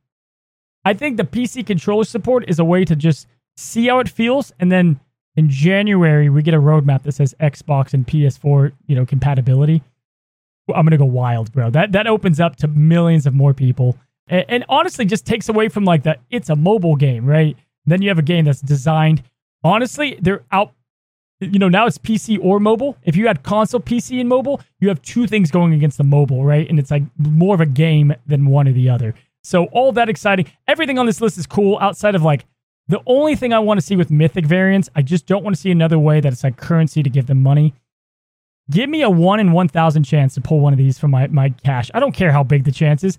I 0.84 0.94
think 0.94 1.16
the 1.16 1.24
PC 1.24 1.66
controller 1.66 2.04
support 2.04 2.44
is 2.48 2.58
a 2.58 2.64
way 2.64 2.84
to 2.84 2.96
just 2.96 3.26
see 3.56 3.86
how 3.86 4.00
it 4.00 4.08
feels 4.08 4.52
and 4.60 4.70
then 4.70 5.00
in 5.36 5.48
January 5.48 6.28
we 6.28 6.42
get 6.42 6.54
a 6.54 6.60
roadmap 6.60 7.02
that 7.02 7.12
says 7.12 7.34
Xbox 7.40 7.94
and 7.94 8.06
PS4, 8.06 8.72
you 8.86 8.96
know, 8.96 9.06
compatibility. 9.06 9.82
I'm 10.74 10.84
gonna 10.84 10.98
go 10.98 11.04
wild, 11.04 11.52
bro. 11.52 11.70
That 11.70 11.92
that 11.92 12.06
opens 12.06 12.40
up 12.40 12.56
to 12.56 12.68
millions 12.68 13.26
of 13.26 13.34
more 13.34 13.54
people, 13.54 13.96
and, 14.28 14.44
and 14.48 14.64
honestly, 14.68 15.04
just 15.04 15.26
takes 15.26 15.48
away 15.48 15.68
from 15.68 15.84
like 15.84 16.02
the 16.02 16.18
it's 16.30 16.48
a 16.48 16.56
mobile 16.56 16.96
game, 16.96 17.24
right? 17.24 17.56
Then 17.84 18.02
you 18.02 18.08
have 18.08 18.18
a 18.18 18.22
game 18.22 18.44
that's 18.44 18.60
designed. 18.60 19.22
Honestly, 19.62 20.18
they're 20.20 20.44
out. 20.50 20.72
You 21.38 21.58
know, 21.58 21.68
now 21.68 21.86
it's 21.86 21.98
PC 21.98 22.38
or 22.42 22.58
mobile. 22.58 22.96
If 23.02 23.14
you 23.14 23.26
had 23.26 23.42
console, 23.42 23.80
PC, 23.80 24.20
and 24.20 24.28
mobile, 24.28 24.60
you 24.80 24.88
have 24.88 25.02
two 25.02 25.26
things 25.26 25.50
going 25.50 25.74
against 25.74 25.98
the 25.98 26.04
mobile, 26.04 26.44
right? 26.44 26.68
And 26.68 26.78
it's 26.78 26.90
like 26.90 27.02
more 27.18 27.54
of 27.54 27.60
a 27.60 27.66
game 27.66 28.14
than 28.26 28.46
one 28.46 28.66
or 28.66 28.72
the 28.72 28.88
other. 28.88 29.14
So 29.44 29.64
all 29.66 29.92
that 29.92 30.08
exciting. 30.08 30.46
Everything 30.66 30.98
on 30.98 31.06
this 31.06 31.20
list 31.20 31.36
is 31.38 31.46
cool 31.46 31.78
outside 31.78 32.14
of 32.14 32.22
like 32.22 32.46
the 32.88 33.00
only 33.06 33.36
thing 33.36 33.52
I 33.52 33.58
want 33.58 33.78
to 33.78 33.86
see 33.86 33.96
with 33.96 34.10
mythic 34.10 34.46
variants, 34.46 34.88
I 34.94 35.02
just 35.02 35.26
don't 35.26 35.42
want 35.42 35.56
to 35.56 35.60
see 35.60 35.70
another 35.70 35.98
way 35.98 36.20
that 36.20 36.32
it's 36.32 36.44
like 36.44 36.56
currency 36.56 37.02
to 37.02 37.10
give 37.10 37.26
them 37.26 37.42
money. 37.42 37.74
Give 38.70 38.90
me 38.90 39.02
a 39.02 39.10
one 39.10 39.38
in 39.38 39.52
1,000 39.52 40.02
chance 40.02 40.34
to 40.34 40.40
pull 40.40 40.60
one 40.60 40.72
of 40.72 40.78
these 40.78 40.98
from 40.98 41.12
my, 41.12 41.28
my 41.28 41.50
cache. 41.50 41.90
I 41.94 42.00
don't 42.00 42.12
care 42.12 42.32
how 42.32 42.42
big 42.42 42.64
the 42.64 42.72
chance 42.72 43.04
is. 43.04 43.18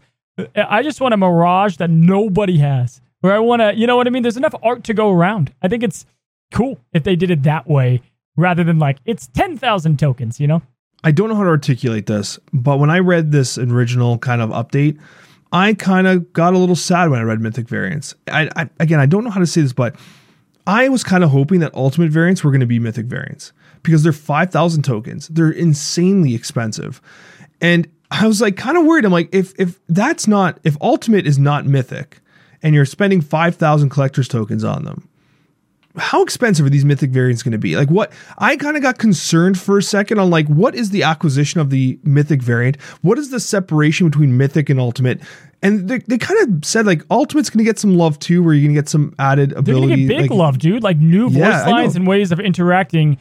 I 0.56 0.84
just 0.84 1.02
want 1.02 1.14
a 1.14 1.18
mirage 1.18 1.78
that 1.78 1.90
nobody 1.90 2.57
has. 2.57 3.02
where 3.22 3.34
I 3.34 3.40
want 3.40 3.61
to, 3.61 3.76
you 3.76 3.88
know 3.88 3.98
what 3.98 4.07
I 4.07 4.10
mean? 4.10 4.24
There's 4.24 4.38
enough 4.38 4.56
art 4.61 4.84
to 4.86 4.94
go 4.94 5.11
around. 5.11 5.53
I 5.61 5.68
think 5.68 5.84
it's 5.84 6.06
cool 6.52 6.80
if 6.94 7.03
they 7.03 7.15
did 7.15 7.32
it 7.32 7.44
that 7.44 7.68
way 7.68 8.02
rather 8.36 8.64
than 8.64 8.78
like, 8.78 8.98
it's 9.06 9.28
10,000 9.28 9.98
tokens, 9.98 10.40
you 10.40 10.48
know? 10.48 10.61
I 11.03 11.11
don't 11.11 11.30
know 11.30 11.36
how 11.36 11.44
to 11.44 11.49
articulate 11.49 12.07
this, 12.07 12.40
but 12.52 12.78
when 12.78 12.90
I 12.90 12.99
read 12.99 13.32
this 13.32 13.57
original 13.57 14.18
kind 14.18 14.41
of 14.41 14.49
update, 14.49 14.99
I 15.52 15.74
kind 15.74 16.07
of 16.07 16.34
got 16.34 16.53
a 16.53 16.57
little 16.57 16.76
sad 16.76 17.10
when 17.10 17.19
I 17.19 17.24
read 17.24 17.40
Mythic 17.40 17.69
variants. 17.69 18.14
I, 18.28 18.49
I, 18.56 18.69
again, 18.80 18.99
I 18.99 19.06
don't 19.06 19.24
know 19.24 19.30
how 19.30 19.40
to 19.40 19.48
say 19.48 19.61
this, 19.61 19.74
but 19.74 19.95
I 20.65 20.90
was 20.90 21.03
kind 21.03 21.24
of 21.24 21.30
hoping 21.30 21.61
that 21.61 21.74
Ultimate 21.74 22.11
variants 22.11 22.44
were 22.44 22.52
going 22.52 22.61
to 22.61 22.68
be 22.68 22.80
Mythic 22.80 23.06
variants 23.06 23.53
because 23.84 24.04
they're 24.04 24.14
5,000 24.14 24.84
tokens. 24.84 25.28
They're 25.28 25.52
insanely 25.52 26.36
expensive. 26.36 27.02
And 27.62 27.88
I 28.12 28.28
was 28.28 28.41
like 28.41 28.56
kind 28.56 28.78
of 28.78 28.86
worried. 28.86 29.06
I'm 29.06 29.12
like, 29.12 29.30
if 29.34 29.54
if 29.60 29.80
that's 29.88 30.28
not 30.28 30.60
if 30.64 30.78
Ultimate 30.82 31.28
is 31.28 31.38
not 31.38 31.66
Mythic 31.66 32.22
and 32.64 32.74
you're 32.74 32.86
spending 32.86 33.22
5,000 33.22 33.90
collector's 33.90 34.28
tokens 34.28 34.64
on 34.64 34.86
them, 34.86 35.10
how 35.98 36.22
expensive 36.24 36.66
are 36.66 36.70
these 36.70 36.86
mythic 36.86 37.10
variants 37.10 37.44
going 37.44 37.54
to 37.54 37.58
be? 37.58 37.76
Like 37.76 37.90
what 37.90 38.12
I 38.38 38.56
kind 38.56 38.78
of 38.78 38.84
got 38.84 38.98
concerned 38.98 39.60
for 39.60 39.78
a 39.78 39.84
second 39.84 40.20
on 40.20 40.30
like 40.30 40.48
what 40.48 40.76
is 40.76 40.91
the 40.91 41.04
acquisition 41.04 41.60
of 41.60 41.70
the 41.70 41.99
mythic 42.04 42.41
variant? 42.41 42.82
What 43.02 43.18
is 43.18 43.30
the 43.30 43.40
separation 43.40 44.10
between 44.10 44.38
mythic 44.38 44.70
and 44.70 44.80
ultimate? 44.80 45.22
And 45.64 45.90
they, 45.90 45.99
they 45.99 46.20
kind 46.20 46.40
of 46.48 46.66
said 46.66 46.86
like 46.86 47.02
ultimate's 47.10 47.49
going 47.49 47.60
to 47.60 47.70
get 47.70 47.80
some 47.80 47.98
love 47.98 48.20
too, 48.20 48.44
where 48.44 48.54
you're 48.54 48.64
going 48.64 48.76
to 48.76 48.82
get 48.82 48.90
some 48.90 49.16
added 49.18 49.54
ability. 49.54 49.88
They're 49.88 49.88
going 49.88 50.08
to 50.08 50.14
get 50.14 50.22
big 50.22 50.32
like, 50.32 50.38
love, 50.38 50.60
dude. 50.60 50.84
Like 50.84 50.98
new 50.98 51.30
yeah, 51.30 51.64
voice 51.64 51.72
lines 51.72 51.95
and 51.95 52.08
ways 52.08 52.32
of 52.32 52.40
interacting. 52.40 53.20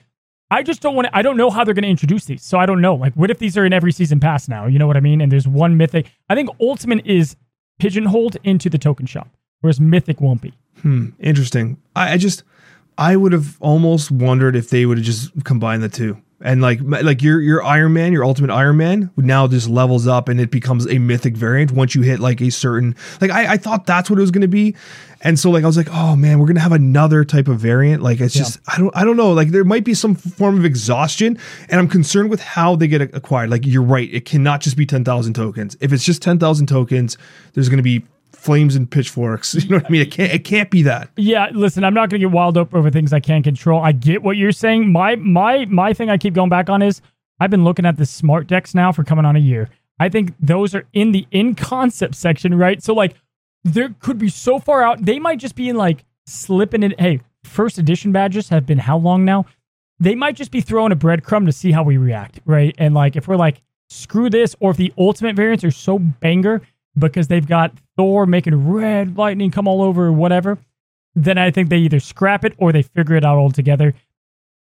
I 0.50 0.62
just 0.62 0.80
don't 0.80 0.94
want 0.94 1.06
to. 1.06 1.16
I 1.16 1.22
don't 1.22 1.36
know 1.36 1.50
how 1.50 1.64
they're 1.64 1.74
going 1.74 1.82
to 1.82 1.88
introduce 1.88 2.24
these, 2.26 2.42
so 2.42 2.58
I 2.58 2.66
don't 2.66 2.80
know. 2.80 2.94
Like, 2.94 3.14
what 3.14 3.30
if 3.30 3.38
these 3.38 3.56
are 3.56 3.64
in 3.64 3.72
every 3.72 3.92
season 3.92 4.20
pass 4.20 4.48
now? 4.48 4.66
You 4.66 4.78
know 4.78 4.86
what 4.86 4.96
I 4.96 5.00
mean? 5.00 5.20
And 5.20 5.30
there's 5.30 5.48
one 5.48 5.76
mythic. 5.76 6.10
I 6.28 6.34
think 6.34 6.50
ultimate 6.60 7.04
is 7.06 7.36
pigeonholed 7.78 8.36
into 8.44 8.70
the 8.70 8.78
token 8.78 9.06
shop, 9.06 9.28
whereas 9.60 9.80
mythic 9.80 10.20
won't 10.20 10.40
be. 10.42 10.52
Hmm. 10.82 11.10
Interesting. 11.18 11.78
I, 11.96 12.12
I 12.12 12.16
just 12.16 12.44
I 12.98 13.16
would 13.16 13.32
have 13.32 13.56
almost 13.60 14.10
wondered 14.10 14.56
if 14.56 14.70
they 14.70 14.86
would 14.86 14.98
have 14.98 15.06
just 15.06 15.44
combined 15.44 15.82
the 15.82 15.88
two. 15.88 16.22
And 16.42 16.60
like 16.60 16.80
like 16.82 17.22
your 17.22 17.40
your 17.40 17.62
Iron 17.64 17.94
Man, 17.94 18.12
your 18.12 18.22
Ultimate 18.22 18.50
Iron 18.50 18.76
Man, 18.76 19.10
now 19.16 19.48
just 19.48 19.70
levels 19.70 20.06
up 20.06 20.28
and 20.28 20.38
it 20.38 20.50
becomes 20.50 20.86
a 20.86 20.98
mythic 20.98 21.34
variant 21.34 21.72
once 21.72 21.94
you 21.94 22.02
hit 22.02 22.20
like 22.20 22.42
a 22.42 22.50
certain 22.50 22.94
like 23.22 23.30
I, 23.30 23.54
I 23.54 23.56
thought 23.56 23.86
that's 23.86 24.10
what 24.10 24.18
it 24.18 24.20
was 24.20 24.30
gonna 24.30 24.46
be. 24.46 24.76
And 25.22 25.38
so 25.38 25.50
like 25.50 25.64
I 25.64 25.66
was 25.66 25.78
like, 25.78 25.88
oh 25.90 26.14
man, 26.14 26.38
we're 26.38 26.46
gonna 26.46 26.60
have 26.60 26.72
another 26.72 27.24
type 27.24 27.48
of 27.48 27.58
variant. 27.58 28.02
Like 28.02 28.20
it's 28.20 28.36
yeah. 28.36 28.42
just 28.42 28.60
I 28.68 28.76
don't 28.76 28.94
I 28.94 29.02
don't 29.04 29.16
know. 29.16 29.32
Like 29.32 29.48
there 29.48 29.64
might 29.64 29.84
be 29.84 29.94
some 29.94 30.14
form 30.14 30.58
of 30.58 30.66
exhaustion, 30.66 31.38
and 31.70 31.80
I'm 31.80 31.88
concerned 31.88 32.28
with 32.28 32.42
how 32.42 32.76
they 32.76 32.86
get 32.86 33.00
acquired. 33.00 33.48
Like 33.48 33.64
you're 33.64 33.82
right, 33.82 34.12
it 34.12 34.26
cannot 34.26 34.60
just 34.60 34.76
be 34.76 34.84
ten 34.84 35.04
thousand 35.04 35.32
tokens. 35.32 35.74
If 35.80 35.90
it's 35.90 36.04
just 36.04 36.20
ten 36.20 36.38
thousand 36.38 36.66
tokens, 36.66 37.16
there's 37.54 37.70
gonna 37.70 37.82
be 37.82 38.04
flames 38.46 38.76
and 38.76 38.90
pitchforks. 38.90 39.54
You 39.66 39.70
know 39.70 39.76
what 39.78 39.86
I 39.86 39.90
mean? 39.90 40.02
It 40.02 40.12
can't 40.12 40.32
it 40.32 40.44
can't 40.44 40.70
be 40.70 40.82
that. 40.82 41.10
Yeah, 41.16 41.48
listen, 41.52 41.82
I'm 41.82 41.94
not 41.94 42.08
gonna 42.08 42.20
get 42.20 42.30
wild 42.30 42.56
up 42.56 42.72
over 42.72 42.88
things 42.90 43.12
I 43.12 43.20
can't 43.20 43.42
control. 43.42 43.82
I 43.82 43.90
get 43.92 44.22
what 44.22 44.36
you're 44.36 44.52
saying. 44.52 44.92
My 44.92 45.16
my 45.16 45.64
my 45.64 45.92
thing 45.92 46.08
I 46.08 46.16
keep 46.18 46.34
going 46.34 46.50
back 46.50 46.70
on 46.70 46.82
is 46.82 47.02
I've 47.40 47.50
been 47.50 47.64
looking 47.64 47.84
at 47.84 47.96
the 47.96 48.06
smart 48.06 48.46
decks 48.46 48.74
now 48.74 48.92
for 48.92 49.02
coming 49.02 49.24
on 49.24 49.34
a 49.34 49.40
year. 49.40 49.68
I 49.98 50.08
think 50.08 50.34
those 50.38 50.74
are 50.74 50.84
in 50.92 51.12
the 51.12 51.26
in 51.32 51.54
concept 51.54 52.14
section, 52.14 52.54
right? 52.54 52.82
So 52.82 52.94
like 52.94 53.16
there 53.64 53.94
could 53.98 54.18
be 54.18 54.28
so 54.28 54.60
far 54.60 54.82
out. 54.82 55.04
They 55.04 55.18
might 55.18 55.38
just 55.38 55.56
be 55.56 55.68
in 55.68 55.76
like 55.76 56.04
slipping 56.26 56.84
in 56.84 56.94
hey, 56.98 57.20
first 57.42 57.78
edition 57.78 58.12
badges 58.12 58.48
have 58.50 58.66
been 58.66 58.78
how 58.78 58.98
long 58.98 59.24
now? 59.24 59.46
They 59.98 60.14
might 60.14 60.36
just 60.36 60.52
be 60.52 60.60
throwing 60.60 60.92
a 60.92 60.96
breadcrumb 60.96 61.46
to 61.46 61.52
see 61.52 61.72
how 61.72 61.82
we 61.82 61.96
react, 61.96 62.40
right? 62.44 62.74
And 62.78 62.94
like 62.94 63.16
if 63.16 63.26
we're 63.26 63.36
like, 63.36 63.62
screw 63.88 64.30
this, 64.30 64.54
or 64.60 64.70
if 64.70 64.76
the 64.76 64.92
ultimate 64.98 65.36
variants 65.36 65.64
are 65.64 65.70
so 65.70 65.98
banger 65.98 66.62
because 66.98 67.28
they've 67.28 67.46
got 67.46 67.72
Thor 67.96 68.26
making 68.26 68.70
red 68.70 69.16
lightning 69.16 69.50
come 69.50 69.68
all 69.68 69.82
over 69.82 70.06
or 70.06 70.12
whatever, 70.12 70.58
then 71.14 71.38
I 71.38 71.50
think 71.50 71.68
they 71.68 71.78
either 71.78 72.00
scrap 72.00 72.44
it 72.44 72.54
or 72.58 72.72
they 72.72 72.82
figure 72.82 73.16
it 73.16 73.24
out 73.24 73.38
altogether. 73.38 73.94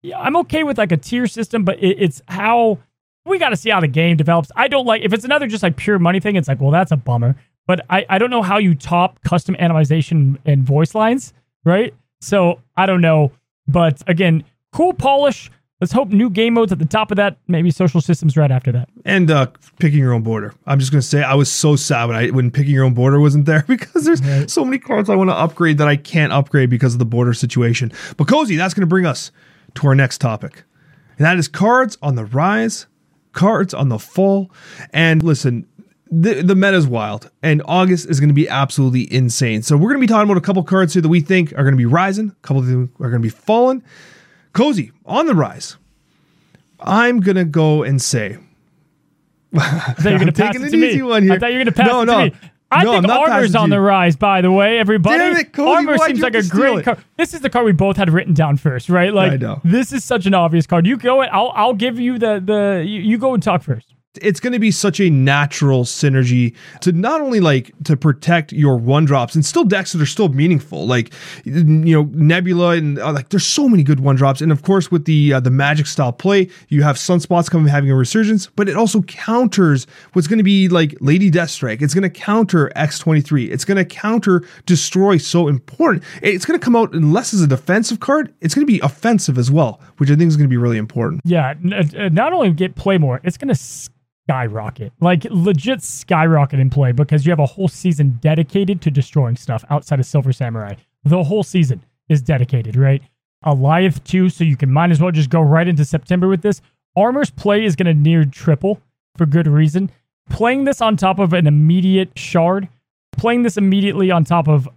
Yeah, 0.03 0.21
I'm 0.21 0.37
okay 0.39 0.63
with 0.63 0.79
like 0.79 0.93
a 0.93 0.97
tier 0.97 1.27
system, 1.27 1.65
but 1.65 1.79
it, 1.79 1.97
it's 1.99 2.23
how 2.29 2.79
we 3.25 3.39
got 3.39 3.51
to 3.51 3.57
see 3.57 3.71
how 3.71 3.81
the 3.81 3.89
game 3.89 4.17
develops. 4.17 4.51
I 4.55 4.69
don't 4.69 4.87
like 4.87 5.03
if 5.03 5.13
it's 5.13 5.25
another 5.25 5.47
just 5.47 5.63
like 5.63 5.77
pure 5.77 5.99
money 5.99 6.21
thing. 6.21 6.37
It's 6.37 6.49
like, 6.49 6.61
well, 6.61 6.71
that's 6.71 6.93
a 6.93 6.97
bummer. 6.97 7.37
But 7.67 7.85
I, 7.91 8.07
I 8.09 8.19
don't 8.19 8.31
know 8.31 8.43
how 8.43 8.59
you 8.59 8.75
top 8.75 9.21
custom 9.23 9.57
animation 9.59 10.39
and 10.45 10.63
voice 10.63 10.95
lines, 10.95 11.35
right? 11.65 11.93
So 12.21 12.61
I 12.77 12.87
don't 12.87 13.01
know. 13.01 13.33
But 13.67 14.03
again, 14.07 14.45
cool 14.73 14.93
polish. 14.93 15.51
Let's 15.81 15.93
hope 15.93 16.09
new 16.09 16.31
game 16.31 16.55
modes 16.55 16.73
at 16.73 16.79
the 16.79 16.87
top 16.87 17.11
of 17.11 17.17
that, 17.17 17.37
maybe 17.49 17.71
social 17.71 18.01
systems 18.01 18.35
right 18.35 18.51
after 18.51 18.73
that. 18.73 18.89
And 19.05 19.31
uh, 19.31 19.49
picking 19.79 19.99
your 19.99 20.15
own 20.15 20.23
border. 20.23 20.55
I'm 20.67 20.79
just 20.79 20.91
gonna 20.91 21.03
say 21.03 21.23
I 21.23 21.35
was 21.35 21.51
so 21.51 21.77
sad 21.77 22.07
when 22.07 22.17
I 22.17 22.29
when 22.29 22.51
picking 22.51 22.73
your 22.73 22.85
own 22.85 22.95
border 22.95 23.21
wasn't 23.21 23.45
there 23.45 23.63
because 23.69 24.05
there's 24.05 24.23
right. 24.23 24.51
so 24.51 24.65
many 24.65 24.79
cards 24.79 25.11
I 25.11 25.17
want 25.17 25.29
to 25.29 25.35
upgrade 25.35 25.77
that 25.79 25.89
I 25.89 25.97
can't 25.97 26.33
upgrade 26.33 26.71
because 26.71 26.95
of 26.95 26.99
the 26.99 27.05
border 27.05 27.35
situation. 27.35 27.93
But 28.17 28.27
cozy, 28.27 28.57
that's 28.57 28.73
gonna 28.73 28.87
bring 28.87 29.05
us 29.05 29.31
to 29.75 29.87
our 29.87 29.95
next 29.95 30.19
topic. 30.19 30.65
And 31.19 31.27
that 31.27 31.39
is 31.39 31.49
cards 31.49 31.99
on 32.03 32.15
the 32.15 32.25
rise, 32.25 32.87
cards 33.33 33.75
on 33.75 33.89
the 33.89 33.99
fall. 33.99 34.51
And 34.93 35.23
listen, 35.23 35.67
the, 36.11 36.43
the 36.43 36.55
meta 36.55 36.77
is 36.77 36.87
wild, 36.87 37.31
and 37.43 37.63
August 37.65 38.09
is 38.09 38.21
going 38.21 38.29
to 38.29 38.35
be 38.35 38.49
absolutely 38.49 39.13
insane. 39.13 39.63
So 39.63 39.77
we're 39.77 39.89
going 39.89 40.01
to 40.01 40.07
be 40.07 40.07
talking 40.07 40.31
about 40.31 40.39
a 40.39 40.45
couple 40.45 40.63
cards 40.63 40.93
here 40.93 41.03
that 41.03 41.09
we 41.09 41.21
think 41.21 41.53
are 41.53 41.63
going 41.63 41.73
to 41.73 41.79
be 41.79 41.87
rising, 41.87 42.29
a 42.29 42.47
couple 42.47 42.61
of 42.61 42.67
them 42.67 42.93
are 43.01 43.11
going 43.11 43.23
to 43.23 43.27
be 43.27 43.29
falling. 43.29 43.83
Cozy 44.57 44.91
on 45.05 45.27
the 45.27 45.35
rise. 45.35 45.77
I'm 46.81 47.21
gonna 47.21 47.45
go 47.45 47.83
and 47.83 48.01
say. 48.01 48.39
I 49.55 49.59
thought 49.99 50.05
you 50.05 50.13
were 50.13 50.19
gonna 50.19 50.33
pass 50.33 50.57
it 50.57 50.71
to 50.71 50.77
me. 50.77 51.03
One 51.03 51.23
here. 51.23 51.35
I 51.35 51.39
thought 51.39 51.53
you 51.53 51.59
were 51.59 51.65
gonna 51.65 51.73
pass 51.73 51.87
no, 51.87 52.01
it 52.01 52.07
no. 52.07 52.19
to 52.19 52.31
me. 52.31 52.51
I 52.71 52.83
no, 52.83 52.93
think 52.95 53.09
Armor's 53.09 53.55
on 53.55 53.71
the 53.71 53.81
rise, 53.81 54.17
by 54.17 54.41
the 54.41 54.51
way, 54.51 54.79
everybody. 54.79 55.19
Damn 55.19 55.37
it, 55.37 55.53
Cody, 55.53 55.71
Armor 55.71 55.99
seems 55.99 56.21
like 56.21 56.35
a 56.35 56.43
great 56.43 56.85
card. 56.85 56.99
This 57.17 57.33
is 57.33 57.41
the 57.41 57.51
card 57.51 57.65
we 57.65 57.73
both 57.73 57.97
had 57.97 58.11
written 58.11 58.35
down 58.35 58.57
first, 58.57 58.89
right? 58.89 59.13
Like, 59.13 59.33
I 59.33 59.37
know. 59.37 59.61
this 59.63 59.93
is 59.93 60.05
such 60.05 60.27
an 60.27 60.35
obvious 60.35 60.67
card. 60.67 60.87
You 60.87 60.97
go, 60.97 61.21
I'll, 61.21 61.53
I'll 61.55 61.75
give 61.75 62.01
you 62.01 62.19
the 62.19 62.41
the. 62.45 62.83
You, 62.85 63.01
you 63.03 63.19
go 63.19 63.35
and 63.35 63.43
talk 63.43 63.63
first. 63.63 63.95
It's 64.23 64.41
going 64.41 64.53
to 64.53 64.59
be 64.59 64.71
such 64.71 65.01
a 65.01 65.11
natural 65.11 65.85
synergy 65.85 66.55
to 66.81 66.93
not 66.93 67.21
only 67.21 67.41
like 67.41 67.73
to 67.85 67.97
protect 67.97 68.53
your 68.53 68.77
one 68.77 69.05
drops 69.05 69.35
and 69.35 69.45
still 69.45 69.65
decks 69.65 69.93
that 69.93 70.03
are 70.03 70.07
still 70.07 70.29
meaningful 70.29 70.87
like 70.87 71.13
you 71.45 71.65
know 71.65 72.05
nebula 72.13 72.71
and 72.71 72.99
uh, 72.99 73.13
like 73.13 73.29
there's 73.31 73.47
so 73.47 73.69
many 73.69 73.83
good 73.83 74.01
one 74.01 74.17
drops 74.17 74.41
and 74.41 74.53
of 74.53 74.63
course 74.63 74.91
with 74.91 75.05
the 75.05 75.33
uh, 75.33 75.41
the 75.41 75.51
Magik 75.51 75.87
style 75.87 76.13
play 76.13 76.49
you 76.69 76.83
have 76.83 76.97
sunspots 76.97 77.51
coming 77.51 77.69
having 77.69 77.91
a 77.91 77.95
resurgence 77.95 78.47
but 78.49 78.69
it 78.69 78.77
also 78.77 79.03
counters 79.03 79.87
what's 80.13 80.27
going 80.27 80.39
to 80.39 80.45
be 80.45 80.69
like 80.69 80.97
lady 81.01 81.31
deathstrike. 81.31 81.83
It's 81.83 81.95
going 81.95 82.03
to 82.03 82.11
counter 82.11 82.71
x23 82.77 83.51
it's 83.51 83.65
going 83.65 83.77
to 83.77 83.85
counter 83.85 84.43
destroy 84.67 85.17
so 85.17 85.49
important. 85.49 86.05
It's 86.23 86.45
going 86.45 86.59
to 86.59 86.65
come 86.65 86.77
out 86.77 86.93
unless 86.93 87.35
as 87.35 87.41
a 87.43 87.47
defensive 87.47 88.01
card. 88.01 88.33
It's 88.41 88.55
going 88.55 88.67
to 88.67 88.73
be 88.73 88.81
offensive 88.81 89.39
as 89.39 89.51
well 89.51 89.81
which 89.99 90.11
i 90.11 90.17
think 90.17 90.29
is 90.29 90.37
going 90.37 90.49
to 90.49 90.53
be 90.53 90.57
really 90.57 90.79
important. 90.79 91.23
Yeah 91.25 91.55
n- 91.65 92.11
not 92.13 92.33
only 92.33 92.53
get 92.53 92.75
play 92.75 92.99
more 92.99 93.21
it's 93.25 93.37
going 93.37 93.55
to 93.55 93.91
skyrocket, 94.27 94.93
like 95.01 95.25
legit 95.31 95.83
skyrocket 95.83 96.59
in 96.59 96.69
play 96.69 96.91
because 96.91 97.25
you 97.25 97.31
have 97.31 97.39
a 97.39 97.47
whole 97.47 97.69
season 97.69 98.19
dedicated 98.21 98.81
to 98.83 98.91
destroying 98.91 99.37
stuff 99.37 99.65
outside 99.71 100.01
of 100.01 100.07
Silver 100.07 100.33
Samurai. 100.33 100.75
The 101.05 101.23
whole 101.23 101.45
season 101.45 101.85
is 102.09 102.23
dedicated, 102.23 102.77
right? 102.77 103.03
Alioth 103.45 104.03
too, 104.03 104.29
so 104.29 104.43
you 104.43 104.57
can 104.57 104.73
might 104.73 104.91
as 104.91 105.01
well 105.01 105.13
just 105.13 105.31
go 105.31 105.41
right 105.41 105.69
into 105.69 105.85
September 105.85 106.27
with 106.27 106.43
this. 106.43 106.61
Armor's 106.97 107.31
play 107.31 107.65
is 107.65 107.77
going 107.77 107.87
to 107.87 107.95
near 107.95 108.25
triple 108.25 108.81
for 109.17 109.27
good 109.27 109.47
reason. 109.47 109.91
Playing 110.29 110.65
this 110.65 110.81
on 110.81 110.97
top 110.97 111.21
of 111.21 111.33
an 111.33 111.47
immediate 111.47 112.19
shard, 112.19 112.69
playing 113.13 113.45
this 113.45 113.57
immediately 113.57 114.11
on 114.11 114.25
top 114.25 114.49
of 114.49 114.69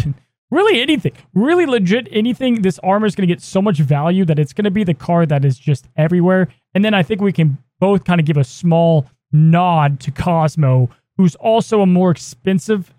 really 0.50 0.82
anything, 0.82 1.12
really 1.32 1.64
legit 1.64 2.08
anything, 2.10 2.60
this 2.60 2.78
armor 2.80 3.06
is 3.06 3.14
going 3.14 3.26
to 3.26 3.34
get 3.34 3.40
so 3.40 3.62
much 3.62 3.78
value 3.78 4.26
that 4.26 4.38
it's 4.38 4.52
going 4.52 4.64
to 4.64 4.70
be 4.70 4.84
the 4.84 4.92
card 4.92 5.30
that 5.30 5.46
is 5.46 5.58
just 5.58 5.88
everywhere. 5.96 6.48
And 6.74 6.84
then 6.84 6.92
I 6.92 7.02
think 7.02 7.22
we 7.22 7.32
can 7.32 7.56
both 7.80 8.04
kind 8.04 8.20
of 8.20 8.26
give 8.26 8.36
a 8.36 8.44
small 8.44 9.06
nod 9.32 10.00
to 10.00 10.10
Cosmo, 10.10 10.90
who's 11.16 11.34
also 11.36 11.80
a 11.80 11.86
more 11.86 12.10
expensive 12.10 12.92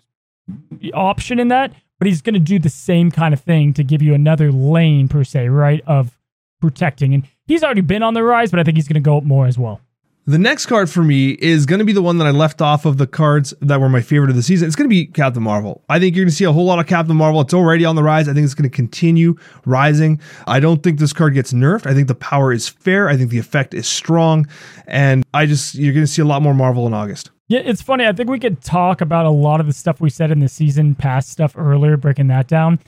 option 0.94 1.38
in 1.38 1.48
that, 1.48 1.72
but 1.98 2.06
he's 2.06 2.22
going 2.22 2.34
to 2.34 2.40
do 2.40 2.58
the 2.58 2.68
same 2.68 3.10
kind 3.10 3.34
of 3.34 3.40
thing 3.40 3.72
to 3.74 3.84
give 3.84 4.02
you 4.02 4.14
another 4.14 4.50
lane 4.50 5.08
per 5.08 5.24
se, 5.24 5.48
right? 5.48 5.82
Of 5.86 6.18
protecting. 6.60 7.14
And 7.14 7.26
he's 7.46 7.62
already 7.62 7.80
been 7.80 8.02
on 8.02 8.14
the 8.14 8.22
rise, 8.22 8.50
but 8.50 8.60
I 8.60 8.64
think 8.64 8.76
he's 8.76 8.88
going 8.88 8.94
to 8.94 9.00
go 9.00 9.18
up 9.18 9.24
more 9.24 9.46
as 9.46 9.58
well. 9.58 9.80
The 10.26 10.38
next 10.38 10.66
card 10.66 10.90
for 10.90 11.02
me 11.02 11.30
is 11.30 11.66
going 11.66 11.78
to 11.78 11.84
be 11.84 11.92
the 11.92 12.02
one 12.02 12.18
that 12.18 12.26
I 12.26 12.30
left 12.30 12.60
off 12.60 12.84
of 12.84 12.98
the 12.98 13.06
cards 13.06 13.54
that 13.60 13.80
were 13.80 13.88
my 13.88 14.02
favorite 14.02 14.30
of 14.30 14.36
the 14.36 14.42
season. 14.42 14.66
It's 14.66 14.76
going 14.76 14.88
to 14.88 14.94
be 14.94 15.06
Captain 15.06 15.42
Marvel. 15.42 15.82
I 15.88 15.98
think 15.98 16.14
you're 16.14 16.24
going 16.24 16.30
to 16.30 16.36
see 16.36 16.44
a 16.44 16.52
whole 16.52 16.66
lot 16.66 16.78
of 16.78 16.86
Captain 16.86 17.16
Marvel. 17.16 17.40
It's 17.40 17.54
already 17.54 17.84
on 17.84 17.96
the 17.96 18.02
rise. 18.02 18.28
I 18.28 18.34
think 18.34 18.44
it's 18.44 18.54
going 18.54 18.68
to 18.68 18.74
continue 18.74 19.34
rising. 19.64 20.20
I 20.46 20.60
don't 20.60 20.82
think 20.82 21.00
this 21.00 21.12
card 21.12 21.34
gets 21.34 21.52
nerfed. 21.52 21.86
I 21.86 21.94
think 21.94 22.06
the 22.06 22.14
power 22.14 22.52
is 22.52 22.68
fair. 22.68 23.08
I 23.08 23.16
think 23.16 23.30
the 23.30 23.38
effect 23.38 23.72
is 23.72 23.88
strong. 23.88 24.46
And 24.86 25.24
I 25.32 25.46
just, 25.46 25.74
you're 25.74 25.94
going 25.94 26.06
to 26.06 26.12
see 26.12 26.22
a 26.22 26.26
lot 26.26 26.42
more 26.42 26.54
Marvel 26.54 26.86
in 26.86 26.94
August. 26.94 27.30
Yeah, 27.48 27.60
it's 27.64 27.82
funny. 27.82 28.06
I 28.06 28.12
think 28.12 28.30
we 28.30 28.38
could 28.38 28.62
talk 28.62 29.00
about 29.00 29.26
a 29.26 29.30
lot 29.30 29.58
of 29.58 29.66
the 29.66 29.72
stuff 29.72 30.00
we 30.00 30.10
said 30.10 30.30
in 30.30 30.38
the 30.38 30.48
season 30.48 30.94
past 30.94 31.30
stuff 31.30 31.54
earlier, 31.56 31.96
breaking 31.96 32.28
that 32.28 32.46
down. 32.46 32.78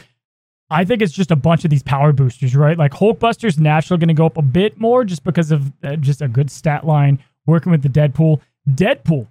I 0.73 0.85
think 0.85 1.03
it's 1.03 1.13
just 1.13 1.31
a 1.31 1.37
bunch 1.37 1.65
of 1.65 1.71
these 1.71 1.83
power 1.83 2.13
boosters, 2.13 2.57
right? 2.57 2.79
Like 2.79 2.93
Hulkbuster's 2.93 3.59
naturally 3.59 3.99
going 3.99 4.09
to 4.09 4.15
go 4.15 4.27
up 4.27 4.39
a 4.39 4.43
bit 4.43 4.81
more 4.81 5.05
just 5.05 5.23
because 5.23 5.51
of 5.51 5.73
uh, 5.85 5.97
just 5.97 6.23
a 6.23 6.29
good 6.29 6.51
stat 6.51 6.87
line 6.87 7.23
working 7.47 7.71
with 7.71 7.83
the 7.83 7.89
Deadpool. 7.89 8.41
Deadpool 8.69 9.29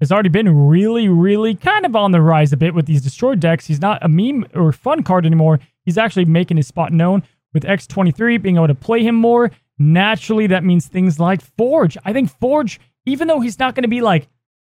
has 0.00 0.12
already 0.12 0.28
been 0.28 0.66
really, 0.68 1.08
really 1.08 1.54
kind 1.54 1.86
of 1.86 1.96
on 1.96 2.12
the 2.12 2.20
rise 2.20 2.52
a 2.52 2.56
bit 2.56 2.74
with 2.74 2.86
these 2.86 3.02
destroyed 3.02 3.40
decks. 3.40 3.66
He's 3.66 3.80
not 3.80 4.04
a 4.04 4.08
meme 4.08 4.46
or 4.54 4.72
fun 4.72 5.02
card 5.02 5.24
anymore. 5.24 5.60
He's 5.84 5.98
actually 5.98 6.26
making 6.26 6.56
his 6.58 6.66
spot 6.66 6.92
known 6.92 7.22
with 7.52 7.62
X23 7.62 8.42
being 8.42 8.56
able 8.56 8.66
to 8.66 8.74
play 8.74 9.02
him 9.02 9.14
more. 9.14 9.50
Naturally, 9.78 10.46
that 10.48 10.64
means 10.64 10.86
things 10.86 11.18
like 11.18 11.40
Forge. 11.40 11.96
I 12.04 12.12
think 12.12 12.30
Forge, 12.38 12.80
even 13.06 13.28
though 13.28 13.40
he's 13.40 13.58
not 13.58 13.74
going 13.74 13.82
to 13.82 13.88
be 13.88 14.00
like 14.00 14.28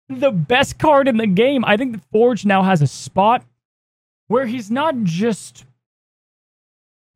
the 0.09 0.31
best 0.31 0.78
card 0.78 1.09
in 1.09 1.16
the 1.16 1.27
game, 1.27 1.65
I 1.65 1.77
think 1.77 1.93
that 1.93 2.05
Forge 2.12 2.45
now 2.45 2.62
has 2.62 2.82
a 2.82 2.86
spot 2.86 3.45
where 4.28 4.47
he's 4.47 4.70
not 4.70 5.03
just. 5.03 5.65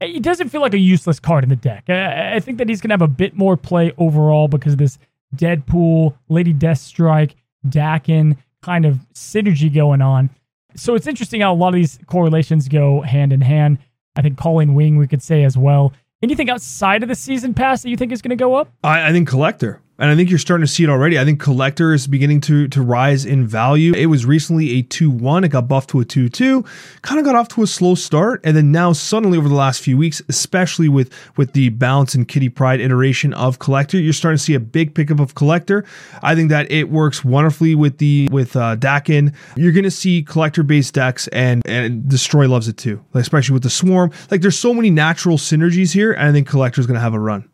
He 0.00 0.20
doesn't 0.20 0.50
feel 0.50 0.60
like 0.60 0.74
a 0.74 0.78
useless 0.78 1.18
card 1.18 1.42
in 1.42 1.50
the 1.50 1.56
deck. 1.56 1.90
I, 1.90 2.38
think 2.40 2.58
that 2.58 2.68
he's 2.68 2.80
going 2.80 2.90
to 2.90 2.94
have 2.94 3.02
a 3.02 3.08
bit 3.08 3.36
more 3.36 3.56
play 3.56 3.92
overall 3.98 4.46
because 4.46 4.74
of 4.74 4.78
this 4.78 4.98
Deadpool, 5.34 6.14
Lady 6.28 6.54
Deathstrike, 6.54 7.32
Daken 7.66 8.36
kind 8.62 8.86
of 8.86 8.98
synergy 9.14 9.72
going 9.72 10.00
on. 10.00 10.30
So 10.76 10.94
it's 10.94 11.06
interesting 11.06 11.40
how 11.40 11.52
a 11.52 11.56
lot 11.56 11.68
of 11.68 11.74
these 11.74 11.98
correlations 12.06 12.68
go 12.68 13.00
hand 13.00 13.32
in 13.32 13.40
hand. 13.40 13.78
I 14.14 14.22
think 14.22 14.38
Colleen 14.38 14.74
Wing, 14.74 14.96
we 14.96 15.06
could 15.06 15.22
say 15.22 15.44
as 15.44 15.56
well. 15.56 15.92
Anything 16.22 16.50
outside 16.50 17.02
of 17.02 17.08
the 17.08 17.14
season 17.14 17.54
pass 17.54 17.82
that 17.82 17.88
you 17.88 17.96
think 17.96 18.12
is 18.12 18.22
going 18.22 18.30
to 18.30 18.36
go 18.36 18.54
up? 18.54 18.72
I, 18.82 19.08
I 19.08 19.12
think 19.12 19.28
Collector. 19.28 19.80
And 19.98 20.10
I 20.10 20.16
think 20.16 20.30
you're 20.30 20.38
starting 20.38 20.64
to 20.64 20.72
see 20.72 20.84
it 20.84 20.90
already. 20.90 21.18
I 21.18 21.24
think 21.24 21.40
Collector 21.40 21.92
is 21.92 22.06
beginning 22.06 22.40
to 22.42 22.68
to 22.68 22.82
rise 22.82 23.24
in 23.24 23.46
value. 23.46 23.92
It 23.94 24.06
was 24.06 24.24
recently 24.24 24.78
a 24.78 24.82
2-1. 24.84 25.44
It 25.44 25.48
got 25.48 25.66
buffed 25.66 25.90
to 25.90 26.00
a 26.00 26.04
2-2. 26.04 26.64
Kind 27.02 27.18
of 27.18 27.24
got 27.24 27.34
off 27.34 27.48
to 27.48 27.62
a 27.62 27.66
slow 27.66 27.96
start. 27.96 28.40
And 28.44 28.56
then 28.56 28.70
now 28.70 28.92
suddenly 28.92 29.38
over 29.38 29.48
the 29.48 29.56
last 29.56 29.82
few 29.82 29.96
weeks, 29.98 30.22
especially 30.28 30.88
with, 30.88 31.12
with 31.36 31.52
the 31.52 31.70
Bounce 31.70 32.14
and 32.14 32.28
Kitty 32.28 32.48
Pryde 32.48 32.80
iteration 32.80 33.34
of 33.34 33.58
Collector, 33.58 33.98
you're 33.98 34.12
starting 34.12 34.38
to 34.38 34.42
see 34.42 34.54
a 34.54 34.60
big 34.60 34.94
pickup 34.94 35.18
of 35.18 35.34
Collector. 35.34 35.84
I 36.22 36.36
think 36.36 36.50
that 36.50 36.70
it 36.70 36.90
works 36.90 37.24
wonderfully 37.24 37.74
with 37.74 37.98
the 37.98 38.28
with 38.30 38.54
uh, 38.54 38.76
Daken. 38.76 39.34
You're 39.56 39.72
to 39.84 39.90
see 39.90 40.22
Collector-based 40.22 40.94
decks 40.94 41.26
and, 41.28 41.66
and 41.66 42.08
Destroy 42.08 42.48
loves 42.48 42.68
it 42.68 42.76
too, 42.76 43.04
especially 43.14 43.54
with 43.54 43.62
the 43.64 43.70
Swarm. 43.70 44.12
Like 44.30 44.42
there's 44.42 44.58
so 44.58 44.72
many 44.72 44.90
natural 44.90 45.38
synergies 45.38 45.92
here. 45.92 46.12
And 46.12 46.28
I 46.28 46.32
think 46.32 46.46
Collector 46.48 46.80
is 46.80 46.86
to 46.96 47.00
have 47.00 47.14
a 47.14 47.20
run. 47.20 47.48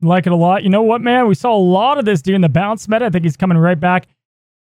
Like 0.00 0.26
it 0.26 0.32
a 0.32 0.36
lot. 0.36 0.62
You 0.62 0.70
know 0.70 0.82
what, 0.82 1.00
man? 1.00 1.28
We 1.28 1.34
saw 1.34 1.54
a 1.54 1.58
lot 1.58 1.98
of 1.98 2.04
this 2.04 2.22
during 2.22 2.40
the 2.40 2.48
bounce 2.48 2.88
meta. 2.88 3.06
I 3.06 3.10
think 3.10 3.24
he's 3.24 3.36
coming 3.36 3.58
right 3.58 3.78
back. 3.78 4.06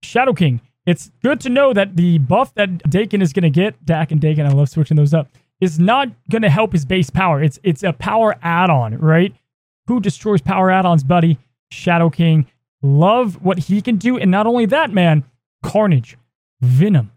Shadow 0.03 0.33
King. 0.33 0.61
It's 0.87 1.11
good 1.23 1.41
to 1.41 1.49
know 1.49 1.73
that 1.73 1.97
the 1.97 2.19
buff 2.19 2.55
that 2.55 2.71
Daken 2.85 3.23
is 3.23 3.33
going 3.33 3.45
to 3.45 3.51
get, 3.51 3.85
Dak 3.87 4.13
and 4.13 4.21
Daken, 4.21 4.45
I 4.45 4.51
love 4.51 4.69
switching 4.69 4.97
those 4.97 5.15
up, 5.15 5.29
is 5.61 5.79
not 5.79 6.09
going 6.31 6.43
to 6.43 6.51
help 6.51 6.73
his 6.73 6.85
base 6.85 7.09
power. 7.09 7.43
It's 7.43 7.59
it's 7.63 7.83
a 7.83 7.93
power 7.93 8.37
add-on, 8.43 8.99
right? 8.99 9.35
Who 9.87 10.01
destroys 10.01 10.43
power 10.43 10.71
add-ons, 10.71 11.05
buddy? 11.05 11.39
Shadow 11.71 12.11
King. 12.11 12.47
Love 12.83 13.43
what 13.43 13.59
he 13.59 13.81
can 13.81 13.97
do, 13.97 14.19
and 14.19 14.31
not 14.31 14.47
only 14.47 14.67
that, 14.67 14.93
man. 14.93 15.25
Carnage, 15.63 16.19
Venom, 16.61 17.11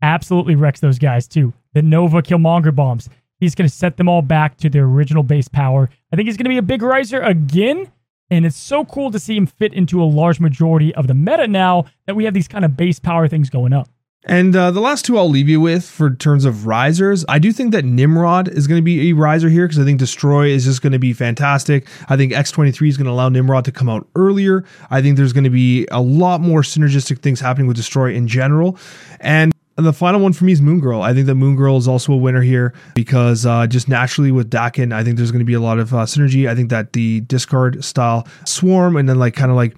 absolutely 0.00 0.54
wrecks 0.54 0.80
those 0.80 0.98
guys 0.98 1.28
too. 1.28 1.52
The 1.74 1.82
Nova 1.82 2.22
Killmonger 2.22 2.74
bombs. 2.74 3.10
He's 3.44 3.54
going 3.54 3.68
to 3.68 3.74
set 3.74 3.96
them 3.96 4.08
all 4.08 4.22
back 4.22 4.56
to 4.58 4.70
their 4.70 4.84
original 4.84 5.22
base 5.22 5.48
power. 5.48 5.90
I 6.12 6.16
think 6.16 6.26
he's 6.26 6.36
going 6.36 6.44
to 6.44 6.50
be 6.50 6.58
a 6.58 6.62
big 6.62 6.82
riser 6.82 7.20
again. 7.20 7.90
And 8.30 8.46
it's 8.46 8.56
so 8.56 8.84
cool 8.84 9.10
to 9.10 9.18
see 9.18 9.36
him 9.36 9.46
fit 9.46 9.74
into 9.74 10.02
a 10.02 10.06
large 10.06 10.40
majority 10.40 10.94
of 10.94 11.06
the 11.06 11.14
meta 11.14 11.46
now 11.46 11.84
that 12.06 12.16
we 12.16 12.24
have 12.24 12.34
these 12.34 12.48
kind 12.48 12.64
of 12.64 12.76
base 12.76 12.98
power 12.98 13.28
things 13.28 13.50
going 13.50 13.72
up. 13.72 13.88
And 14.26 14.56
uh, 14.56 14.70
the 14.70 14.80
last 14.80 15.04
two 15.04 15.18
I'll 15.18 15.28
leave 15.28 15.50
you 15.50 15.60
with 15.60 15.84
for 15.84 16.14
terms 16.14 16.46
of 16.46 16.66
risers. 16.66 17.26
I 17.28 17.38
do 17.38 17.52
think 17.52 17.72
that 17.72 17.84
Nimrod 17.84 18.48
is 18.48 18.66
going 18.66 18.78
to 18.78 18.82
be 18.82 19.10
a 19.10 19.12
riser 19.12 19.50
here 19.50 19.66
because 19.66 19.78
I 19.78 19.84
think 19.84 19.98
Destroy 19.98 20.46
is 20.46 20.64
just 20.64 20.80
going 20.80 20.94
to 20.94 20.98
be 20.98 21.12
fantastic. 21.12 21.86
I 22.08 22.16
think 22.16 22.32
X23 22.32 22.88
is 22.88 22.96
going 22.96 23.04
to 23.04 23.10
allow 23.10 23.28
Nimrod 23.28 23.66
to 23.66 23.72
come 23.72 23.90
out 23.90 24.08
earlier. 24.16 24.64
I 24.90 25.02
think 25.02 25.18
there's 25.18 25.34
going 25.34 25.44
to 25.44 25.50
be 25.50 25.86
a 25.90 26.00
lot 26.00 26.40
more 26.40 26.62
synergistic 26.62 27.18
things 27.18 27.40
happening 27.40 27.66
with 27.66 27.76
Destroy 27.76 28.14
in 28.14 28.26
general. 28.26 28.78
And 29.20 29.52
and 29.76 29.86
the 29.86 29.92
final 29.92 30.20
one 30.20 30.32
for 30.32 30.44
me 30.44 30.52
is 30.52 30.62
Moon 30.62 30.80
Girl. 30.80 31.02
I 31.02 31.12
think 31.14 31.26
that 31.26 31.34
Moon 31.34 31.56
Girl 31.56 31.76
is 31.76 31.88
also 31.88 32.12
a 32.12 32.16
winner 32.16 32.42
here 32.42 32.72
because 32.94 33.44
uh, 33.44 33.66
just 33.66 33.88
naturally 33.88 34.30
with 34.30 34.50
Daken, 34.50 34.92
I 34.92 35.02
think 35.02 35.16
there's 35.16 35.32
going 35.32 35.40
to 35.40 35.44
be 35.44 35.54
a 35.54 35.60
lot 35.60 35.78
of 35.78 35.92
uh, 35.92 36.04
synergy. 36.04 36.48
I 36.48 36.54
think 36.54 36.70
that 36.70 36.92
the 36.92 37.20
discard 37.22 37.84
style 37.84 38.26
swarm 38.44 38.96
and 38.96 39.08
then 39.08 39.18
like 39.18 39.34
kind 39.34 39.50
of 39.50 39.56
like 39.56 39.76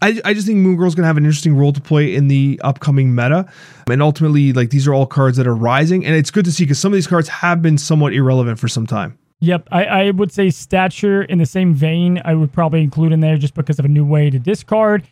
I, 0.00 0.20
I 0.24 0.34
just 0.34 0.46
think 0.46 0.58
Moon 0.58 0.76
Girl's 0.76 0.94
gonna 0.94 1.06
have 1.06 1.16
an 1.16 1.24
interesting 1.24 1.56
role 1.56 1.72
to 1.72 1.80
play 1.80 2.14
in 2.14 2.28
the 2.28 2.60
upcoming 2.62 3.14
meta. 3.14 3.50
And 3.90 4.02
ultimately, 4.02 4.52
like 4.52 4.70
these 4.70 4.86
are 4.86 4.94
all 4.94 5.06
cards 5.06 5.36
that 5.38 5.46
are 5.46 5.56
rising, 5.56 6.04
and 6.04 6.14
it's 6.14 6.30
good 6.30 6.44
to 6.44 6.52
see 6.52 6.64
because 6.64 6.78
some 6.78 6.92
of 6.92 6.96
these 6.96 7.06
cards 7.06 7.28
have 7.28 7.62
been 7.62 7.78
somewhat 7.78 8.12
irrelevant 8.12 8.58
for 8.58 8.68
some 8.68 8.86
time. 8.86 9.18
Yep, 9.40 9.68
I, 9.70 9.84
I 9.84 10.10
would 10.10 10.32
say 10.32 10.50
stature 10.50 11.22
in 11.22 11.38
the 11.38 11.46
same 11.46 11.72
vein. 11.74 12.20
I 12.24 12.34
would 12.34 12.52
probably 12.52 12.82
include 12.82 13.12
in 13.12 13.20
there 13.20 13.36
just 13.36 13.54
because 13.54 13.78
of 13.78 13.84
a 13.84 13.88
new 13.88 14.04
way 14.04 14.30
to 14.30 14.38
discard. 14.38 15.08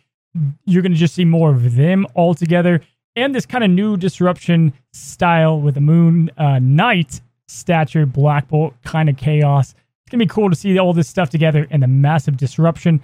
You're 0.65 0.83
gonna 0.83 0.95
just 0.95 1.15
see 1.15 1.25
more 1.25 1.49
of 1.49 1.75
them 1.75 2.05
altogether 2.15 2.81
and 3.17 3.33
this 3.33 3.45
kind 3.45 3.63
of 3.63 3.71
new 3.71 3.97
disruption 3.97 4.71
style 4.93 5.59
with 5.59 5.73
the 5.73 5.81
Moon 5.81 6.29
uh, 6.37 6.59
Knight 6.59 7.19
stature, 7.47 8.05
Black 8.05 8.47
Bolt 8.47 8.75
kind 8.83 9.09
of 9.09 9.17
chaos. 9.17 9.71
It's 9.71 10.11
gonna 10.11 10.23
be 10.23 10.27
cool 10.27 10.49
to 10.49 10.55
see 10.55 10.77
all 10.77 10.93
this 10.93 11.09
stuff 11.09 11.29
together 11.29 11.67
and 11.71 11.81
the 11.83 11.87
massive 11.87 12.37
disruption 12.37 13.01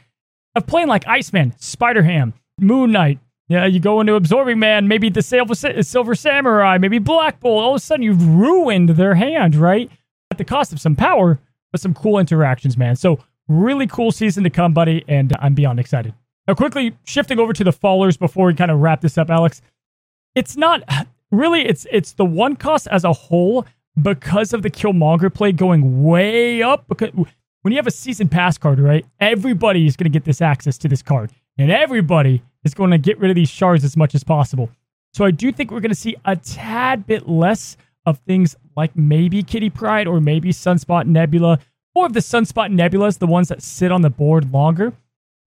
of 0.56 0.68
playing 0.68 0.88
like 0.88 1.08
Iceman, 1.08 1.54
Spider 1.58 2.04
Ham, 2.04 2.34
Moon 2.60 2.92
Knight. 2.92 3.20
Yeah, 3.50 3.66
you 3.66 3.80
go 3.80 4.00
into 4.00 4.14
Absorbing 4.14 4.60
Man, 4.60 4.88
maybe 4.88 5.10
the 5.10 5.22
Silver, 5.22 5.56
Silver 5.56 6.16
Samurai, 6.16 6.78
maybe 6.78 7.00
Black 7.00 7.40
Bolt. 7.40 7.64
All 7.64 7.72
of 7.72 7.76
a 7.76 7.80
sudden, 7.80 8.04
you've 8.04 8.26
ruined 8.26 8.90
their 8.90 9.16
hand, 9.16 9.56
right? 9.56 9.90
At 10.32 10.38
the 10.38 10.46
cost 10.46 10.72
of 10.72 10.80
some 10.80 10.96
power, 10.96 11.40
but 11.72 11.82
some 11.82 11.94
cool 11.94 12.20
interactions, 12.20 12.78
man. 12.78 12.96
So, 12.96 13.20
really 13.50 13.88
cool 13.88 14.12
season 14.12 14.44
to 14.44 14.50
come, 14.50 14.74
buddy, 14.74 15.04
and 15.08 15.36
I'm 15.40 15.56
beyond 15.56 15.80
excited. 15.80 16.14
Now, 16.48 16.54
quickly 16.54 16.96
shifting 17.04 17.40
over 17.40 17.52
to 17.52 17.64
the 17.64 17.74
fallers 17.74 18.18
before 18.18 18.48
we 18.48 18.54
kind 18.54 18.72
of 18.72 18.80
wrap 18.80 19.02
this 19.02 19.18
up, 19.18 19.30
Alex 19.30 19.62
it's 20.36 20.58
not 20.58 20.84
really 21.32 21.66
it's 21.66 21.88
it's 21.92 22.14
the 22.14 22.26
one 22.26 22.56
cost 22.56 22.88
as 22.88 23.04
a 23.04 23.14
whole 23.14 23.66
because 24.02 24.54
of 24.54 24.62
the 24.62 24.70
Killmonger 24.70 25.34
play 25.34 25.52
going 25.52 26.04
way 26.04 26.62
up. 26.62 26.88
Because 26.88 27.12
when 27.14 27.72
you 27.72 27.78
have 27.78 27.88
a 27.88 27.92
season 27.92 28.28
pass 28.28 28.58
card, 28.58 28.80
right, 28.80 29.06
everybody 29.20 29.86
is 29.86 29.96
going 29.96 30.06
to 30.06 30.10
get 30.10 30.26
this 30.26 30.42
access 30.42 30.78
to 30.80 30.88
this 30.88 31.02
card. 31.02 31.32
and 31.58 31.72
everybody 31.72 32.42
is 32.64 32.74
going 32.74 32.92
to 32.92 32.98
get 32.98 33.20
rid 33.20 33.30
of 33.30 33.36
these 33.36 33.50
shards 33.50 33.84
as 33.84 33.96
much 33.96 34.16
as 34.16 34.24
possible. 34.24 34.70
So 35.14 35.26
I 35.26 35.32
do 35.32 35.52
think 35.52 35.70
we're 35.70 35.80
going 35.80 35.90
to 35.90 35.96
see 35.96 36.16
a 36.26 36.36
tad 36.36 37.06
bit 37.06 37.28
less 37.28 37.78
of 38.06 38.18
things 38.20 38.56
like 38.76 38.96
maybe 38.96 39.44
Kitty 39.44 39.70
Pryde 39.70 40.08
or 40.08 40.20
maybe 40.20 40.52
Sunspot 40.52 41.06
Nebula, 41.06 41.60
or 41.94 42.10
the 42.10 42.20
Sunspot 42.20 42.74
Nebulas, 42.74 43.20
the 43.20 43.28
ones 43.28 43.50
that 43.50 43.62
sit 43.62 43.92
on 43.92 44.02
the 44.02 44.10
board 44.10 44.52
longer. 44.52 44.94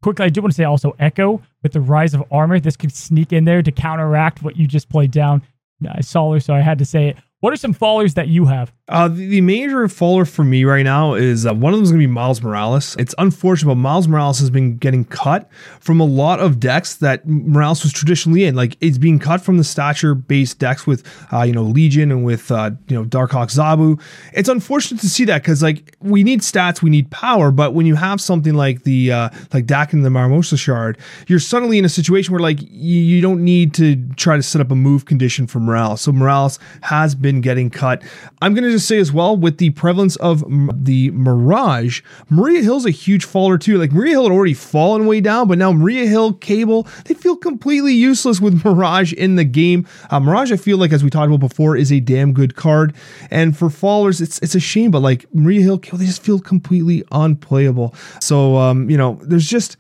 Quickly, 0.07 0.27
I 0.27 0.28
do 0.28 0.41
want 0.41 0.53
to 0.53 0.57
say 0.57 0.62
also 0.62 0.95
Echo 1.01 1.43
with 1.65 1.73
the 1.73 1.81
rise 1.81 2.15
of 2.15 2.23
armor. 2.31 2.61
This 2.61 2.77
could 2.77 2.93
sneak 2.93 3.33
in 3.33 3.45
there 3.45 3.61
to 3.61 3.73
counteract 3.73 4.41
what 4.41 4.57
you 4.57 4.69
just 4.69 4.89
played 4.89 5.11
down. 5.11 5.43
I 5.91 6.01
saw 6.01 6.33
her, 6.33 6.39
so 6.39 6.55
I 6.55 6.61
had 6.61 6.78
to 6.78 6.85
say 6.85 7.09
it. 7.09 7.16
What 7.41 7.53
are 7.53 7.57
some 7.57 7.74
fallers 7.74 8.15
that 8.15 8.28
you 8.28 8.45
have? 8.45 8.73
Uh, 8.89 9.09
the, 9.09 9.27
the, 9.27 9.41
major 9.41 9.89
faller 9.89 10.25
for 10.25 10.45
me 10.45 10.63
right 10.65 10.85
now 10.85 11.15
is 11.15 11.45
uh, 11.45 11.53
one 11.53 11.73
of 11.73 11.79
them 11.79 11.83
is 11.83 11.91
going 11.91 12.01
to 12.01 12.07
be 12.07 12.13
Miles 12.13 12.41
Morales. 12.41 12.95
It's 13.01 13.17
unfortunate, 13.19 13.71
but 13.71 13.75
Miles 13.75 14.07
Morales 14.07 14.39
has 14.39 14.49
been 14.49 14.77
getting 14.77 15.05
cut 15.05 15.51
from 15.81 15.99
a 15.99 16.05
lot 16.05 16.39
of 16.39 16.61
decks 16.61 16.95
that 16.97 17.27
Morales 17.27 17.83
was 17.83 17.93
traditionally 17.93 18.45
in. 18.45 18.55
Like 18.55 18.77
it's 18.81 18.97
being 18.97 19.19
cut 19.19 19.41
from 19.41 19.59
the 19.59 19.65
stature 19.65 20.15
based 20.15 20.61
decks 20.61 20.87
with, 20.87 21.05
uh, 21.33 21.43
you 21.43 21.53
know, 21.53 21.65
Legion 21.65 22.13
and 22.13 22.25
with, 22.25 22.53
uh, 22.53 22.71
you 22.87 22.95
know, 22.95 23.05
Darkhawk 23.05 23.51
Zabu. 23.51 24.01
It's 24.33 24.49
unfortunate 24.49 25.01
to 25.01 25.09
see 25.09 25.25
that 25.25 25.43
because 25.43 25.65
like 25.65 25.97
we 25.99 26.23
need 26.23 26.43
stats, 26.43 26.81
we 26.81 26.91
need 26.91 27.11
power, 27.11 27.51
but 27.51 27.75
when 27.75 27.87
you 27.87 27.97
have 27.97 28.21
something 28.21 28.55
like 28.55 28.85
the 28.85 29.11
uh, 29.11 29.31
like 29.53 29.67
Daken 29.67 29.95
and 29.95 30.05
the 30.05 30.11
Muramasa 30.11 30.57
Shard, 30.57 30.97
you're 31.27 31.41
suddenly 31.41 31.79
in 31.79 31.85
a 31.85 31.89
situation 31.89 32.33
where 32.33 32.41
like 32.41 32.63
you, 32.63 33.01
you 33.01 33.21
don't 33.21 33.45
need 33.45 33.75
to 33.75 33.97
try 34.15 34.37
to 34.37 34.45
set 34.45 34.61
up 34.61 34.71
a 34.71 34.77
move 34.77 35.07
condition 35.07 35.49
for 35.49 35.59
Morales. 35.59 36.03
So 36.03 36.13
Morales 36.13 36.61
has 36.83 37.17
been 37.17 37.41
getting 37.41 37.69
cut. 37.69 38.05
I'm 38.41 38.55
going 38.55 38.63
to 38.63 38.76
just 38.77 38.89
say 38.89 38.98
as 38.98 39.12
well, 39.12 39.36
with 39.36 39.59
the 39.59 39.70
prevalence 39.70 40.16
of 40.16 40.44
the 40.85 41.11
Mirage, 41.11 42.03
Maria 42.28 42.62
Hill's 42.62 42.86
a 42.86 42.90
huge 42.90 43.24
faller 43.24 43.59
too. 43.59 43.78
Like 43.78 43.93
Maria 43.93 44.12
Hill 44.12 44.24
had 44.24 44.32
already 44.32 44.55
fallen 44.55 45.07
way 45.07 45.20
down, 45.20 45.48
but 45.48 45.59
now 45.59 45.73
Maria 45.73 46.07
Hill, 46.07 46.35
Cable, 46.35 46.86
they 47.07 47.15
feel 47.15 47.36
completely 47.36 47.94
useless 47.94 48.40
with 48.40 48.65
Mirage 48.65 49.12
in 49.12 49.36
the 49.36 49.44
game. 49.44 49.86
Uh, 50.11 50.20
Mirage, 50.20 50.53
I 50.53 50.57
feel 50.57 50.78
like, 50.78 50.93
as 50.93 51.03
we 51.03 51.11
talked 51.11 51.28
about 51.28 51.40
before, 51.40 51.77
is 51.77 51.90
a 51.90 52.01
damn 52.01 52.32
good 52.32 52.57
card. 52.57 52.94
And 53.31 53.57
for 53.57 53.69
fallers, 53.69 54.20
it's 54.20 54.39
it's 54.40 54.55
a 54.55 54.61
shame, 54.61 54.90
but 54.90 55.01
like 55.01 55.27
Maria 55.35 55.62
Hill, 55.62 55.78
Cable, 55.78 55.98
they 55.98 56.07
just 56.07 56.23
feel 56.23 56.39
completely 56.39 57.03
unplayable. 57.12 57.94
So, 58.20 58.57
um, 58.57 58.90
you 58.90 58.97
know, 58.97 59.19
there's 59.23 59.47
just 59.47 59.77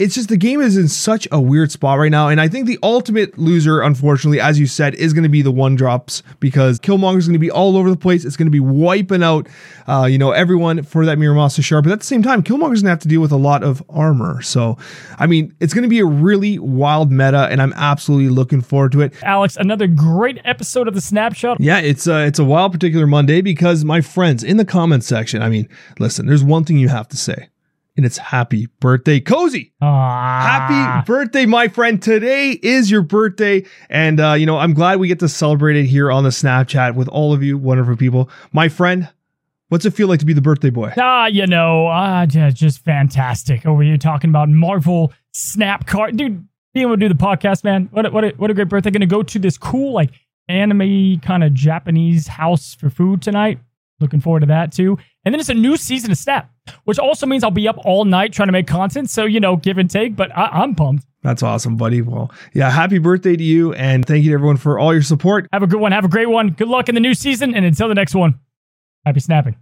it's 0.00 0.14
just 0.14 0.30
the 0.30 0.36
game 0.38 0.62
is 0.62 0.78
in 0.78 0.88
such 0.88 1.28
a 1.30 1.38
weird 1.38 1.70
spot 1.70 1.98
right 1.98 2.10
now. 2.10 2.28
And 2.28 2.40
I 2.40 2.48
think 2.48 2.66
the 2.66 2.78
ultimate 2.82 3.38
loser, 3.38 3.82
unfortunately, 3.82 4.40
as 4.40 4.58
you 4.58 4.66
said, 4.66 4.94
is 4.94 5.12
going 5.12 5.24
to 5.24 5.28
be 5.28 5.42
the 5.42 5.52
one 5.52 5.76
drops 5.76 6.22
because 6.40 6.80
Killmonger 6.80 7.18
is 7.18 7.26
going 7.26 7.34
to 7.34 7.38
be 7.38 7.50
all 7.50 7.76
over 7.76 7.90
the 7.90 7.98
place. 7.98 8.24
It's 8.24 8.36
going 8.36 8.46
to 8.46 8.50
be 8.50 8.60
wiping 8.60 9.22
out, 9.22 9.46
uh, 9.86 10.08
you 10.10 10.16
know, 10.16 10.30
everyone 10.30 10.84
for 10.84 11.04
that 11.04 11.18
Muramasa 11.18 11.62
Shard. 11.62 11.84
But 11.84 11.92
at 11.92 12.00
the 12.00 12.06
same 12.06 12.22
time, 12.22 12.42
Killmonger's 12.42 12.80
going 12.80 12.84
to 12.84 12.88
have 12.88 13.00
to 13.00 13.08
deal 13.08 13.20
with 13.20 13.30
a 13.30 13.36
lot 13.36 13.62
of 13.62 13.82
armor. 13.90 14.40
So, 14.40 14.78
I 15.18 15.26
mean, 15.26 15.54
it's 15.60 15.74
going 15.74 15.82
to 15.82 15.88
be 15.88 16.00
a 16.00 16.06
really 16.06 16.58
wild 16.58 17.12
meta, 17.12 17.48
and 17.50 17.60
I'm 17.60 17.74
absolutely 17.74 18.30
looking 18.30 18.62
forward 18.62 18.92
to 18.92 19.02
it. 19.02 19.12
Alex, 19.22 19.58
another 19.58 19.86
great 19.86 20.40
episode 20.46 20.88
of 20.88 20.94
the 20.94 21.02
Snap 21.02 21.34
Chat. 21.34 21.60
Yeah, 21.60 21.78
it's 21.78 22.06
a, 22.06 22.14
uh, 22.14 22.24
it's 22.24 22.38
a 22.38 22.44
wild 22.44 22.72
particular 22.72 23.06
Monday 23.06 23.42
because 23.42 23.84
my 23.84 24.00
friends 24.00 24.42
in 24.42 24.56
the 24.56 24.64
comment 24.64 25.04
section, 25.04 25.42
I 25.42 25.50
mean, 25.50 25.68
listen, 25.98 26.26
there's 26.26 26.42
one 26.42 26.64
thing 26.64 26.78
you 26.78 26.88
have 26.88 27.08
to 27.08 27.18
say 27.18 27.50
and 27.96 28.06
it's 28.06 28.18
happy 28.18 28.68
birthday, 28.80 29.20
Cozy. 29.20 29.72
Aww. 29.82 30.40
Happy 30.42 31.06
birthday, 31.06 31.46
my 31.46 31.68
friend. 31.68 32.00
Today 32.02 32.50
is 32.50 32.90
your 32.90 33.02
birthday. 33.02 33.64
And, 33.88 34.20
uh, 34.20 34.32
you 34.34 34.46
know, 34.46 34.58
I'm 34.58 34.74
glad 34.74 35.00
we 35.00 35.08
get 35.08 35.18
to 35.20 35.28
celebrate 35.28 35.76
it 35.76 35.86
here 35.86 36.10
on 36.10 36.24
the 36.24 36.32
Snap 36.32 36.68
Chat 36.68 36.94
with 36.94 37.08
all 37.08 37.32
of 37.32 37.42
you 37.42 37.58
wonderful 37.58 37.96
people. 37.96 38.30
My 38.52 38.68
friend, 38.68 39.08
what's 39.68 39.84
it 39.84 39.90
feel 39.92 40.08
like 40.08 40.20
to 40.20 40.26
be 40.26 40.32
the 40.32 40.42
birthday 40.42 40.70
boy? 40.70 40.92
Ah, 40.96 41.26
you 41.26 41.46
know, 41.46 41.88
uh, 41.88 42.26
just 42.26 42.84
fantastic. 42.84 43.66
Over 43.66 43.82
here 43.82 43.96
talking 43.96 44.30
about 44.30 44.48
Marvel 44.48 45.12
Snap 45.32 45.86
card. 45.86 46.16
Dude, 46.16 46.46
being 46.72 46.86
able 46.86 46.96
to 46.96 47.00
do 47.00 47.08
the 47.08 47.14
podcast, 47.14 47.64
man. 47.64 47.88
What 47.92 48.06
a, 48.06 48.10
what 48.10 48.24
a, 48.24 48.28
what 48.36 48.50
a 48.50 48.54
great 48.54 48.68
birthday. 48.68 48.90
Going 48.90 49.00
to 49.00 49.06
go 49.06 49.22
to 49.22 49.38
this 49.38 49.58
cool, 49.58 49.92
like, 49.92 50.10
anime 50.48 51.20
kind 51.20 51.44
of 51.44 51.54
Japanese 51.54 52.26
house 52.26 52.74
for 52.74 52.90
food 52.90 53.22
tonight. 53.22 53.60
Looking 54.00 54.18
forward 54.18 54.40
to 54.40 54.46
that 54.46 54.72
too. 54.72 54.98
And 55.24 55.34
then 55.34 55.40
it's 55.40 55.50
a 55.50 55.54
new 55.54 55.76
season 55.76 56.10
of 56.10 56.18
Snap, 56.18 56.50
which 56.84 56.98
also 56.98 57.26
means 57.26 57.44
I'll 57.44 57.50
be 57.50 57.68
up 57.68 57.76
all 57.84 58.04
night 58.04 58.32
trying 58.32 58.48
to 58.48 58.52
make 58.52 58.66
content. 58.66 59.10
So, 59.10 59.24
you 59.24 59.40
know, 59.40 59.56
give 59.56 59.76
and 59.76 59.90
take, 59.90 60.16
but 60.16 60.36
I- 60.36 60.62
am 60.62 60.74
pumped. 60.74 61.04
That's 61.22 61.42
awesome, 61.42 61.76
buddy. 61.76 62.00
Well, 62.00 62.32
yeah, 62.54 62.70
happy 62.70 62.98
birthday 62.98 63.36
to 63.36 63.42
you. 63.42 63.74
And 63.74 64.06
thank 64.06 64.24
you 64.24 64.30
to 64.30 64.34
everyone 64.34 64.56
for 64.56 64.78
all 64.78 64.94
your 64.94 65.02
support. 65.02 65.46
Have 65.52 65.62
a 65.62 65.66
good 65.66 65.80
one. 65.80 65.92
Have 65.92 66.06
a 66.06 66.08
great 66.08 66.30
one. 66.30 66.50
Good 66.50 66.68
luck 66.68 66.88
in 66.88 66.94
the 66.94 67.00
new 67.00 67.12
season. 67.12 67.54
And 67.54 67.66
until 67.66 67.88
the 67.88 67.94
next 67.94 68.14
one, 68.14 68.40
happy 69.04 69.20
snapping. 69.20 69.56